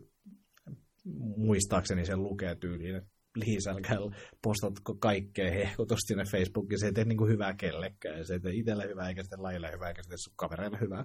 muistaakseni 1.36 2.06
sen 2.06 2.23
lukee 2.23 2.55
tyyliin, 2.55 2.97
että 2.97 3.10
please 3.35 3.70
älkää 3.70 3.97
postatko 4.43 4.94
kaikkea 4.94 5.51
hehkutusta 5.51 6.06
sinne 6.06 6.24
Facebookiin. 6.24 6.81
Se 6.81 6.86
ei 6.86 6.93
tee 6.93 7.05
niin 7.05 7.18
kuin 7.18 7.32
hyvää 7.32 7.55
kellekään. 7.55 8.27
Se 8.27 8.32
ei 8.32 8.40
tee 8.40 8.52
itselle 8.55 8.89
hyvää, 8.89 9.09
eikä 9.09 9.23
sitten 9.23 9.43
lajille 9.43 9.73
hyvää, 9.73 9.89
eikä 9.89 10.02
sitten 10.02 10.18
sun 10.18 10.32
kavereille 10.36 10.78
hyvää. 10.81 11.05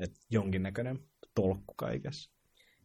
Että 0.00 0.20
jonkinnäköinen 0.30 0.98
tolkku 1.34 1.74
kaikessa. 1.76 2.32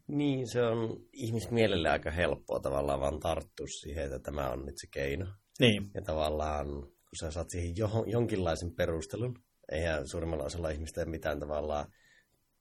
Niin, 0.08 0.48
se 0.48 0.62
on 0.64 1.06
ihmismielelle 1.14 1.90
aika 1.90 2.12
helppoa 2.12 2.60
tavallaan 2.60 3.00
vaan 3.00 3.20
tarttua 3.20 3.68
siihen, 3.68 4.06
että 4.06 4.20
tämä 4.20 4.50
on 4.50 4.66
nyt 4.66 4.76
se 4.78 4.88
keino. 4.92 5.26
Niin. 5.60 5.92
Ja 5.94 6.02
tavallaan, 6.02 6.68
kun 6.82 7.18
sä 7.20 7.32
saat 7.32 7.50
siihen 7.50 7.78
johon, 7.78 8.10
jonkinlaisen 8.10 8.76
perustelun, 8.76 9.44
eihän 9.72 10.08
suurimmalla 10.08 10.44
osalla 10.44 10.70
ihmistä 10.70 11.02
ei 11.02 11.08
mitään 11.08 11.40
tavallaan 11.40 11.92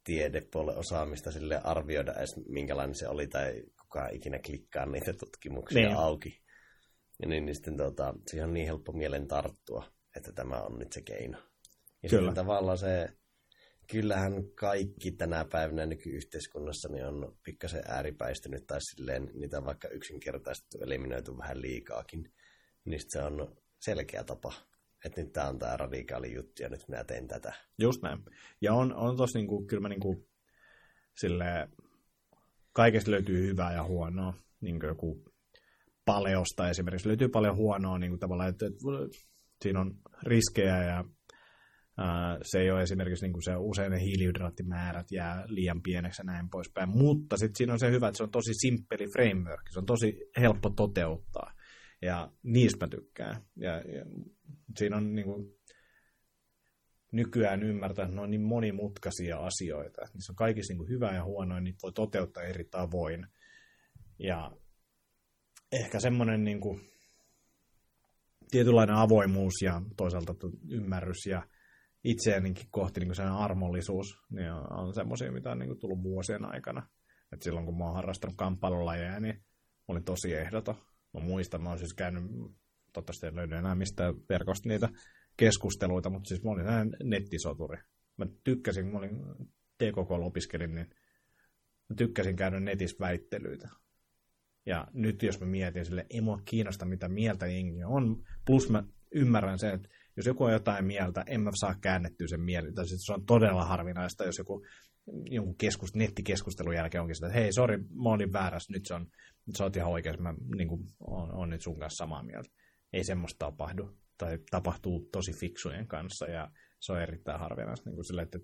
tiedepuolen 0.05 0.79
osaamista 0.79 1.33
sille 1.33 1.61
arvioida 1.65 2.15
edes 2.15 2.37
minkälainen 2.49 2.95
se 2.95 3.09
oli, 3.09 3.27
tai 3.27 3.63
kukaan 3.83 4.15
ikinä 4.15 4.39
klikkaa 4.47 4.87
niitä 4.87 5.13
tutkimuksia 5.13 5.89
niin. 5.89 5.97
auki. 5.97 6.43
Ja 7.23 7.29
niin, 7.29 7.47
niin 7.47 7.55
sitten 7.55 7.77
tuota, 7.77 8.15
siihen 8.27 8.49
on 8.49 8.55
niin 8.55 8.67
helppo 8.67 8.93
mielen 8.93 9.29
tarttua, 9.29 9.85
että 10.17 10.33
tämä 10.33 10.63
on 10.63 10.79
nyt 10.79 10.93
se 10.93 11.03
keino. 11.03 11.39
Ja 12.03 12.09
Kyllä. 12.09 12.23
sitten 12.23 12.35
tavallaan 12.35 12.79
se 12.79 13.09
kyllähän 13.93 14.33
kaikki 14.55 15.13
tänä 15.13 15.45
päivänä 15.45 15.87
nykyyhteiskunnassa 15.87 16.89
niin 16.89 17.07
on 17.07 17.37
pikkasen 17.43 17.83
ääripäistynyt 17.89 18.67
tai 18.67 18.79
silleen 18.81 19.31
niitä 19.35 19.65
vaikka 19.65 19.89
yksinkertaistettu, 19.89 20.79
eliminoitu 20.81 21.39
vähän 21.39 21.63
liikaakin. 21.63 22.33
Niin 22.85 23.01
se 23.09 23.23
on 23.23 23.57
selkeä 23.79 24.25
tapa, 24.25 24.53
että 25.05 25.23
nyt 25.23 25.33
tämä 25.33 25.49
on 25.49 25.59
tämä 25.59 25.77
radikaali 25.77 26.35
juttu 26.35 26.63
ja 26.63 26.69
nyt 26.69 26.89
minä 26.89 27.05
teen 27.05 27.29
tätä. 27.29 27.53
Just 27.79 28.03
näin. 28.03 28.19
Ja 28.61 28.75
on, 28.75 28.95
on 28.95 29.17
tossa 29.17 29.39
niinku, 29.39 29.67
kyllä 29.67 29.81
mä 29.81 29.89
niinku, 29.89 30.29
sille 31.21 31.69
kaikesta 32.73 33.11
löytyy 33.11 33.47
hyvää 33.47 33.73
ja 33.73 33.85
huonoa. 33.85 34.35
Niin 34.61 34.81
kuin 34.81 34.89
joku 34.89 35.25
paleosta 36.05 36.71
esimerkiksi 36.71 37.09
löytyy 37.09 37.29
paljon 37.29 37.57
huonoa 37.57 37.99
niin 37.99 38.11
kuin 38.11 38.21
tavallaan, 38.21 38.49
että, 38.49 38.67
että 38.67 38.79
siinä 39.63 39.81
on 39.81 39.95
riskejä 40.23 40.85
ja 40.85 41.05
se 42.43 42.61
ei 42.61 42.71
ole 42.71 42.83
esimerkiksi 42.83 43.25
niin 43.25 43.33
kuin 43.33 43.43
se 43.43 43.57
usein 43.57 43.93
ne 43.93 44.01
hiilihydraattimäärät 44.01 45.07
jää 45.11 45.45
liian 45.47 45.83
pieneksi 45.83 46.21
ja 46.21 46.25
näin 46.25 46.51
poispäin, 46.51 46.89
mutta 46.89 47.37
sitten 47.37 47.57
siinä 47.57 47.73
on 47.73 47.79
se 47.79 47.91
hyvä, 47.91 48.09
että 48.09 48.17
se 48.17 48.23
on 48.23 48.31
tosi 48.31 48.55
simppeli 48.55 49.07
framework, 49.13 49.63
se 49.71 49.79
on 49.79 49.87
tosi 49.87 50.19
helppo 50.41 50.71
toteuttaa 50.71 51.53
ja 52.03 52.33
niistä 52.43 52.87
mä 52.87 52.91
tykkään. 52.91 53.43
Ja, 53.57 53.73
ja 53.73 54.05
siinä 54.77 54.97
on 54.97 55.15
niin 55.15 55.25
kuin, 55.25 55.57
nykyään 57.13 57.63
ymmärtää, 57.63 58.05
että 58.05 58.15
ne 58.15 58.21
on 58.21 58.31
niin 58.31 58.43
monimutkaisia 58.43 59.39
asioita. 59.39 60.03
Niissä 60.15 60.33
on 60.33 60.37
kaikissa 60.37 60.73
niin 60.73 60.79
kuin 60.79 60.89
hyvä 60.89 61.15
ja 61.15 61.25
huono, 61.25 61.55
ja 61.55 61.61
niitä 61.61 61.79
voi 61.83 61.93
toteuttaa 61.93 62.43
eri 62.43 62.65
tavoin. 62.65 63.27
Ja 64.19 64.53
ehkä 65.73 66.01
semmoinen 66.01 66.45
niin 66.45 66.61
kuin, 66.61 66.91
tietynlainen 68.51 68.97
avoimuus 68.97 69.55
ja 69.63 69.83
toisaalta 69.97 70.35
ymmärrys 70.71 71.27
ja 71.27 71.43
itseänikin 72.07 72.67
kohti 72.71 73.01
niin 73.01 73.15
sen 73.15 73.29
armollisuus 73.29 74.19
niin 74.31 74.53
on, 74.53 74.73
on 74.73 74.95
semmoisia, 74.95 75.33
mitä 75.33 75.51
on 75.51 75.59
niin 75.59 75.69
kuin 75.69 75.79
tullut 75.79 76.03
vuosien 76.03 76.45
aikana. 76.45 76.89
Et 77.33 77.43
silloin 77.43 77.67
kun 77.67 77.79
mä 77.79 77.85
oon 77.85 77.95
harrastanut 77.95 78.37
kamppailulajeja, 78.37 79.21
niin 79.21 79.35
mä 79.37 79.89
olin 79.89 80.05
tosi 80.05 80.35
ehdoton. 80.35 80.75
Mä 81.15 81.21
muistan, 81.21 81.63
mä 81.63 81.69
oon 81.69 81.79
siis 81.79 81.95
käynyt, 81.95 82.23
toivottavasti 82.93 83.27
en 83.27 83.37
löydy 83.37 83.55
enää 83.55 83.75
mistään 83.75 84.15
verkosta 84.29 84.69
niitä 84.69 84.89
keskusteluita, 85.37 86.11
mutta 86.11 86.29
siis 86.29 86.43
mä 86.43 86.51
olin 86.51 86.67
näin 86.67 86.97
nettisoturi. 87.03 87.79
Mä 88.17 88.27
tykkäsin, 88.45 88.87
mä 88.87 88.99
olin 88.99 89.17
TKK 89.79 90.11
opiskelin, 90.11 90.75
niin 90.75 90.87
mä 91.89 91.97
tykkäsin 91.97 92.37
käydä 92.37 92.61
netissä 92.61 92.97
väittelyitä. 93.01 93.69
Ja 94.67 94.89
nyt 94.93 95.23
jos 95.23 95.41
mä 95.41 95.47
mietin 95.47 95.85
sille, 95.85 96.07
ei 96.11 96.21
mua 96.21 96.41
kiinnosta 96.45 96.85
mitä 96.85 97.09
mieltä 97.09 97.47
jengi 97.47 97.85
on, 97.85 98.23
plus 98.47 98.71
mä 98.71 98.85
ymmärrän 99.15 99.59
sen, 99.59 99.75
että 99.75 99.89
jos 100.17 100.27
joku 100.27 100.45
on 100.45 100.53
jotain 100.53 100.85
mieltä, 100.85 101.25
en 101.27 101.41
mä 101.41 101.51
saa 101.55 101.75
käännettyä 101.81 102.27
sen 102.27 102.41
mieltä. 102.41 102.73
Tai 102.73 102.87
se 102.87 103.13
on 103.13 103.27
todella 103.27 103.65
harvinaista, 103.65 104.25
jos 104.25 104.39
joku 104.39 104.67
jonkun 105.31 105.57
keskus, 105.57 105.95
nettikeskustelun 105.95 106.75
jälkeen 106.75 107.03
onkin 107.03 107.15
sitä, 107.15 107.27
että 107.27 107.39
hei, 107.39 107.53
sori, 107.53 107.79
mä 107.79 108.09
olin 108.11 108.33
väärässä, 108.33 108.73
nyt 108.73 108.87
se 108.87 108.95
on, 108.95 109.07
nyt 109.47 109.57
sä 109.57 109.65
oot 109.65 109.77
ihan 109.77 109.93
oikeassa, 109.93 110.23
mä 110.23 110.35
niin 110.57 110.69
kuin, 110.69 110.87
on, 111.01 111.35
on 111.35 111.51
nyt 111.51 111.63
sun 111.63 111.79
kanssa 111.79 111.97
samaa 111.97 112.23
mieltä. 112.23 112.49
Ei 112.93 113.05
semmoista 113.05 113.47
tapahdu, 113.47 113.99
tai 114.19 114.39
tapahtuu 114.51 115.09
tosi 115.13 115.33
fiksujen 115.33 115.87
kanssa, 115.87 116.27
ja 116.27 116.51
se 116.81 116.93
on 116.93 117.03
erittäin 117.03 117.41
harvinaista. 117.41 117.91
Niin 117.91 117.95
kuin 117.95 118.05
sille, 118.05 118.23
että, 118.23 118.39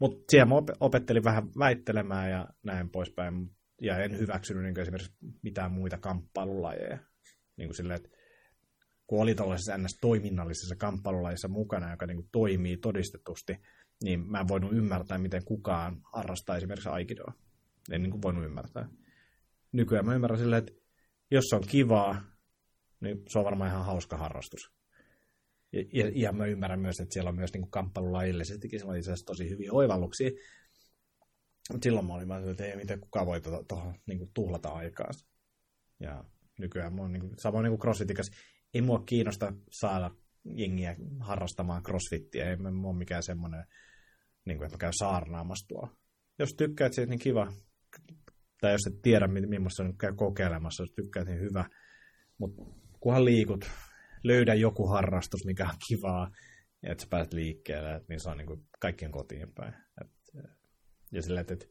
mutta 0.00 0.24
siellä 0.28 0.46
mä 0.46 0.54
opettelin 0.80 1.24
vähän 1.24 1.44
väittelemään 1.58 2.30
ja 2.30 2.48
näin 2.62 2.90
poispäin, 2.90 3.34
ja 3.82 3.98
en 3.98 4.18
hyväksynyt 4.18 4.62
niin 4.62 4.80
esimerkiksi 4.80 5.12
mitään 5.42 5.72
muita 5.72 5.98
kamppailulajeja. 5.98 6.98
Niin 7.56 7.68
kuin 7.68 7.76
sille, 7.76 7.94
että 7.94 8.08
kun 9.10 9.22
oli 9.22 9.34
tällaisessa 9.34 9.78
NS-toiminnallisessa 9.78 10.76
kamppailulajissa 10.76 11.48
mukana, 11.48 11.90
joka 11.90 12.06
niin 12.06 12.16
kuin 12.16 12.28
toimii 12.32 12.76
todistetusti, 12.76 13.56
niin 14.04 14.30
mä 14.30 14.40
en 14.40 14.48
voinut 14.48 14.72
ymmärtää, 14.72 15.18
miten 15.18 15.44
kukaan 15.44 16.00
harrastaa 16.12 16.56
esimerkiksi 16.56 16.88
aikidoa. 16.88 17.32
En 17.90 18.02
niin 18.02 18.10
kuin 18.10 18.22
voinut 18.22 18.44
ymmärtää. 18.44 18.88
Nykyään 19.72 20.06
mä 20.06 20.14
ymmärrän 20.14 20.38
silleen, 20.38 20.58
että 20.58 20.72
jos 21.30 21.44
se 21.48 21.56
on 21.56 21.62
kivaa, 21.68 22.22
niin 23.00 23.22
se 23.28 23.38
on 23.38 23.44
varmaan 23.44 23.70
ihan 23.70 23.84
hauska 23.84 24.16
harrastus. 24.16 24.72
Ja, 25.72 25.84
ja, 25.92 26.12
ja 26.14 26.32
mä 26.32 26.46
ymmärrän 26.46 26.80
myös, 26.80 27.00
että 27.00 27.12
siellä 27.12 27.28
on 27.28 27.36
myös 27.36 27.52
niin 27.52 27.70
kamppailulajillisestikin 27.70 28.80
tosi 29.26 29.50
hyviä 29.50 29.72
oivalluksia. 29.72 30.30
Mutta 31.72 31.84
silloin 31.84 32.06
mä 32.06 32.14
olin 32.14 32.28
vaan, 32.28 32.50
että 32.50 32.64
ei 32.64 32.76
miten 32.76 33.00
kukaan 33.00 33.26
voi 33.26 33.40
tuohon 33.40 33.66
to, 33.68 33.92
niin 34.06 34.30
tuhlata 34.34 34.68
aikaa. 34.68 35.10
Ja 36.00 36.24
nykyään 36.58 36.94
mä 36.94 37.02
oon 37.02 37.12
niin 37.12 37.20
kuin, 37.20 37.34
samoin 37.38 37.62
niin 37.62 37.70
kuin 37.70 37.80
crossfitikas, 37.80 38.30
ei 38.74 38.82
mua 38.82 39.02
kiinnosta 39.06 39.52
saada 39.70 40.10
jengiä 40.44 40.96
harrastamaan 41.20 41.82
crossfittiä. 41.82 42.50
Ei 42.50 42.56
mä 42.56 42.88
ole 42.88 42.98
mikään 42.98 43.22
semmoinen, 43.22 43.64
niin 44.44 44.58
kuin, 44.58 44.66
että 44.66 44.76
mä 44.76 44.80
käyn 44.80 44.92
saarnaamassa 44.98 45.68
tuolla. 45.68 45.96
Jos 46.38 46.54
tykkäät 46.56 46.92
siitä, 46.92 47.10
niin 47.10 47.20
kiva. 47.20 47.52
Tai 48.60 48.72
jos 48.72 48.86
et 48.86 49.02
tiedä, 49.02 49.26
millaista 49.26 49.82
on 49.82 49.98
käy 49.98 50.12
kokeilemassa, 50.16 50.82
jos 50.82 50.92
tykkäät, 50.96 51.26
niin 51.26 51.40
hyvä. 51.40 51.64
Mutta 52.38 52.62
kunhan 53.00 53.24
liikut, 53.24 53.70
löydä 54.24 54.54
joku 54.54 54.86
harrastus, 54.86 55.44
mikä 55.46 55.64
on 55.64 55.76
kivaa, 55.88 56.30
että 56.82 57.02
sä 57.02 57.08
pääset 57.10 57.32
liikkeelle, 57.32 58.04
niin 58.08 58.20
se 58.22 58.30
on 58.30 58.36
niin 58.36 58.46
kuin 58.46 58.66
kaikkien 58.80 59.10
kotiin 59.10 59.52
päin. 59.54 59.74
Et, 60.00 60.10
ja 61.12 61.22
sillä, 61.22 61.40
että, 61.40 61.54
että 61.54 61.66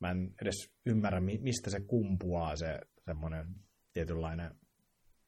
mä 0.00 0.10
en 0.10 0.34
edes 0.42 0.72
ymmärrä, 0.86 1.20
mistä 1.20 1.70
se 1.70 1.80
kumpuaa 1.80 2.56
se 2.56 2.78
semmoinen 3.04 3.46
tietynlainen 3.92 4.50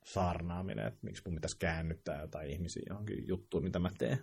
saarnaaminen, 0.05 0.87
että 0.87 1.01
miksi 1.03 1.23
mun 1.27 1.35
pitäisi 1.35 1.59
käännyttää 1.59 2.21
jotain 2.21 2.51
ihmisiä 2.51 2.83
johonkin 2.89 3.29
juttuun, 3.29 3.65
mitä 3.65 3.79
mä 3.79 3.91
teen. 3.99 4.19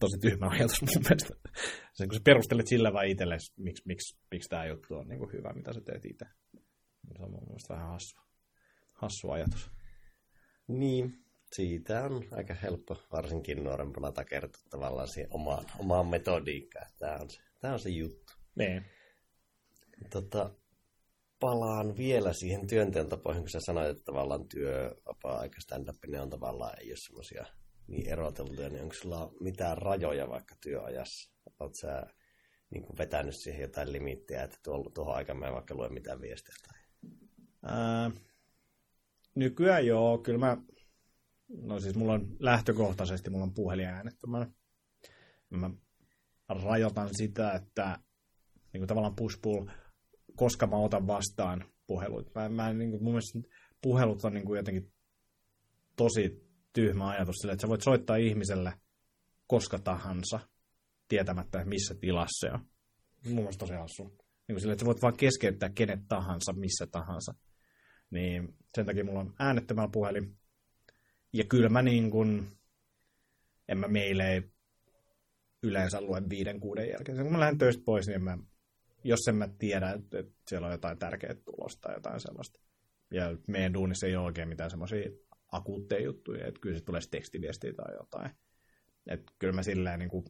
Tosi 0.00 0.18
tyhmä 0.20 0.48
ajatus 0.48 0.82
mun 0.82 1.04
mielestä. 1.08 1.34
Se, 1.92 2.06
kun 2.06 2.14
sä 2.14 2.20
perustelet 2.24 2.66
sillä 2.66 2.92
vai 2.92 3.10
itsellesi, 3.10 3.52
miksi, 3.56 3.82
miksi, 3.86 4.18
miksi 4.30 4.48
tämä 4.48 4.66
juttu 4.66 4.94
on 4.94 5.08
niin 5.08 5.32
hyvä, 5.32 5.52
mitä 5.52 5.72
sä 5.72 5.80
teet 5.80 6.04
itse. 6.04 6.24
Se 7.16 7.22
on 7.22 7.30
mun 7.30 7.44
mielestä 7.46 7.74
vähän 7.74 7.88
hassu, 7.88 8.20
hassu 8.92 9.30
ajatus. 9.30 9.70
Niin, 10.68 11.24
siitä 11.52 12.04
on 12.04 12.24
aika 12.30 12.54
helppo 12.54 13.02
varsinkin 13.12 13.64
nuorempana 13.64 14.12
takertua 14.12 14.62
tavallaan 14.70 15.08
siihen 15.08 15.30
omaan, 15.34 15.64
omaan 15.78 16.06
metodiikkaan. 16.06 16.90
Tämä 16.98 17.16
on 17.16 17.30
se, 17.30 17.40
tämä 17.58 17.72
on 17.74 17.80
se 17.80 17.90
juttu. 17.90 18.32
Niin. 18.54 18.84
Tota, 20.10 20.50
palaan 21.40 21.96
vielä 21.96 22.32
siihen 22.32 22.66
työnteon 22.66 23.08
tapoihin, 23.08 23.42
kun 23.42 23.50
sä 23.50 23.60
sanoit, 23.60 23.88
että 23.88 24.04
tavallaan 24.04 24.48
työ, 24.48 24.94
vapaa-aika, 25.06 25.60
stand-up, 25.60 25.96
ne 26.06 26.20
on 26.20 26.30
tavallaan, 26.30 26.80
ei 26.80 26.90
ole 26.90 26.96
semmoisia 26.96 27.46
niin 27.86 28.08
eroteltuja, 28.08 28.68
niin 28.68 28.82
onko 28.82 28.94
sulla 28.94 29.32
mitään 29.40 29.78
rajoja 29.78 30.28
vaikka 30.28 30.54
työajassa? 30.62 31.32
Oletko 31.60 31.74
sä 31.74 32.06
niin 32.70 32.82
kuin 32.82 32.98
vetänyt 32.98 33.36
siihen 33.36 33.60
jotain 33.60 33.92
limittejä, 33.92 34.42
että 34.42 34.58
tuohon, 34.62 34.92
tuohon 34.92 35.14
aikaan 35.14 35.38
mä 35.38 35.46
en 35.46 35.54
vaikka 35.54 35.74
lue 35.74 35.88
mitään 35.88 36.20
viestejä? 36.20 36.56
Tai... 36.68 36.78
Ää, 37.62 38.10
nykyään 39.34 39.86
joo, 39.86 40.18
kyllä 40.18 40.38
mä, 40.38 40.56
no 41.48 41.80
siis 41.80 41.94
mulla 41.94 42.12
on 42.12 42.36
lähtökohtaisesti, 42.38 43.30
mulla 43.30 43.44
on 43.44 43.54
puhelin 43.54 43.86
äänettömänä. 43.86 44.50
Mä 45.50 45.70
rajoitan 46.48 47.14
sitä, 47.14 47.52
että 47.52 47.98
niin 48.72 48.80
kuin 48.80 48.88
tavallaan 48.88 49.16
push-pull 49.16 49.70
koska 50.36 50.66
mä 50.66 50.76
otan 50.76 51.06
vastaan 51.06 51.64
puhelut. 51.86 52.34
Mä, 52.34 52.48
mä 52.48 52.72
niin 52.72 52.90
kuin, 52.90 53.02
mun 53.02 53.12
mielestä 53.12 53.38
puhelut 53.82 54.24
on 54.24 54.34
niin 54.34 54.46
kuin 54.46 54.56
jotenkin 54.56 54.92
tosi 55.96 56.50
tyhmä 56.72 57.08
ajatus 57.08 57.36
sille, 57.36 57.52
että 57.52 57.62
sä 57.62 57.68
voit 57.68 57.82
soittaa 57.82 58.16
ihmiselle 58.16 58.72
koska 59.46 59.78
tahansa, 59.78 60.40
tietämättä 61.08 61.64
missä 61.64 61.94
tilassa 61.94 62.46
se 62.46 62.52
on. 62.52 62.60
Mun 63.24 63.34
mielestä 63.34 63.60
tosi 63.60 63.74
hassu. 63.74 64.02
Niin 64.02 64.54
kuin 64.54 64.60
sille, 64.60 64.72
että 64.72 64.82
sä 64.82 64.86
voit 64.86 65.02
vaan 65.02 65.16
keskeyttää 65.16 65.70
kenet 65.74 66.00
tahansa, 66.08 66.52
missä 66.52 66.86
tahansa. 66.86 67.34
Niin 68.10 68.54
sen 68.74 68.86
takia 68.86 69.04
mulla 69.04 69.20
on 69.20 69.34
äänettömällä 69.38 69.90
puhelin. 69.92 70.36
Ja 71.32 71.44
kyllä 71.44 71.68
mä 71.68 71.82
niin 71.82 72.10
kuin, 72.10 72.58
en 73.68 73.78
mä 73.78 73.88
meille 73.88 74.42
yleensä 75.62 76.00
luen 76.00 76.30
viiden, 76.30 76.60
kuuden 76.60 76.88
jälkeen. 76.88 77.22
Kun 77.22 77.32
mä 77.32 77.40
lähden 77.40 77.58
töistä 77.58 77.82
pois, 77.84 78.06
niin 78.06 78.24
mä 78.24 78.38
jos 79.04 79.28
en 79.28 79.34
mä 79.34 79.48
tiedä, 79.58 79.90
että, 79.90 80.24
siellä 80.48 80.66
on 80.66 80.72
jotain 80.72 80.98
tärkeää 80.98 81.34
tulosta 81.34 81.80
tai 81.80 81.94
jotain 81.96 82.20
sellaista. 82.20 82.60
Ja 83.10 83.36
meidän 83.46 83.74
duunissa 83.74 84.06
ei 84.06 84.16
ole 84.16 84.24
oikein 84.24 84.48
mitään 84.48 84.70
semmoisia 84.70 85.10
akuutteja 85.52 86.04
juttuja, 86.04 86.46
että 86.46 86.60
kyllä 86.60 86.78
se 86.78 86.84
tulee 86.84 87.00
tekstiviestiä 87.10 87.72
tai 87.72 87.94
jotain. 87.94 88.30
Että 89.06 89.32
kyllä 89.38 89.52
mä 89.52 89.62
silleen 89.62 89.98
niin 89.98 90.08
kuin 90.08 90.24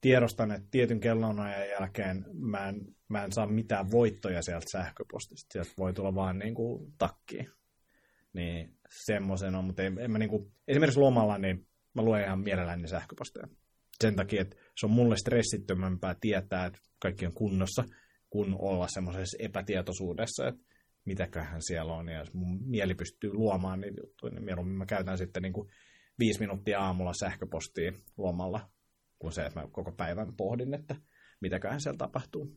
tiedostan, 0.00 0.50
että 0.50 0.68
tietyn 0.70 1.00
kellonajan 1.00 1.68
jälkeen 1.68 2.24
mä 2.32 2.68
en, 2.68 2.96
mä 3.08 3.24
en 3.24 3.32
saa 3.32 3.46
mitään 3.46 3.90
voittoja 3.90 4.42
sieltä 4.42 4.66
sähköpostista. 4.72 5.52
Sieltä 5.52 5.70
voi 5.78 5.92
tulla 5.92 6.14
vaan 6.14 6.38
niin 6.38 6.54
kuin 6.54 6.94
takkiin. 6.98 7.50
Niin 8.32 8.78
semmoisen 8.90 9.54
on, 9.54 9.64
mutta 9.64 9.82
en, 9.82 9.98
en 9.98 10.10
mä 10.10 10.18
niin 10.18 10.30
kuin, 10.30 10.52
esimerkiksi 10.68 11.00
lomalla, 11.00 11.38
niin 11.38 11.66
mä 11.94 12.02
luen 12.02 12.24
ihan 12.24 12.40
mielelläni 12.40 12.88
sähköposteja 12.88 13.48
sen 14.00 14.16
takia, 14.16 14.42
että 14.42 14.56
se 14.80 14.86
on 14.86 14.92
mulle 14.92 15.16
stressittömämpää 15.16 16.16
tietää, 16.20 16.66
että 16.66 16.78
kaikki 16.98 17.26
on 17.26 17.34
kunnossa, 17.34 17.84
kun 18.30 18.56
olla 18.58 18.88
semmoisessa 18.88 19.36
epätietoisuudessa, 19.40 20.48
että 20.48 20.60
mitäköhän 21.04 21.62
siellä 21.62 21.92
on, 21.92 22.08
ja 22.08 22.18
jos 22.18 22.34
mun 22.34 22.68
mieli 22.68 22.94
pystyy 22.94 23.32
luomaan 23.32 23.80
niitä 23.80 24.00
juttuja, 24.00 24.32
niin 24.32 24.44
mieluummin 24.44 24.78
mä 24.78 24.86
käytän 24.86 25.18
sitten 25.18 25.42
niin 25.42 25.52
kuin 25.52 25.68
viisi 26.18 26.40
minuuttia 26.40 26.80
aamulla 26.80 27.12
sähköpostiin 27.20 27.94
lomalla, 28.16 28.70
kuin 29.18 29.32
se, 29.32 29.42
että 29.46 29.60
mä 29.60 29.68
koko 29.72 29.92
päivän 29.92 30.36
pohdin, 30.36 30.74
että 30.74 30.96
mitäköhän 31.40 31.80
siellä 31.80 31.98
tapahtuu. 31.98 32.56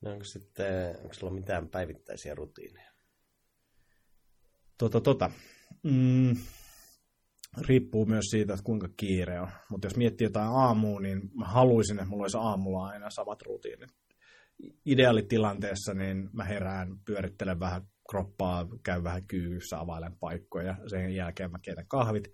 No 0.00 0.10
onko 0.10 0.24
sitten, 0.24 0.96
onko 0.96 1.14
sulla 1.14 1.32
mitään 1.32 1.68
päivittäisiä 1.68 2.34
rutiineja? 2.34 2.92
Tota, 4.78 5.00
tota. 5.00 5.30
Mm, 5.82 6.36
riippuu 7.60 8.06
myös 8.06 8.24
siitä, 8.30 8.54
että 8.54 8.64
kuinka 8.64 8.88
kiire 8.96 9.40
on. 9.40 9.48
Mutta 9.70 9.86
jos 9.86 9.96
miettii 9.96 10.24
jotain 10.24 10.48
aamua, 10.48 11.00
niin 11.00 11.30
mä 11.38 11.44
haluaisin, 11.46 11.98
että 11.98 12.08
mulla 12.08 12.24
olisi 12.24 12.36
aamulla 12.36 12.86
aina 12.86 13.10
samat 13.10 13.42
rutiinit. 13.42 13.90
Ideaalitilanteessa 14.86 15.94
niin 15.94 16.30
mä 16.32 16.44
herään, 16.44 16.98
pyörittelen 17.04 17.60
vähän 17.60 17.82
kroppaa, 18.10 18.68
käyn 18.82 19.04
vähän 19.04 19.26
kyyssä, 19.26 19.78
availen 19.78 20.16
paikkoja. 20.20 20.76
Sen 20.86 21.14
jälkeen 21.14 21.50
mä 21.50 21.58
keitän 21.62 21.88
kahvit, 21.88 22.32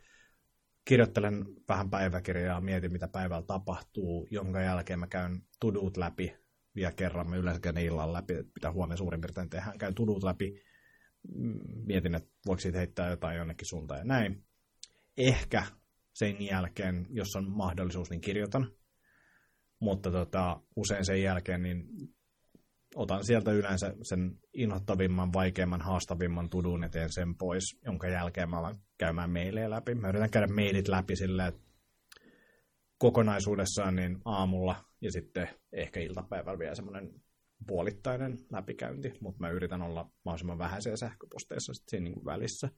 kirjoittelen 0.84 1.44
vähän 1.68 1.90
päiväkirjaa, 1.90 2.60
mietin 2.60 2.92
mitä 2.92 3.08
päivällä 3.08 3.46
tapahtuu, 3.46 4.28
jonka 4.30 4.60
jälkeen 4.60 4.98
mä 4.98 5.06
käyn 5.06 5.42
tudut 5.60 5.96
läpi 5.96 6.36
vielä 6.74 6.92
kerran. 6.92 7.30
Mä 7.30 7.36
yleensä 7.36 7.60
käyn 7.60 7.78
illan 7.78 8.12
läpi, 8.12 8.34
mitä 8.34 8.72
huomenna 8.72 8.96
suurin 8.96 9.20
piirtein 9.20 9.50
tehdään. 9.50 9.78
Käyn 9.78 9.94
tudut 9.94 10.22
läpi, 10.22 10.62
mietin, 11.86 12.14
että 12.14 12.30
voiko 12.46 12.60
siitä 12.60 12.78
heittää 12.78 13.10
jotain 13.10 13.36
jonnekin 13.36 13.68
suuntaan 13.68 14.00
ja 14.00 14.04
näin 14.04 14.44
ehkä 15.16 15.62
sen 16.12 16.42
jälkeen, 16.42 17.06
jos 17.10 17.36
on 17.36 17.50
mahdollisuus, 17.50 18.10
niin 18.10 18.20
kirjoitan. 18.20 18.72
Mutta 19.80 20.10
tota, 20.10 20.60
usein 20.76 21.04
sen 21.04 21.22
jälkeen 21.22 21.62
niin 21.62 21.84
otan 22.94 23.24
sieltä 23.24 23.52
yleensä 23.52 23.94
sen 24.02 24.38
inhottavimman, 24.54 25.32
vaikeimman, 25.32 25.80
haastavimman 25.80 26.50
tudun 26.50 26.82
ja 26.82 26.88
teen 26.88 27.12
sen 27.12 27.34
pois, 27.34 27.64
jonka 27.84 28.08
jälkeen 28.08 28.50
mä 28.50 28.58
alan 28.58 28.78
käymään 28.98 29.30
meilejä 29.30 29.70
läpi. 29.70 29.94
Mä 29.94 30.08
yritän 30.08 30.30
käydä 30.30 30.46
mailit 30.46 30.88
läpi 30.88 31.16
silleen, 31.16 31.48
että 31.48 31.60
kokonaisuudessaan 32.98 33.96
niin 33.96 34.18
aamulla 34.24 34.84
ja 35.00 35.12
sitten 35.12 35.48
ehkä 35.72 36.00
iltapäivällä 36.00 36.58
vielä 36.58 36.74
semmoinen 36.74 37.10
puolittainen 37.66 38.38
läpikäynti, 38.52 39.12
mutta 39.20 39.40
mä 39.40 39.50
yritän 39.50 39.82
olla 39.82 40.10
mahdollisimman 40.24 40.58
vähäisiä 40.58 40.96
sähköposteissa 40.96 41.74
sitten 41.74 41.90
siinä 41.90 42.04
niin 42.04 42.24
välissä. 42.24 42.68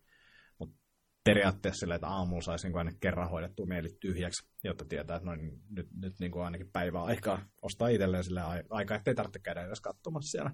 Periaatteessa 1.25 1.81
sillä, 1.81 1.95
että 1.95 2.09
aamulla 2.09 2.43
saisi 2.43 2.69
niin 2.69 2.79
aina 2.79 2.93
kerran 3.01 3.31
hoidettua 3.31 3.67
mailit 3.67 4.01
tyhjäksi, 4.01 4.47
jotta 4.65 4.85
tietää, 4.85 5.17
että 5.17 5.27
noin, 5.27 5.61
nyt, 5.71 5.87
nyt 6.01 6.15
niin 6.21 6.33
kuin 6.33 6.45
ainakin 6.45 6.71
päivää 6.73 7.03
aikaa 7.03 7.47
ostaa 7.63 7.89
itselleen 7.89 8.25
sille 8.25 8.41
aikaa, 8.71 8.97
ettei 8.97 9.15
tarvitse 9.15 9.39
käydä 9.39 9.67
edes 9.67 9.81
katsomassa 9.81 10.31
siellä. 10.31 10.51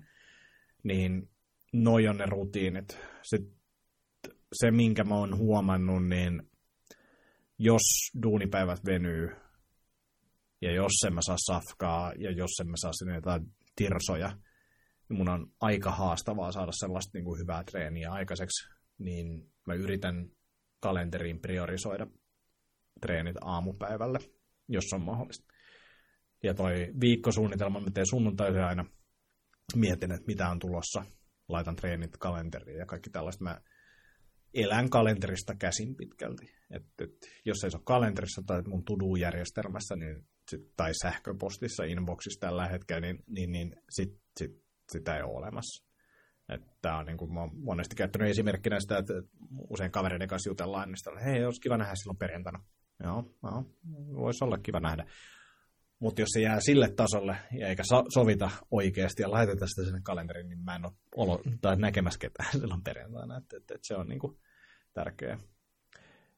Niin 0.82 1.30
noi 1.72 2.08
on 2.08 2.16
ne 2.16 2.26
rutiinit. 2.26 2.98
Sitten 3.22 3.58
se, 4.52 4.70
minkä 4.70 5.04
mä 5.04 5.14
oon 5.14 5.36
huomannut, 5.36 6.08
niin 6.08 6.42
jos 7.58 7.82
duunipäivät 8.22 8.84
venyy, 8.84 9.30
ja 10.60 10.72
jos 10.72 10.92
en 11.06 11.14
mä 11.14 11.20
saa 11.22 11.36
safkaa, 11.38 12.12
ja 12.18 12.30
jos 12.30 12.50
en 12.60 12.68
mä 12.68 12.76
saa 12.76 12.92
sinne 12.92 13.14
jotain 13.14 13.46
tirsoja, 13.76 14.36
niin 15.08 15.18
mun 15.18 15.28
on 15.28 15.46
aika 15.60 15.90
haastavaa 15.90 16.52
saada 16.52 16.72
sellaista 16.72 17.10
niin 17.14 17.24
kuin 17.24 17.40
hyvää 17.40 17.64
treeniä 17.64 18.12
aikaiseksi, 18.12 18.68
niin 18.98 19.52
mä 19.66 19.74
yritän 19.74 20.30
kalenteriin 20.80 21.40
priorisoida 21.40 22.06
treenit 23.00 23.36
aamupäivälle, 23.40 24.18
jos 24.68 24.84
on 24.94 25.02
mahdollista. 25.02 25.54
Ja 26.42 26.54
toi 26.54 26.88
viikkosuunnitelma, 27.00 27.80
mä 27.80 27.90
teen 27.94 28.06
sunnuntaisin 28.06 28.62
aina, 28.62 28.84
mietin, 29.76 30.12
että 30.12 30.26
mitä 30.26 30.48
on 30.48 30.58
tulossa, 30.58 31.04
laitan 31.48 31.76
treenit 31.76 32.16
kalenteriin 32.16 32.78
ja 32.78 32.86
kaikki 32.86 33.10
tällaista. 33.10 33.44
Mä 33.44 33.60
elän 34.54 34.90
kalenterista 34.90 35.54
käsin 35.54 35.96
pitkälti. 35.96 36.50
Et, 36.70 36.86
et, 37.02 37.10
jos 37.44 37.64
ei 37.64 37.70
se 37.70 37.76
ole 37.76 37.84
kalenterissa 37.84 38.42
tai 38.46 38.62
mun 38.66 38.84
to-do-järjestelmässä 38.84 39.96
niin 39.96 40.26
sit, 40.50 40.60
tai 40.76 40.92
sähköpostissa, 41.02 41.84
inboxissa 41.84 42.40
tällä 42.40 42.68
hetkellä, 42.68 43.00
niin, 43.00 43.24
niin, 43.26 43.52
niin 43.52 43.76
sit, 43.90 44.20
sit, 44.36 44.50
sitä 44.92 45.16
ei 45.16 45.22
ole 45.22 45.36
olemassa. 45.36 45.87
Tämä 46.82 46.98
on 46.98 47.06
niin 47.06 47.16
kuin, 47.16 47.34
mä 47.34 47.48
monesti 47.52 47.96
käyttänyt 47.96 48.30
esimerkkinä 48.30 48.80
sitä, 48.80 48.98
että 48.98 49.14
usein 49.70 49.90
kavereiden 49.90 50.28
kanssa 50.28 50.50
jutellaan, 50.50 50.88
niin 50.88 50.98
sitä, 50.98 51.10
hei, 51.24 51.44
olisi 51.44 51.60
kiva 51.60 51.76
nähdä 51.76 51.94
silloin 51.94 52.18
perjantaina. 52.18 52.64
Joo, 53.04 53.24
joo 53.42 53.64
voisi 54.16 54.44
olla 54.44 54.58
kiva 54.58 54.80
nähdä. 54.80 55.06
Mutta 55.98 56.22
jos 56.22 56.28
se 56.32 56.40
jää 56.40 56.60
sille 56.60 56.90
tasolle 56.90 57.36
ja 57.52 57.68
eikä 57.68 57.82
so- 57.84 58.06
sovita 58.14 58.50
oikeasti 58.70 59.22
ja 59.22 59.30
laiteta 59.30 59.66
sitä 59.66 59.84
sinne 59.84 60.00
kalenteriin, 60.02 60.48
niin 60.48 60.64
mä 60.64 60.76
en 60.76 60.84
ole 60.84 60.92
olo- 61.16 61.42
tai 61.60 61.76
näkemässä 61.76 62.18
ketään 62.18 62.52
silloin 62.60 62.82
perjantaina. 62.82 63.36
Että 63.36 63.56
et, 63.56 63.70
et 63.70 63.80
se 63.82 63.94
on 63.94 64.08
niinku 64.08 64.38
tärkeää. 64.94 65.38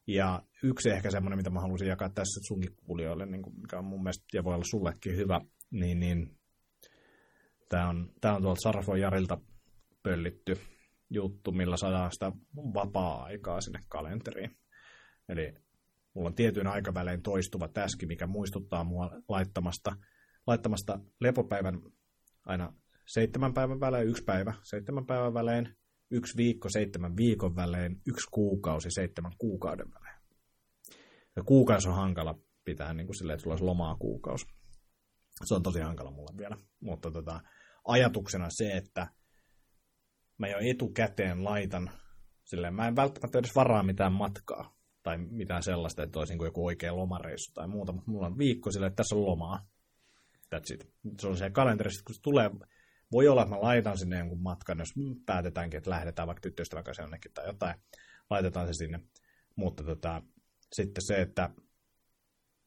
Ja 0.07 0.43
yksi 0.63 0.89
ehkä 0.89 1.11
semmoinen, 1.11 1.37
mitä 1.37 1.49
mä 1.49 1.59
haluaisin 1.59 1.87
jakaa 1.87 2.09
tässä 2.09 2.41
sunkin 2.47 2.75
kuulijoille, 2.75 3.25
niin 3.25 3.41
kuin, 3.41 3.61
mikä 3.61 3.77
on 3.77 3.85
mun 3.85 4.03
mielestä 4.03 4.25
ja 4.33 4.43
voi 4.43 4.53
olla 4.53 4.65
sullekin 4.71 5.15
hyvä, 5.15 5.41
niin, 5.71 5.99
niin 5.99 6.37
tämä 7.69 7.89
on, 7.89 8.11
on 8.25 8.41
tuolta 8.41 8.61
Sarfo 8.61 8.95
Jarilta 8.95 9.37
pöllitty 10.03 10.57
juttu, 11.09 11.51
millä 11.51 11.77
saadaan 11.77 12.11
sitä 12.11 12.31
vapaa-aikaa 12.55 13.61
sinne 13.61 13.79
kalenteriin. 13.89 14.57
Eli 15.29 15.53
mulla 16.13 16.27
on 16.27 16.35
tietyn 16.35 16.67
aikavälein 16.67 17.21
toistuva 17.21 17.67
täski, 17.67 18.05
mikä 18.05 18.27
muistuttaa 18.27 18.83
mua 18.83 19.11
laittamasta, 19.29 19.95
laittamasta 20.47 20.99
lepopäivän 21.19 21.79
aina 22.45 22.73
seitsemän 23.07 23.53
päivän 23.53 23.79
välein, 23.79 24.07
yksi 24.07 24.23
päivä, 24.23 24.53
seitsemän 24.63 25.05
päivän 25.05 25.33
välein, 25.33 25.75
yksi 26.11 26.37
viikko, 26.37 26.69
seitsemän 26.69 27.17
viikon 27.17 27.55
välein, 27.55 28.01
yksi 28.07 28.27
kuukausi, 28.31 28.91
seitsemän 28.91 29.31
kuukauden 29.37 29.87
välein. 29.93 30.21
Ja 31.35 31.43
kuukausi 31.43 31.89
on 31.89 31.95
hankala 31.95 32.39
pitää 32.65 32.93
niin 32.93 33.07
kuin 33.07 33.15
silleen, 33.15 33.33
että 33.35 33.43
sulla 33.43 33.53
olisi 33.53 33.65
lomaa 33.65 33.95
kuukausi. 33.95 34.45
Se 35.45 35.55
on 35.55 35.63
tosi 35.63 35.79
hankala 35.79 36.11
mulle 36.11 36.37
vielä. 36.37 36.57
Mutta 36.79 37.11
tota, 37.11 37.41
ajatuksena 37.87 38.47
se, 38.49 38.71
että 38.71 39.07
mä 40.41 40.47
jo 40.47 40.57
etukäteen 40.61 41.43
laitan, 41.43 41.91
silleen, 42.43 42.73
mä 42.73 42.87
en 42.87 42.95
välttämättä 42.95 43.39
edes 43.39 43.55
varaa 43.55 43.83
mitään 43.83 44.13
matkaa 44.13 44.77
tai 45.03 45.17
mitään 45.17 45.63
sellaista, 45.63 46.03
että 46.03 46.19
olisi 46.19 46.33
niin 46.33 46.45
joku 46.45 46.65
oikea 46.65 46.95
lomareissu 46.95 47.51
tai 47.53 47.67
muuta, 47.67 47.91
mutta 47.91 48.11
mulla 48.11 48.27
on 48.27 48.37
viikko 48.37 48.71
sille, 48.71 48.87
että 48.87 48.95
tässä 48.95 49.15
on 49.15 49.25
lomaa. 49.25 49.67
That's 50.55 50.73
it. 50.73 50.93
Se 51.19 51.27
on 51.27 51.37
se 51.37 51.49
kalenterissa, 51.49 52.03
kun 52.05 52.15
se 52.15 52.21
tulee, 52.21 52.49
voi 53.11 53.27
olla, 53.27 53.41
että 53.41 53.55
mä 53.55 53.61
laitan 53.61 53.97
sinne 53.97 54.17
jonkun 54.17 54.41
matkan, 54.41 54.79
jos 54.79 54.93
päätetäänkin, 55.25 55.77
että 55.77 55.89
lähdetään 55.89 56.27
vaikka 56.27 56.41
tyttöystävän 56.41 56.83
kanssa 56.83 57.03
jonnekin 57.03 57.33
tai 57.33 57.47
jotain, 57.47 57.75
laitetaan 58.29 58.67
se 58.67 58.73
sinne. 58.73 58.99
Mutta 59.55 59.83
tota, 59.83 60.21
sitten 60.73 61.03
se, 61.05 61.21
että 61.21 61.49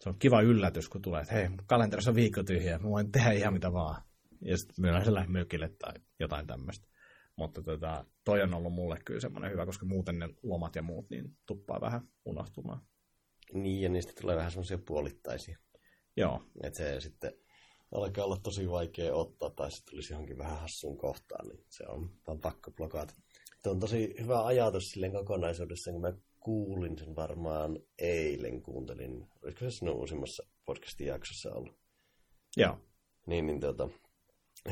se 0.01 0.09
on 0.09 0.18
kiva 0.18 0.40
yllätys, 0.40 0.88
kun 0.88 1.02
tulee, 1.02 1.22
että 1.22 1.34
hei, 1.34 1.48
kalenterissa 1.66 2.10
on 2.10 2.14
viikko 2.14 2.42
tyhjä, 2.42 2.78
mä 2.78 2.90
voin 2.90 3.12
tehdä 3.12 3.32
ihan 3.32 3.52
mitä 3.52 3.72
vaan. 3.72 4.02
Ja 4.40 4.56
sitten 4.56 4.74
myönnän 4.78 5.05
se 5.05 5.10
mökille 5.26 5.68
tai 5.78 5.94
jotain 6.20 6.46
tämmöistä. 6.46 6.94
Mutta 7.36 7.62
tota, 7.62 8.05
toi 8.24 8.43
on 8.43 8.55
ollut 8.55 8.73
mulle 8.73 8.98
kyllä 9.05 9.20
semmoinen 9.20 9.51
hyvä, 9.51 9.66
koska 9.66 9.86
muuten 9.86 10.19
ne 10.19 10.28
lomat 10.43 10.77
ja 10.77 10.82
muut 10.82 11.11
niin 11.11 11.36
tuppaa 11.47 11.81
vähän 11.81 12.09
unohtumaan. 12.24 12.82
Niin, 13.52 13.82
ja 13.82 13.89
niistä 13.89 14.12
tulee 14.20 14.36
vähän 14.36 14.51
semmoisia 14.51 14.78
puolittaisia. 14.78 15.59
Joo. 16.16 16.43
Että 16.62 16.77
se 16.77 17.01
sitten 17.01 17.32
alkaa 17.93 18.24
olla 18.24 18.36
tosi 18.36 18.70
vaikea 18.70 19.15
ottaa, 19.15 19.51
tai 19.51 19.70
se 19.70 19.85
tulisi 19.85 20.12
johonkin 20.12 20.39
vähän 20.39 20.61
hassuun 20.61 20.98
kohtaan, 20.98 21.48
niin 21.48 21.65
se 21.69 21.85
on 21.89 22.11
vaan 22.27 22.40
pakko 22.40 22.70
blokata. 22.70 23.15
Tuo 23.62 23.73
on 23.73 23.81
tosi 23.81 24.15
hyvä 24.20 24.44
ajatus 24.44 24.90
silleen 24.90 25.12
kokonaisuudessa, 25.12 25.93
kun 25.93 26.01
mä 26.01 26.12
kuulin 26.40 26.98
sen 26.98 27.16
varmaan 27.16 27.78
eilen, 27.98 28.62
kuuntelin, 28.62 29.27
olisiko 29.43 29.61
se 29.61 29.70
sinun 29.70 29.97
uusimmassa 29.97 30.47
podcastin 30.65 31.06
jaksossa 31.06 31.55
ollut? 31.55 31.78
Joo. 32.56 32.78
Niin, 33.27 33.47
niin 33.47 33.61
tuota, 33.61 33.89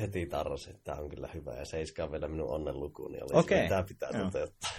heti 0.00 0.26
tarrasi, 0.26 0.70
että 0.70 0.82
tämä 0.84 0.98
on 0.98 1.08
kyllä 1.08 1.28
hyvä, 1.34 1.54
ja 1.54 1.64
seiskaa 1.64 2.12
vielä 2.12 2.28
minun 2.28 2.50
onnenlukuun, 2.50 3.12
niin 3.12 3.24
oli 3.24 3.40
okay. 3.40 3.68
Tämä 3.68 3.82
pitää 3.82 4.10
Joo. 4.12 4.24
toteuttaa. 4.24 4.70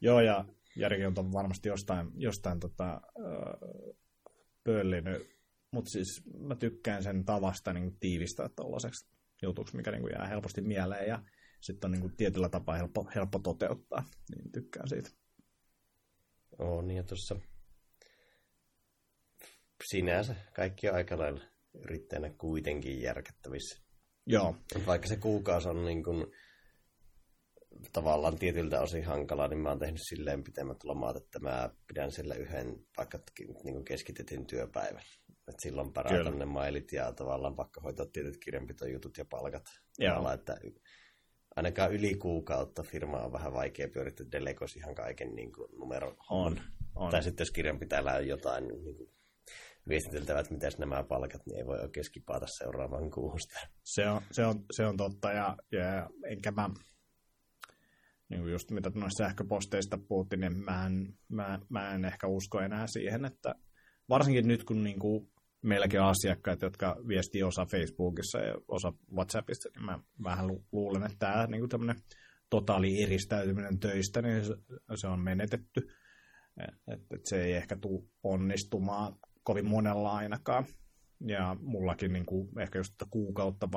Joo, 0.00 0.20
ja 0.20 0.44
Jarikin 0.76 1.06
on 1.06 1.32
varmasti 1.32 1.68
jostain, 1.68 2.10
jostain 2.14 2.60
tota, 2.60 3.00
pöllinyt, 4.64 5.30
mutta 5.70 5.90
siis 5.90 6.22
mä 6.38 6.54
tykkään 6.54 7.02
sen 7.02 7.24
tavasta 7.24 7.72
niin 7.72 7.98
tiivistää 8.00 8.48
tuollaiseksi 8.56 9.06
jutuksi, 9.42 9.76
mikä 9.76 9.90
niin 9.90 10.10
jää 10.12 10.26
helposti 10.26 10.60
mieleen, 10.60 11.08
ja 11.08 11.22
sitten 11.60 11.88
on 11.88 11.92
niin 11.92 12.00
kuin 12.00 12.16
tietyllä 12.16 12.48
tapaa 12.48 12.76
helppo, 12.76 13.08
helppo 13.14 13.38
toteuttaa, 13.38 14.04
niin 14.34 14.52
tykkään 14.52 14.88
siitä. 14.88 15.10
Oo, 16.58 16.82
niin 16.82 16.96
ja 16.96 17.02
tuossa 17.02 17.36
sinänsä 19.84 20.36
kaikki 20.56 20.88
aika 20.88 21.18
lailla 21.18 21.40
yrittäjänä 21.74 22.30
kuitenkin 22.30 23.02
järkettävissä. 23.02 23.83
Joo. 24.26 24.56
Vaikka 24.86 25.08
se 25.08 25.16
kuukausi 25.16 25.68
on 25.68 25.84
niin 25.84 26.04
kuin, 26.04 26.26
tavallaan 27.92 28.38
tietyltä 28.38 28.80
osin 28.80 29.04
hankala, 29.04 29.48
niin 29.48 29.58
mä 29.58 29.68
oon 29.68 29.78
tehnyt 29.78 30.00
silleen 30.02 30.44
pitemmät 30.44 30.84
lomat, 30.84 31.16
että 31.16 31.38
mä 31.38 31.70
pidän 31.86 32.12
sillä 32.12 32.34
yhden 32.34 32.86
vaikka 32.96 33.18
niin 33.64 33.74
kuin 33.74 33.84
keskitetyn 33.84 34.46
työpäivän. 34.46 35.02
Et 35.48 35.60
silloin 35.60 35.92
paratan 35.92 36.38
ne 36.38 36.44
mailit 36.44 36.92
ja 36.92 37.12
tavallaan 37.12 37.56
pakko 37.56 37.80
hoitaa 37.80 38.06
tietyt 38.06 38.36
kirjanpitojutut 38.44 39.18
ja 39.18 39.24
palkat. 39.24 39.62
Joo. 39.98 40.32
että 40.32 40.56
ainakaan 41.56 41.92
yli 41.92 42.14
kuukautta 42.14 42.82
firma 42.82 43.18
on 43.18 43.32
vähän 43.32 43.52
vaikea 43.52 43.88
pyörittää 43.88 44.26
delegoisi 44.32 44.78
ihan 44.78 44.94
kaiken 44.94 45.34
niin 45.34 45.52
kuin 45.52 45.68
numero. 45.78 46.16
On, 46.30 46.60
on. 46.94 47.10
Tai 47.10 47.22
sitten 47.22 47.44
jos 47.44 47.50
kirjanpitäjällä 47.50 48.14
on 48.14 48.28
jotain 48.28 48.68
niin 48.68 48.82
kuin 48.82 49.13
viestiteltävä, 49.88 50.40
että 50.40 50.54
miten 50.54 50.72
nämä 50.78 51.02
palkat, 51.02 51.46
niin 51.46 51.58
ei 51.58 51.66
voi 51.66 51.78
oikein 51.78 52.04
skipata 52.04 52.46
seuraavan 52.46 53.10
kuusta. 53.10 53.54
Se 53.82 54.08
on, 54.08 54.22
se 54.32 54.44
on, 54.44 54.64
se 54.70 54.86
on 54.86 54.96
totta, 54.96 55.32
ja, 55.32 55.56
ja 55.72 56.10
enkä 56.30 56.50
mä, 56.50 56.70
niin 58.28 58.40
kuin 58.40 58.52
just 58.52 58.70
mitä 58.70 58.90
noista 58.94 59.24
sähköposteista 59.24 59.98
puhuttiin, 60.08 60.40
niin 60.40 60.64
mä 60.64 60.86
en, 60.86 61.18
mä, 61.28 61.58
mä 61.68 61.94
en 61.94 62.04
ehkä 62.04 62.26
usko 62.26 62.60
enää 62.60 62.86
siihen, 62.86 63.24
että 63.24 63.54
varsinkin 64.08 64.48
nyt 64.48 64.64
kun 64.64 64.84
niin 64.84 64.98
kuin 64.98 65.30
meilläkin 65.62 66.00
on 66.00 66.06
asiakkaat, 66.06 66.62
jotka 66.62 66.96
viestii 67.08 67.42
osa 67.42 67.66
Facebookissa 67.66 68.38
ja 68.38 68.54
osa 68.68 68.92
WhatsAppissa, 69.14 69.68
niin 69.74 69.84
mä 69.84 69.98
vähän 70.24 70.46
luulen, 70.72 71.02
että 71.02 71.18
tämä 71.18 71.46
niin 71.46 71.68
kuin 71.68 71.94
totaali 72.50 73.02
eristäytyminen 73.02 73.80
töistä, 73.80 74.22
niin 74.22 74.44
se, 74.44 74.54
se 74.94 75.06
on 75.06 75.20
menetetty. 75.20 75.88
Että 76.88 77.16
et 77.16 77.26
se 77.26 77.44
ei 77.44 77.52
ehkä 77.52 77.76
tule 77.76 78.04
onnistumaan 78.22 79.16
kovin 79.44 79.66
monella 79.66 80.12
ainakaan. 80.12 80.66
Ja 81.26 81.56
mullakin 81.60 82.12
niin 82.12 82.26
kuin 82.26 82.60
ehkä 82.60 82.78
just 82.78 82.92
kuukautta 83.10 83.68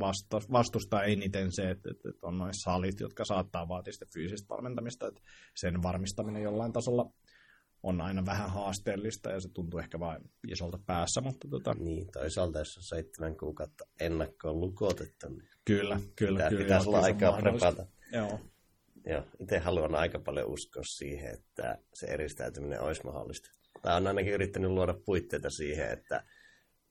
vasta, 0.00 0.40
vastustaa 0.52 1.02
eniten 1.04 1.52
se, 1.52 1.70
että, 1.70 1.90
että, 1.90 2.08
että 2.08 2.26
on 2.26 2.38
noin 2.38 2.54
salit, 2.54 3.00
jotka 3.00 3.24
saattaa 3.24 3.68
vaatia 3.68 3.92
sitä 3.92 4.06
fyysistä 4.14 4.48
valmentamista, 4.48 5.06
että 5.06 5.20
sen 5.54 5.82
varmistaminen 5.82 6.42
jollain 6.42 6.72
tasolla 6.72 7.10
on 7.82 8.00
aina 8.00 8.26
vähän 8.26 8.50
haasteellista 8.50 9.30
ja 9.30 9.40
se 9.40 9.48
tuntuu 9.48 9.80
ehkä 9.80 10.00
vain 10.00 10.22
isolta 10.48 10.78
päässä. 10.86 11.20
Mutta 11.20 11.48
tota... 11.48 11.74
Niin, 11.74 12.06
toisaalta 12.12 12.58
jos 12.58 12.76
on 12.76 12.82
seitsemän 12.82 13.36
kuukautta 13.36 13.84
ennakkoon 14.00 14.60
lukotettu, 14.60 15.28
niin 15.28 15.48
kyllä, 15.64 16.00
kyllä, 16.16 16.36
pitää, 16.36 16.48
kyllä, 16.48 16.62
pitäisi 16.62 16.88
olla 16.88 17.00
aikaa 17.00 17.40
prepata. 17.40 17.86
Joo. 18.12 18.40
Joo, 19.06 19.22
itse 19.40 19.58
haluan 19.58 19.94
aika 19.94 20.18
paljon 20.18 20.48
uskoa 20.48 20.82
siihen, 20.86 21.34
että 21.34 21.78
se 21.94 22.06
eristäytyminen 22.06 22.80
olisi 22.80 23.04
mahdollista. 23.04 23.50
Tai 23.82 23.96
on 23.96 24.06
ainakin 24.06 24.32
yrittänyt 24.32 24.70
luoda 24.70 24.94
puitteita 25.04 25.50
siihen, 25.50 25.90
että 25.90 26.24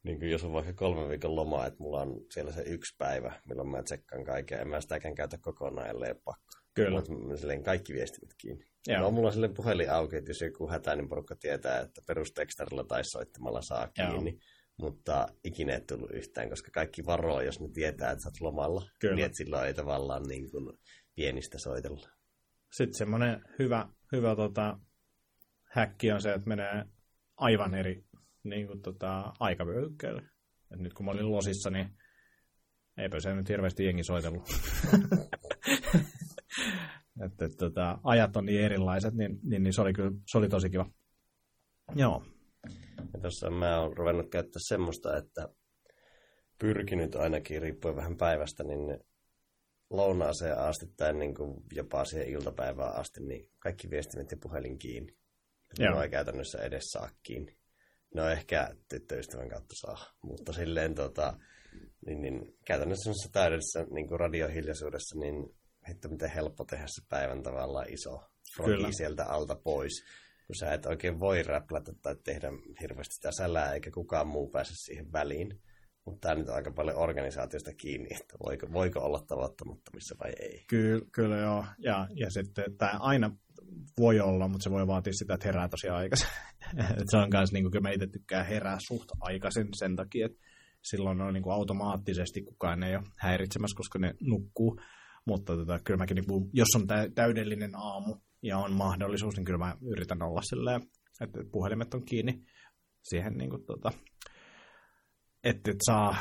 niin 0.04 0.20
kuin 0.20 0.32
jos 0.32 0.44
on 0.44 0.54
vaikka 0.54 0.74
kolme 0.74 1.10
viikon 1.10 1.36
loma, 1.36 1.66
että 1.66 1.84
mulla 1.84 2.02
on 2.02 2.22
siellä 2.32 2.52
se 2.52 2.62
yksi 2.62 2.96
päivä, 2.98 3.42
milloin 3.46 3.70
mä 3.70 3.84
tsekkaan 3.84 4.24
kaiken, 4.24 4.62
en 4.62 4.68
mä 4.68 4.82
sitäkään 4.82 5.16
käytä 5.16 5.38
kokonaan, 5.42 5.90
ellei 5.90 6.14
pakko. 6.14 6.54
Kyllä. 6.74 6.90
Mutta 6.90 7.38
silleen 7.38 7.64
kaikki 7.64 7.94
viestimet 7.94 8.36
kiinni. 8.38 8.66
Joo. 8.88 9.02
No, 9.02 9.12
mulla 9.12 9.28
on 9.28 9.34
silleen 9.34 9.54
puhelin 9.54 9.92
auki, 9.92 10.16
että 10.16 10.30
jos 10.30 10.42
joku 10.42 10.70
hätä, 10.70 10.96
niin 10.96 11.10
porukka 11.10 11.36
tietää, 11.36 11.80
että 11.80 12.02
perustekstarilla 12.08 12.84
tai 12.84 13.04
soittamalla 13.04 13.62
saa 13.62 13.88
kiinni. 13.88 14.32
Joo. 14.32 14.40
Mutta 14.78 15.28
ikinä 15.44 15.74
ei 15.74 15.82
tullut 15.82 16.12
yhtään, 16.12 16.50
koska 16.50 16.72
kaikki 16.74 17.06
varoo, 17.06 17.42
jos 17.42 17.60
ne 17.60 17.70
tietää, 17.74 18.12
että 18.12 18.24
sä 18.24 18.30
oot 18.30 18.42
lomalla. 18.42 18.90
Kyllä. 19.00 19.16
Niin, 19.16 19.26
että 19.26 19.38
silloin 19.38 19.68
ei 19.68 19.74
tavallaan 19.74 20.24
niin 20.24 20.52
kuin 20.52 20.78
pienistä 21.16 21.58
soitella. 21.58 22.10
Sitten 22.72 22.98
semmoinen 22.98 23.42
hyvä, 23.60 23.90
hyvä 24.12 24.36
tota, 24.36 24.80
häkki 25.64 26.12
on 26.12 26.22
se, 26.22 26.34
että 26.34 26.48
menee 26.48 26.86
aivan 27.38 27.76
eri 27.76 28.04
niin 28.44 28.68
kuin, 28.68 28.82
tota, 28.82 29.34
aikavyöhykkeelle. 29.40 30.22
Et 30.72 30.80
nyt 30.80 30.94
kun 30.94 31.06
mä 31.06 31.12
olin 31.12 31.32
losissa, 31.32 31.70
niin 31.70 31.90
eipä 32.98 33.20
se 33.20 33.36
nyt 33.36 33.50
hirveästi 33.50 33.86
jengi 33.86 34.04
soitellut. 34.04 34.50
että, 37.26 37.46
et, 37.46 37.58
tota, 37.58 38.00
ajat 38.04 38.38
on 38.38 38.46
niin 38.46 38.62
erilaiset, 38.62 39.14
niin, 39.14 39.40
niin, 39.44 39.64
niin 39.64 39.74
se, 39.74 39.82
oli 39.82 39.94
kyllä, 39.94 40.12
se 40.32 40.38
oli 40.38 40.50
tosi 40.50 40.70
kiva. 40.70 40.90
Joo. 41.96 42.24
Ja 43.14 43.20
tuossa 43.22 43.50
mä 43.50 43.80
oon 43.80 43.98
ruvennut 43.98 44.30
käyttää 44.30 44.60
semmoista, 44.60 45.18
että 45.18 45.50
pyrkinyt 46.60 47.16
ainakin, 47.16 47.62
riippuen 47.62 47.96
vähän 47.96 48.18
päivästä, 48.18 48.64
niin 48.64 49.00
lounaaseen 49.96 50.58
asti 50.58 50.86
tai 50.98 51.14
niin 51.14 51.36
kuin 51.36 51.64
jopa 51.72 52.06
siihen 52.06 52.30
iltapäivään 52.30 52.96
asti, 52.96 53.24
niin 53.24 53.50
kaikki 53.60 53.90
viestimet 53.90 54.32
ja 54.32 54.38
puhelin 54.42 54.78
kiinni. 54.78 55.18
Joo. 55.80 56.02
ei 56.02 56.10
käytännössä 56.10 56.58
edes 56.58 56.84
saa 56.84 57.10
kiinni. 57.24 57.58
No 58.14 58.30
ehkä 58.30 58.76
tyttöystävän 58.90 59.50
kautta 59.50 59.76
saa, 59.76 60.14
mutta 60.22 60.54
silleen 60.54 60.96
tota, 60.96 61.38
niin, 62.06 62.22
niin, 62.22 62.58
käytännössä 62.66 63.30
täydellisessä 63.32 63.86
niin 63.92 64.08
kuin 64.08 64.20
radiohiljaisuudessa, 64.20 65.20
niin 65.20 65.56
hitto 65.90 66.10
miten 66.10 66.30
helppo 66.30 66.66
tehdä 66.66 66.86
se 66.88 67.02
päivän 67.10 67.44
tavallaan 67.44 67.94
iso 67.94 68.24
rogi 68.58 68.94
sieltä 68.94 69.26
alta 69.26 69.56
pois. 69.56 70.06
Kun 70.48 70.56
sä 70.60 70.74
et 70.74 70.86
oikein 70.86 71.20
voi 71.20 71.44
räplätä 71.44 71.92
tai 72.02 72.16
tehdä 72.24 72.48
hirveästi 72.82 73.16
sitä 73.16 73.32
sälää, 73.32 73.74
eikä 73.74 73.92
kukaan 73.92 74.28
muu 74.28 74.50
pääse 74.50 74.74
siihen 74.76 75.12
väliin. 75.12 75.62
Mutta 76.06 76.28
tämä 76.28 76.36
nyt 76.36 76.50
aika 76.50 76.72
paljon 76.72 76.98
organisaatiosta 76.98 77.74
kiinni, 77.74 78.08
että 78.12 78.36
voiko, 78.46 78.68
voiko 78.74 79.00
olla 79.00 79.24
tavoittamattomissa 79.28 80.16
vai 80.24 80.32
ei. 80.40 80.64
Kyllä, 80.68 81.06
kyllä 81.12 81.38
joo. 81.38 81.66
Ja, 81.78 82.08
ja 82.14 82.32
sitten 82.32 82.78
tämä 82.78 82.98
aina 83.00 83.32
voi 84.00 84.20
olla, 84.20 84.48
mutta 84.48 84.64
se 84.64 84.72
voi 84.72 84.88
vaatia 84.88 85.14
sitä, 85.14 85.34
että 85.34 85.48
herää 85.48 85.68
tosi 85.68 85.90
aikaisin. 85.90 86.28
se 87.12 87.18
on 87.18 87.30
myös, 87.34 87.52
niin 87.52 87.72
kyllä 87.72 87.82
mä 87.82 87.92
itse 87.92 88.08
herää 88.50 88.78
suht 88.88 89.10
aikaisin 89.20 89.68
sen 89.74 89.96
takia, 89.96 90.26
että 90.26 90.38
silloin 90.82 91.22
on 91.22 91.34
niin 91.34 91.44
kuin 91.44 91.54
automaattisesti 91.54 92.42
kukaan 92.42 92.84
ei 92.84 92.96
ole 92.96 93.04
häiritsemässä, 93.18 93.78
koska 93.78 94.00
ne 94.00 94.14
nukkuu. 94.22 94.80
Mutta 95.26 95.56
tota, 95.56 95.80
kyllä 95.80 95.98
mäkin, 95.98 96.16
niin 96.16 96.28
kuin, 96.28 96.50
jos 96.54 96.68
on 96.76 96.88
täydellinen 97.16 97.76
aamu 97.76 98.16
ja 98.42 98.58
on 98.58 98.74
mahdollisuus, 98.74 99.36
niin 99.36 99.46
kyllä 99.46 99.60
mä 99.60 99.78
yritän 99.82 100.22
olla 100.22 100.42
silleen, 100.42 100.82
että 101.22 101.40
puhelimet 101.52 101.94
on 101.94 102.06
kiinni 102.06 102.44
siihen 103.04 103.38
niin 103.38 103.50
kuin, 103.50 103.66
tota, 103.66 103.92
että 105.46 105.72
et 105.72 105.78
saa 105.86 106.16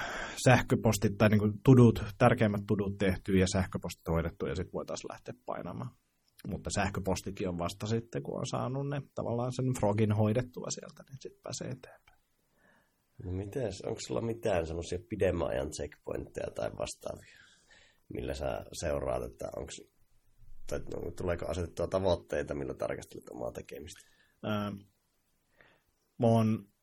sähköpostit 0.44 1.18
tai 1.18 1.28
niin 1.28 1.60
tudut, 1.64 2.04
tärkeimmät 2.18 2.62
tudut 2.66 2.98
tehtyä 2.98 3.38
ja 3.40 3.46
sähköpostit 3.52 4.08
hoidettua 4.08 4.48
ja 4.48 4.56
sitten 4.56 4.72
voitaisiin 4.72 5.12
lähteä 5.12 5.34
painamaan. 5.46 5.90
Mutta 6.48 6.70
sähköpostikin 6.70 7.48
on 7.48 7.58
vasta 7.58 7.86
sitten, 7.86 8.22
kun 8.22 8.38
on 8.38 8.46
saanut 8.46 8.88
ne 8.88 9.02
tavallaan 9.14 9.52
sen 9.52 9.74
frogin 9.80 10.12
hoidettua 10.12 10.66
sieltä, 10.70 11.04
niin 11.08 11.18
sitten 11.20 11.42
pääsee 11.42 11.68
eteenpäin. 11.68 12.18
No 13.24 13.32
mites, 13.32 13.82
onko 13.82 14.00
sulla 14.00 14.20
mitään 14.20 14.66
semmoisia 14.66 14.98
pidemmän 15.08 15.48
ajan 15.48 15.70
checkpointteja 15.70 16.50
tai 16.50 16.70
vastaavia, 16.78 17.38
millä 18.08 18.34
sä 18.34 18.64
seuraat, 18.72 19.22
että 19.22 19.48
onko, 19.56 19.72
tai 20.66 20.78
no, 20.78 21.10
tuleeko 21.10 21.46
asetettua 21.46 21.86
tavoitteita, 21.86 22.54
millä 22.54 22.74
tarkastelet 22.74 23.28
omaa 23.28 23.52
tekemistä? 23.52 24.00
Ää, 24.42 24.72
mä 26.18 26.26
oon 26.26 26.73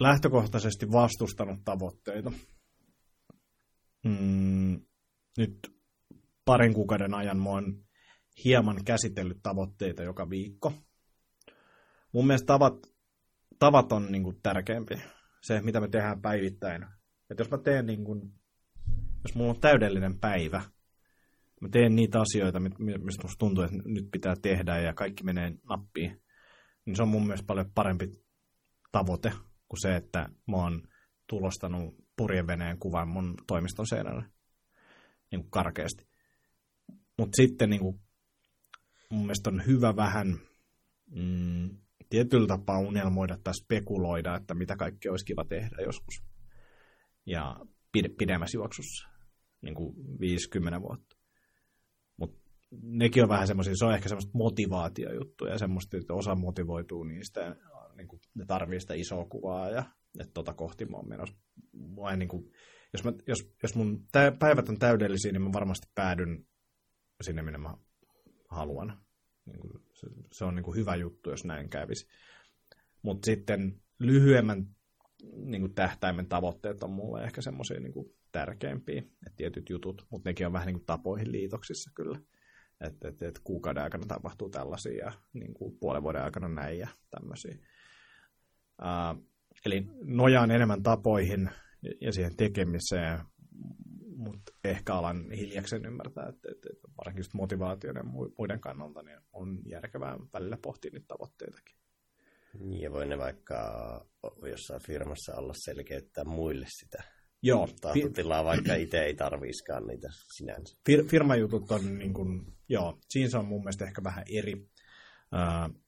lähtökohtaisesti 0.00 0.92
vastustanut 0.92 1.60
tavoitteita. 1.64 2.32
Mm, 4.04 4.80
nyt 5.38 5.74
parin 6.44 6.74
kuukauden 6.74 7.14
ajan 7.14 7.42
mä 7.42 7.50
oon 7.50 7.84
hieman 8.44 8.84
käsitellyt 8.84 9.38
tavoitteita 9.42 10.02
joka 10.02 10.30
viikko. 10.30 10.72
Mun 12.12 12.26
mielestä 12.26 12.46
tavat, 12.46 12.74
tavat 13.58 13.92
on 13.92 14.12
niin 14.12 14.22
kuin 14.22 14.40
tärkeämpi. 14.42 14.94
Se, 15.42 15.60
mitä 15.60 15.80
me 15.80 15.88
tehdään 15.88 16.22
päivittäin. 16.22 16.86
Et 17.30 17.38
jos 17.38 17.50
mä 17.50 17.58
teen 17.58 17.86
niin 17.86 18.04
kuin, 18.04 18.20
jos 19.24 19.34
mulla 19.34 19.50
on 19.50 19.60
täydellinen 19.60 20.20
päivä, 20.20 20.62
mä 21.60 21.68
teen 21.68 21.96
niitä 21.96 22.20
asioita, 22.20 22.60
mistä 22.60 23.22
musta 23.22 23.38
tuntuu, 23.38 23.64
että 23.64 23.76
nyt 23.84 24.08
pitää 24.12 24.34
tehdä 24.42 24.78
ja 24.78 24.94
kaikki 24.94 25.24
menee 25.24 25.52
nappiin, 25.68 26.22
niin 26.84 26.96
se 26.96 27.02
on 27.02 27.08
mun 27.08 27.22
mielestä 27.22 27.46
paljon 27.46 27.70
parempi 27.74 28.10
tavoite 28.92 29.32
kuin 29.74 29.80
se, 29.80 29.96
että 29.96 30.28
mä 30.46 30.56
oon 30.56 30.82
tulostanut 31.26 31.94
purjeveneen 32.16 32.78
kuvan 32.78 33.08
mun 33.08 33.34
toimiston 33.46 33.86
seinälle 33.86 34.24
niin 35.30 35.40
kuin 35.40 35.50
karkeasti. 35.50 36.06
Mutta 37.18 37.36
sitten 37.36 37.70
niin 37.70 37.80
kuin, 37.80 38.00
mun 39.10 39.20
mielestä 39.20 39.50
on 39.50 39.66
hyvä 39.66 39.96
vähän 39.96 40.38
mm, 41.10 41.70
tietyllä 42.10 42.46
tapaa 42.46 42.78
unelmoida 42.78 43.38
tai 43.44 43.54
spekuloida, 43.54 44.36
että 44.36 44.54
mitä 44.54 44.76
kaikki 44.76 45.08
olisi 45.08 45.24
kiva 45.24 45.44
tehdä 45.44 45.76
joskus. 45.84 46.22
Ja 47.26 47.56
pide, 47.92 48.08
pidemmässä 48.18 48.58
juoksussa, 48.58 49.08
niin 49.62 49.74
kuin 49.74 49.94
50 50.20 50.80
vuotta. 50.80 51.16
Mutta 52.16 52.38
nekin 52.82 53.22
on 53.22 53.28
vähän 53.28 53.46
semmoisia, 53.46 53.74
se 53.76 53.84
on 53.84 53.94
ehkä 53.94 54.08
semmoista 54.08 54.38
motivaatiojuttuja, 54.38 55.58
semmoista, 55.58 55.96
että 55.96 56.14
osa 56.14 56.34
motivoituu 56.34 57.04
niistä 57.04 57.56
niin 57.96 58.08
kuin, 58.08 58.20
ne 58.34 58.44
tarvii 58.44 58.80
sitä 58.80 58.94
isoa 58.94 59.24
kuvaa 59.24 59.70
ja 59.70 59.84
että 60.20 60.34
tota 60.34 60.54
kohti 60.54 60.84
mä 60.84 60.96
oon 60.96 61.08
menossa. 61.08 61.36
Vai, 61.96 62.16
niin 62.16 62.28
kuin, 62.28 62.52
jos, 62.92 63.04
mä, 63.04 63.12
jos, 63.26 63.52
jos 63.62 63.74
mun 63.74 64.06
tä, 64.12 64.32
päivät 64.38 64.68
on 64.68 64.78
täydellisiä, 64.78 65.32
niin 65.32 65.42
mä 65.42 65.52
varmasti 65.52 65.88
päädyn 65.94 66.46
sinne, 67.22 67.42
minne 67.42 67.58
mä 67.58 67.74
haluan. 68.48 69.02
Niin 69.46 69.60
kuin, 69.60 69.72
se, 69.92 70.06
se 70.32 70.44
on 70.44 70.54
niin 70.54 70.64
kuin 70.64 70.76
hyvä 70.76 70.96
juttu, 70.96 71.30
jos 71.30 71.44
näin 71.44 71.68
kävisi. 71.68 72.06
Mutta 73.02 73.26
sitten 73.26 73.82
lyhyemmän 73.98 74.66
niin 75.32 75.60
kuin 75.60 75.74
tähtäimen 75.74 76.26
tavoitteet 76.26 76.82
on 76.82 76.90
mulle 76.90 77.24
ehkä 77.24 77.40
semmoisia 77.42 77.80
niin 77.80 78.14
tärkeimpiä, 78.32 78.98
että 78.98 79.36
tietyt 79.36 79.70
jutut, 79.70 80.06
mutta 80.10 80.30
nekin 80.30 80.46
on 80.46 80.52
vähän 80.52 80.66
niin 80.66 80.76
kuin 80.76 80.86
tapoihin 80.86 81.32
liitoksissa 81.32 81.90
kyllä. 81.94 82.18
Että 82.80 83.08
et, 83.08 83.22
et 83.22 83.40
kuukauden 83.44 83.82
aikana 83.82 84.06
tapahtuu 84.06 84.50
tällaisia 84.50 85.04
ja 85.04 85.12
niin 85.32 85.54
kuin 85.54 85.78
puolen 85.78 86.02
vuoden 86.02 86.22
aikana 86.22 86.48
näin 86.48 86.78
ja 86.78 86.88
tämmöisiä. 87.10 87.58
Eli 89.66 89.86
nojaan 90.04 90.50
enemmän 90.50 90.82
tapoihin 90.82 91.50
ja 92.00 92.12
siihen 92.12 92.36
tekemiseen, 92.36 93.20
mutta 94.16 94.52
ehkä 94.64 94.94
alan 94.94 95.30
hiljaksen 95.30 95.86
ymmärtää, 95.86 96.28
että, 96.28 96.48
että, 96.52 96.68
varsinkin 96.98 97.20
just 97.20 97.34
motivaation 97.34 97.96
ja 97.96 98.04
muiden 98.38 98.60
kannalta 98.60 99.02
niin 99.02 99.18
on 99.32 99.58
järkevää 99.66 100.18
välillä 100.32 100.58
pohtia 100.62 100.90
niitä 100.90 101.06
tavoitteitakin. 101.08 101.76
Niin, 102.58 102.82
ja 102.82 102.92
voi 102.92 103.06
ne 103.06 103.18
vaikka 103.18 103.56
jossain 104.50 104.82
firmassa 104.82 105.36
olla 105.36 105.54
selkeyttää 105.56 106.24
muille 106.24 106.66
sitä 106.68 107.02
Joo. 107.42 107.68
tahtotilaa, 107.80 108.44
vaikka 108.44 108.74
itse 108.74 109.04
ei 109.04 109.14
tarviiskaan 109.14 109.86
niitä 109.86 110.08
sinänsä. 110.36 110.76
Fir- 110.90 111.08
firmajutut 111.08 111.70
on, 111.70 111.98
niin 111.98 112.14
kuin, 112.14 112.56
joo, 112.68 112.98
siinä 113.08 113.30
se 113.30 113.38
on 113.38 113.46
mun 113.46 113.60
mielestä 113.60 113.84
ehkä 113.84 114.04
vähän 114.04 114.24
eri. 114.32 114.54
Uh, 114.54 115.83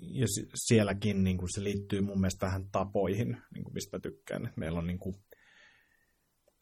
ja 0.00 0.26
sielläkin 0.54 1.24
niin 1.24 1.38
kuin 1.38 1.48
se 1.54 1.64
liittyy 1.64 2.00
mun 2.00 2.20
mielestä 2.20 2.46
tähän 2.46 2.70
tapoihin, 2.72 3.36
niin 3.54 3.64
kuin 3.64 3.74
mistä 3.74 3.96
mä 3.96 4.00
tykkään. 4.00 4.52
Meillä 4.56 4.78
on 4.78 4.86
niin 4.86 4.98
kuin 4.98 5.16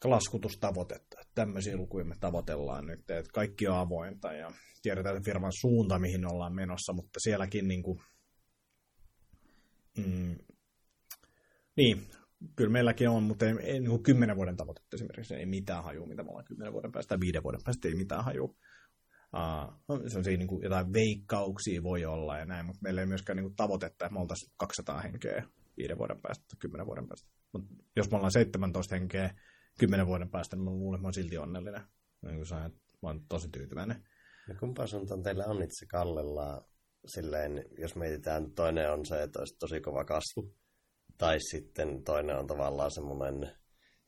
laskutustavoitetta. 0.03 1.17
Tämmöisiä 1.35 1.77
lukuja 1.77 2.05
me 2.05 2.15
tavoitellaan 2.19 2.85
nyt, 2.85 2.99
että 2.99 3.31
kaikki 3.33 3.67
on 3.67 3.77
avointa 3.77 4.33
ja 4.33 4.51
tiedetään 4.81 5.23
firman 5.23 5.51
suunta, 5.61 5.99
mihin 5.99 6.31
ollaan 6.31 6.55
menossa, 6.55 6.93
mutta 6.93 7.19
sielläkin 7.19 7.67
niin 7.67 7.83
kuin, 7.83 7.99
mm, 9.97 10.35
niin, 11.75 12.07
kyllä 12.55 12.71
meilläkin 12.71 13.09
on, 13.09 13.23
mutta 13.23 13.45
ei, 13.45 13.55
ei 13.61 13.79
niin 13.79 13.89
kuin 13.89 14.03
kymmenen 14.03 14.35
vuoden 14.35 14.57
tavoitetta 14.57 14.95
esimerkiksi 14.95 15.35
ei 15.35 15.45
mitään 15.45 15.83
hajua, 15.83 16.07
mitä 16.07 16.23
me 16.23 16.29
ollaan 16.29 16.45
kymmenen 16.45 16.73
vuoden 16.73 16.91
päästä 16.91 17.19
viiden 17.19 17.43
vuoden 17.43 17.61
päästä, 17.65 17.87
ei 17.87 17.95
mitään 17.95 18.23
hajua. 18.23 18.55
Uh, 19.33 20.27
niin 20.37 20.47
kuin, 20.47 20.63
jotain 20.63 20.93
veikkauksia 20.93 21.83
voi 21.83 22.05
olla 22.05 22.37
ja 22.37 22.45
näin, 22.45 22.65
mutta 22.65 22.79
meillä 22.83 23.01
ei 23.01 23.07
myöskään 23.07 23.37
niin 23.37 23.43
kuin, 23.43 23.55
tavoitetta, 23.55 24.05
että 24.05 24.13
me 24.13 24.19
oltaisiin 24.19 24.51
200 24.57 25.01
henkeä 25.01 25.43
viiden 25.77 25.97
vuoden 25.97 26.21
päästä 26.21 26.45
tai 26.47 26.57
kymmenen 26.59 26.85
vuoden 26.85 27.07
päästä. 27.07 27.29
Mut 27.53 27.65
jos 27.95 28.11
me 28.11 28.15
ollaan 28.15 28.31
17 28.31 28.95
henkeä 28.95 29.35
kymmenen 29.79 30.07
vuoden 30.07 30.29
päästä, 30.29 30.55
niin 30.55 30.63
mä 30.63 30.69
luulen, 30.69 30.97
että 30.97 31.07
mä 31.07 31.11
silti 31.11 31.37
onnellinen. 31.37 31.81
Niin 32.21 32.35
kuin 32.35 32.45
sanoin, 32.45 32.71
mä 32.71 33.09
oon 33.09 33.25
tosi 33.29 33.49
tyytyväinen. 33.49 34.05
No 34.47 34.55
kumpa 34.59 34.87
suuntaan 34.87 35.23
teillä 35.23 35.45
on 35.45 35.63
itse 35.63 35.85
kallella 35.85 36.67
silleen, 37.05 37.65
jos 37.77 37.95
mietitään, 37.95 38.51
toinen 38.51 38.91
on 38.91 39.05
se, 39.05 39.23
että 39.23 39.39
olisi 39.39 39.57
tosi 39.59 39.81
kova 39.81 40.05
kasvu, 40.05 40.55
tai 41.17 41.39
sitten 41.39 42.03
toinen 42.03 42.37
on 42.37 42.47
tavallaan 42.47 42.91
semmoinen 42.91 43.51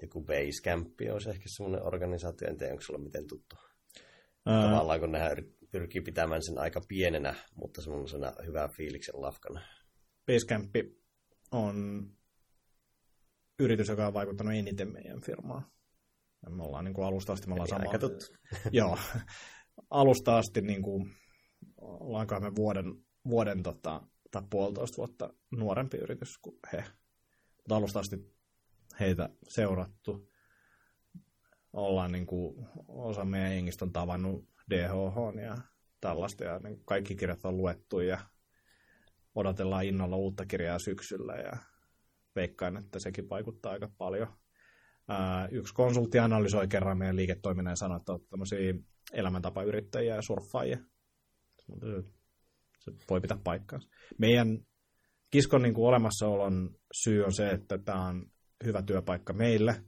joku 0.02 0.24
basecamp, 0.24 0.94
olisi 1.14 1.30
ehkä 1.30 1.44
semmoinen 1.48 1.84
organisaatio, 1.84 2.48
en 2.48 2.58
tiedä, 2.58 2.74
onko 2.74 2.82
sulla 2.82 3.00
miten 3.00 3.28
tuttu. 3.28 3.56
Ää... 4.48 4.64
Tavallaan 4.64 5.00
kun 5.00 5.12
nehän 5.12 5.38
pyrkii 5.72 6.02
pitämään 6.02 6.44
sen 6.44 6.58
aika 6.58 6.82
pienenä, 6.88 7.36
mutta 7.56 7.82
semmoisena 7.82 8.34
hyvää 8.46 8.68
fiiliksen 8.68 9.22
lafkana. 9.22 9.62
Basecamp 10.26 10.76
on 11.52 12.08
yritys, 13.60 13.88
joka 13.88 14.08
on 14.08 14.14
vaikuttanut 14.14 14.54
eniten 14.54 14.94
meidän 14.94 15.22
firmaan. 15.22 15.66
Ja 16.44 16.50
me 16.50 16.64
ollaan 16.64 16.86
niin 16.86 16.94
kuin 16.94 17.08
alusta 17.08 17.34
asti, 17.34 17.48
me 17.48 17.54
ollaan 17.54 17.70
sama... 17.70 17.92
Joo, 18.72 18.98
alusta 19.90 20.38
asti 20.38 20.62
niin 20.62 20.82
kuin, 20.82 21.12
ollaankohan 21.78 22.44
me 22.44 22.56
vuoden, 22.56 23.06
vuoden 23.30 23.64
tota, 23.64 24.02
tai 24.32 24.42
puolitoista 24.50 24.98
vuotta 24.98 25.34
nuorempi 25.52 25.98
yritys 25.98 26.38
kuin 26.38 26.60
he. 26.74 26.84
Mutta 27.58 27.76
alusta 27.76 28.00
asti 28.00 28.18
heitä 29.00 29.30
seurattu. 29.48 30.30
Ollaan 31.78 32.12
niin 32.12 32.26
kuin, 32.26 32.68
osa 32.88 33.26
meidän 33.26 33.56
jengistä 33.56 33.86
on 33.86 33.94
tavannut 33.94 34.50
DHH 34.70 35.42
ja 35.44 35.58
tällaista, 36.02 36.44
ja 36.44 36.60
niin 36.60 36.82
kaikki 36.86 37.16
kirjat 37.16 37.46
on 37.46 37.58
luettu, 37.58 38.00
ja 38.00 38.20
odotellaan 39.36 39.86
innolla 39.86 40.16
uutta 40.16 40.46
kirjaa 40.46 40.80
syksyllä, 40.80 41.36
ja 41.36 41.58
veikkaan, 42.36 42.78
että 42.78 43.00
sekin 43.00 43.30
vaikuttaa 43.30 43.72
aika 43.72 43.90
paljon. 43.98 44.28
Ää, 45.08 45.48
yksi 45.52 45.74
konsultti 45.74 46.20
analysoi 46.20 46.68
kerran 46.68 46.98
meidän 46.98 47.16
liiketoiminnan 47.16 47.72
ja 47.72 47.76
sanoi, 47.76 47.98
että 47.98 48.14
on 48.14 48.20
tämmöisiä 48.30 48.74
elämäntapayrittäjiä 49.14 50.16
ja 50.16 50.22
surffaajia. 50.22 50.78
Se 52.80 52.92
voi 53.10 53.22
pitää 53.22 53.38
paikkaansa. 53.44 53.90
Meidän 54.18 54.60
kiskon 55.32 55.62
niin 55.62 55.74
kuin 55.74 55.88
olemassaolon 55.88 56.76
syy 57.04 57.24
on 57.24 57.34
se, 57.34 57.50
että 57.50 57.78
tämä 57.78 58.08
on 58.08 58.26
hyvä 58.64 58.82
työpaikka 58.82 59.34
meille 59.34 59.84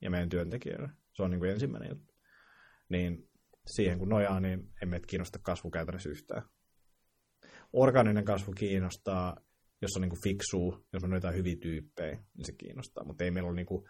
ja 0.00 0.10
meidän 0.10 0.28
työntekijöille. 0.28 1.03
Se 1.14 1.22
on 1.22 1.30
niin 1.30 1.38
kuin 1.38 1.50
ensimmäinen 1.50 1.90
juttu. 1.90 2.14
Niin 2.88 3.28
siihen 3.66 3.98
kun 3.98 4.08
nojaa, 4.08 4.40
niin 4.40 4.72
emme 4.82 5.00
kiinnosta 5.06 5.38
kasvu 5.42 5.70
käytännössä 5.70 6.10
yhtään. 6.10 6.42
Organinen 7.72 8.24
kasvu 8.24 8.52
kiinnostaa, 8.52 9.36
jos 9.82 9.90
on 9.96 10.02
niin 10.02 10.10
kuin 10.10 10.22
fiksuu, 10.22 10.86
jos 10.92 11.04
on 11.04 11.12
jotain 11.12 11.36
hyviä 11.36 11.56
tyyppejä, 11.62 12.24
niin 12.36 12.46
se 12.46 12.52
kiinnostaa. 12.52 13.04
Mutta 13.04 13.24
ei 13.24 13.30
meillä 13.30 13.48
ole 13.48 13.56
niin 13.56 13.66
kuin, 13.66 13.84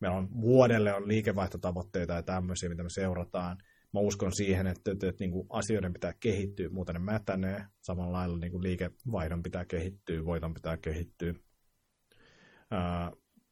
meillä 0.00 0.16
on 0.16 0.28
vuodelle 0.40 0.94
on 0.94 1.08
liikevaihtotavoitteita 1.08 2.12
ja 2.12 2.22
tämmöisiä, 2.22 2.68
mitä 2.68 2.82
me 2.82 2.90
seurataan– 2.90 3.56
mä 3.94 4.00
uskon 4.00 4.32
siihen, 4.32 4.66
että, 4.66 4.92
että, 4.92 5.08
että 5.08 5.24
niin 5.24 5.30
kuin 5.30 5.46
asioiden 5.50 5.92
pitää 5.92 6.12
kehittyä, 6.20 6.68
muuten 6.68 6.94
ne 6.94 6.98
mätänee. 6.98 7.64
Samalla 7.82 8.12
lailla 8.12 8.38
niin 8.38 8.52
kuin 8.52 8.62
liikevaihdon 8.62 9.42
pitää 9.42 9.64
kehittyä, 9.64 10.24
voiton 10.24 10.54
pitää 10.54 10.76
kehittyä. 10.76 11.34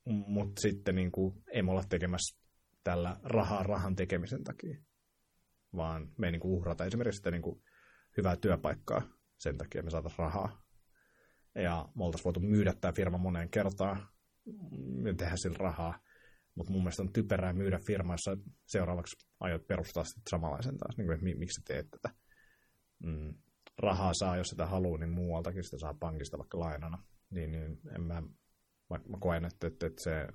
Mutta 0.04 0.60
sitten 0.60 0.94
niin 0.94 1.12
kuin, 1.12 1.34
ei 1.52 1.62
me 1.62 1.70
olla 1.70 1.84
tekemässä 1.88 2.41
tällä 2.84 3.16
rahaa 3.22 3.62
rahan 3.62 3.96
tekemisen 3.96 4.44
takia, 4.44 4.78
vaan 5.76 6.08
me 6.18 6.26
ei 6.26 6.32
niin 6.32 6.40
kuin 6.40 6.52
uhrata 6.52 6.84
esimerkiksi 6.84 7.16
sitä 7.16 7.30
niin 7.30 7.42
kuin 7.42 7.62
hyvää 8.16 8.36
työpaikkaa 8.36 9.02
sen 9.38 9.58
takia, 9.58 9.82
me 9.82 9.90
saataisiin 9.90 10.18
rahaa. 10.18 10.62
Ja 11.54 11.88
me 11.96 12.04
oltaisiin 12.04 12.24
voitu 12.24 12.40
myydä 12.40 12.74
tämä 12.80 12.92
firma 12.92 13.18
moneen 13.18 13.50
kertaan 13.50 14.08
ja 15.04 15.14
tehdä 15.14 15.36
sillä 15.36 15.58
rahaa 15.58 15.98
mutta 16.54 16.72
mun 16.72 16.82
mielestä 16.82 17.02
on 17.02 17.12
typerää 17.12 17.52
myydä 17.52 17.78
firmassa 17.78 18.36
seuraavaksi 18.66 19.28
aiot 19.40 19.66
perustaa 19.66 20.04
sitten 20.04 20.22
samanlaisen 20.30 20.78
taas, 20.78 20.96
niin 20.96 21.06
kuin, 21.06 21.14
että 21.14 21.38
miksi 21.38 21.62
teet 21.64 21.90
tätä. 21.90 22.14
Mm, 23.04 23.34
rahaa 23.78 24.14
saa, 24.14 24.36
jos 24.36 24.48
sitä 24.48 24.66
haluaa, 24.66 24.98
niin 24.98 25.10
muualtakin 25.10 25.64
sitä 25.64 25.78
saa 25.78 25.94
pankista 25.94 26.38
vaikka 26.38 26.58
lainana. 26.58 27.04
Niin, 27.30 27.52
niin 27.52 27.80
en 27.94 28.02
mä, 28.02 28.22
mä, 28.90 29.00
mä 29.08 29.16
koen, 29.20 29.44
että, 29.44 29.66
että, 29.66 29.86
että 29.86 30.02
se, 30.02 30.28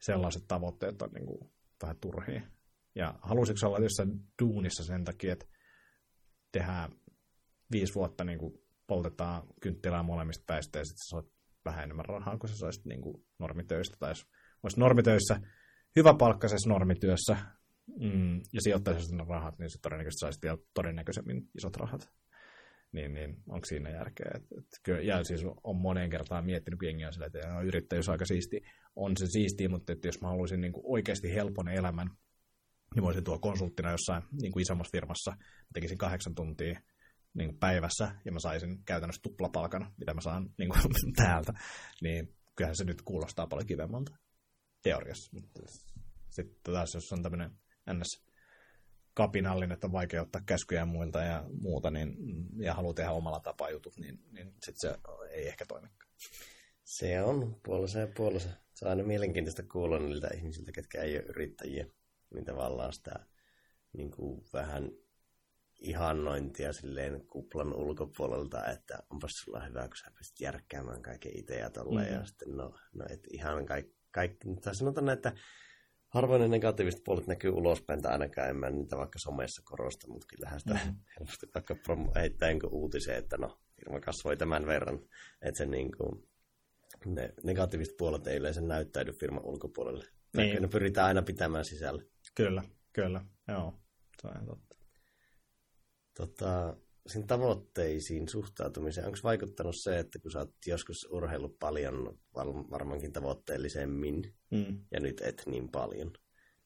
sellaiset 0.00 0.42
tavoitteet 0.48 1.02
on 1.02 1.10
niin 1.10 1.26
kuin 1.26 1.50
vähän 1.82 1.96
turhia. 2.00 2.42
Ja 2.94 3.14
halusitko 3.22 3.66
olla 3.66 3.78
jossain 3.78 4.20
duunissa 4.42 4.84
sen 4.84 5.04
takia, 5.04 5.32
että 5.32 5.46
tehdään 6.52 6.92
viisi 7.72 7.94
vuotta 7.94 8.24
niin 8.24 8.38
kuin 8.38 8.52
poltetaan 8.86 9.42
kynttilää 9.60 10.02
molemmista 10.02 10.44
päistä 10.46 10.78
ja 10.78 10.84
sitten 10.84 11.06
saat 11.06 11.26
vähän 11.64 11.84
enemmän 11.84 12.04
rahaa, 12.04 12.38
kun 12.38 12.48
sä 12.48 12.56
saisit 12.56 12.84
niin 12.84 13.00
kuin 13.00 13.26
normitöistä 13.38 13.96
tai 14.00 14.10
jos 14.10 14.26
olisi 14.62 14.80
normitöissä, 14.80 15.40
hyväpalkkaisessa 15.96 16.70
normityössä 16.70 17.36
mm, 18.00 18.36
ja 18.36 18.60
sijoittaisi 18.60 19.06
sinne 19.06 19.24
rahat, 19.28 19.58
niin 19.58 19.70
se 19.70 19.78
todennäköisesti 19.82 20.20
saisi 20.20 20.38
vielä 20.42 20.58
todennäköisemmin 20.74 21.48
isot 21.58 21.76
rahat. 21.76 22.10
Niin, 22.92 23.14
niin 23.14 23.36
onko 23.48 23.64
siinä 23.64 23.90
järkeä? 23.90 24.30
Et, 24.34 24.42
et, 24.58 24.66
kyllä, 24.82 25.00
ja 25.00 25.24
siis 25.24 25.44
on 25.64 25.76
moneen 25.76 26.10
kertaan 26.10 26.44
miettinyt, 26.44 26.78
kun 26.78 26.88
jengi 26.88 27.04
on 27.04 27.12
sillä, 27.12 27.26
että 27.26 27.48
no, 27.48 27.62
yrittäjyys 27.62 28.08
on 28.08 28.12
aika 28.12 28.24
siisti. 28.24 28.60
On 28.98 29.16
se 29.16 29.26
siistiä, 29.26 29.68
mutta 29.68 29.92
että 29.92 30.08
jos 30.08 30.20
mä 30.20 30.28
haluaisin 30.28 30.60
niin 30.60 30.72
kuin 30.72 30.84
oikeasti 30.86 31.34
helpon 31.34 31.68
elämän, 31.68 32.10
niin 32.94 33.02
voisin 33.02 33.24
tuolla 33.24 33.40
konsulttina 33.40 33.90
jossain 33.90 34.22
niin 34.42 34.52
kuin 34.52 34.62
isommassa 34.62 34.92
firmassa, 34.92 35.36
tekisin 35.74 35.98
kahdeksan 35.98 36.34
tuntia 36.34 36.80
niin 37.34 37.48
kuin 37.48 37.58
päivässä, 37.58 38.10
ja 38.24 38.32
mä 38.32 38.38
saisin 38.40 38.84
käytännössä 38.84 39.22
tuplapalkan, 39.22 39.92
mitä 39.98 40.14
mä 40.14 40.20
saan 40.20 40.50
niin 40.58 40.68
kuin, 40.68 40.80
täältä, 41.16 41.52
niin 42.02 42.34
kyllähän 42.56 42.76
se 42.76 42.84
nyt 42.84 43.02
kuulostaa 43.02 43.46
paljon 43.46 43.66
kivemmalta 43.66 44.16
teoriassa. 44.82 45.36
Sitten 46.30 46.56
taas, 46.62 46.94
jos 46.94 47.12
on 47.12 47.22
tämmöinen 47.22 47.50
ns 47.92 48.28
kapinallinen, 49.14 49.72
että 49.72 49.86
on 49.86 49.92
vaikea 49.92 50.22
ottaa 50.22 50.42
käskyjä 50.46 50.84
muilta 50.84 51.20
ja 51.20 51.44
muuta, 51.60 51.90
niin, 51.90 52.16
ja 52.58 52.74
haluaa 52.74 52.94
tehdä 52.94 53.10
omalla 53.10 53.40
tapaa 53.40 53.70
jutut, 53.70 53.96
niin, 53.96 54.18
niin 54.32 54.54
sitten 54.64 54.90
se 54.90 54.98
ei 55.30 55.48
ehkä 55.48 55.64
toimi. 55.68 55.88
Se 56.88 57.22
on 57.22 57.60
puolessa 57.64 57.98
ja 57.98 58.08
puolessa. 58.16 58.48
Se 58.74 58.84
on 58.84 58.90
aina 58.90 59.02
mielenkiintoista 59.02 59.62
kuulla 59.62 59.98
niiltä 59.98 60.28
ihmisiltä, 60.34 60.72
ketkä 60.72 61.02
ei 61.02 61.16
ole 61.16 61.24
yrittäjiä, 61.24 61.86
niin 62.34 62.44
tavallaan 62.44 62.92
sitä 62.92 63.26
niin 63.92 64.10
kuin 64.10 64.44
vähän 64.52 64.90
ihannointia 65.80 66.72
silleen 66.72 67.26
kuplan 67.26 67.74
ulkopuolelta, 67.74 68.66
että 68.66 68.98
onpas 69.10 69.32
sulla 69.32 69.60
hyvä, 69.60 69.88
kun 69.88 69.96
sä 69.96 70.10
pystyt 70.18 70.40
järkkäämään 70.40 71.02
kaiken 71.02 71.38
itse 71.38 71.58
ja 71.58 71.70
tolleen, 71.70 72.08
mm. 72.08 72.14
ja 72.14 72.24
sitten 72.24 72.56
no, 72.56 72.74
no 72.94 73.04
et 73.10 73.26
ihan 73.30 73.66
kaikki 73.66 73.98
kaikki, 74.10 74.48
tai 74.62 74.74
sanotaan, 74.74 75.08
että 75.08 75.32
harvoin 76.08 76.40
ne 76.40 76.48
negatiiviset 76.48 77.04
puolet 77.04 77.26
näkyy 77.26 77.50
ulospäin, 77.50 78.02
tai 78.02 78.12
ainakaan 78.12 78.48
en 78.48 78.56
mä 78.56 78.70
niitä 78.70 78.96
vaikka 78.96 79.18
somessa 79.18 79.62
korosta, 79.64 80.08
mutta 80.08 80.26
kyllähän 80.26 80.60
sitä 80.60 80.74
mm-hmm. 80.74 80.96
helposti 81.18 81.46
vaikka 81.54 81.76
heittää 82.14 82.48
niin 82.48 82.60
uutiseen, 82.70 83.18
että 83.18 83.36
no, 83.36 83.60
firma 83.76 84.00
kasvoi 84.00 84.36
tämän 84.36 84.66
verran, 84.66 85.00
että 85.42 85.58
se 85.58 85.66
niin 85.66 85.96
kuin, 85.96 86.28
ne 87.06 87.34
negatiiviset 87.42 87.96
puolet 87.96 88.26
ei 88.26 88.36
yleensä 88.36 88.60
näyttäydy 88.60 89.12
firman 89.12 89.44
ulkopuolelle. 89.44 90.04
Niin. 90.36 90.62
Ne 90.62 90.68
pyritään 90.68 91.06
aina 91.06 91.22
pitämään 91.22 91.64
sisällä. 91.64 92.02
Kyllä, 92.34 92.62
kyllä, 92.92 93.24
joo, 93.48 93.74
se 94.22 94.28
on 94.28 94.46
totta. 94.46 94.76
Tota, 96.16 96.76
sen 97.06 97.26
tavoitteisiin 97.26 98.28
suhtautumiseen, 98.28 99.06
onko 99.06 99.18
vaikuttanut 99.24 99.76
se, 99.76 99.98
että 99.98 100.18
kun 100.18 100.30
sä 100.30 100.38
oot 100.38 100.54
joskus 100.66 101.08
urheillut 101.10 101.58
paljon, 101.58 102.18
varmaankin 102.70 103.12
tavoitteellisemmin, 103.12 104.34
mm. 104.50 104.84
ja 104.90 105.00
nyt 105.00 105.20
et 105.20 105.42
niin 105.46 105.68
paljon, 105.68 106.12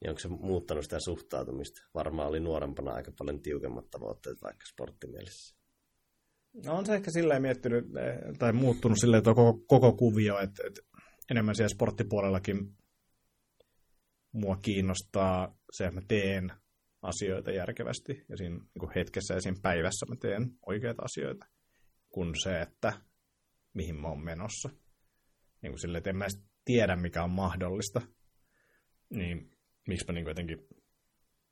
niin 0.01 0.09
onko 0.09 0.19
se 0.19 0.29
muuttanut 0.29 0.85
sitä 0.85 1.01
suhtautumista? 1.01 1.83
Varmaan 1.95 2.29
oli 2.29 2.41
nuorempana 2.41 2.93
aika 2.93 3.13
paljon 3.19 3.43
tiukemmat 3.43 3.91
tavoitteet 3.91 4.43
vaikka 4.43 4.67
sporttimielessä. 4.67 5.62
No 6.53 6.79
on 6.79 6.87
se 6.87 6.95
ehkä 6.95 7.11
silleen 7.11 7.43
miettinyt, 7.43 7.85
eh, 7.85 8.39
tai 8.39 8.53
muuttunut 8.53 8.99
että 9.19 9.35
koko, 9.35 9.65
koko 9.67 9.93
kuvio, 9.93 10.39
että, 10.39 10.63
että 10.67 10.81
enemmän 11.31 11.55
siellä 11.55 11.75
sporttipuolellakin 11.75 12.77
mua 14.33 14.57
kiinnostaa 14.57 15.59
se, 15.73 15.85
että 15.85 16.01
mä 16.01 16.07
teen 16.09 16.53
asioita 17.03 17.51
järkevästi 17.51 18.25
ja 18.29 18.37
siinä 18.37 18.57
niin 18.57 18.81
kuin 18.81 18.93
hetkessä 18.95 19.35
ja 19.35 19.41
siinä 19.41 19.59
päivässä 19.63 20.07
mä 20.09 20.17
teen 20.17 20.51
oikeita 20.67 21.03
asioita, 21.03 21.47
kun 22.09 22.35
se, 22.43 22.61
että 22.61 22.93
mihin 23.75 24.01
mä 24.01 24.09
oon 24.09 24.25
menossa. 24.25 24.71
Niin 25.63 25.73
kuin 25.73 25.81
sille, 25.81 25.99
että 25.99 26.11
en 26.11 26.17
mä 26.17 26.27
tiedä, 26.65 26.97
mikä 26.97 27.25
on 27.25 27.31
mahdollista, 27.31 28.03
niin 29.11 29.51
miksi 29.89 30.05
mä 30.09 30.13
niin 30.13 30.25
kuin 30.25 30.31
jotenkin 30.31 30.59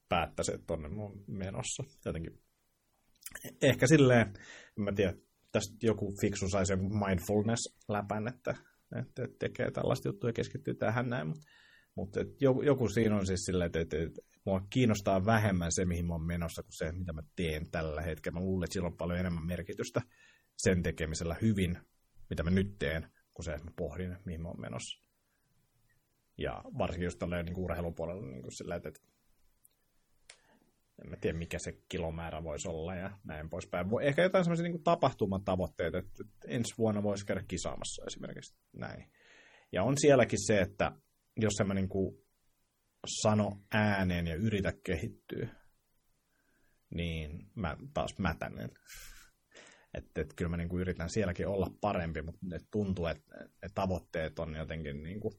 päättäisin, 0.08 0.54
että 0.54 0.66
tonne 0.66 0.88
mä 0.88 1.02
oon 1.02 1.24
menossa. 1.26 1.84
Jotenkin. 2.04 2.49
Ehkä 3.62 3.86
silleen, 3.86 4.26
en 4.78 4.84
mä 4.84 4.92
tiedä, 4.92 5.14
tästä 5.52 5.74
joku 5.82 6.14
fiksu 6.20 6.48
saisi 6.48 6.72
joku 6.72 6.88
mindfulness-läpän, 6.88 8.28
että, 8.28 8.54
että 9.00 9.28
tekee 9.38 9.70
tällaista 9.70 10.08
juttua 10.08 10.30
ja 10.30 10.34
keskittyy 10.34 10.74
tähän 10.74 11.08
näin, 11.08 11.28
mutta 11.28 11.42
Mutta 11.94 12.20
joku, 12.40 12.62
joku 12.62 12.88
siinä 12.88 13.16
on 13.16 13.26
siis 13.26 13.44
silleen, 13.44 13.66
että, 13.66 13.80
että, 13.80 13.96
että 13.96 14.20
mua 14.46 14.66
kiinnostaa 14.70 15.24
vähemmän 15.24 15.72
se, 15.72 15.84
mihin 15.84 16.06
mä 16.06 16.14
oon 16.14 16.26
menossa, 16.26 16.62
kuin 16.62 16.72
se, 16.72 16.92
mitä 16.92 17.12
mä 17.12 17.22
teen 17.36 17.70
tällä 17.70 18.02
hetkellä. 18.02 18.38
Mä 18.38 18.44
luulen, 18.44 18.64
että 18.64 18.74
sillä 18.74 18.86
on 18.86 18.96
paljon 18.96 19.18
enemmän 19.18 19.46
merkitystä 19.46 20.02
sen 20.56 20.82
tekemisellä 20.82 21.36
hyvin, 21.42 21.78
mitä 22.30 22.42
mä 22.42 22.50
nyt 22.50 22.78
teen, 22.78 23.10
kuin 23.34 23.44
se, 23.44 23.52
että 23.52 23.64
mä 23.64 23.70
pohdin, 23.76 24.16
mihin 24.24 24.42
mä 24.42 24.48
oon 24.48 24.60
menossa. 24.60 25.04
Ja 26.38 26.62
varsinkin 26.78 27.06
just 27.06 27.18
tälleen 27.18 27.46
niin 27.46 27.58
urheilupuolella 27.58 28.26
niin 28.26 28.42
kuin 28.42 28.56
sillä, 28.56 28.76
että 28.76 28.92
en 31.04 31.10
mä 31.10 31.16
tiedä 31.16 31.38
mikä 31.38 31.58
se 31.58 31.72
kilomäärä 31.88 32.44
voisi 32.44 32.68
olla 32.68 32.94
ja 32.94 33.18
näin 33.24 33.50
poispäin. 33.50 33.86
Ehkä 34.02 34.22
jotain 34.22 34.44
semmoisia 34.44 34.68
niin 34.68 34.82
tapahtumatavoitteita, 34.82 35.98
että 35.98 36.24
ensi 36.46 36.74
vuonna 36.78 37.02
voisi 37.02 37.26
käydä 37.26 37.44
kisaamassa 37.48 38.04
esimerkiksi 38.06 38.56
näin. 38.72 39.10
Ja 39.72 39.82
on 39.82 39.98
sielläkin 39.98 40.46
se, 40.46 40.60
että 40.60 40.92
jos 41.36 41.52
mä 41.64 41.74
niin 41.74 41.88
kuin 41.88 42.16
sano 43.22 43.60
ääneen 43.74 44.26
ja 44.26 44.34
yritä 44.34 44.72
kehittyä, 44.84 45.48
niin 46.94 47.50
mä 47.54 47.76
taas 47.94 48.18
mätänen. 48.18 48.70
Että 49.94 50.20
et 50.20 50.34
kyllä 50.36 50.48
mä 50.48 50.56
niinku 50.56 50.78
yritän 50.78 51.10
sielläkin 51.10 51.46
olla 51.46 51.70
parempi, 51.80 52.22
mutta 52.22 52.38
et 52.54 52.66
tuntuu, 52.70 53.06
että 53.06 53.48
et 53.62 53.72
tavoitteet 53.74 54.38
on 54.38 54.54
jotenkin... 54.54 55.02
Niinku, 55.02 55.32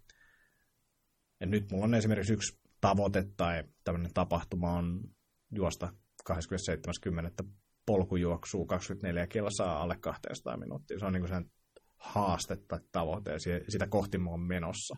ja 1.39 1.47
nyt 1.47 1.71
mulla 1.71 1.85
on 1.85 1.93
esimerkiksi 1.93 2.33
yksi 2.33 2.59
tavoite 2.81 3.23
tai 3.37 3.63
tämmöinen 3.83 4.13
tapahtuma 4.13 4.71
on 4.71 5.03
juosta 5.51 5.93
27.10. 6.31 7.49
polkujuoksuu 7.85 8.65
24 8.65 9.27
kilsaa 9.27 9.81
alle 9.81 9.97
200 10.01 10.57
minuuttia. 10.57 10.99
Se 10.99 11.05
on 11.05 11.13
niinku 11.13 11.27
sen 11.27 11.51
haaste 11.97 12.57
tai 12.67 12.79
tavoite 12.91 13.31
ja 13.31 13.39
sitä 13.69 13.87
kohti 13.87 14.17
mä 14.17 14.29
oon 14.29 14.47
menossa. 14.47 14.95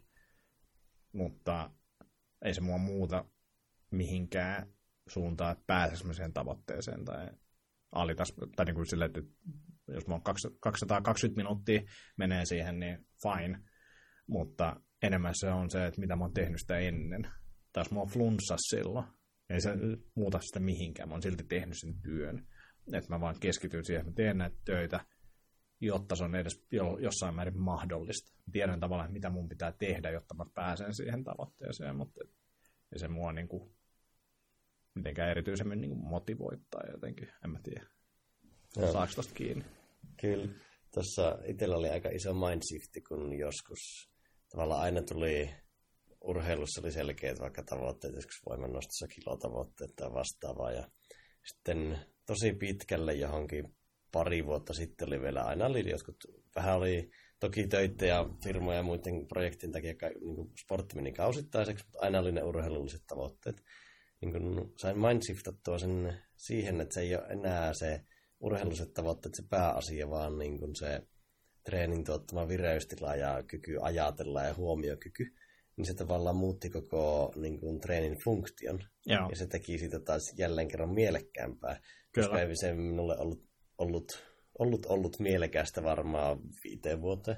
Mutta 1.14 1.72
ei 2.46 2.54
se 2.54 2.62
mua 2.62 2.78
muuta 2.78 3.26
mihinkään 3.92 4.74
suuntaan, 5.08 5.52
että 5.52 5.64
pääsisimme 5.68 6.14
siihen 6.14 6.34
tavoitteeseen 6.34 7.06
tai 7.06 7.30
alitas, 7.92 8.34
tai 8.56 8.66
niin 8.66 8.76
kuin 8.76 8.86
sille, 8.86 9.06
että 9.06 9.22
jos 9.88 10.08
mä 10.08 10.20
220 10.60 11.38
minuuttia 11.38 11.82
menee 12.18 12.46
siihen, 12.46 12.80
niin 12.80 13.08
fine, 13.24 13.60
mutta 14.28 14.82
enemmän 15.02 15.34
se 15.36 15.50
on 15.50 15.70
se, 15.70 15.86
että 15.86 16.02
mitä 16.02 16.16
mä 16.16 16.24
oon 16.24 16.34
tehnyt 16.34 16.60
sitä 16.60 16.78
ennen. 16.78 17.28
Taas 17.74 17.92
mä 17.92 18.00
oon 18.00 18.10
flunssa 18.10 18.56
silloin, 18.58 19.06
ei 19.54 19.62
se 19.62 19.70
muuta 20.16 20.40
sitä 20.42 20.60
mihinkään, 20.60 21.10
mä 21.10 21.14
oon 21.16 21.22
silti 21.22 21.44
tehnyt 21.44 21.78
sen 21.80 21.94
työn. 22.02 22.48
Että 22.94 23.10
mä 23.10 23.20
vaan 23.22 23.40
keskityn 23.40 23.86
siihen, 23.86 24.00
että 24.02 24.12
mä 24.12 24.16
teen 24.16 24.38
näitä 24.38 24.56
töitä, 24.66 25.06
jotta 25.80 26.16
se 26.16 26.24
on 26.24 26.36
edes 26.36 26.68
jossain 27.00 27.36
määrin 27.36 27.58
mahdollista. 27.58 28.34
Tiedän 28.52 28.80
tavallaan, 28.80 29.14
mitä 29.14 29.30
mun 29.30 29.50
pitää 29.50 29.72
tehdä, 29.72 30.10
jotta 30.10 30.36
mä 30.36 30.46
pääsen 30.54 30.94
siihen 30.94 31.24
tavoitteeseen, 31.24 31.96
mutta 31.96 32.22
ei 32.94 33.00
se 33.00 33.08
mua 33.08 33.34
niin 33.34 33.48
kuin 33.48 33.76
mitenkään 34.96 35.30
erityisemmin 35.30 35.82
niin 35.82 35.92
kuin 35.92 36.04
motivoittaa 36.04 36.82
jotenkin, 36.92 37.30
en 37.44 37.50
mä 37.50 37.60
tiedä. 37.64 37.88
Saako 38.92 39.14
tosta 39.16 39.34
kiinni? 39.34 39.66
Kyllä. 40.22 40.48
Tuossa 40.94 41.40
itsellä 41.46 41.76
oli 41.76 41.90
aika 41.90 42.10
iso 42.10 42.34
mindshifti, 42.34 43.02
kun 43.02 43.34
joskus 43.34 44.12
tavallaan 44.50 44.82
aina 44.82 45.02
tuli 45.02 45.50
urheilussa 46.24 46.82
oli 46.82 46.91
selkeät 46.91 47.40
vaikka 47.40 47.64
tavoitteet, 47.64 48.16
joskus 48.16 48.41
voimannostossa 48.50 49.08
kilotavoitteet 49.08 49.95
tai 49.95 50.14
vastaavaa. 50.14 50.72
Ja 50.72 50.88
sitten 51.45 52.00
tosi 52.26 52.54
pitkälle 52.54 53.14
johonkin 53.14 53.76
pari 54.12 54.45
vuotta 54.45 54.74
sitten 54.74 55.08
oli 55.08 55.22
vielä 55.22 55.44
aina 55.44 55.66
oli 55.66 55.90
jotkut, 55.90 56.16
vähän 56.56 56.76
oli 56.76 57.10
toki 57.40 57.68
töitä 57.68 58.06
ja 58.06 58.30
firmoja 58.44 58.78
ja 58.78 58.84
muiden 58.84 59.28
projektin 59.28 59.72
takia 59.72 59.94
niin 59.94 60.52
sportti 60.60 60.95
meni 60.95 61.12
kausittaiseksi, 61.14 61.86
mutta 61.86 62.00
aina 62.02 62.20
oli 62.20 62.32
ne 62.32 62.44
urheilulliset 62.44 63.02
tavoitteet. 63.08 63.64
Niin 64.22 64.32
kun 64.32 64.74
sain 64.78 65.00
mindshiftattua 65.00 65.80
sen 65.80 66.22
siihen, 66.36 66.82
että 66.82 66.94
se 66.94 67.02
ei 67.02 67.16
ole 67.16 67.26
enää 67.30 67.74
se 67.74 68.02
urheilulliset 68.40 68.94
tavoitteet 68.94 69.36
se 69.36 69.44
pääasia, 69.50 70.10
vaan 70.10 70.38
niin 70.38 70.60
kun 70.60 70.76
se 70.76 71.02
treenin 71.64 72.04
tuottama 72.04 72.48
vireystila 72.48 73.16
ja 73.16 73.44
kyky 73.48 73.78
ajatella 73.82 74.44
ja 74.44 74.54
huomiokyky, 74.54 75.34
niin 75.78 75.86
se 75.86 75.94
tavallaan 75.94 76.36
muutti 76.36 76.70
koko 76.70 77.34
niin 77.36 77.60
kun, 77.60 77.80
treenin 77.80 78.18
funktion. 78.24 78.80
Joo. 79.06 79.30
Ja 79.30 79.36
se 79.36 79.48
teki 79.48 79.78
siitä 79.78 80.00
taas 80.00 80.34
jälleen 80.38 80.68
kerran 80.68 80.94
mielekkäämpää. 80.94 81.82
Kyllä. 82.12 82.28
Koska 82.28 82.41
ei 82.41 82.56
se 82.56 82.74
minulle 82.74 83.18
ollut 83.18 83.54
ollut, 83.78 84.24
ollut, 84.60 84.86
ollut 84.86 85.20
mielekästä 85.20 85.84
varmaan 85.84 86.40
viiteen 86.64 87.02
vuoteen. 87.02 87.38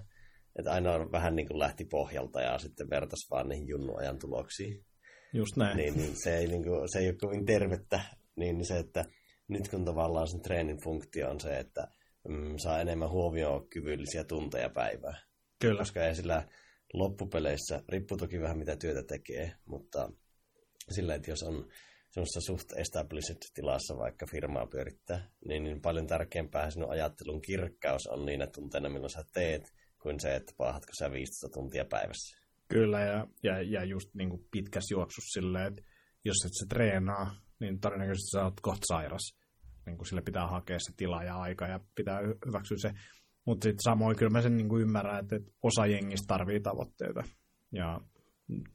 Että 0.60 0.72
aina 0.72 1.12
vähän 1.12 1.36
niin 1.36 1.48
kuin 1.48 1.60
lähti 1.60 1.86
pohjalta 1.86 2.42
ja 2.42 2.60
sitten 2.60 2.90
vertas 2.90 3.28
vaan 3.32 3.50
niihin 3.50 3.68
junnuajan 3.68 4.20
tuloksiin. 4.20 4.86
Just 5.34 5.56
näin. 5.56 5.78
Niin, 5.78 5.98
niin 5.98 6.16
se, 6.16 6.38
ei, 6.38 6.48
niin 6.48 6.64
kuin, 6.64 6.90
se 6.90 7.00
ei 7.00 7.08
ole 7.08 7.16
kovin 7.22 7.46
tervettä. 7.46 8.02
Niin 8.36 8.66
se, 8.66 8.80
että 8.80 9.06
nyt 9.48 9.68
kun 9.68 9.86
tavallaan 9.86 10.28
sen 10.28 10.42
treenin 10.42 10.78
funktio 10.78 11.30
on 11.30 11.40
se, 11.40 11.60
että 11.60 11.88
mm, 12.28 12.58
saa 12.58 12.82
enemmän 12.82 13.10
huomioon 13.10 13.70
kyvyllisiä 13.70 14.24
tunteja 14.24 14.70
päivää. 14.70 15.18
Kyllä. 15.62 15.80
Koska 15.80 16.06
ei 16.06 16.16
sillä 16.16 16.48
loppupeleissä, 16.98 17.84
riippuu 17.90 18.18
toki 18.18 18.42
vähän 18.42 18.58
mitä 18.58 18.76
työtä 18.76 19.04
tekee, 19.04 19.52
mutta 19.66 20.10
sillä, 20.90 21.16
että 21.16 21.32
jos 21.32 21.44
on 21.44 21.68
semmoisessa 22.12 22.42
suht 22.42 22.72
established 22.78 23.38
tilassa 23.54 23.98
vaikka 23.98 24.26
firmaa 24.32 24.68
pyörittää, 24.68 25.30
niin, 25.48 25.64
niin 25.64 25.82
paljon 25.82 26.08
tärkeämpää 26.08 26.70
sinun 26.70 26.92
ajattelun 26.92 27.42
kirkkaus 27.42 28.08
on 28.08 28.26
niinä 28.26 28.48
tunteina, 28.48 28.90
milloin 28.90 29.10
sä 29.10 29.24
teet, 29.34 29.74
kuin 30.02 30.20
se, 30.20 30.36
että 30.36 30.54
paahatko 30.58 30.92
sä 31.00 31.12
15 31.12 31.54
tuntia 31.54 31.86
päivässä. 31.86 32.38
Kyllä, 32.68 33.02
ja, 33.02 33.28
ja, 33.44 33.62
ja 33.62 33.84
just 33.84 34.10
niin 34.14 34.30
kuin 34.30 34.48
pitkässä 34.52 34.94
juoksussa 34.94 35.40
silleen, 35.40 35.68
että 35.68 35.82
jos 36.26 36.38
et 36.46 36.52
se 36.54 36.66
treenaa, 36.70 37.36
niin 37.60 37.80
todennäköisesti 37.80 38.30
sä 38.32 38.44
oot 38.44 38.62
kohta 38.62 38.86
sairas. 38.88 39.38
Niin 39.86 39.98
kuin 39.98 40.08
sille 40.08 40.22
pitää 40.22 40.48
hakea 40.48 40.80
se 40.80 40.94
tila 40.98 41.24
ja 41.24 41.36
aika 41.36 41.68
ja 41.68 41.80
pitää 41.96 42.20
hyväksyä 42.46 42.78
se. 42.78 42.92
Mutta 43.46 43.64
sitten 43.64 43.84
samoin 43.84 44.18
kyllä 44.18 44.30
mä 44.30 44.42
sen 44.42 44.58
niin 44.58 44.70
kuin 44.70 44.82
ymmärrän, 44.82 45.20
että 45.20 45.52
osa 45.64 45.86
jengistä 45.86 46.28
tarvii 46.28 46.60
tavoitteita. 46.60 47.24
Ja 47.72 48.02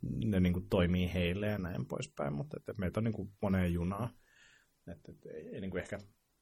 ne 0.03 0.41
niin 0.41 0.53
kuin 0.53 0.69
toimii 0.69 1.15
heille 1.15 1.47
ja 1.47 1.59
näin 1.59 1.87
poispäin, 1.87 2.33
mutta 2.33 2.57
että 2.57 2.73
meitä 2.79 3.01
on 3.01 3.05
niin 3.05 3.15
kuin 3.15 3.33
moneen 3.43 3.73
junaa. 3.73 4.11
Että, 4.87 5.13
että 5.13 5.29
ei, 5.35 5.49
ei 5.55 5.61
niin 5.61 5.71
kuin 5.71 5.81
ehkä 5.81 5.99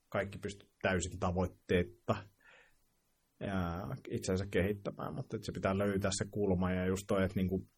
kaikki 0.09 0.39
pysty 0.39 0.71
täysin 0.83 1.19
tavoitteetta 1.21 2.17
ja 3.41 3.89
itsensä 4.11 4.47
kehittämään, 4.51 5.15
mutta 5.15 5.37
että 5.37 5.47
se 5.47 5.53
pitää 5.53 5.79
löytää 5.79 6.11
se 6.15 6.25
kulma 6.31 6.73
ja 6.73 6.87
just 6.87 7.05
toi, 7.07 7.25
että 7.25 7.37
niin 7.37 7.49
kuin, 7.49 7.69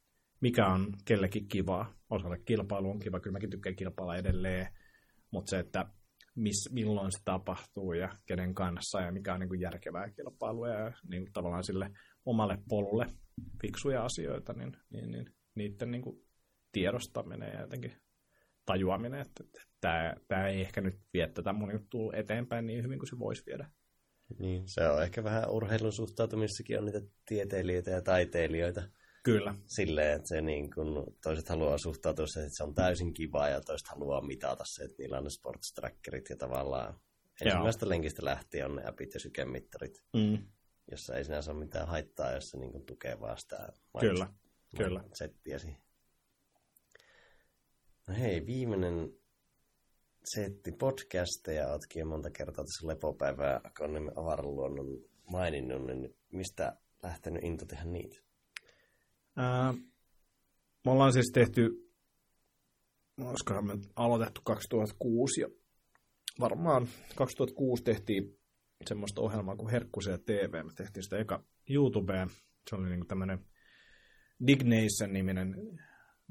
mikä 0.40 0.66
on 0.66 0.92
kellekin 1.04 1.48
kivaa. 1.48 1.94
Osalle 2.10 2.38
kilpailu 2.44 2.90
on 2.90 2.98
kiva, 2.98 3.20
kyllä 3.20 3.32
mäkin 3.32 3.50
tykkään 3.50 3.76
kilpailla 3.76 4.16
edelleen, 4.16 4.66
mutta 5.30 5.50
se, 5.50 5.58
että 5.58 5.86
miss, 6.34 6.70
milloin 6.72 7.12
se 7.12 7.18
tapahtuu 7.24 7.92
ja 7.92 8.16
kenen 8.26 8.54
kanssa 8.54 9.00
ja 9.00 9.12
mikä 9.12 9.34
on 9.34 9.40
niin 9.40 9.48
kuin 9.48 9.60
järkevää 9.60 10.10
kilpailua 10.10 10.68
ja 10.68 10.92
niin 11.08 11.22
kuin 11.22 11.32
tavallaan 11.32 11.64
sille 11.64 11.90
omalle 12.24 12.58
polulle 12.68 13.06
fiksuja 13.62 14.04
asioita, 14.04 14.52
niin, 14.52 14.76
niin, 14.90 15.10
niin 15.10 15.34
niiden 15.54 15.90
niin 15.90 16.02
kuin 16.02 16.24
tiedostaminen 16.72 17.52
ja 17.54 17.60
jotenkin 17.60 17.92
tajuaminen, 18.66 19.20
että, 19.20 19.44
että 19.44 19.60
tämä, 19.80 20.14
tämä 20.28 20.48
ei 20.48 20.60
ehkä 20.60 20.80
nyt 20.80 20.94
vie 21.12 21.28
tätä 21.28 21.52
mun 21.52 21.72
juttua 21.72 22.12
eteenpäin 22.16 22.66
niin 22.66 22.84
hyvin 22.84 22.98
kuin 22.98 23.08
se 23.08 23.18
voisi 23.18 23.42
viedä. 23.46 23.70
Niin, 24.38 24.62
se 24.66 24.88
on 24.88 25.02
ehkä 25.02 25.24
vähän 25.24 25.50
urheilun 25.50 25.92
suhtautumissakin 25.92 26.78
on 26.78 26.84
niitä 26.84 27.00
tieteilijöitä 27.26 27.90
ja 27.90 28.02
taiteilijoita. 28.02 28.82
Kyllä. 29.22 29.54
Silleen, 29.66 30.16
että 30.16 30.28
se 30.28 30.40
niin 30.40 30.70
kun, 30.74 31.16
toiset 31.22 31.48
haluaa 31.48 31.78
suhtautua 31.78 32.26
se, 32.26 32.40
että 32.40 32.56
se 32.56 32.64
on 32.64 32.74
täysin 32.74 33.14
kiva 33.14 33.48
ja 33.48 33.60
toiset 33.60 33.88
haluaa 33.88 34.26
mitata 34.26 34.64
se, 34.66 34.84
että 34.84 34.96
niillä 34.98 35.18
on 35.18 35.24
ne 35.24 35.30
sportstrackerit 35.30 36.30
ja 36.30 36.36
tavallaan 36.36 37.00
ensimmäistä 37.40 37.88
lenkistä 37.88 38.24
lähtien 38.24 38.66
on 38.66 38.76
ne 38.76 38.82
appit 38.86 39.14
ja 39.14 39.20
sykemittarit, 39.20 40.02
mm. 40.14 40.38
jossa 40.90 41.16
ei 41.16 41.24
sinänsä 41.24 41.50
ole 41.50 41.60
mitään 41.60 41.88
haittaa, 41.88 42.32
jos 42.32 42.50
se 42.50 42.58
niin 42.58 42.86
tukee 42.86 43.20
vaan 43.20 43.38
sitä 43.38 43.68
Kyllä. 44.00 44.28
Kyllä. 44.76 45.04
settiäsi. 45.14 45.76
No 48.08 48.14
hei, 48.14 48.46
viimeinen 48.46 49.12
setti 50.24 50.72
podcasteja 50.72 51.68
ootkin 51.68 52.06
monta 52.06 52.30
kertaa 52.30 52.64
tässä 52.64 52.86
lepopäivää 52.86 53.60
Akonnimen 53.64 54.18
avaraluonnon 54.18 54.86
maininnut, 55.30 55.86
niin 55.86 56.16
mistä 56.32 56.76
lähtenyt 57.02 57.44
into 57.44 57.66
tehdä 57.66 57.84
niitä? 57.84 58.29
Me 60.84 60.90
ollaan 60.90 61.12
siis 61.12 61.30
tehty, 61.34 61.90
olisikohan 63.20 63.66
me 63.66 63.72
aloitettu 63.96 64.40
2006 64.44 65.40
ja 65.40 65.48
varmaan 66.40 66.88
2006 67.16 67.84
tehtiin 67.84 68.38
semmoista 68.86 69.20
ohjelmaa 69.20 69.56
kuin 69.56 69.70
Herkkusia 69.70 70.18
TV. 70.18 70.64
Me 70.64 70.72
tehtiin 70.76 71.02
sitä 71.02 71.18
eka 71.18 71.44
YouTubeen. 71.70 72.28
Se 72.70 72.76
oli 72.76 72.88
niin 72.88 73.06
tämmöinen 73.06 73.38
Dignation-niminen 74.46 75.54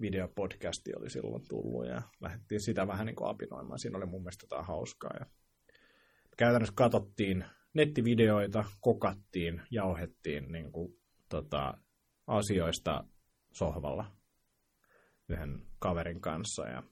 videopodcasti 0.01 0.91
oli 0.95 1.09
silloin 1.09 1.43
tullut 1.49 1.87
ja 1.87 2.01
lähdettiin 2.21 2.61
sitä 2.61 2.87
vähän 2.87 3.05
niin 3.05 3.15
kuin 3.15 3.29
apinoimaan. 3.29 3.79
Siinä 3.79 3.97
oli 3.97 4.05
mun 4.05 4.21
mielestä 4.21 4.43
jotain 4.43 4.65
hauskaa. 4.65 5.11
Ja 5.19 5.25
käytännössä 6.37 6.73
katsottiin 6.75 7.45
nettivideoita, 7.73 8.65
kokattiin, 8.79 9.61
jauhettiin 9.71 10.51
niin 10.51 10.71
kuin, 10.71 10.99
tota, 11.29 11.73
asioista 12.29 13.03
sohvalla. 13.53 14.11
yhden 15.29 15.61
kaverin 15.79 16.21
kanssa. 16.21 16.67
Ja 16.67 16.83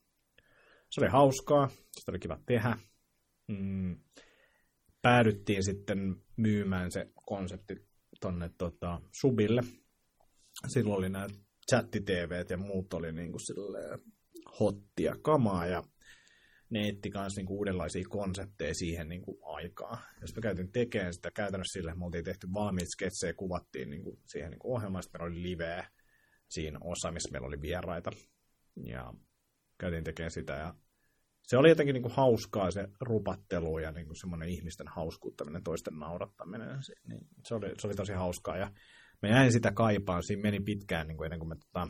se 0.89 1.01
oli 1.01 1.09
hauskaa, 1.09 1.69
sitä 1.69 2.11
oli 2.11 2.19
kiva 2.19 2.39
tehdä. 2.45 2.77
Mm. 3.47 3.99
Päädyttiin 5.01 5.63
sitten 5.63 6.15
myymään 6.37 6.91
se 6.91 7.11
konsepti 7.25 7.75
tonne 8.21 8.49
tota, 8.57 9.01
subille. 9.11 9.61
Silloin 10.67 10.97
oli 10.97 11.09
nämä 11.09 11.27
chattitv 11.69 12.31
ja 12.49 12.57
muut 12.57 12.93
oli 12.93 13.11
niin 13.11 13.31
kuin 13.31 13.41
hottia 14.59 15.15
kamaa 15.21 15.65
ja 15.65 15.83
ne 16.69 16.87
etti 16.87 17.11
myös 17.13 17.35
niin 17.35 17.49
uudenlaisia 17.49 18.03
konsepteja 18.09 18.73
siihen 18.73 19.09
niin 19.09 19.21
kuin 19.21 19.37
aikaa. 19.43 20.01
Jos 20.21 20.35
me 20.35 20.41
käytin 20.41 20.71
tekemään 20.71 21.13
sitä 21.13 21.31
käytännössä 21.31 21.79
sille, 21.79 21.95
me 21.95 22.05
oltiin 22.05 22.23
tehty 22.23 22.47
valmiit 22.53 22.87
sketsejä, 22.91 23.33
kuvattiin 23.33 23.89
niin 23.89 24.03
kuin 24.03 24.19
siihen 24.25 24.51
niin 24.51 24.59
ohjelmaan, 24.63 25.03
sitten 25.03 25.21
meillä 25.21 25.33
oli 25.33 25.43
liveä 25.43 25.87
siinä 26.49 26.79
osa, 26.83 27.11
missä 27.11 27.31
meillä 27.31 27.47
oli 27.47 27.61
vieraita. 27.61 28.11
Ja 28.83 29.13
käytiin 29.77 30.03
tekemään 30.03 30.31
sitä 30.31 30.53
ja 30.53 30.73
se 31.47 31.57
oli 31.57 31.69
jotenkin 31.69 31.93
niin 31.93 32.03
kuin 32.03 32.15
hauskaa 32.15 32.71
se 32.71 32.87
rupattelu 33.01 33.79
ja 33.79 33.91
niin 33.91 34.05
kuin 34.05 34.19
semmoinen 34.19 34.49
ihmisten 34.49 34.87
hauskuuttaminen, 34.87 35.63
toisten 35.63 35.99
naurattaminen. 35.99 36.83
Se, 36.83 36.93
niin 37.07 37.21
se, 37.45 37.55
oli, 37.55 37.71
se 37.77 37.87
oli 37.87 37.95
tosi 37.95 38.13
hauskaa 38.13 38.57
ja 38.57 38.71
me 39.21 39.29
jäin 39.29 39.51
sitä 39.51 39.71
kaipaan. 39.71 40.23
Siinä 40.23 40.41
meni 40.41 40.59
pitkään 40.59 41.07
niin 41.07 41.17
kuin 41.17 41.25
ennen 41.25 41.39
kuin 41.39 41.49
me 41.49 41.55
tota, 41.55 41.87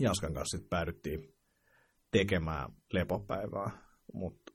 Jaskan 0.00 0.34
kanssa 0.34 0.56
sitten 0.56 0.68
päädyttiin 0.68 1.34
tekemään 2.10 2.68
lepopäivää. 2.92 3.70
Mutta 4.12 4.52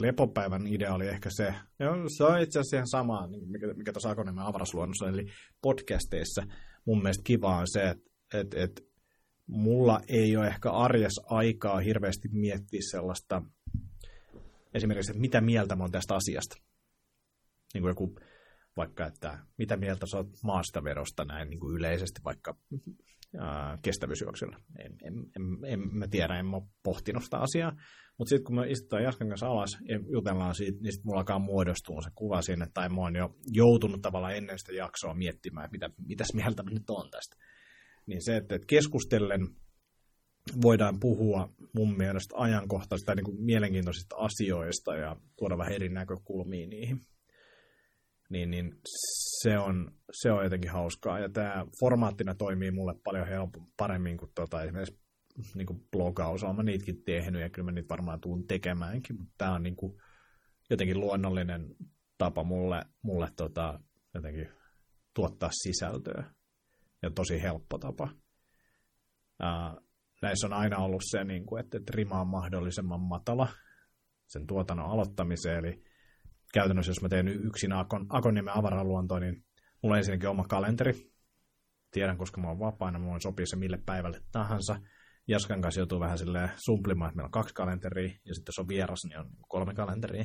lepopäivän 0.00 0.66
idea 0.66 0.94
oli 0.94 1.08
ehkä 1.08 1.30
se, 1.32 1.54
ja 1.78 1.88
se 2.16 2.24
on 2.24 2.40
itse 2.40 2.58
asiassa 2.58 2.76
ihan 2.76 2.88
sama, 2.88 3.26
niin 3.26 3.50
mikä, 3.50 3.66
mikä 3.74 3.92
tuossa 3.92 4.10
Akoniemen 4.10 4.44
avarasluonnossa, 4.44 5.08
eli 5.08 5.26
podcasteissa 5.62 6.42
mun 6.86 7.02
mielestä 7.02 7.22
kiva 7.24 7.56
on 7.56 7.66
se, 7.68 7.90
että 7.90 8.10
et, 8.34 8.54
et, 8.54 8.94
mulla 9.46 10.00
ei 10.08 10.36
ole 10.36 10.46
ehkä 10.46 10.70
arjessa 10.70 11.22
aikaa 11.26 11.78
hirveästi 11.78 12.28
miettiä 12.32 12.80
sellaista, 12.90 13.42
esimerkiksi, 14.74 15.10
että 15.10 15.20
mitä 15.20 15.40
mieltä 15.40 15.76
mä 15.76 15.84
oon 15.84 15.90
tästä 15.90 16.14
asiasta. 16.14 16.56
Niin 17.74 17.82
kuin 17.82 17.90
joku 17.90 18.16
vaikka, 18.76 19.06
että 19.06 19.38
mitä 19.58 19.76
mieltä 19.76 20.06
sä 20.06 20.16
oot 20.16 20.28
maastaverosta 20.44 21.24
näin 21.24 21.50
niin 21.50 21.60
kuin 21.60 21.76
yleisesti 21.76 22.20
vaikka 22.24 22.56
kestävyysjuoksulla. 23.82 24.56
En, 24.78 24.92
en, 25.04 25.14
en, 25.36 25.72
en, 25.72 25.80
mä 25.92 26.06
tiedä, 26.08 26.38
en 26.38 26.46
mä 26.46 26.56
ole 26.56 26.68
pohtinut 26.82 27.24
sitä 27.24 27.38
asiaa. 27.38 27.72
Mutta 28.18 28.28
sitten 28.28 28.44
kun 28.44 28.56
me 28.56 28.70
istutaan 28.70 29.02
Jaskan 29.02 29.28
kanssa 29.28 29.46
alas 29.46 29.78
ja 29.88 30.00
jutellaan 30.12 30.54
siitä, 30.54 30.78
niin 30.82 30.92
sitten 30.92 31.06
mulla 31.06 31.20
alkaa 31.20 31.38
muodostua 31.38 32.02
se 32.02 32.10
kuva 32.14 32.42
sinne, 32.42 32.66
tai 32.74 32.88
mä 32.88 33.00
oon 33.00 33.16
jo 33.16 33.36
joutunut 33.52 34.02
tavallaan 34.02 34.36
ennen 34.36 34.58
sitä 34.58 34.72
jaksoa 34.72 35.14
miettimään, 35.14 35.64
että 35.64 35.72
mitä, 35.72 35.90
mitäs 36.08 36.34
mieltä 36.34 36.62
mä 36.62 36.70
nyt 36.70 36.90
on 36.90 37.10
tästä. 37.10 37.36
Niin 38.06 38.24
se, 38.24 38.36
että 38.36 38.58
keskustellen 38.66 39.40
voidaan 40.62 41.00
puhua 41.00 41.48
mun 41.74 41.96
mielestä 41.96 42.34
ajankohtaisista 42.36 43.12
ja 43.12 43.16
niin 43.16 43.24
kuin 43.24 43.44
mielenkiintoisista 43.44 44.16
asioista 44.16 44.96
ja 44.96 45.16
tuoda 45.36 45.58
vähän 45.58 45.72
eri 45.72 45.88
näkökulmia 45.88 46.66
niihin 46.66 47.00
niin, 48.34 48.50
niin 48.50 48.80
se, 49.42 49.58
on, 49.58 49.90
se 50.12 50.32
on 50.32 50.44
jotenkin 50.44 50.70
hauskaa. 50.70 51.18
Ja 51.18 51.28
tämä 51.28 51.66
formaattina 51.80 52.34
toimii 52.34 52.70
mulle 52.70 52.94
paljon 53.04 53.28
helpommin, 53.28 53.72
paremmin 53.76 54.16
kuin 54.16 54.30
tota, 54.34 54.62
esimerkiksi 54.62 54.98
niin 55.54 55.66
kuin 55.66 55.86
blogaus. 55.92 56.44
Olen 56.44 56.66
niitäkin 56.66 57.04
tehnyt 57.04 57.42
ja 57.42 57.50
kyllä 57.50 57.66
mä 57.66 57.72
niitä 57.72 57.88
varmaan 57.88 58.20
tuun 58.20 58.46
tekemäänkin, 58.46 59.16
mutta 59.18 59.34
tämä 59.38 59.54
on 59.54 59.62
niin 59.62 59.76
kuin 59.76 59.98
jotenkin 60.70 61.00
luonnollinen 61.00 61.74
tapa 62.18 62.44
mulle, 62.44 62.82
mulle 63.02 63.28
tota, 63.36 63.80
jotenkin 64.14 64.48
tuottaa 65.14 65.50
sisältöä 65.52 66.24
ja 67.02 67.10
tosi 67.10 67.42
helppo 67.42 67.78
tapa. 67.78 68.08
Ää, 69.40 69.74
näissä 70.22 70.46
on 70.46 70.52
aina 70.52 70.78
ollut 70.78 71.02
se, 71.10 71.24
niin 71.24 71.46
kuin, 71.46 71.64
että, 71.64 71.78
että 71.78 71.92
rima 71.94 72.20
on 72.20 72.28
mahdollisimman 72.28 73.00
matala 73.00 73.48
sen 74.26 74.46
tuotannon 74.46 74.90
aloittamiseen, 74.90 75.58
eli 75.58 75.84
käytännössä, 76.54 76.90
jos 76.90 77.02
mä 77.02 77.08
teen 77.08 77.28
yksin 77.28 77.72
Akon, 77.72 78.06
Akonniemen 78.08 78.56
avaraluontoa, 78.56 79.20
niin 79.20 79.44
mulla 79.82 79.94
on 79.94 79.98
ensinnäkin 79.98 80.28
oma 80.28 80.44
kalenteri. 80.44 81.10
Tiedän, 81.90 82.18
koska 82.18 82.40
mä 82.40 82.48
oon 82.48 82.58
vapaana, 82.58 82.98
mä 82.98 83.06
voin 83.06 83.20
sopia 83.20 83.46
se 83.46 83.56
mille 83.56 83.78
päivälle 83.86 84.20
tahansa. 84.32 84.80
Jaskan 85.28 85.60
kanssa 85.60 85.80
joutuu 85.80 86.00
vähän 86.00 86.18
silleen 86.18 86.50
sumplimaan, 86.56 87.08
että 87.08 87.16
meillä 87.16 87.26
on 87.26 87.30
kaksi 87.30 87.54
kalenteria, 87.54 88.08
ja 88.24 88.34
sitten 88.34 88.52
jos 88.52 88.58
on 88.58 88.68
vieras, 88.68 89.04
niin 89.04 89.18
on 89.18 89.30
kolme 89.48 89.74
kalenteria. 89.74 90.24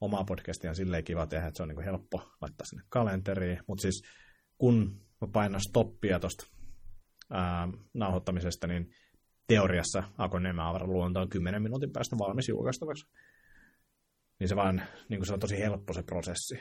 Omaa 0.00 0.24
podcastia 0.24 0.70
on 0.70 0.76
silleen 0.76 1.04
kiva 1.04 1.26
tehdä, 1.26 1.46
että 1.46 1.56
se 1.56 1.62
on 1.62 1.68
niin 1.68 1.84
helppo 1.84 2.30
laittaa 2.40 2.64
sinne 2.64 2.84
kalenteriin. 2.88 3.60
Mutta 3.68 3.82
siis 3.82 4.02
kun 4.58 5.00
mä 5.20 5.28
painan 5.32 5.60
stoppia 5.68 6.20
tuosta 6.20 6.46
nauhoittamisesta, 7.94 8.66
niin 8.66 8.90
teoriassa 9.46 10.02
Akonniemen 10.18 10.64
avaraluonto 10.64 11.20
on 11.20 11.28
10 11.28 11.62
minuutin 11.62 11.92
päästä 11.92 12.18
valmis 12.18 12.48
julkaistavaksi 12.48 13.06
niin 14.40 14.48
se 14.48 14.56
vaan 14.56 14.82
niin 15.08 15.20
kuin 15.20 15.26
se 15.26 15.34
on 15.34 15.40
tosi 15.40 15.58
helppo 15.58 15.92
se 15.92 16.02
prosessi. 16.02 16.60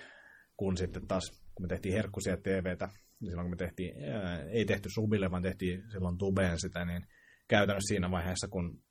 Kun 0.58 0.78
sitten 0.78 1.08
taas, 1.08 1.24
kun 1.56 1.64
me 1.64 1.68
tehtiin 1.68 1.94
herkkusia 1.94 2.38
TVtä, 2.38 2.90
niin 3.20 3.32
silloin 3.32 3.46
kun 3.46 3.52
me 3.52 3.56
tehtiin, 3.56 4.04
ää, 4.04 4.44
ei 4.44 4.66
tehty 4.66 4.90
subille, 4.90 5.32
vaan 5.32 5.44
tehtiin 5.44 5.84
silloin 5.92 6.18
tubeen 6.18 6.60
sitä, 6.60 6.86
niin 6.86 7.08
käytännössä 7.48 7.88
siinä 7.88 8.12
vaiheessa, 8.12 8.48
kun 8.48 8.84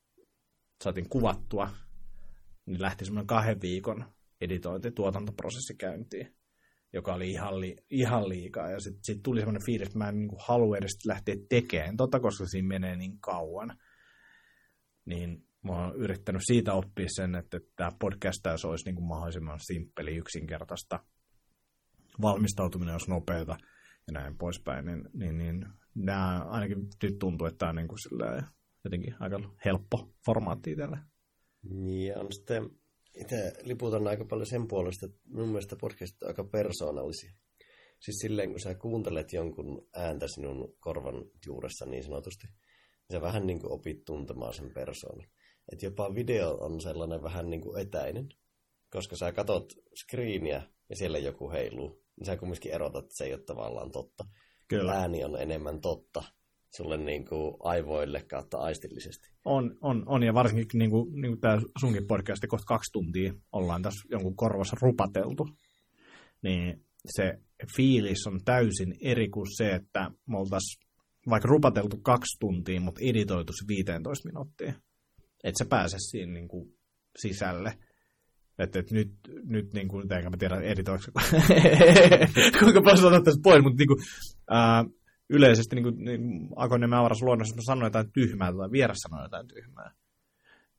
saatiin 0.82 1.09
kuvattua, 1.09 1.70
niin 2.66 2.82
lähti 2.82 3.04
semmoinen 3.04 3.26
kahden 3.26 3.60
viikon 3.60 4.12
editointi, 4.40 4.90
tuotantoprosessi 4.90 5.74
käyntiin, 5.74 6.36
joka 6.92 7.14
oli 7.14 7.30
ihan, 7.30 7.60
li, 7.60 7.76
ihan 7.90 8.28
liikaa. 8.28 8.70
Ja 8.70 8.80
sitten 8.80 9.04
sit 9.04 9.22
tuli 9.22 9.40
semmoinen 9.40 9.66
fiilis, 9.66 9.86
että 9.86 9.98
mä 9.98 10.09
en 10.09 10.18
niin 10.18 10.30
halua 10.38 10.76
edes 10.76 11.06
lähteä 11.06 11.36
tekemään 11.48 11.96
tota, 11.96 12.20
koska 12.20 12.46
siinä 12.46 12.68
menee 12.68 12.96
niin 12.96 13.20
kauan. 13.20 13.78
Niin 15.04 15.46
mä 15.62 15.72
oon 15.72 15.97
yrittänyt 15.97 16.43
siitä 16.44 16.72
oppia 16.72 17.06
sen, 17.09 17.34
että 17.34 17.60
tämä 17.76 17.90
podcastaus 18.01 18.64
olisi 18.64 18.84
niin 18.84 18.94
kuin 18.94 19.06
mahdollisimman 19.06 19.59
simppeli, 19.60 20.16
yksinkertaista. 20.16 20.98
Valmistautuminen 22.22 22.94
olisi 22.94 23.10
nopeata 23.10 23.56
ja 24.06 24.12
näin 24.12 24.39
poispäin, 24.39 24.84
niin, 24.84 25.09
niin, 25.14 25.39
niin 25.39 25.66
nämä 25.94 26.44
ainakin 26.48 26.78
nyt 27.02 27.18
tuntuu, 27.18 27.47
että 27.47 27.59
tämä 27.59 27.70
on 27.70 27.76
niin 27.76 27.89
kuin 27.89 28.44
jotenkin 28.84 29.14
aika 29.20 29.40
helppo 29.64 30.12
formaatti 30.26 30.70
itselle. 30.70 30.98
Niin, 31.62 32.18
on 32.18 32.32
sitten 32.32 32.70
itse 33.20 33.52
liputan 33.62 34.09
aika 34.09 34.24
paljon 34.24 34.47
sen 34.47 34.68
puolesta, 34.68 35.06
että 35.06 35.18
mun 35.24 35.48
mielestä 35.48 35.76
podcastit 35.80 36.22
on 36.22 36.28
aika 36.28 36.44
persoonallisia. 36.44 37.32
Siis 38.01 38.16
silleen, 38.18 38.51
kun 38.51 38.60
sä 38.60 38.74
kuuntelet 38.74 39.32
jonkun 39.32 39.89
ääntä 39.94 40.28
sinun 40.28 40.76
korvan 40.80 41.24
juuressa 41.47 41.86
niin 41.86 42.05
sanotusti, 42.05 42.47
niin 42.47 43.12
sä 43.12 43.20
vähän 43.20 43.47
niin 43.47 43.60
kuin 43.60 43.72
opit 43.72 44.05
tuntemaan 44.05 44.55
sen 44.55 44.70
persoonan 44.74 45.28
että 45.72 45.86
jopa 45.86 46.14
video 46.14 46.55
on 46.60 46.80
sellainen 46.80 47.22
vähän 47.22 47.51
niin 47.51 47.60
kuin 47.60 47.80
etäinen. 47.80 48.28
Koska 48.90 49.16
sä 49.16 49.32
katot 49.32 49.72
screeniä 50.02 50.62
ja 50.89 50.97
siellä 50.97 51.18
joku 51.18 51.51
heiluu, 51.51 52.02
niin 52.16 52.26
sä 52.26 52.36
kumminkin 52.36 52.72
erotat, 52.72 53.05
että 53.05 53.16
se 53.16 53.24
ei 53.24 53.34
ole 53.34 53.43
tavallaan 53.43 53.90
totta. 53.90 54.24
Kyllä. 54.68 54.93
Ääni 54.93 55.24
on 55.24 55.40
enemmän 55.40 55.80
totta 55.80 56.22
sulle 56.76 56.97
niin 56.97 57.24
kuin 57.24 57.55
aivoille 57.60 58.22
kautta 58.22 58.59
aistillisesti. 58.59 59.28
On, 59.44 59.76
on, 59.80 60.02
on 60.06 60.22
ja 60.22 60.34
varsinkin 60.34 60.78
niin 60.78 60.90
kuin, 60.90 61.12
niin 61.12 61.30
kuin 61.30 61.40
tämä 61.40 61.60
sunkin 61.80 62.06
podcasti, 62.06 62.47
kohta 62.47 62.64
kaksi 62.66 62.93
tuntia 62.93 63.32
ollaan 63.52 63.82
tässä 63.82 64.09
jonkun 64.10 64.36
korvassa 64.36 64.76
rupateltu, 64.80 65.48
niin 66.43 66.84
se 67.06 67.39
fiilis 67.76 68.26
on 68.26 68.40
täysin 68.44 68.94
eri 69.01 69.28
kuin 69.28 69.56
se, 69.56 69.70
että 69.70 70.10
me 70.26 70.39
oltaisiin 70.39 70.89
vaikka 71.30 71.48
rupateltu 71.48 71.97
kaksi 71.97 72.36
tuntia, 72.40 72.80
mutta 72.80 73.01
editoitu 73.05 73.52
15 73.68 74.28
minuuttia 74.28 74.72
että 75.44 75.59
se 75.59 75.64
pääse 75.64 75.97
siinä 75.98 76.32
niin 76.32 76.48
kuin 76.48 76.74
sisälle. 77.16 77.78
Että, 78.59 78.78
että 78.78 78.94
nyt, 78.94 79.12
nyt 79.44 79.74
niin 79.74 79.89
kuin, 79.89 80.12
enkä 80.12 80.31
mä 80.31 80.36
tiedä 80.36 80.60
editoiksi, 80.60 81.10
kuinka 82.59 82.82
paljon 82.82 82.98
sanoa 82.98 83.20
tästä 83.20 83.40
pois, 83.43 83.62
mutta 83.62 83.78
niin 83.78 83.89
kuin, 83.89 83.98
ää, 84.51 84.85
yleisesti 85.31 85.77
niin 85.77 85.82
kuin, 85.82 86.05
niin, 86.05 86.48
Akoniemen 86.56 86.98
avaras 86.98 87.23
luonnossa, 87.23 87.56
jos 87.56 87.64
sanoin 87.64 87.86
jotain 87.86 88.12
tyhmää 88.12 88.52
tai 88.52 88.70
vieras 88.70 88.98
sanoi 88.98 89.24
jotain 89.24 89.48
tyhmää, 89.48 89.94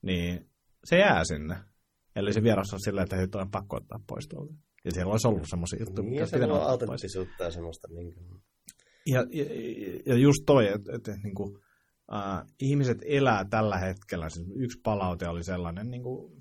niin 0.02 0.48
se 0.84 0.98
jää 0.98 1.24
sinne. 1.24 1.56
Eli 2.16 2.32
se 2.32 2.42
vieras 2.42 2.72
on 2.72 2.80
sillä, 2.80 3.02
että 3.02 3.16
nyt 3.16 3.34
on 3.34 3.50
pakko 3.50 3.76
ottaa 3.76 4.00
pois 4.06 4.28
tuolta. 4.28 4.54
Ja 4.84 4.90
siellä 4.90 5.12
olisi 5.12 5.28
ollut 5.28 5.48
semmoisia 5.48 5.78
juttuja. 5.80 6.08
Niin, 6.08 6.20
ja 6.20 6.26
se 6.26 6.44
on 6.44 6.62
autenttisuutta 6.62 7.44
ja 7.44 7.50
semmoista. 7.50 7.88
Niin 7.90 8.14
kuin... 8.14 8.42
ja, 9.06 9.26
ja, 9.32 9.44
ja 10.06 10.14
just 10.14 10.42
toi, 10.46 10.68
että, 10.68 10.92
että 10.96 11.16
niin 11.22 11.34
kuin, 11.34 11.58
Ihmiset 12.60 12.98
elää 13.04 13.44
tällä 13.44 13.78
hetkellä. 13.78 14.28
Siis 14.28 14.46
yksi 14.56 14.80
palaute 14.84 15.28
oli 15.28 15.44
sellainen, 15.44 15.90
niin 15.90 16.02
kuin, 16.02 16.32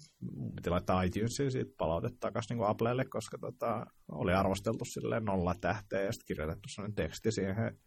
piti 0.56 0.70
laittaa 0.70 1.04
iTunesiin 1.04 1.52
siitä 1.52 1.72
palautetta 1.78 2.18
takaisin 2.20 2.58
niin 2.58 2.68
Applelle, 2.68 3.06
koska 3.06 3.38
tota, 3.38 3.86
oli 4.12 4.34
arvosteltu 4.34 4.86
silleen 4.86 5.26
nolla 5.26 5.56
tähteä 5.62 6.02
ja 6.02 6.12
sitten 6.12 6.26
kirjoitettu 6.28 6.70
sellainen 6.70 6.96
teksti 6.96 7.32
siihen, 7.32 7.78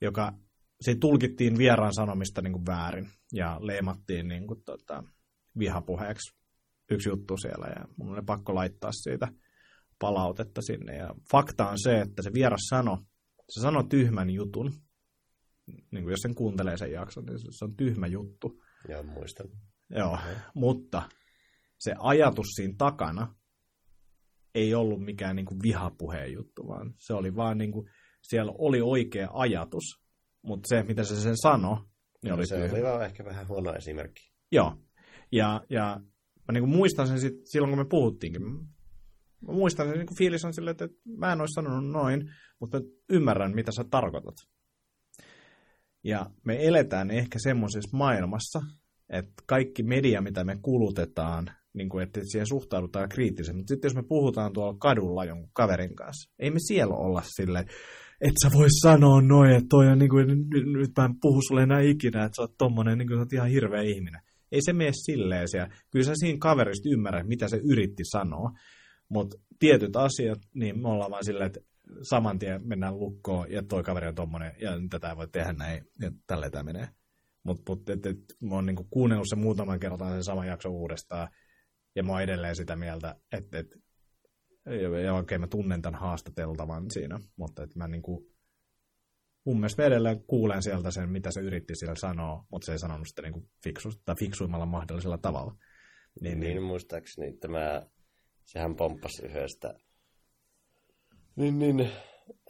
joka 0.00 0.32
se 0.80 0.94
tulkittiin 0.94 1.58
vieraan 1.58 1.94
sanomista 1.94 2.42
niin 2.42 2.52
kuin 2.52 2.66
väärin 2.66 3.08
ja 3.32 3.58
leimattiin 3.60 4.28
niin 4.28 4.46
kuin, 4.46 4.62
tota, 4.64 5.02
vihapuheeksi 5.58 6.36
yksi 6.90 7.08
juttu 7.08 7.36
siellä 7.36 7.66
ja 7.66 7.84
mun 7.96 8.12
oli 8.12 8.22
pakko 8.26 8.54
laittaa 8.54 8.92
siitä 8.92 9.28
palautetta 9.98 10.62
sinne. 10.62 10.96
Ja 10.96 11.14
fakta 11.30 11.68
on 11.68 11.78
se, 11.78 12.00
että 12.00 12.22
se 12.22 12.32
vieras 12.34 12.60
sano, 12.68 12.98
se 13.48 13.60
sanoi 13.60 13.84
tyhmän 13.84 14.30
jutun, 14.30 14.72
niin 15.66 16.04
kuin 16.04 16.10
jos 16.10 16.20
sen 16.22 16.34
kuuntelee 16.34 16.76
sen 16.76 16.92
jakson, 16.92 17.24
niin 17.24 17.38
se 17.38 17.64
on 17.64 17.76
tyhmä 17.76 18.06
juttu. 18.06 18.62
Joo, 18.88 19.02
muistan. 19.02 19.46
Joo, 19.90 20.14
okay. 20.14 20.34
mutta 20.54 21.02
se 21.78 21.94
ajatus 21.98 22.46
siinä 22.56 22.74
takana 22.78 23.34
ei 24.54 24.74
ollut 24.74 25.04
mikään 25.04 25.36
niin 25.36 25.46
kuin 25.46 25.62
vihapuheen 25.62 26.32
juttu, 26.32 26.68
vaan 26.68 26.94
se 26.98 27.14
oli 27.14 27.36
vaan 27.36 27.58
niin 27.58 27.72
kuin, 27.72 27.90
siellä 28.22 28.52
oli 28.58 28.80
oikea 28.80 29.28
ajatus, 29.32 29.84
mutta 30.42 30.68
se, 30.68 30.82
mitä 30.82 31.04
se 31.04 31.20
sen 31.20 31.36
sanoi, 31.36 31.76
niin 32.22 32.34
oli 32.34 32.46
Se 32.46 32.70
oli 32.72 32.82
vaan 32.82 33.04
ehkä 33.04 33.24
vähän 33.24 33.48
huono 33.48 33.74
esimerkki. 33.74 34.32
Joo, 34.52 34.76
ja, 35.32 35.60
ja 35.70 36.00
mä 36.48 36.52
niin 36.52 36.62
kuin 36.62 36.76
muistan 36.76 37.08
sen 37.08 37.20
sit, 37.20 37.34
silloin, 37.44 37.70
kun 37.70 37.78
me 37.78 37.88
puhuttiinkin. 37.90 38.42
Mä 38.42 39.52
muistan 39.52 39.86
sen 39.86 39.98
niin 39.98 40.06
kuin 40.06 40.18
fiilis 40.18 40.44
on 40.44 40.54
silleen, 40.54 40.72
että 40.72 40.88
mä 41.18 41.32
en 41.32 41.40
olisi 41.40 41.52
sanonut 41.52 41.92
noin, 41.92 42.30
mutta 42.60 42.80
ymmärrän, 43.10 43.54
mitä 43.54 43.72
sä 43.72 43.84
tarkoitat. 43.90 44.34
Ja 46.06 46.26
me 46.44 46.66
eletään 46.66 47.10
ehkä 47.10 47.38
semmoisessa 47.38 47.96
maailmassa, 47.96 48.60
että 49.10 49.42
kaikki 49.46 49.82
media, 49.82 50.22
mitä 50.22 50.44
me 50.44 50.58
kulutetaan, 50.62 51.50
niin 51.72 51.88
kuin, 51.88 52.02
että 52.02 52.20
siihen 52.24 52.46
suhtaudutaan 52.46 53.08
kriittisesti. 53.08 53.56
Mutta 53.56 53.74
sitten 53.74 53.88
jos 53.88 53.94
me 53.94 54.02
puhutaan 54.02 54.52
tuolla 54.52 54.76
kadulla 54.78 55.24
jonkun 55.24 55.50
kaverin 55.52 55.96
kanssa, 55.96 56.30
ei 56.38 56.50
me 56.50 56.58
siellä 56.58 56.94
olla 56.94 57.22
sille, 57.36 57.58
että 58.20 58.40
sä 58.42 58.50
vois 58.54 58.72
sanoa 58.82 59.20
noin, 59.20 59.50
että 59.50 59.66
toi 59.68 59.86
on 59.86 59.98
niin 59.98 60.08
kuin, 60.08 60.28
nyt, 60.28 60.66
nyt 60.66 60.90
mä 60.96 61.04
en 61.04 61.20
puhu 61.20 61.40
sulle 61.48 61.62
enää 61.62 61.80
ikinä, 61.80 62.24
että 62.24 62.36
sä 62.36 62.42
oot 62.42 62.58
tommonen, 62.58 62.98
niin 62.98 63.08
kuin, 63.08 63.16
sä 63.16 63.20
oot 63.20 63.32
ihan 63.32 63.48
hirveä 63.48 63.82
ihminen. 63.82 64.20
Ei 64.52 64.60
se 64.62 64.72
mene 64.72 64.90
silleen 64.92 65.48
siellä. 65.48 65.68
Kyllä 65.90 66.04
sä 66.04 66.12
siinä 66.14 66.38
kaverista 66.40 66.88
ymmärrät, 66.92 67.26
mitä 67.26 67.48
se 67.48 67.60
yritti 67.64 68.02
sanoa, 68.04 68.50
mutta 69.08 69.36
tietyt 69.58 69.96
asiat, 69.96 70.38
niin 70.54 70.82
me 70.82 70.88
ollaan 70.88 71.10
vaan 71.10 71.24
silleen, 71.24 71.46
että 71.46 71.60
saman 72.02 72.38
tien 72.38 72.68
mennään 72.68 72.98
lukkoon 72.98 73.52
ja 73.52 73.62
toi 73.62 73.82
kaveri 73.82 74.06
on 74.06 74.14
tommonen 74.14 74.52
ja 74.60 74.70
tätä 74.90 75.16
voi 75.16 75.28
tehdä 75.28 75.52
näin 75.52 75.84
ja 76.00 76.10
tälleen 76.26 76.52
tämä 76.52 76.62
menee. 76.62 76.88
Mutta 77.42 77.72
mut, 77.72 77.82
mä 78.40 78.54
oon 78.54 78.66
niinku 78.66 78.86
kuunnellut 78.90 79.28
sen 79.28 79.38
muutaman 79.38 79.80
kertaan 79.80 80.12
sen 80.12 80.24
saman 80.24 80.46
jakson 80.46 80.72
uudestaan 80.72 81.28
ja 81.94 82.02
mä 82.02 82.12
oon 82.12 82.22
edelleen 82.22 82.56
sitä 82.56 82.76
mieltä, 82.76 83.14
että 83.32 83.58
et, 83.58 83.66
ja, 84.66 85.00
ja 85.00 85.38
mä 85.38 85.46
tunnen 85.46 85.82
tämän 85.82 86.00
haastateltavan 86.00 86.90
siinä, 86.90 87.18
mutta 87.36 87.62
että 87.62 87.78
mä 87.78 87.88
niinku, 87.88 88.26
mun 89.44 89.56
mielestä 89.56 89.84
edelleen 89.84 90.24
kuulen 90.26 90.62
sieltä 90.62 90.90
sen, 90.90 91.10
mitä 91.10 91.30
se 91.30 91.40
yritti 91.40 91.74
siellä 91.76 91.94
sanoa, 91.94 92.46
mutta 92.52 92.66
se 92.66 92.72
ei 92.72 92.78
sanonut 92.78 93.08
sitä 93.08 93.22
niinku 93.22 93.48
fiksu, 93.64 93.88
tai 94.04 94.14
fiksuimmalla 94.18 94.66
mahdollisella 94.66 95.18
tavalla. 95.18 95.54
Niin, 96.20 96.40
niin, 96.40 96.50
niin 96.50 96.62
muistaakseni 96.62 97.36
tämä, 97.36 97.86
sehän 98.44 98.76
pomppasi 98.76 99.26
yhdestä 99.26 99.74
niin, 101.36 101.58
niin, 101.58 101.90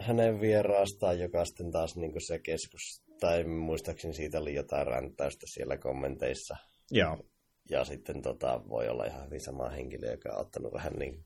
hänen 0.00 0.40
vieraastaan, 0.40 1.18
joka 1.18 1.44
sitten 1.44 1.70
taas 1.70 1.96
niin 1.96 2.26
se 2.26 2.38
keskus, 2.38 3.02
tai 3.20 3.44
muistaakseni 3.44 4.14
siitä 4.14 4.38
oli 4.38 4.54
jotain 4.54 4.86
ränttäystä 4.86 5.46
siellä 5.46 5.76
kommenteissa. 5.76 6.56
Joo. 6.90 7.24
Ja 7.70 7.84
sitten 7.84 8.22
tota, 8.22 8.60
voi 8.68 8.88
olla 8.88 9.04
ihan 9.04 9.24
hyvin 9.24 9.40
sama 9.40 9.68
henkilö, 9.68 10.10
joka 10.10 10.32
on 10.32 10.40
ottanut 10.40 10.72
vähän 10.72 10.92
niin 10.92 11.24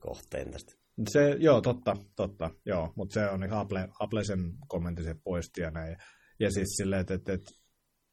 kohteen 0.00 0.50
tästä. 0.50 0.72
Se, 1.08 1.36
joo, 1.38 1.60
totta, 1.60 1.96
totta, 2.16 2.50
joo, 2.66 2.92
mutta 2.96 3.14
se 3.14 3.26
on 3.26 3.52
Apple, 3.52 3.88
Apple 4.00 4.24
sen 4.24 4.52
kommentin 4.68 5.04
se 5.04 5.14
poisti 5.24 5.60
ja 5.60 5.70
näin. 5.70 5.96
Ja 6.40 6.50
siis 6.50 6.68
silleen, 6.76 7.00
että, 7.00 7.14
että, 7.14 7.32
että 7.32 7.50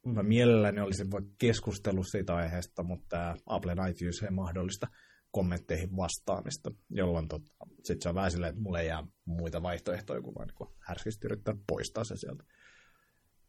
mä 0.06 0.24
mielelläni 0.24 0.82
olisin 0.82 1.12
voi 1.12 1.22
keskustella 1.40 2.04
siitä 2.04 2.36
aiheesta, 2.36 2.84
mutta 2.84 3.08
tämä 3.10 3.36
Apple 3.46 3.74
iTunes 3.90 4.24
ei 4.24 4.32
mahdollista 4.32 4.88
kommentteihin 5.32 5.98
vastaamista, 5.98 6.72
jolloin 6.90 7.28
tota, 7.28 7.52
sitten 7.84 8.02
se 8.02 8.10
on 8.10 8.16
vähän 8.16 8.32
silleen, 8.32 8.50
että 8.50 8.62
mulle 8.62 8.82
ei 8.82 8.88
jää 8.88 9.04
muita 9.26 9.62
vaihtoehtoja, 9.62 10.22
kuin 10.22 10.36
vaan 10.36 10.48
niin 10.48 10.76
härskisti 10.80 11.28
yrittää 11.28 11.56
poistaa 11.68 12.04
se 12.04 12.18
sieltä. 12.18 12.44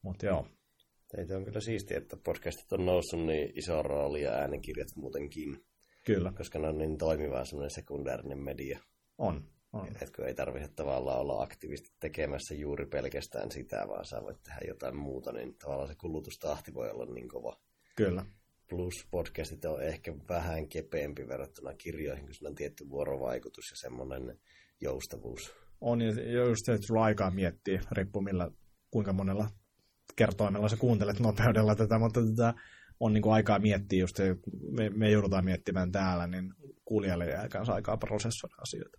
Mutta 0.03 0.27
joo. 0.27 0.47
Teitä 1.17 1.37
on 1.37 1.45
kyllä 1.45 1.61
siistiä, 1.61 1.99
että 1.99 2.17
podcastit 2.25 2.73
on 2.73 2.87
noussut 2.87 3.27
niin 3.27 3.59
iso 3.59 3.83
rooli 3.83 4.23
ja 4.23 4.31
äänikirjat 4.31 4.89
muutenkin. 4.97 5.65
Kyllä. 6.05 6.33
Koska 6.37 6.59
ne 6.59 6.69
on 6.69 6.79
niin 6.79 6.99
toimiva 6.99 7.45
semmoinen 7.45 7.75
sekundäärinen 7.75 8.39
media. 8.39 8.79
On, 9.19 9.51
on. 9.73 9.89
Etkö 10.03 10.27
ei 10.27 10.35
tarvitse 10.35 10.69
tavallaan 10.69 11.21
olla 11.21 11.43
aktiivisesti 11.43 11.97
tekemässä 12.01 12.55
juuri 12.55 12.87
pelkästään 12.87 13.51
sitä, 13.51 13.89
vaan 13.89 14.05
sä 14.05 14.23
voit 14.23 14.43
tehdä 14.43 14.61
jotain 14.69 14.97
muuta, 14.97 15.33
niin 15.33 15.55
tavallaan 15.59 15.89
se 15.89 15.95
kulutustahti 15.95 16.75
voi 16.75 16.91
olla 16.91 17.07
niin 17.15 17.29
kova. 17.29 17.61
Kyllä. 17.97 18.27
Plus 18.69 19.07
podcastit 19.11 19.65
on 19.65 19.83
ehkä 19.83 20.15
vähän 20.29 20.69
kepeämpi 20.69 21.29
verrattuna 21.29 21.75
kirjoihin, 21.75 22.25
kun 22.25 22.49
on 22.49 22.55
tietty 22.55 22.89
vuorovaikutus 22.89 23.71
ja 23.71 23.77
semmoinen 23.77 24.39
joustavuus. 24.81 25.55
On, 25.81 26.01
ja 26.01 26.45
just 26.45 26.65
se, 26.65 26.75
että 26.75 26.87
sulla 26.87 27.05
aikaa 27.05 27.31
miettiä, 27.31 27.81
riippuu 27.93 28.23
millä, 28.23 28.51
kuinka 28.91 29.13
monella 29.13 29.51
kertoimella 30.17 30.69
sä 30.69 30.77
kuuntelet 30.77 31.21
nopeudella 31.21 31.75
tätä, 31.75 31.99
mutta 31.99 32.21
tätä 32.27 32.55
on 33.01 33.13
niin 33.13 33.23
kuin 33.23 33.33
aikaa 33.33 33.59
miettiä, 33.59 34.01
just 34.01 34.17
se, 34.17 34.37
me, 34.71 34.91
me 34.91 35.11
joudutaan 35.11 35.45
miettimään 35.45 35.93
täällä, 35.93 36.27
niin 36.27 36.55
kuulijalle 36.85 37.27
jää 37.27 37.49
kanssa 37.49 37.75
aikaa 37.75 37.97
prosessoida 37.97 38.55
asioita. 38.59 38.99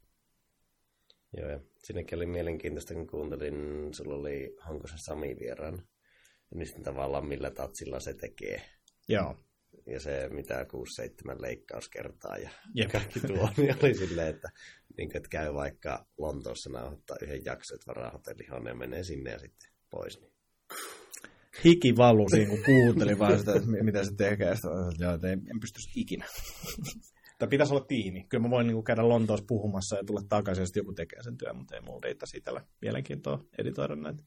Joo, 1.38 1.50
ja 1.50 1.60
sinnekin 1.84 2.18
oli 2.18 2.26
mielenkiintoista, 2.26 2.94
kun 2.94 3.08
kuuntelin, 3.08 3.54
sulla 3.94 4.16
oli 4.16 4.56
Hankosen 4.60 5.00
Sami 5.00 5.36
vieraan, 5.40 5.82
niin 6.56 6.84
tavallaan 6.84 7.28
millä 7.28 7.52
tatsilla 7.52 8.00
se 8.00 8.14
tekee. 8.14 8.62
Joo 9.10 9.36
ja 9.86 10.00
se 10.00 10.30
mitä 10.30 10.66
6-7 11.38 11.42
leikkauskertaa 11.42 12.38
ja 12.38 12.50
Jep. 12.76 12.92
kaikki 12.92 13.20
tuo, 13.20 13.50
niin 13.58 13.76
oli 13.84 13.96
silleen, 13.96 14.28
että, 14.28 14.50
niin, 14.98 15.18
että 15.18 15.30
käy 15.30 15.54
vaikka 15.54 16.06
Lontoossa 16.18 16.70
nauhoittaa 16.70 17.18
yhden 17.22 17.46
jakson, 17.46 17.76
että 17.76 17.88
varaa 17.88 18.12
hotellihone 18.12 18.70
ja 18.70 18.76
menee 18.76 19.04
sinne 19.04 19.32
ja 19.32 19.40
sitten 19.40 19.70
pois. 19.90 20.22
Niin. 20.22 20.32
Hiki 21.66 21.98
valuu 21.98 22.30
siinä, 22.30 22.50
kun 22.50 22.64
kuuntelin 22.66 23.20
vaan 23.20 23.40
sitä, 23.40 23.54
että 23.54 23.84
mitä 23.84 24.04
se 24.04 24.12
tekee. 24.18 24.56
Sitä, 24.56 25.14
että 25.14 25.32
en 25.32 25.60
pystyisi 25.62 25.90
ikinä. 25.96 26.26
Tai 27.40 27.48
pitäisi 27.48 27.74
olla 27.74 27.86
tiimi. 27.86 28.26
Kyllä 28.30 28.42
mä 28.42 28.50
voin 28.50 28.68
niin 28.68 28.84
käydä 28.84 29.10
Lontoossa 29.10 29.46
puhumassa 29.48 29.98
ja 29.98 30.04
tulla 30.04 30.22
takaisin, 30.30 30.62
jos 30.62 30.76
joku 30.76 30.94
tekee 30.94 31.24
sen 31.24 31.38
työn, 31.38 31.58
mutta 31.58 31.76
ei 31.76 31.82
mulla 31.82 32.00
riitä 32.04 32.26
siitä 32.26 32.52
mielenkiintoa 32.82 33.46
editoida 33.58 33.96
näitä. 33.96 34.24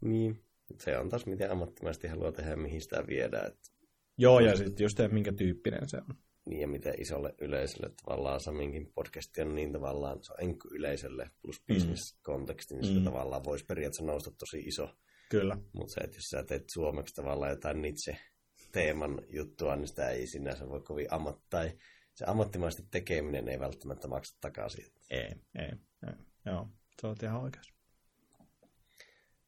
Niin, 0.00 0.44
se 0.78 0.98
on 0.98 1.08
taas 1.08 1.26
miten 1.26 1.50
ammattimaisesti 1.50 2.08
haluaa 2.08 2.32
tehdä 2.32 2.56
mihin 2.56 2.80
sitä 2.80 3.06
viedään. 3.06 3.46
Että 3.46 3.70
Joo, 4.18 4.40
ja 4.40 4.56
sitten 4.56 4.84
just 4.84 4.98
minkä 5.10 5.32
tyyppinen 5.32 5.88
se 5.88 5.96
on. 5.96 6.16
Niin, 6.46 6.60
ja 6.60 6.68
miten 6.68 7.00
isolle 7.00 7.34
yleisölle 7.40 7.94
tavallaan 8.04 8.40
Saminkin 8.40 8.92
podcasti 8.94 9.42
on 9.42 9.54
niin 9.54 9.72
tavallaan, 9.72 10.24
se 10.24 10.32
on 10.32 10.40
enkky 10.40 10.68
yleisölle 10.72 11.30
plus 11.42 11.60
mm. 11.60 11.74
business-konteksti, 11.74 12.74
niin 12.74 12.98
mm. 12.98 13.04
tavallaan 13.04 13.44
voisi 13.44 13.64
periaatteessa 13.64 14.04
nousta 14.04 14.30
tosi 14.30 14.60
iso. 14.60 14.94
Kyllä. 15.30 15.58
Mutta 15.72 15.94
se, 15.94 16.00
että 16.00 16.16
jos 16.16 16.24
sä 16.24 16.44
teet 16.44 16.64
suomeksi 16.70 17.14
tavallaan 17.14 17.50
jotain 17.50 17.82
Nietzsche-teeman 17.82 19.22
juttua, 19.28 19.76
niin 19.76 19.88
sitä 19.88 20.08
ei 20.08 20.26
sinänsä 20.26 20.68
voi 20.68 20.80
kovin 20.80 21.12
ammat, 21.12 21.40
tai 21.50 21.72
se 22.14 22.24
ammattimaisesti 22.24 22.88
tekeminen 22.90 23.48
ei 23.48 23.60
välttämättä 23.60 24.08
maksa 24.08 24.36
takaisin. 24.40 24.84
Ei, 25.10 25.34
ei, 25.58 25.70
ei. 26.06 26.14
Joo, 26.46 26.68
se 27.00 27.06
on 27.06 27.16
ihan 27.22 27.42
oikeassa. 27.42 27.74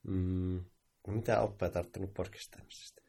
Mm, 0.02 0.64
mitä 1.06 1.40
oppia 1.40 1.70
tarttunut 1.70 2.14
podcastaamisesta? 2.14 3.02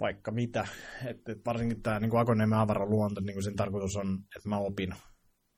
Vaikka 0.00 0.30
mitä. 0.30 0.68
Että 1.06 1.32
et 1.32 1.38
varsinkin 1.46 1.82
tämä 1.82 2.00
niin 2.00 2.18
Akoniemen 2.18 2.58
avaraluonto, 2.58 3.20
niin 3.20 3.44
sen 3.44 3.56
tarkoitus 3.56 3.96
on, 3.96 4.18
että 4.36 4.48
mä 4.48 4.58
opin, 4.58 4.94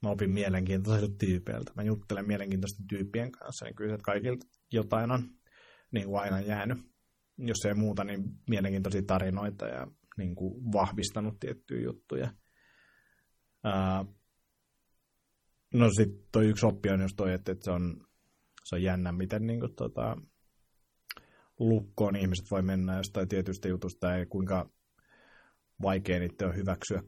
mä 0.03 0.11
opin 0.11 0.31
mielenkiintoisilta 0.31 1.15
tyypeiltä. 1.19 1.73
Mä 1.77 1.83
juttelen 1.83 2.27
mielenkiintoisten 2.27 2.87
tyyppien 2.87 3.33
kanssa, 3.33 3.65
niin 3.65 3.75
kyllä 3.75 3.99
kaikilta 4.03 4.47
jotain 4.73 5.11
on 5.11 5.23
niin 5.93 6.07
kuin 6.07 6.21
aina 6.21 6.41
jäänyt. 6.41 6.79
Jos 7.39 7.65
ei 7.65 7.75
muuta, 7.75 8.05
niin 8.05 8.23
mielenkiintoisia 8.49 9.03
tarinoita 9.07 9.67
ja 9.67 9.87
niin 10.19 10.35
kuin 10.35 10.73
vahvistanut 10.73 11.41
tiettyjä 11.41 11.85
juttuja. 11.85 12.33
Ää, 13.65 14.05
no 15.75 15.91
sitten 15.97 16.29
toi 16.33 16.47
yksi 16.47 16.67
oppi 16.67 16.89
on 16.91 17.01
just 17.01 17.17
toi, 17.17 17.33
että, 17.33 17.53
että 17.53 17.65
se, 17.65 17.71
on, 17.71 18.07
se 18.65 18.75
on 18.75 18.83
jännä, 18.83 19.13
miten 19.13 19.47
niin 19.47 19.61
kuin, 19.61 19.75
tota, 19.75 20.17
lukkoon 21.69 22.17
ihmiset 22.17 22.51
voi 22.51 22.63
mennä 22.63 22.97
jostain 22.97 23.29
tietystä 23.29 23.69
jutusta 23.69 24.07
ja 24.07 24.27
kuinka 24.27 24.71
vaikea 25.83 26.19
niitä 26.19 26.47
on 26.47 26.57
hyväksyä 26.57 27.03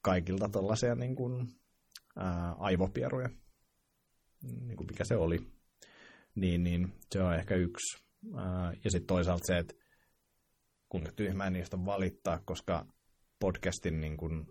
kaikilta 0.00 0.48
tällaisia 0.48 0.94
niin 0.94 1.16
kuin, 1.16 1.48
ää, 2.16 2.52
aivopieruja, 2.52 3.28
niin 4.42 4.76
kuin 4.76 4.86
mikä 4.86 5.04
se 5.04 5.16
oli. 5.16 5.38
Niin, 6.34 6.64
niin 6.64 6.92
se 7.12 7.22
on 7.22 7.34
ehkä 7.34 7.54
yksi. 7.54 8.04
Ää, 8.34 8.72
ja 8.84 8.90
sitten 8.90 9.06
toisaalta 9.06 9.46
se, 9.46 9.58
että 9.58 9.74
kuinka 10.88 11.12
tyhmää 11.12 11.50
niistä 11.50 11.76
valittaa, 11.84 12.40
koska 12.44 12.86
podcastin, 13.40 14.00
niin 14.00 14.16
kuin, 14.16 14.46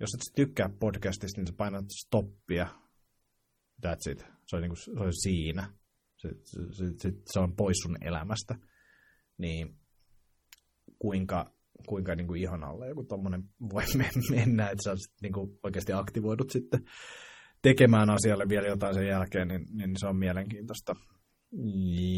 jos 0.00 0.14
et 0.14 0.34
tykkää 0.36 0.70
podcastista, 0.80 1.40
niin 1.40 1.46
sä 1.46 1.54
painat 1.56 1.84
stoppia. 1.90 2.68
That's 3.86 4.10
it. 4.10 4.26
Se 4.46 4.56
on, 4.56 4.62
niin 4.62 4.70
kuin, 4.70 4.84
se 4.84 4.90
on 4.90 5.12
siinä 5.14 5.77
se, 6.18 6.28
se, 6.44 6.84
se, 6.98 7.12
se 7.32 7.40
on 7.40 7.56
pois 7.56 7.76
sun 7.82 7.96
elämästä, 8.00 8.54
niin 9.38 9.76
kuinka, 10.98 11.54
kuinka 11.88 12.14
niin 12.14 12.26
kuin 12.26 12.40
ihon 12.40 12.64
alle 12.64 12.88
joku 12.88 13.04
tommonen 13.04 13.42
voi 13.72 13.82
mennä, 14.30 14.70
että 14.70 14.84
sä 14.84 14.94
niin 15.22 15.32
kuin 15.32 15.58
oikeasti 15.62 15.92
aktivoidut 15.92 16.50
sitten 16.50 16.80
tekemään 17.62 18.10
asialle 18.10 18.48
vielä 18.48 18.68
jotain 18.68 18.94
sen 18.94 19.06
jälkeen, 19.06 19.48
niin, 19.48 19.66
niin 19.72 19.96
se 19.96 20.06
on 20.06 20.16
mielenkiintoista. 20.16 20.94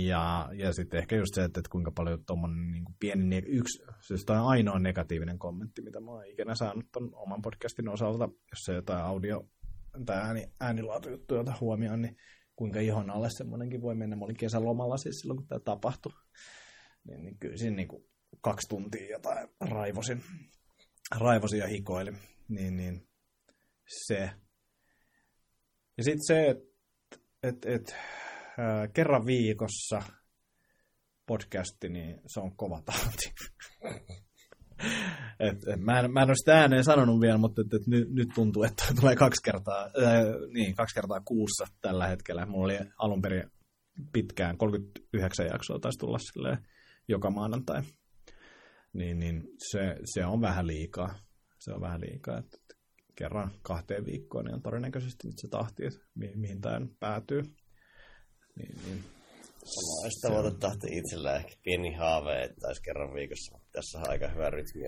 Ja, 0.07 0.49
ja 0.53 0.73
sitten 0.73 1.01
ehkä 1.01 1.17
just 1.17 1.35
se, 1.35 1.45
että, 1.45 1.61
että 1.61 1.71
kuinka 1.71 1.93
paljon 1.95 2.25
tuommoinen 2.27 2.73
niin 2.73 2.85
pieni, 3.01 3.43
yksi, 3.47 3.83
siis 4.01 4.25
toi 4.25 4.37
ainoa 4.37 4.79
negatiivinen 4.79 5.39
kommentti, 5.39 5.83
mitä 5.83 6.01
mä 6.01 6.11
oon 6.11 6.27
ikinä 6.27 6.55
saanut 6.55 6.85
ton 6.93 7.11
oman 7.15 7.43
podcastin 7.43 7.89
osalta, 7.89 8.25
jos 8.25 8.59
se 8.65 8.75
jotain 8.75 9.05
audio 9.05 9.49
tai 10.07 10.17
ääni, 10.17 10.47
äänilaatujuttuja 10.61 11.45
huomioon, 11.61 12.03
niin 12.03 12.17
kuinka 12.61 12.81
ihon 12.81 13.11
alle 13.11 13.31
semmoinenkin 13.31 13.83
voi 13.83 13.95
mennä. 13.95 14.17
Mä 14.17 14.25
olin 14.25 14.37
kesälomalla 14.37 14.97
siis 14.97 15.21
silloin, 15.21 15.37
kun 15.37 15.47
tämä 15.47 15.61
tapahtui. 15.61 16.13
Niin, 17.05 17.25
niin 17.25 17.39
kyllä 17.39 17.57
siinä 17.57 17.77
niin 17.77 17.89
kuin 17.89 18.05
kaksi 18.41 18.69
tuntia 18.69 19.11
jotain 19.11 19.49
raivosin, 19.61 20.23
raivosin 21.19 21.59
ja 21.59 21.67
hikoilin. 21.67 22.19
Niin, 22.49 22.77
niin 22.77 23.09
se. 24.07 24.31
Ja 25.99 26.05
sitten 26.05 26.27
se, 26.27 26.49
että 26.49 26.65
et, 27.43 27.67
et, 27.67 27.95
äh, 28.59 28.93
kerran 28.93 29.27
viikossa 29.27 30.03
podcasti, 31.27 31.89
niin 31.89 32.21
se 32.27 32.41
on 32.41 32.57
kova 32.57 32.83
tahti. 32.83 33.33
et, 35.41 35.69
et, 35.69 35.81
mä, 35.81 36.01
en, 36.01 36.13
mä 36.13 36.23
en 36.23 36.29
ole 36.29 36.37
sitä 36.37 36.61
ääneen 36.61 36.85
sanonut 36.85 37.21
vielä, 37.21 37.39
mutta 37.39 37.63
et, 37.63 37.75
et 37.75 37.87
nyt, 37.87 38.11
nyt 38.11 38.29
tuntuu, 38.35 38.63
että 38.63 38.85
tulee 39.01 39.17
kaksi 39.17 39.43
kertaa, 39.45 39.85
äh, 39.85 40.25
niin, 40.53 40.75
kaksi 40.75 40.95
kertaa 40.95 41.21
kuussa 41.21 41.65
tällä 41.81 42.07
hetkellä. 42.07 42.47
Mulla 42.47 42.65
oli 42.65 42.79
alun 42.99 43.23
perin 43.23 43.51
pitkään, 44.13 44.59
39 44.59 45.47
jaksoa 45.47 45.79
taisi 45.79 45.99
tulla 45.99 46.19
silleen, 46.19 46.59
joka 47.09 47.31
maanantai. 47.31 47.83
Niin, 48.93 49.19
niin 49.19 49.43
se, 49.59 49.97
se 50.05 50.27
on 50.27 50.41
vähän 50.41 50.67
liikaa. 50.67 51.19
Se 51.59 51.73
on 51.73 51.81
vähän 51.81 52.01
liikaa. 52.01 52.39
Että 52.39 52.59
kerran 53.17 53.51
kahteen 53.63 54.07
viikkoon 54.07 54.45
niin 54.45 54.55
on 54.55 54.63
todennäköisesti 54.63 55.29
nyt 55.29 55.39
se 55.39 55.49
tahti, 55.49 55.87
että 55.87 56.01
mi- 56.15 56.37
mihin 56.37 56.61
tämä 56.61 56.81
päätyy. 57.01 57.43
Niin, 58.57 58.79
niin. 58.87 59.05
Samaa 60.23 60.51
tahti 60.51 60.87
itsellä 60.99 61.37
ehkä 61.37 61.55
pieni 61.63 61.95
haave, 61.95 62.43
että 62.43 62.67
olisi 62.67 62.83
kerran 62.83 63.15
viikossa. 63.15 63.60
Tässä 63.73 63.99
on 63.99 64.11
aika 64.11 64.29
hyvä 64.29 64.51
rytmi. 64.51 64.83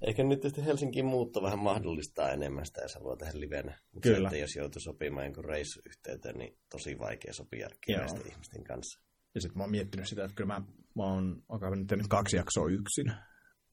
Eikä 0.00 0.24
nyt 0.24 0.40
tietysti 0.40 0.64
Helsingin 0.64 1.04
muutto 1.04 1.42
vähän 1.42 1.58
mahdollistaa 1.58 2.30
enemmän 2.30 2.66
sitä, 2.66 2.82
jos 2.82 2.94
haluaa 2.94 3.16
tehdä 3.16 3.40
livenä. 3.40 3.78
Mutta 3.92 4.08
Kyllä. 4.08 4.30
Se, 4.30 4.38
jos 4.38 4.56
joutuu 4.56 4.80
sopimaan 4.80 5.26
jonkun 5.26 5.44
reissuyhteyteen, 5.44 6.38
niin 6.38 6.58
tosi 6.70 6.98
vaikea 6.98 7.32
sopia 7.32 7.68
kiireisten 7.80 8.32
ihmisten 8.32 8.64
kanssa. 8.64 9.00
Ja 9.34 9.40
sitten 9.40 9.58
mä 9.58 9.62
oon 9.62 9.70
miettinyt 9.70 10.08
sitä, 10.08 10.24
että 10.24 10.34
kyllä 10.34 10.54
mä, 10.54 10.62
mä 10.96 11.04
oon 11.04 11.42
nyt 11.76 11.86
tehnyt 11.86 12.08
kaksi 12.08 12.36
jaksoa 12.36 12.70
yksin. 12.70 13.12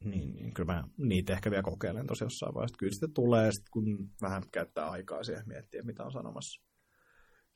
Niin, 0.03 0.35
niin 0.35 0.53
kyllä 0.53 0.73
mä 0.73 0.83
niitä 0.97 1.33
ehkä 1.33 1.51
vielä 1.51 1.63
kokeilen 1.63 2.07
tosi 2.07 2.23
jossain 2.23 2.53
vaiheessa. 2.53 2.77
Kyllä 2.79 2.91
sitten 2.91 3.13
tulee, 3.13 3.51
sit 3.51 3.69
kun 3.71 4.09
vähän 4.21 4.43
käyttää 4.51 4.89
aikaa 4.89 5.23
siihen 5.23 5.47
miettiä, 5.47 5.83
mitä 5.83 6.03
on 6.03 6.11
sanomassa. 6.11 6.63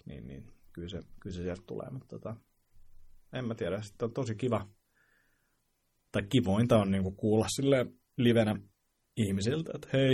Niin, 0.05 0.27
niin 0.27 0.53
kyllä 0.73 0.89
se, 0.89 0.99
kyllä 1.19 1.35
se 1.35 1.41
sieltä 1.41 1.63
tulee, 1.67 1.89
mutta 1.89 2.07
tota, 2.07 2.35
en 3.33 3.45
mä 3.45 3.55
tiedä. 3.55 3.81
Sitten 3.81 4.05
on 4.05 4.13
tosi 4.13 4.35
kiva, 4.35 4.67
tai 6.13 6.23
kivointa 6.29 6.77
on 6.77 6.91
niinku 6.91 7.11
kuulla 7.11 7.45
sille 7.55 7.85
livenä 8.17 8.55
ihmisiltä, 9.17 9.71
että 9.75 9.87
hei, 9.93 10.13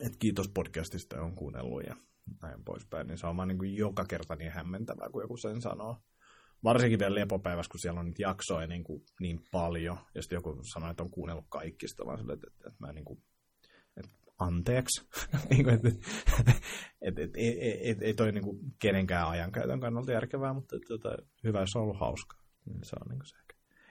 että 0.00 0.18
kiitos 0.18 0.48
podcastista, 0.48 1.22
on 1.22 1.34
kuunnellut 1.34 1.82
ja 1.86 1.96
näin 2.42 2.64
poispäin. 2.64 3.06
Niin 3.06 3.18
se 3.18 3.26
on 3.26 3.36
vaan 3.36 3.48
niin 3.48 3.76
joka 3.76 4.04
kerta 4.04 4.36
niin 4.36 4.52
hämmentävää, 4.52 5.10
kun 5.10 5.22
joku 5.22 5.36
sen 5.36 5.60
sanoo 5.60 5.96
varsinkin 6.64 6.98
vielä 6.98 7.14
lepopäivässä, 7.14 7.70
kun 7.70 7.80
siellä 7.80 8.00
on 8.00 8.06
niitä 8.06 8.22
jaksoja 8.22 8.66
niin, 8.66 8.84
kuin, 8.84 9.02
niin 9.20 9.40
paljon, 9.52 9.98
ja 10.14 10.22
sitten 10.22 10.36
joku 10.36 10.60
sanoo, 10.72 10.90
että 10.90 11.02
on 11.02 11.10
kuunnellut 11.10 11.46
kaikista, 11.48 12.06
vaan 12.06 12.18
sille, 12.18 12.32
että, 12.32 12.46
että, 12.56 12.78
mä 12.78 12.92
niin 12.92 13.04
kuin, 13.04 13.22
että 13.96 14.10
anteeksi. 14.38 15.08
Niin 15.50 15.68
että 15.68 15.88
et, 17.02 17.18
et, 17.18 17.30
et, 17.82 18.02
ei 18.02 18.14
toi 18.14 18.32
niin 18.32 18.44
kuin 18.44 18.58
kenenkään 18.78 19.28
ajankäytön 19.28 19.80
kannalta 19.80 20.12
järkevää, 20.12 20.52
mutta 20.52 20.76
että, 20.76 21.24
hyvä, 21.44 21.60
jos 21.60 21.76
on 21.76 21.82
ollut 21.82 22.00
hauska. 22.00 22.36
Niin 22.66 22.84
se 22.84 22.96
on 23.00 23.08
niin 23.08 23.18
kuin 23.18 23.26
se. 23.26 23.36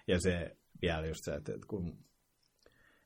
Ja 0.07 0.19
se 0.19 0.57
vielä 0.81 1.07
just 1.07 1.23
se, 1.23 1.35
että, 1.35 1.51
kun 1.67 2.07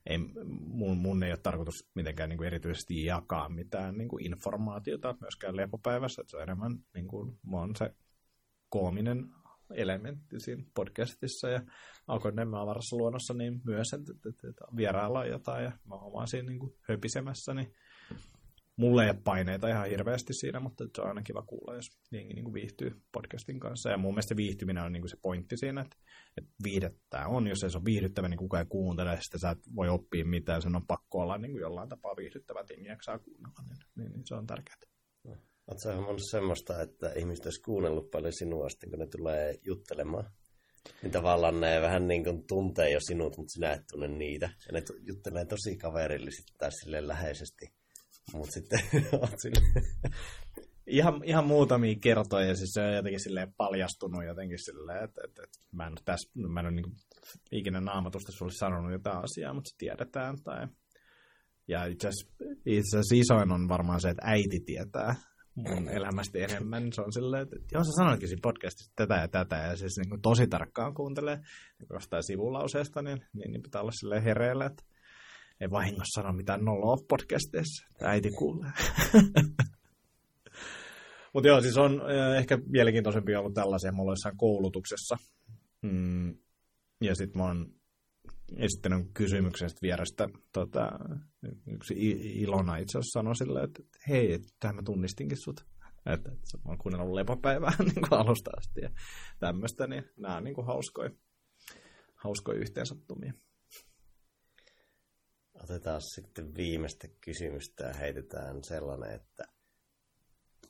ei, 0.06 0.18
mun, 0.60 0.98
mun 0.98 1.24
ei 1.24 1.32
ole 1.32 1.40
tarkoitus 1.44 1.90
mitenkään 1.96 2.30
niin 2.30 2.38
kuin 2.38 2.48
erityisesti 2.48 3.06
jakaa 3.06 3.50
mitään 3.50 3.98
niin 3.98 4.10
kuin 4.10 4.26
informaatiota 4.26 5.16
myöskään 5.22 5.58
lepopäivässä, 5.58 6.22
että 6.22 6.32
se 6.32 6.38
on 6.38 6.44
enemmän 6.44 6.78
niin 6.94 7.08
kuin, 7.08 7.40
on 7.52 7.76
se 7.76 7.96
koominen 8.70 9.26
elementti 9.74 10.40
siinä 10.40 10.64
podcastissa 10.74 11.50
ja 11.50 11.62
alkoin 12.08 12.36
nämä 12.36 12.62
avarassa 12.62 12.98
luonnossa 12.98 13.34
niin 13.34 13.62
myös, 13.66 13.94
että, 13.94 14.12
että, 14.16 14.30
että, 14.30 14.50
että 14.50 14.66
vierailla 14.76 15.26
jotain 15.26 15.64
ja 15.64 15.72
mä 15.86 15.96
oon 15.96 16.14
vaan 16.14 16.28
siinä 16.28 16.48
niin 16.48 16.60
kuin 16.60 16.74
höpisemässä, 16.82 17.54
niin 17.54 17.74
mulle 18.76 19.06
ei 19.06 19.14
paineita 19.24 19.68
ihan 19.68 19.90
hirveästi 19.90 20.34
siinä, 20.34 20.60
mutta 20.60 20.86
se 20.96 21.02
on 21.02 21.08
aina 21.08 21.22
kiva 21.22 21.42
kuulla, 21.42 21.76
jos 21.76 21.90
jengi 22.12 22.34
niin 22.34 22.44
kuin 22.44 22.54
viihtyy 22.54 23.02
podcastin 23.12 23.60
kanssa. 23.60 23.90
Ja 23.90 23.98
mun 23.98 24.14
mielestä 24.14 24.36
viihtyminen 24.36 24.84
on 24.84 24.92
niin 24.92 25.02
kuin 25.02 25.10
se 25.10 25.18
pointti 25.22 25.58
siinä, 25.58 25.82
että, 25.82 25.98
että 26.38 26.52
viihdettää 26.64 27.28
on. 27.28 27.48
Jos 27.48 27.64
ei 27.64 27.70
se 27.70 27.78
ole 27.78 27.86
viihdyttävä, 27.86 28.28
niin 28.30 28.38
kukaan 28.38 28.62
ei 28.62 28.70
kuuntele, 28.70 29.18
sitten 29.22 29.40
sä 29.40 29.50
et 29.50 29.76
voi 29.76 29.90
oppia 29.90 30.26
mitään, 30.26 30.62
sen 30.62 30.76
on 30.76 30.88
pakko 30.88 31.20
olla 31.20 31.38
niin 31.38 31.52
kuin 31.52 31.62
jollain 31.62 31.90
tapaa 31.90 32.16
viihdyttävä, 32.18 32.64
jengi 32.70 32.88
jaksaa 32.88 33.20
kuunnella, 33.20 33.64
niin, 33.68 33.78
niin, 33.96 34.12
niin 34.12 34.28
se 34.28 34.36
on 34.36 34.48
tärkeää. 34.48 34.78
Oletko 35.68 35.94
huomannut 35.94 36.30
semmoista, 36.32 36.82
että 36.82 37.12
ihmiset 37.16 37.46
olisi 37.46 37.62
kuunnellut 37.62 38.12
paljon 38.12 38.34
sinua 38.34 38.70
sitten, 38.70 38.90
kun 38.90 39.00
ne 39.00 39.08
tulee 39.08 39.56
juttelemaan? 39.66 40.32
Niin 41.02 41.12
tavallaan 41.12 41.62
ne 41.62 41.82
vähän 41.82 42.08
niin 42.08 42.24
kuin 42.24 42.48
tuntee 42.48 42.92
jo 42.92 43.00
sinut, 43.08 43.38
mutta 43.38 43.52
sinä 43.52 43.74
et 43.74 43.82
tunne 43.92 44.08
niitä. 44.08 44.46
Ja 44.46 44.74
ne 44.74 44.82
juttelee 45.08 45.46
tosi 45.46 45.78
kaverillisesti 45.78 46.54
tai 46.58 46.70
läheisesti. 47.00 47.81
Mutta 48.34 48.52
sitten 48.52 48.80
oot 49.22 49.40
ihan, 50.88 51.22
ihan 51.24 51.48
muutamia 51.48 51.96
kertoja, 52.02 52.48
ja 52.48 52.56
siis 52.56 52.74
se 52.74 52.82
on 52.82 52.94
jotenkin 52.94 53.20
silleen 53.20 53.54
paljastunut 53.58 54.26
jotenkin 54.26 54.66
silleen, 54.66 55.04
että, 55.04 55.22
että, 55.26 55.44
että 55.44 55.60
mä 55.72 55.88
en, 55.88 55.94
tässä, 56.06 56.32
mä 56.36 56.60
en 56.60 56.66
ole 56.66 56.76
niin 56.76 56.96
ikinä 57.52 57.82
naamatusta 57.82 58.32
sulle 58.32 58.52
sanonut 58.52 58.92
jotain 58.92 59.24
asiaa, 59.24 59.54
mutta 59.54 59.70
se 59.70 59.76
tiedetään. 59.78 60.38
Tai... 60.44 60.68
Ja 61.68 61.86
itse 61.86 62.08
asiassa, 62.08 62.34
itse 62.66 62.98
asiassa 62.98 63.16
isoin 63.16 63.52
on 63.52 63.70
varmaan 63.70 64.02
se, 64.02 64.10
että 64.10 64.24
äiti 64.26 64.60
tietää, 64.60 65.16
mun 65.56 65.90
elämästä 66.00 66.40
enemmän. 66.40 66.94
Se 66.94 67.02
on 67.02 67.14
silleen, 67.14 67.44
että 67.44 67.56
joo, 67.72 67.84
sä 67.84 67.92
sanoitkin 67.96 68.28
siinä 68.28 68.42
podcastissa 68.44 68.92
tätä 68.96 69.16
ja 69.16 69.28
tätä, 69.28 69.56
ja 69.56 69.76
siis 69.76 69.98
niin 69.98 70.10
kuin 70.10 70.22
tosi 70.22 70.48
tarkkaan 70.48 70.94
kuuntelee, 70.94 71.36
niin 71.80 71.88
jostain 71.94 72.24
sivulauseesta, 72.24 73.02
niin, 73.02 73.26
niin, 73.34 73.52
niin 73.52 73.62
pitää 73.62 73.82
olla 73.82 73.92
silleen 73.92 74.24
hereillä, 74.24 74.66
että 74.66 74.84
ei 75.62 75.72
vahingossa 75.72 76.22
sano 76.22 76.34
mitään 76.34 76.66
noloa 76.66 76.98
podcasteissa, 77.08 77.86
äiti 78.02 78.32
kuulee. 78.32 78.72
Mutta 81.34 81.48
joo, 81.48 81.62
siis 81.62 81.78
on 81.78 82.02
ehkä 82.38 82.60
mielenkiintoisempi 82.66 83.36
ollut 83.36 83.54
tällaisia, 83.54 83.92
mulla 83.92 84.32
koulutuksessa. 84.38 85.18
Mm, 85.82 86.36
ja 87.02 87.16
sitten 87.16 87.42
mä 87.42 87.48
oon 87.48 87.74
esittänyt 88.58 89.08
kysymyksen 89.14 89.70
vierestä. 89.82 90.30
Tota, 90.54 90.92
yksi 91.68 91.94
Ilona 92.42 92.78
itse 92.78 92.98
asiassa 92.98 93.20
sanoi 93.20 93.36
silleen, 93.36 93.66
että 93.66 93.84
hei, 94.10 94.40
tähän 94.60 94.76
mä 94.76 94.82
tunnistinkin 94.86 95.38
sut. 95.38 95.66
Että, 96.06 96.32
että 96.32 96.58
mä 96.58 96.70
oon 96.70 96.78
kuunnellut 96.78 97.16
lepopäivää 97.16 97.74
niin 97.86 98.10
kuin 98.10 98.20
alusta 98.20 98.52
asti 98.58 98.82
ja 98.82 98.90
tämmöistä, 99.40 99.88
niin 99.88 100.04
nämä 100.18 100.38
on 100.38 100.44
niin 100.44 100.56
kuin 100.56 100.68
hauskoja, 100.68 101.10
hauskoja 102.16 102.60
yhteensattumia. 102.60 103.34
Otetaan 105.64 106.02
sitten 106.02 106.56
viimeistä 106.56 107.08
kysymystä 107.22 107.84
ja 107.84 107.94
heitetään 107.94 108.64
sellainen, 108.64 109.12
että 109.16 109.44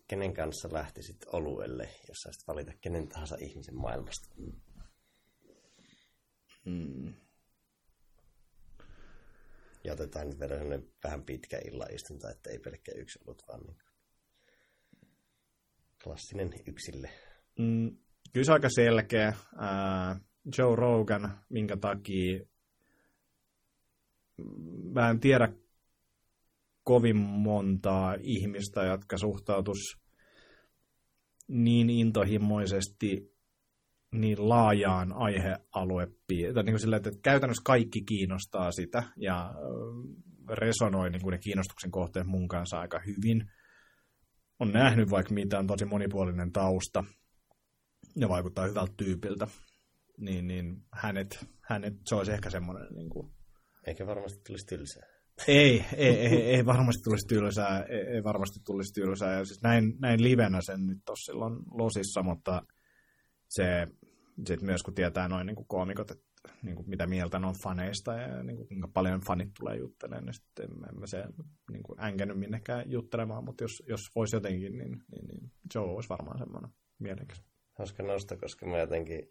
kenen 0.07 0.33
kanssa 0.33 0.69
lähtisit 0.71 1.25
oluelle, 1.27 1.89
jos 2.07 2.17
saisit 2.17 2.47
valita 2.47 2.71
kenen 2.81 3.07
tahansa 3.07 3.37
ihmisen 3.39 3.75
maailmasta? 3.75 4.35
Hmm. 6.65 7.13
Ja 9.83 9.93
otetaan 9.93 10.29
nyt 10.29 10.39
vielä 10.39 10.55
vähän 11.03 11.23
pitkä 11.23 11.59
illaistunta, 11.65 12.29
että 12.29 12.49
ei 12.49 12.59
pelkkä 12.59 12.91
yksi 12.95 13.19
ollut, 13.25 13.43
vaan 13.47 13.61
niin 13.61 13.77
klassinen 16.03 16.53
yksille. 16.67 17.09
Mm, 17.59 17.97
kyllä 18.33 18.45
se 18.45 18.51
aika 18.51 18.69
selkeä. 18.69 19.33
Uh, 19.53 20.21
Joe 20.57 20.75
Rogan, 20.75 21.39
minkä 21.49 21.77
takia 21.77 22.39
mä 24.93 25.09
en 25.09 25.19
tiedä 25.19 25.53
kovin 26.83 27.17
montaa 27.17 28.15
ihmistä, 28.19 28.83
jotka 28.83 29.17
suhtautus 29.17 29.77
niin 31.47 31.89
intohimoisesti 31.89 33.31
niin 34.11 34.49
laajaan 34.49 35.13
aihealuepiiriin, 35.13 36.55
niin 36.55 36.73
kuin 36.73 36.79
sillä, 36.79 36.97
että 36.97 37.11
käytännössä 37.23 37.63
kaikki 37.65 38.01
kiinnostaa 38.01 38.71
sitä 38.71 39.03
ja 39.17 39.53
resonoi 40.49 41.09
niin 41.09 41.21
kuin 41.21 41.31
ne 41.31 41.37
kiinnostuksen 41.37 41.91
kohteet 41.91 42.27
mun 42.27 42.47
kanssa 42.47 42.79
aika 42.79 42.99
hyvin. 42.99 43.51
On 44.59 44.71
nähnyt 44.71 45.09
vaikka 45.09 45.33
mitä 45.33 45.59
on 45.59 45.67
tosi 45.67 45.85
monipuolinen 45.85 46.51
tausta 46.51 47.03
ja 48.15 48.29
vaikuttaa 48.29 48.67
hyvältä 48.67 48.93
tyypiltä, 48.97 49.47
niin, 50.17 50.47
niin 50.47 50.83
hänet, 50.93 51.45
hänet, 51.61 51.93
se 52.05 52.15
olisi 52.15 52.31
ehkä 52.31 52.49
semmoinen... 52.49 52.87
Niin 52.95 53.09
kuin... 53.09 53.40
Eikä 53.87 54.07
varmasti 54.07 54.39
tulisi 54.47 54.65
tylsää. 54.65 55.07
Ei, 55.47 55.85
ei, 55.95 56.17
ei, 56.17 56.55
ei 56.55 56.65
varmasti 56.65 57.03
tulisi 57.03 57.27
tylsää, 57.27 57.83
ei, 57.83 57.99
ei 57.99 58.23
varmasti 58.23 58.59
tulisi 58.65 58.93
tylsää. 58.93 59.37
Ja 59.37 59.45
siis 59.45 59.61
näin, 59.61 59.93
näin 59.99 60.23
livenä 60.23 60.61
sen 60.61 60.87
nyt 60.87 60.97
tuossa 61.05 61.31
silloin 61.31 61.53
losissa, 61.71 62.23
mutta 62.23 62.61
se, 63.49 63.87
sit 64.47 64.61
myös 64.61 64.83
kun 64.83 64.93
tietää 64.93 65.27
noin 65.27 65.47
niin 65.47 65.67
koomikot, 65.67 66.11
että 66.11 66.23
niin 66.63 66.75
kuin 66.75 66.89
mitä 66.89 67.07
mieltä 67.07 67.39
ne 67.39 67.47
on 67.47 67.55
faneista 67.63 68.13
ja 68.13 68.43
niin 68.43 68.57
kuin 68.57 68.67
kuinka 68.67 68.87
paljon 68.93 69.21
fanit 69.27 69.49
tulee 69.59 69.77
juttelemaan, 69.77 70.25
niin 70.25 70.33
sitten 70.33 70.69
en 70.89 70.99
mä 70.99 71.07
se 71.07 71.23
niin 71.71 71.83
kuin 71.83 72.03
änkenyt 72.03 72.39
minnekään 72.39 72.91
juttelemaan, 72.91 73.45
mutta 73.45 73.63
jos, 73.63 73.83
jos 73.87 74.01
voisi 74.15 74.35
jotenkin, 74.35 74.77
niin, 74.77 75.03
niin, 75.11 75.27
niin 75.27 75.51
Joe 75.75 75.83
olisi 75.83 76.09
varmaan 76.09 76.37
semmoinen 76.37 76.71
mielenkiintoinen. 76.99 77.51
Hauska 77.77 78.03
nosta, 78.03 78.37
koska 78.37 78.65
mä 78.65 78.77
jotenkin 78.77 79.29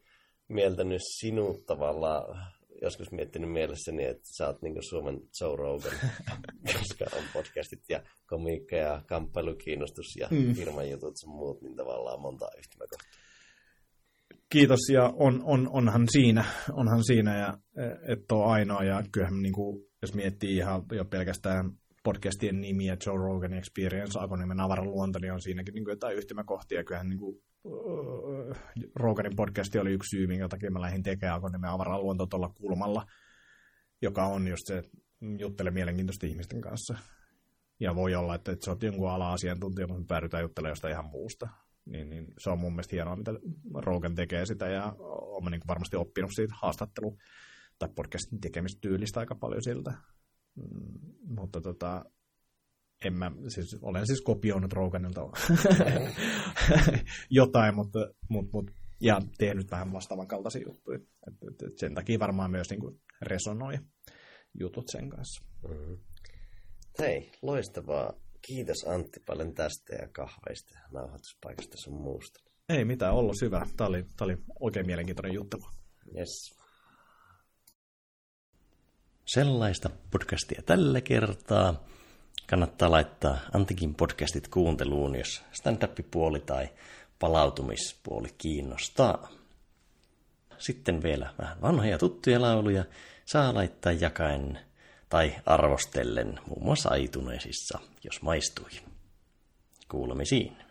mieltänyt 0.49 1.03
sinut 1.19 1.67
tavallaan 1.67 2.53
joskus 2.83 3.13
miettinyt 3.13 3.53
mielessäni, 3.53 4.05
että 4.05 4.29
sä 4.37 4.47
oot 4.47 4.63
niin 4.63 4.89
Suomen 4.91 5.21
Joe 5.41 5.57
Rogan, 5.57 5.93
koska 6.79 7.05
on 7.17 7.25
podcastit 7.33 7.83
ja 7.89 8.03
komiikka 8.27 8.77
ja 8.77 9.03
kamppailukiinnostus 9.07 10.17
ja 10.17 10.29
mm. 10.31 10.55
firman 10.55 10.91
jutut 10.91 11.15
ja 11.23 11.29
muut, 11.29 11.63
niin 11.63 11.77
tavallaan 11.77 12.21
monta 12.21 12.47
yhtymäkohtaa. 12.59 13.21
Kiitos 14.49 14.81
ja 14.93 15.13
on, 15.17 15.43
on, 15.45 15.69
onhan 15.73 16.07
siinä, 16.11 16.45
onhan 16.73 17.05
siinä 17.05 17.39
ja 17.39 17.59
että 18.09 18.35
on 18.35 18.53
ainoa 18.53 18.85
ja 18.85 19.03
kyllähän 19.13 19.43
niin 19.43 19.53
kuin, 19.53 19.85
jos 20.03 20.15
miettii 20.15 20.57
ihan 20.57 20.83
jo 20.93 21.05
pelkästään 21.05 21.73
podcastien 22.03 22.61
nimiä, 22.61 22.97
Joe 23.07 23.17
Rogan 23.17 23.53
Experience, 23.53 24.19
Akonimen 24.19 24.61
avaran 24.61 24.91
luonto, 24.91 25.19
niin 25.19 25.33
on 25.33 25.43
siinäkin 25.43 25.75
niin 25.75 25.85
kuin 25.85 25.93
jotain 25.93 26.17
yhtymäkohtia. 26.17 26.85
Kyllähän 26.85 27.09
niin 27.09 27.19
kuin, 27.19 27.43
Roganin 28.95 29.37
podcasti 29.37 29.79
oli 29.79 29.93
yksi 29.93 30.17
syy, 30.17 30.27
minkä 30.27 30.49
takia 30.49 30.71
mä 30.71 30.81
lähdin 30.81 31.03
tekemään 31.03 31.37
Akonimen 31.37 31.71
avaran 31.71 32.03
luonto 32.03 32.27
tuolla 32.27 32.49
kulmalla, 32.49 33.07
joka 34.03 34.27
on 34.27 34.49
just 34.49 34.67
se, 34.67 34.83
juttele 35.39 35.71
mielenkiintoisten 35.71 36.31
ihmisten 36.31 36.61
kanssa. 36.61 36.99
Ja 37.81 37.95
voi 37.95 38.15
olla, 38.15 38.35
että, 38.35 38.53
että 38.53 38.65
sä 38.65 38.71
oot 38.71 38.83
jonkun 38.83 39.11
ala-asiantuntija, 39.11 39.87
mutta 39.87 40.01
me 40.01 40.07
päädytään 40.07 40.43
juttelemaan 40.43 40.71
jostain 40.71 40.93
ihan 40.93 41.11
muusta. 41.11 41.49
Niin, 41.85 42.11
niin 42.11 42.27
se 42.39 42.51
on 42.51 42.59
mun 42.59 42.73
mielestä 42.73 42.97
hienoa, 42.97 43.17
mitä 43.17 43.33
Rogan 43.75 44.15
tekee 44.15 44.47
sitä, 44.47 44.69
ja 44.69 44.95
olen 44.99 45.51
niin 45.51 45.63
varmasti 45.69 45.97
oppinut 45.97 46.31
siitä 46.35 46.55
haastattelu- 46.63 47.19
tai 47.79 47.89
podcastin 47.95 48.41
tekemistyylistä 48.41 49.21
aika 49.21 49.35
paljon 49.35 49.63
siltä. 49.63 49.93
Mm, 50.55 50.99
mutta 51.37 51.61
tota, 51.61 52.05
en 53.05 53.19
mä, 53.19 53.33
siis, 53.49 53.77
olen 53.83 54.07
siis 54.07 54.21
kopioinut 54.21 54.73
Roganilta 54.73 55.21
jotain, 57.31 57.75
mutta, 57.75 57.99
mutta, 58.29 58.51
mutta, 58.53 58.73
ja 59.01 59.21
tehnyt 59.39 59.71
vähän 59.71 59.93
vastaavan 59.93 60.29
kaltaisia 60.29 60.63
juttuja. 60.67 60.99
Et, 61.27 61.35
et, 61.49 61.63
et 61.63 61.79
sen 61.79 61.95
takia 61.95 62.19
varmaan 62.19 62.51
myös 62.51 62.71
niin 62.71 62.81
kuin 62.81 63.01
resonoi 63.23 63.79
jutut 64.61 64.85
sen 64.89 65.11
kanssa. 65.11 65.45
Mm-hmm. 65.69 65.99
Hei, 66.99 67.33
loistavaa. 67.43 68.13
Kiitos 68.47 68.85
Antti 68.89 69.21
paljon 69.27 69.55
tästä 69.55 69.95
ja 69.95 70.09
kahveista 70.13 70.75
ja 70.75 70.81
nauhoituspaikasta 70.93 71.77
sun 71.77 72.03
muusta. 72.03 72.41
Ei 72.69 72.85
mitään, 72.85 73.15
ollut 73.15 73.37
hyvä. 73.43 73.67
Tämä 73.77 73.89
oli, 73.89 74.03
tämä 74.03 74.25
oli 74.27 74.37
oikein 74.61 74.87
mielenkiintoinen 74.87 75.35
juttu. 75.35 75.57
Yes. 76.17 76.61
Sellaista 79.27 79.91
podcastia 80.11 80.63
tällä 80.67 81.01
kertaa. 81.01 81.85
Kannattaa 82.51 82.91
laittaa 82.91 83.39
Antikin 83.53 83.95
podcastit 83.95 84.49
kuunteluun, 84.49 85.17
jos 85.17 85.43
stand-up-puoli 85.53 86.41
tai 86.41 86.69
palautumispuoli 87.19 88.29
kiinnostaa. 88.39 89.29
Sitten 90.59 91.03
vielä 91.03 91.35
vähän 91.39 91.61
vanhoja 91.63 91.99
tuttuja 91.99 92.41
lauluja 92.41 92.85
saa 93.25 93.55
laittaa 93.55 93.93
jakaen 93.93 94.59
tai 95.09 95.35
arvostellen 95.47 96.39
muun 96.47 96.65
muassa 96.65 96.89
aituneisissa, 96.89 97.79
jos 98.05 98.23
maistui. 98.23 98.71
Kuulemisiin. 99.89 100.70